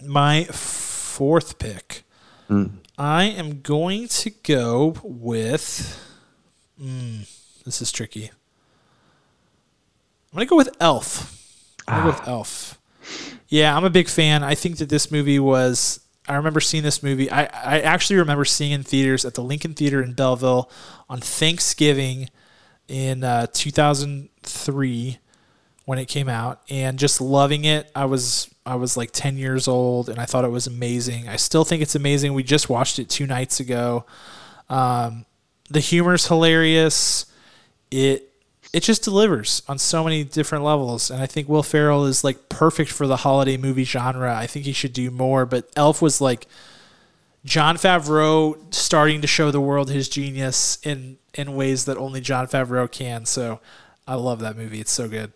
my 0.05 0.43
fourth 0.45 1.59
pick. 1.59 2.03
I 2.97 3.23
am 3.23 3.61
going 3.61 4.07
to 4.09 4.29
go 4.29 4.95
with. 5.03 5.99
Mm, 6.79 7.27
this 7.63 7.81
is 7.81 7.91
tricky. 7.91 8.29
I'm 10.31 10.37
gonna 10.37 10.45
go 10.45 10.55
with 10.55 10.75
Elf. 10.79 11.75
I'm 11.87 12.01
gonna 12.01 12.11
go 12.11 12.17
with 12.19 12.27
Elf. 12.27 12.79
Yeah, 13.53 13.77
I'm 13.77 13.85
a 13.85 13.91
big 13.91 14.09
fan. 14.09 14.43
I 14.43 14.55
think 14.55 14.77
that 14.77 14.89
this 14.89 15.11
movie 15.11 15.37
was. 15.37 15.99
I 16.27 16.33
remember 16.37 16.59
seeing 16.59 16.81
this 16.81 17.03
movie. 17.03 17.29
I, 17.29 17.43
I 17.43 17.81
actually 17.81 18.15
remember 18.15 18.45
seeing 18.45 18.71
in 18.71 18.81
theaters 18.81 19.25
at 19.25 19.35
the 19.35 19.43
Lincoln 19.43 19.75
Theater 19.75 20.01
in 20.01 20.13
Belleville 20.13 20.71
on 21.07 21.19
Thanksgiving 21.19 22.31
in 22.87 23.23
uh, 23.23 23.45
2003 23.53 25.19
when 25.85 25.99
it 25.99 26.07
came 26.07 26.27
out, 26.27 26.63
and 26.67 26.97
just 26.97 27.21
loving 27.21 27.63
it. 27.63 27.91
I 27.95 28.05
was 28.05 28.49
I 28.65 28.73
was 28.73 28.97
like 28.97 29.11
10 29.11 29.37
years 29.37 29.67
old, 29.67 30.09
and 30.09 30.17
I 30.17 30.25
thought 30.25 30.45
it 30.45 30.49
was 30.51 30.65
amazing. 30.65 31.29
I 31.29 31.35
still 31.35 31.63
think 31.63 31.83
it's 31.83 31.93
amazing. 31.93 32.33
We 32.33 32.41
just 32.41 32.69
watched 32.69 32.97
it 32.97 33.07
two 33.07 33.27
nights 33.27 33.59
ago. 33.59 34.03
Um, 34.67 35.27
the 35.69 35.79
humor's 35.79 36.25
hilarious. 36.25 37.27
It 37.91 38.32
it 38.73 38.81
just 38.81 39.03
delivers 39.03 39.61
on 39.67 39.77
so 39.77 40.03
many 40.03 40.23
different 40.23 40.63
levels, 40.63 41.11
and 41.11 41.21
I 41.21 41.27
think 41.27 41.47
Will 41.47 41.63
Ferrell 41.63 42.05
is 42.05 42.23
like 42.23 42.49
perfect 42.49 42.91
for 42.91 43.05
the 43.05 43.17
holiday 43.17 43.55
movie 43.55 43.83
genre. 43.83 44.35
I 44.35 44.47
think 44.47 44.65
he 44.65 44.73
should 44.73 44.93
do 44.93 45.11
more, 45.11 45.45
but 45.45 45.69
Elf 45.75 46.01
was 46.01 46.19
like 46.19 46.47
Jon 47.45 47.77
Favreau 47.77 48.57
starting 48.73 49.21
to 49.21 49.27
show 49.27 49.51
the 49.51 49.61
world 49.61 49.91
his 49.91 50.09
genius 50.09 50.79
in 50.83 51.17
in 51.35 51.55
ways 51.55 51.85
that 51.85 51.97
only 51.97 52.19
Jon 52.19 52.47
Favreau 52.47 52.91
can. 52.91 53.25
So 53.25 53.59
I 54.07 54.15
love 54.15 54.39
that 54.39 54.57
movie. 54.57 54.79
It's 54.79 54.91
so 54.91 55.07
good. 55.07 55.31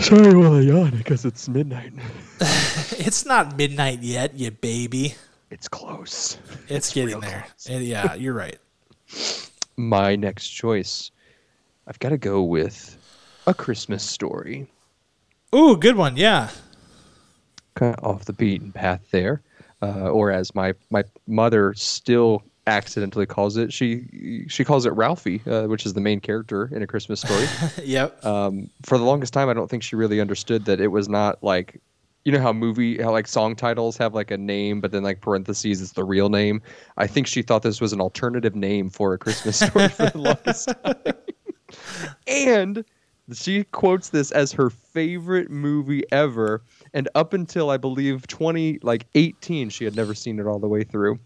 Sorry 0.00 0.36
while 0.36 0.54
I 0.54 0.60
yawn 0.60 0.90
because 0.96 1.24
it's 1.24 1.48
midnight. 1.48 1.92
It's 3.00 3.24
not 3.24 3.56
midnight 3.56 4.02
yet, 4.02 4.34
you 4.34 4.50
baby. 4.50 5.14
It's 5.50 5.68
close. 5.68 6.36
It's, 6.68 6.92
getting 6.92 7.20
there. 7.20 7.46
And 7.68 7.84
yeah, 7.84 8.14
you're 8.14 8.34
right. 8.34 8.58
My 9.78 10.16
next 10.16 10.48
choice, 10.48 11.10
I've 11.86 11.98
got 12.00 12.08
to 12.08 12.18
go 12.18 12.42
with 12.42 12.98
a 13.46 13.54
Christmas 13.54 14.02
story. 14.02 14.66
Ooh, 15.54 15.76
good 15.76 15.96
one. 15.96 16.16
Yeah. 16.16 16.50
kind 17.74 17.94
of 17.96 18.04
off 18.04 18.24
the 18.24 18.32
beaten 18.32 18.72
path 18.72 19.08
there, 19.12 19.40
uh, 19.80 20.10
or 20.10 20.32
as 20.32 20.52
my 20.54 20.74
my 20.90 21.04
mother 21.28 21.72
still 21.74 22.42
accidentally 22.66 23.24
calls 23.24 23.56
it, 23.56 23.72
she 23.72 24.44
she 24.48 24.64
calls 24.64 24.84
it 24.84 24.90
Ralphie, 24.94 25.40
uh, 25.46 25.62
which 25.68 25.86
is 25.86 25.94
the 25.94 26.00
main 26.00 26.18
character 26.20 26.68
in 26.74 26.82
a 26.82 26.86
Christmas 26.86 27.20
story. 27.20 27.46
Yep. 27.84 28.24
um, 28.26 28.68
for 28.82 28.98
the 28.98 29.04
longest 29.04 29.32
time, 29.32 29.48
I 29.48 29.54
don't 29.54 29.70
think 29.70 29.84
she 29.84 29.94
really 29.96 30.20
understood 30.20 30.64
that 30.66 30.80
it 30.80 30.88
was 30.88 31.08
not 31.08 31.42
like. 31.42 31.80
You 32.24 32.32
know 32.32 32.40
how 32.40 32.52
movie, 32.52 33.00
how 33.02 33.12
like 33.12 33.26
song 33.26 33.56
titles 33.56 33.96
have 33.96 34.14
like 34.14 34.30
a 34.30 34.36
name, 34.36 34.80
but 34.80 34.90
then 34.92 35.02
like 35.02 35.20
parentheses, 35.22 35.80
it's 35.80 35.92
the 35.92 36.04
real 36.04 36.28
name. 36.28 36.60
I 36.98 37.06
think 37.06 37.26
she 37.26 37.40
thought 37.42 37.62
this 37.62 37.80
was 37.80 37.92
an 37.94 38.00
alternative 38.00 38.54
name 38.54 38.90
for 38.90 39.14
a 39.14 39.18
Christmas 39.18 39.58
story 39.66 39.88
for 39.88 40.10
the 40.10 40.18
longest 40.18 40.68
time. 40.84 40.94
and 42.26 42.84
she 43.32 43.64
quotes 43.64 44.08
this 44.08 44.30
as 44.30 44.52
her 44.52 44.70
favorite 44.70 45.50
movie 45.50 46.02
ever 46.10 46.62
and 46.94 47.08
up 47.14 47.34
until 47.34 47.68
i 47.68 47.76
believe 47.76 48.26
20 48.26 48.78
like 48.82 49.06
18 49.14 49.68
she 49.68 49.84
had 49.84 49.94
never 49.94 50.14
seen 50.14 50.38
it 50.38 50.46
all 50.46 50.58
the 50.58 50.66
way 50.66 50.82
through 50.82 51.18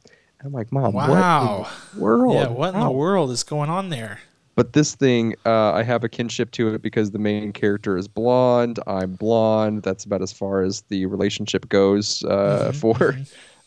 i'm 0.44 0.50
like 0.50 0.72
mom 0.72 0.94
Wow. 0.94 1.68
what 1.68 1.68
in 1.92 1.98
the 1.98 2.02
world 2.02 2.34
yeah. 2.34 2.48
What 2.48 2.74
in 2.74 2.80
the 2.80 2.90
world 2.90 3.30
is 3.30 3.44
going 3.44 3.70
on 3.70 3.88
there? 3.90 4.18
But 4.54 4.72
this 4.72 4.94
thing 4.94 5.34
uh, 5.46 5.72
i 5.72 5.82
have 5.82 6.04
a 6.04 6.08
kinship 6.08 6.50
to 6.50 6.74
it 6.74 6.82
because 6.82 7.10
the 7.10 7.18
main 7.18 7.52
character 7.52 7.96
is 7.96 8.08
blonde 8.08 8.78
i'm 8.86 9.12
blonde 9.14 9.82
that's 9.82 10.04
about 10.04 10.22
as 10.22 10.32
far 10.32 10.62
as 10.62 10.82
the 10.82 11.06
relationship 11.06 11.68
goes 11.68 12.22
uh, 12.24 12.72
for 12.80 13.16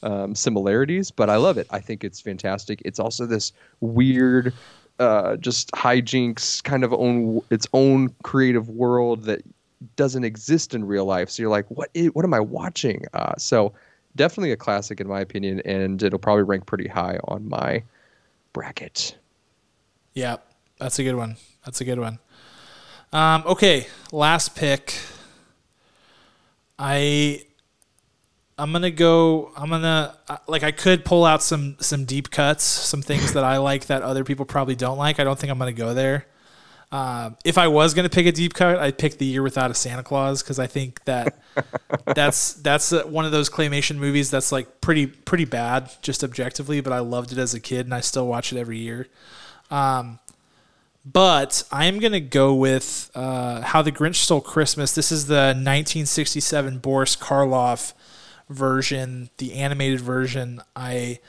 um, 0.03 0.35
similarities 0.35 1.11
but 1.11 1.29
i 1.29 1.35
love 1.35 1.57
it. 1.57 1.67
I 1.71 1.79
think 1.79 2.03
it's 2.03 2.19
fantastic. 2.21 2.81
It's 2.85 2.99
also 2.99 3.25
this 3.25 3.51
weird 3.81 4.53
uh, 4.99 5.35
just 5.37 5.71
hijinks 5.71 6.63
kind 6.63 6.83
of 6.83 6.93
own 6.93 7.41
its 7.49 7.67
own 7.73 8.13
creative 8.23 8.69
world 8.69 9.23
that 9.23 9.41
doesn't 9.97 10.23
exist 10.23 10.73
in 10.73 10.85
real 10.85 11.05
life. 11.05 11.29
So 11.29 11.43
you're 11.43 11.51
like 11.51 11.69
what 11.69 11.89
is, 11.93 12.07
what 12.13 12.23
am 12.23 12.33
i 12.33 12.39
watching? 12.39 13.05
Uh, 13.13 13.35
so 13.37 13.73
definitely 14.15 14.51
a 14.51 14.57
classic 14.57 15.01
in 15.01 15.07
my 15.07 15.19
opinion 15.19 15.61
and 15.65 16.01
it'll 16.01 16.19
probably 16.19 16.43
rank 16.43 16.65
pretty 16.65 16.87
high 16.87 17.19
on 17.25 17.47
my 17.49 17.83
bracket. 18.53 19.17
Yeah, 20.13 20.37
that's 20.77 20.99
a 20.99 21.03
good 21.03 21.15
one. 21.15 21.37
That's 21.65 21.81
a 21.81 21.85
good 21.85 21.99
one. 21.99 22.19
Um, 23.13 23.43
okay, 23.45 23.87
last 24.11 24.55
pick. 24.55 24.93
I 26.77 27.45
I'm 28.57 28.71
gonna 28.71 28.91
go. 28.91 29.51
I'm 29.57 29.69
gonna 29.69 30.17
uh, 30.27 30.37
like 30.47 30.63
I 30.63 30.71
could 30.71 31.03
pull 31.03 31.25
out 31.25 31.43
some 31.43 31.75
some 31.79 32.05
deep 32.05 32.29
cuts, 32.29 32.63
some 32.63 33.01
things 33.01 33.33
that 33.33 33.43
I 33.43 33.57
like 33.57 33.87
that 33.87 34.01
other 34.01 34.23
people 34.23 34.45
probably 34.45 34.75
don't 34.75 34.97
like. 34.97 35.19
I 35.19 35.23
don't 35.23 35.37
think 35.37 35.51
I'm 35.51 35.59
gonna 35.59 35.73
go 35.73 35.93
there. 35.93 36.25
Um, 36.91 37.35
if 37.43 37.57
I 37.57 37.67
was 37.67 37.93
gonna 37.93 38.09
pick 38.09 38.25
a 38.25 38.31
deep 38.31 38.53
cut, 38.53 38.77
I'd 38.77 38.97
pick 38.97 39.17
the 39.17 39.25
year 39.25 39.43
without 39.43 39.71
a 39.71 39.73
Santa 39.73 40.03
Claus 40.03 40.41
because 40.41 40.59
I 40.59 40.67
think 40.67 41.03
that 41.03 41.37
that's 42.15 42.53
that's 42.53 42.93
uh, 42.93 43.03
one 43.03 43.25
of 43.25 43.33
those 43.33 43.49
claymation 43.49 43.97
movies 43.97 44.31
that's 44.31 44.51
like 44.51 44.79
pretty 44.79 45.07
pretty 45.07 45.45
bad 45.45 45.91
just 46.01 46.23
objectively, 46.23 46.79
but 46.79 46.93
I 46.93 46.99
loved 46.99 47.33
it 47.33 47.37
as 47.37 47.53
a 47.53 47.59
kid 47.59 47.85
and 47.85 47.93
I 47.93 47.99
still 47.99 48.27
watch 48.27 48.53
it 48.53 48.59
every 48.59 48.77
year. 48.77 49.07
Um, 49.69 50.19
but 51.05 51.63
I'm 51.71 51.99
gonna 51.99 52.19
go 52.19 52.55
with 52.55 53.11
uh, 53.13 53.61
How 53.61 53.81
the 53.81 53.91
Grinch 53.91 54.15
Stole 54.15 54.41
Christmas. 54.41 54.95
This 54.95 55.11
is 55.11 55.27
the 55.27 55.53
1967 55.53 56.79
Boris 56.79 57.15
Karloff 57.15 57.93
version, 58.49 59.29
the 59.37 59.53
animated 59.53 60.01
version. 60.01 60.61
I 60.75 61.19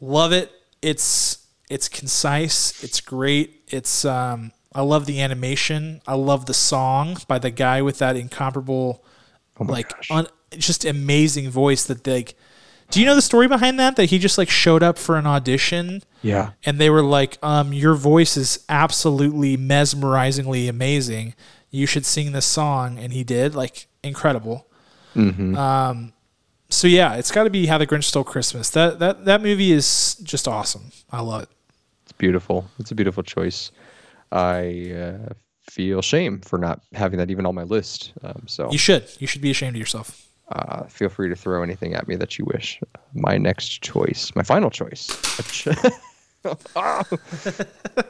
love 0.00 0.32
it. 0.32 0.52
It's 0.80 1.46
it's 1.68 1.88
concise. 1.88 2.82
It's 2.84 3.00
great. 3.00 3.62
It's 3.68 4.04
um, 4.04 4.52
I 4.72 4.82
love 4.82 5.06
the 5.06 5.20
animation. 5.20 6.00
I 6.06 6.14
love 6.14 6.46
the 6.46 6.54
song 6.54 7.16
by 7.26 7.38
the 7.38 7.50
guy 7.50 7.82
with 7.82 7.98
that 7.98 8.16
incomparable, 8.16 9.04
like 9.58 9.92
un, 10.10 10.28
just 10.52 10.84
amazing 10.84 11.50
voice. 11.50 11.84
That 11.84 12.06
like, 12.06 12.36
do 12.94 13.00
you 13.00 13.06
know 13.06 13.14
the 13.14 13.22
story 13.22 13.48
behind 13.48 13.78
that? 13.80 13.96
That 13.96 14.06
he 14.06 14.18
just 14.18 14.38
like 14.38 14.48
showed 14.48 14.82
up 14.82 14.98
for 14.98 15.16
an 15.16 15.26
audition 15.26 16.02
yeah 16.22 16.52
and 16.64 16.78
they 16.78 16.88
were 16.88 17.02
like, 17.02 17.38
um, 17.42 17.72
"Your 17.72 17.94
voice 17.94 18.36
is 18.36 18.64
absolutely 18.68 19.56
mesmerizingly 19.56 20.68
amazing. 20.68 21.34
You 21.70 21.86
should 21.86 22.06
sing 22.06 22.32
this 22.32 22.46
song." 22.46 22.98
And 22.98 23.12
he 23.12 23.24
did, 23.24 23.54
like, 23.54 23.88
incredible. 24.02 24.66
Um, 25.16 26.12
so 26.70 26.88
yeah, 26.88 27.14
it's 27.14 27.30
got 27.30 27.44
to 27.44 27.50
be 27.50 27.66
How 27.66 27.78
the 27.78 27.86
Grinch 27.86 28.04
Stole 28.04 28.24
Christmas. 28.24 28.70
That 28.70 28.98
that 28.98 29.24
that 29.26 29.42
movie 29.42 29.72
is 29.72 30.16
just 30.22 30.48
awesome. 30.48 30.90
I 31.10 31.20
love 31.20 31.42
it. 31.42 31.48
It's 32.04 32.12
beautiful. 32.12 32.68
It's 32.78 32.90
a 32.90 32.94
beautiful 32.94 33.22
choice. 33.22 33.70
I 34.32 34.92
uh, 34.92 35.32
feel 35.70 36.02
shame 36.02 36.40
for 36.40 36.58
not 36.58 36.80
having 36.92 37.18
that 37.18 37.30
even 37.30 37.46
on 37.46 37.54
my 37.54 37.62
list. 37.62 38.12
Um, 38.22 38.42
so 38.46 38.70
You 38.70 38.78
should. 38.78 39.08
You 39.18 39.26
should 39.26 39.42
be 39.42 39.50
ashamed 39.50 39.76
of 39.76 39.80
yourself. 39.80 40.23
Uh, 40.50 40.84
feel 40.84 41.08
free 41.08 41.28
to 41.28 41.34
throw 41.36 41.62
anything 41.62 41.94
at 41.94 42.06
me 42.06 42.16
that 42.16 42.38
you 42.38 42.44
wish. 42.46 42.80
My 43.14 43.38
next 43.38 43.80
choice, 43.82 44.30
my 44.34 44.42
final 44.42 44.70
choice. 44.70 45.06
ch- 45.50 45.68
Ah! 46.76 47.02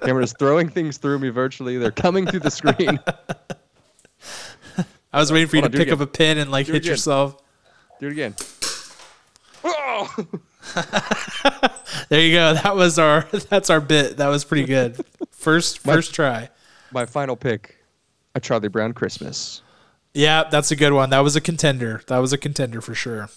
Cameron's 0.02 0.32
throwing 0.36 0.68
things 0.68 0.96
through 0.96 1.20
me 1.20 1.28
virtually. 1.28 1.78
They're 1.78 1.92
coming 1.92 2.26
through 2.26 2.40
the 2.40 2.50
screen. 2.50 2.98
I 5.12 5.20
was 5.20 5.30
waiting 5.30 5.46
for 5.46 5.54
you 5.54 5.62
Hold 5.62 5.70
to 5.72 5.78
pick 5.78 5.92
up 5.92 6.00
a 6.00 6.06
pin 6.08 6.38
and 6.38 6.50
like 6.50 6.68
it 6.68 6.72
hit 6.72 6.84
yourself. 6.84 7.40
Do 8.00 8.08
it 8.08 8.12
again. 8.12 8.34
Oh! 9.62 10.12
There 12.08 12.20
you 12.20 12.32
go. 12.34 12.54
That 12.54 12.74
was 12.76 12.98
our. 12.98 13.22
That's 13.48 13.70
our 13.70 13.80
bit. 13.80 14.16
That 14.18 14.28
was 14.28 14.44
pretty 14.44 14.64
good. 14.66 15.00
First 15.30 15.78
first 15.78 16.14
try. 16.14 16.50
My 16.92 17.06
final 17.06 17.36
pick, 17.36 17.76
a 18.34 18.40
Charlie 18.40 18.68
Brown 18.68 18.92
Christmas. 18.92 19.62
Yeah, 20.14 20.44
that's 20.44 20.70
a 20.70 20.76
good 20.76 20.92
one. 20.92 21.10
That 21.10 21.20
was 21.20 21.34
a 21.36 21.40
contender. 21.40 22.00
That 22.06 22.18
was 22.18 22.32
a 22.32 22.38
contender 22.38 22.80
for 22.80 22.94
sure. 22.94 23.28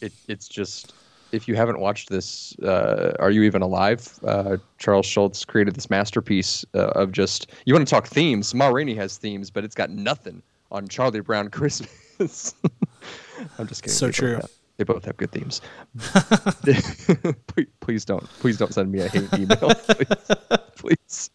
It, 0.00 0.12
it's 0.28 0.46
just 0.46 0.92
if 1.32 1.48
you 1.48 1.56
haven't 1.56 1.78
watched 1.80 2.08
this, 2.10 2.54
uh, 2.60 3.12
are 3.18 3.30
you 3.30 3.42
even 3.42 3.62
alive? 3.62 4.18
Uh, 4.24 4.58
Charles 4.78 5.06
Schulz 5.06 5.44
created 5.44 5.74
this 5.74 5.88
masterpiece 5.90 6.64
uh, 6.74 6.88
of 6.88 7.12
just 7.12 7.50
you 7.64 7.74
want 7.74 7.86
to 7.86 7.90
talk 7.90 8.06
themes. 8.06 8.54
Ma 8.54 8.68
Rainey 8.68 8.94
has 8.94 9.16
themes, 9.16 9.50
but 9.50 9.64
it's 9.64 9.74
got 9.74 9.90
nothing 9.90 10.42
on 10.70 10.86
Charlie 10.86 11.20
Brown 11.20 11.48
Christmas. 11.50 12.54
I'm 13.58 13.66
just 13.66 13.82
kidding. 13.82 13.94
So 13.94 14.06
They 14.06 14.10
both 14.10 14.16
true. 14.16 14.34
have- 14.34 14.50
They 14.76 14.84
both 14.84 15.04
have 15.06 15.16
good 15.16 15.32
themes. 15.32 15.60
please, 17.80 18.04
don't, 18.04 18.24
please 18.40 18.56
don't 18.58 18.72
send 18.74 18.92
me 18.92 19.00
a 19.00 19.08
hate 19.08 19.32
email, 19.34 19.56
please. 19.74 20.30
please. 20.76 21.30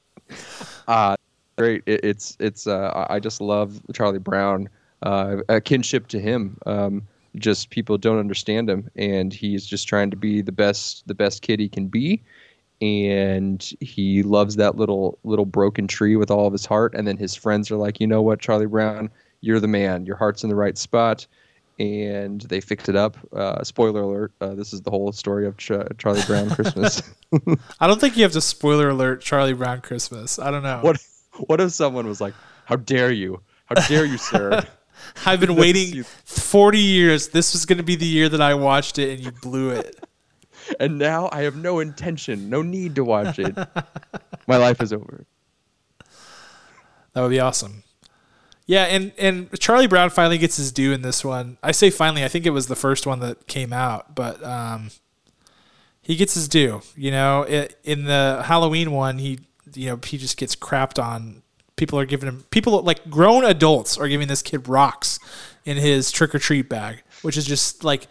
Uh, 0.87 1.15
great. 1.57 1.83
It, 1.85 2.01
it's 2.03 2.37
it's. 2.39 2.67
Uh, 2.67 3.05
I 3.09 3.19
just 3.19 3.41
love 3.41 3.81
Charlie 3.93 4.19
Brown. 4.19 4.69
Uh, 5.03 5.37
a 5.49 5.61
kinship 5.61 6.07
to 6.07 6.19
him. 6.19 6.57
Um, 6.65 7.07
just 7.35 7.69
people 7.69 7.97
don't 7.97 8.19
understand 8.19 8.69
him, 8.69 8.89
and 8.95 9.33
he's 9.33 9.65
just 9.65 9.87
trying 9.87 10.09
to 10.11 10.17
be 10.17 10.41
the 10.41 10.51
best 10.51 11.07
the 11.07 11.15
best 11.15 11.41
kid 11.41 11.59
he 11.59 11.67
can 11.69 11.87
be. 11.87 12.21
And 12.81 13.63
he 13.79 14.23
loves 14.23 14.55
that 14.57 14.75
little 14.75 15.17
little 15.23 15.45
broken 15.45 15.87
tree 15.87 16.15
with 16.15 16.29
all 16.29 16.47
of 16.47 16.53
his 16.53 16.65
heart. 16.65 16.93
And 16.95 17.07
then 17.07 17.17
his 17.17 17.35
friends 17.35 17.71
are 17.71 17.75
like, 17.77 17.99
you 17.99 18.07
know 18.07 18.21
what, 18.21 18.39
Charlie 18.39 18.65
Brown, 18.65 19.09
you're 19.41 19.59
the 19.59 19.67
man. 19.67 20.05
Your 20.05 20.15
heart's 20.15 20.43
in 20.43 20.49
the 20.49 20.55
right 20.55 20.77
spot. 20.77 21.25
And 21.79 22.41
they 22.41 22.61
fixed 22.61 22.87
it 22.87 22.95
up. 22.95 23.17
Uh, 23.35 23.63
spoiler 23.63 24.01
alert: 24.01 24.31
uh, 24.41 24.53
This 24.53 24.73
is 24.73 24.81
the 24.81 24.91
whole 24.91 25.11
story 25.11 25.47
of 25.47 25.57
Ch- 25.57 25.71
Charlie 25.97 26.21
Brown 26.27 26.49
Christmas. 26.51 27.01
I 27.79 27.87
don't 27.87 27.99
think 27.99 28.15
you 28.15 28.23
have 28.23 28.33
to 28.33 28.41
spoiler 28.41 28.89
alert 28.89 29.21
Charlie 29.21 29.53
Brown 29.53 29.81
Christmas. 29.81 30.37
I 30.37 30.51
don't 30.51 30.61
know. 30.61 30.79
what 30.81 31.03
what 31.47 31.59
if 31.59 31.71
someone 31.71 32.05
was 32.07 32.21
like, 32.21 32.35
"How 32.65 32.75
dare 32.75 33.11
you? 33.11 33.41
How 33.65 33.75
dare 33.87 34.05
you, 34.05 34.17
sir?" 34.19 34.61
I've 35.25 35.39
been 35.39 35.55
waiting 35.55 36.03
40 36.03 36.79
years. 36.79 37.29
This 37.29 37.53
was 37.53 37.65
going 37.65 37.77
to 37.77 37.83
be 37.83 37.95
the 37.95 38.05
year 38.05 38.29
that 38.29 38.41
I 38.41 38.53
watched 38.53 38.99
it, 38.99 39.11
and 39.11 39.19
you 39.19 39.31
blew 39.31 39.69
it. 39.71 39.99
and 40.79 40.97
now 40.97 41.29
I 41.31 41.41
have 41.41 41.55
no 41.55 41.79
intention, 41.79 42.49
no 42.49 42.61
need 42.61 42.95
to 42.95 43.03
watch 43.03 43.39
it. 43.39 43.55
My 44.47 44.57
life 44.57 44.81
is 44.81 44.93
over. 44.93 45.25
That 47.13 47.21
would 47.21 47.29
be 47.29 47.39
awesome. 47.39 47.83
Yeah, 48.65 48.83
and 48.83 49.11
and 49.17 49.59
Charlie 49.59 49.87
Brown 49.87 50.09
finally 50.09 50.37
gets 50.37 50.55
his 50.57 50.71
due 50.71 50.93
in 50.93 51.01
this 51.01 51.23
one. 51.23 51.57
I 51.61 51.73
say 51.73 51.89
finally. 51.89 52.23
I 52.23 52.29
think 52.29 52.45
it 52.45 52.51
was 52.51 52.67
the 52.67 52.75
first 52.75 53.05
one 53.05 53.19
that 53.19 53.45
came 53.47 53.73
out, 53.73 54.15
but 54.15 54.41
um, 54.43 54.89
he 56.01 56.15
gets 56.15 56.33
his 56.35 56.47
due. 56.47 56.81
You 56.95 57.11
know, 57.11 57.43
it, 57.43 57.77
in 57.83 58.05
the 58.05 58.41
Halloween 58.45 58.91
one, 58.91 59.17
he 59.17 59.39
you 59.73 59.89
know 59.89 59.99
he 60.03 60.17
just 60.17 60.37
gets 60.37 60.55
crapped 60.55 61.01
on. 61.01 61.42
People 61.75 61.99
are 61.99 62.05
giving 62.05 62.29
him 62.29 62.43
people 62.51 62.81
like 62.81 63.09
grown 63.09 63.43
adults 63.43 63.97
are 63.97 64.07
giving 64.07 64.27
this 64.27 64.41
kid 64.41 64.67
rocks 64.67 65.19
in 65.65 65.77
his 65.77 66.11
trick 66.11 66.35
or 66.35 66.39
treat 66.39 66.69
bag, 66.69 67.03
which 67.21 67.37
is 67.37 67.45
just 67.45 67.83
like 67.83 68.07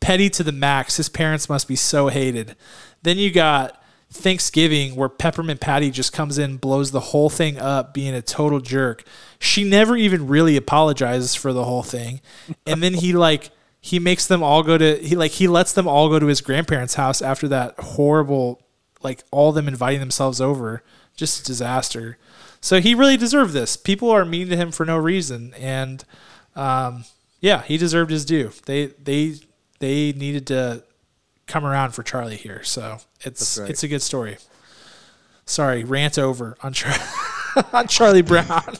petty 0.00 0.30
to 0.30 0.42
the 0.42 0.52
max. 0.52 0.96
His 0.96 1.08
parents 1.08 1.48
must 1.48 1.68
be 1.68 1.76
so 1.76 2.08
hated. 2.08 2.56
Then 3.02 3.18
you 3.18 3.30
got 3.30 3.82
Thanksgiving 4.10 4.94
where 4.94 5.08
Peppermint 5.08 5.60
Patty 5.60 5.90
just 5.90 6.12
comes 6.12 6.38
in, 6.38 6.56
blows 6.56 6.92
the 6.92 7.00
whole 7.00 7.28
thing 7.28 7.58
up, 7.58 7.92
being 7.92 8.14
a 8.14 8.22
total 8.22 8.60
jerk. 8.60 9.02
She 9.38 9.64
never 9.64 9.96
even 9.96 10.28
really 10.28 10.56
apologizes 10.56 11.34
for 11.34 11.52
the 11.52 11.64
whole 11.64 11.82
thing. 11.82 12.20
And 12.66 12.82
then 12.82 12.94
he 12.94 13.12
like 13.12 13.50
he 13.80 13.98
makes 13.98 14.26
them 14.26 14.42
all 14.42 14.62
go 14.62 14.78
to 14.78 14.96
he 14.96 15.16
like 15.16 15.32
he 15.32 15.48
lets 15.48 15.72
them 15.72 15.88
all 15.88 16.08
go 16.08 16.18
to 16.18 16.26
his 16.26 16.40
grandparents' 16.40 16.94
house 16.94 17.20
after 17.20 17.48
that 17.48 17.74
horrible 17.78 18.62
like 19.02 19.22
all 19.30 19.52
them 19.52 19.68
inviting 19.68 20.00
themselves 20.00 20.40
over. 20.40 20.82
Just 21.16 21.40
a 21.40 21.44
disaster. 21.44 22.16
So 22.64 22.80
he 22.80 22.94
really 22.94 23.18
deserved 23.18 23.52
this. 23.52 23.76
People 23.76 24.10
are 24.10 24.24
mean 24.24 24.48
to 24.48 24.56
him 24.56 24.72
for 24.72 24.86
no 24.86 24.96
reason 24.96 25.52
and 25.58 26.02
um, 26.56 27.04
yeah, 27.40 27.60
he 27.60 27.76
deserved 27.76 28.10
his 28.10 28.24
due. 28.24 28.52
They 28.64 28.86
they 28.86 29.34
they 29.80 30.12
needed 30.12 30.46
to 30.46 30.82
come 31.46 31.66
around 31.66 31.90
for 31.90 32.02
Charlie 32.02 32.36
here. 32.36 32.62
So 32.64 33.00
it's 33.20 33.58
right. 33.58 33.68
it's 33.68 33.82
a 33.82 33.88
good 33.88 34.00
story. 34.00 34.38
Sorry, 35.44 35.84
rant 35.84 36.18
over 36.18 36.56
on 36.62 36.72
Char- 36.72 36.96
on 37.74 37.86
Charlie 37.86 38.22
Brown. 38.22 38.78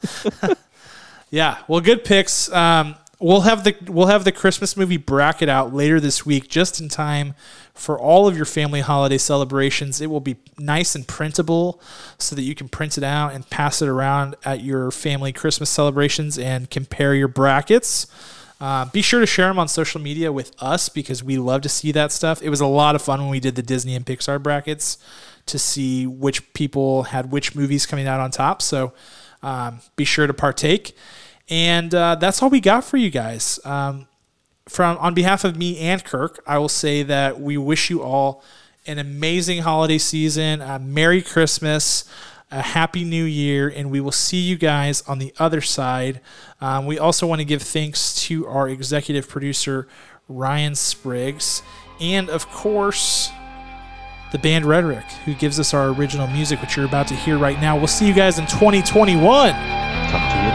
yeah, 1.30 1.58
well, 1.68 1.82
good 1.82 2.04
picks. 2.04 2.50
Um, 2.50 2.94
we'll 3.18 3.42
have 3.42 3.64
the 3.64 3.76
we'll 3.86 4.06
have 4.06 4.24
the 4.24 4.32
Christmas 4.32 4.78
movie 4.78 4.96
bracket 4.96 5.50
out 5.50 5.74
later 5.74 6.00
this 6.00 6.24
week, 6.24 6.48
just 6.48 6.80
in 6.80 6.88
time 6.88 7.34
for 7.78 7.98
all 7.98 8.26
of 8.26 8.36
your 8.36 8.44
family 8.44 8.80
holiday 8.80 9.18
celebrations. 9.18 10.00
It 10.00 10.08
will 10.08 10.20
be 10.20 10.36
nice 10.58 10.94
and 10.94 11.06
printable, 11.06 11.80
so 12.18 12.34
that 12.36 12.42
you 12.42 12.54
can 12.54 12.68
print 12.68 12.98
it 12.98 13.04
out 13.04 13.34
and 13.34 13.48
pass 13.48 13.80
it 13.80 13.88
around 13.88 14.36
at 14.44 14.62
your 14.62 14.90
family 14.90 15.32
Christmas 15.32 15.70
celebrations 15.70 16.38
and 16.38 16.68
compare 16.70 17.14
your 17.14 17.28
brackets. 17.28 18.06
Uh, 18.60 18.86
be 18.86 19.02
sure 19.02 19.20
to 19.20 19.26
share 19.26 19.46
them 19.46 19.58
on 19.58 19.68
social 19.68 20.00
media 20.00 20.32
with 20.32 20.52
us 20.58 20.88
because 20.88 21.22
we 21.22 21.38
love 21.38 21.62
to 21.62 21.68
see 21.68 21.92
that 21.92 22.10
stuff. 22.10 22.42
It 22.42 22.50
was 22.50 22.60
a 22.60 22.66
lot 22.66 22.96
of 22.96 23.02
fun 23.02 23.20
when 23.20 23.30
we 23.30 23.38
did 23.38 23.54
the 23.54 23.62
Disney 23.62 23.94
and 23.94 24.04
Pixar 24.04 24.42
brackets 24.42 24.98
to 25.46 25.58
see 25.58 26.06
which 26.06 26.52
people 26.54 27.04
had 27.04 27.30
which 27.30 27.54
movies 27.54 27.86
coming 27.86 28.08
out 28.08 28.20
on 28.20 28.32
top. 28.32 28.60
So 28.60 28.92
um, 29.42 29.80
be 29.94 30.04
sure 30.04 30.26
to 30.26 30.34
partake. 30.34 30.96
And 31.48 31.94
uh, 31.94 32.16
that's 32.16 32.42
all 32.42 32.50
we 32.50 32.60
got 32.60 32.84
for 32.84 32.96
you 32.96 33.10
guys. 33.10 33.60
Um, 33.64 34.08
from 34.68 34.98
on 34.98 35.14
behalf 35.14 35.44
of 35.44 35.56
me 35.56 35.78
and 35.78 36.04
Kirk, 36.04 36.42
I 36.46 36.58
will 36.58 36.68
say 36.68 37.02
that 37.02 37.40
we 37.40 37.56
wish 37.56 37.90
you 37.90 38.02
all 38.02 38.44
an 38.86 38.98
amazing 38.98 39.62
holiday 39.62 39.98
season, 39.98 40.60
a 40.60 40.78
Merry 40.78 41.22
Christmas, 41.22 42.04
a 42.50 42.62
Happy 42.62 43.04
New 43.04 43.24
Year, 43.24 43.68
and 43.68 43.90
we 43.90 44.00
will 44.00 44.12
see 44.12 44.38
you 44.38 44.56
guys 44.56 45.02
on 45.02 45.18
the 45.18 45.34
other 45.38 45.60
side. 45.60 46.20
Um, 46.60 46.86
we 46.86 46.98
also 46.98 47.26
want 47.26 47.40
to 47.40 47.44
give 47.44 47.62
thanks 47.62 48.14
to 48.22 48.46
our 48.46 48.68
executive 48.68 49.28
producer, 49.28 49.86
Ryan 50.28 50.74
Spriggs, 50.74 51.62
and 52.00 52.30
of 52.30 52.48
course, 52.48 53.30
the 54.32 54.38
band 54.38 54.66
Rhetoric, 54.66 55.04
who 55.24 55.34
gives 55.34 55.58
us 55.58 55.72
our 55.74 55.88
original 55.88 56.26
music, 56.26 56.60
which 56.60 56.76
you're 56.76 56.86
about 56.86 57.08
to 57.08 57.14
hear 57.14 57.38
right 57.38 57.60
now. 57.60 57.76
We'll 57.76 57.86
see 57.86 58.06
you 58.06 58.14
guys 58.14 58.38
in 58.38 58.46
2021. 58.46 59.20
Talk 59.20 60.32
to 60.32 60.42
you 60.42 60.47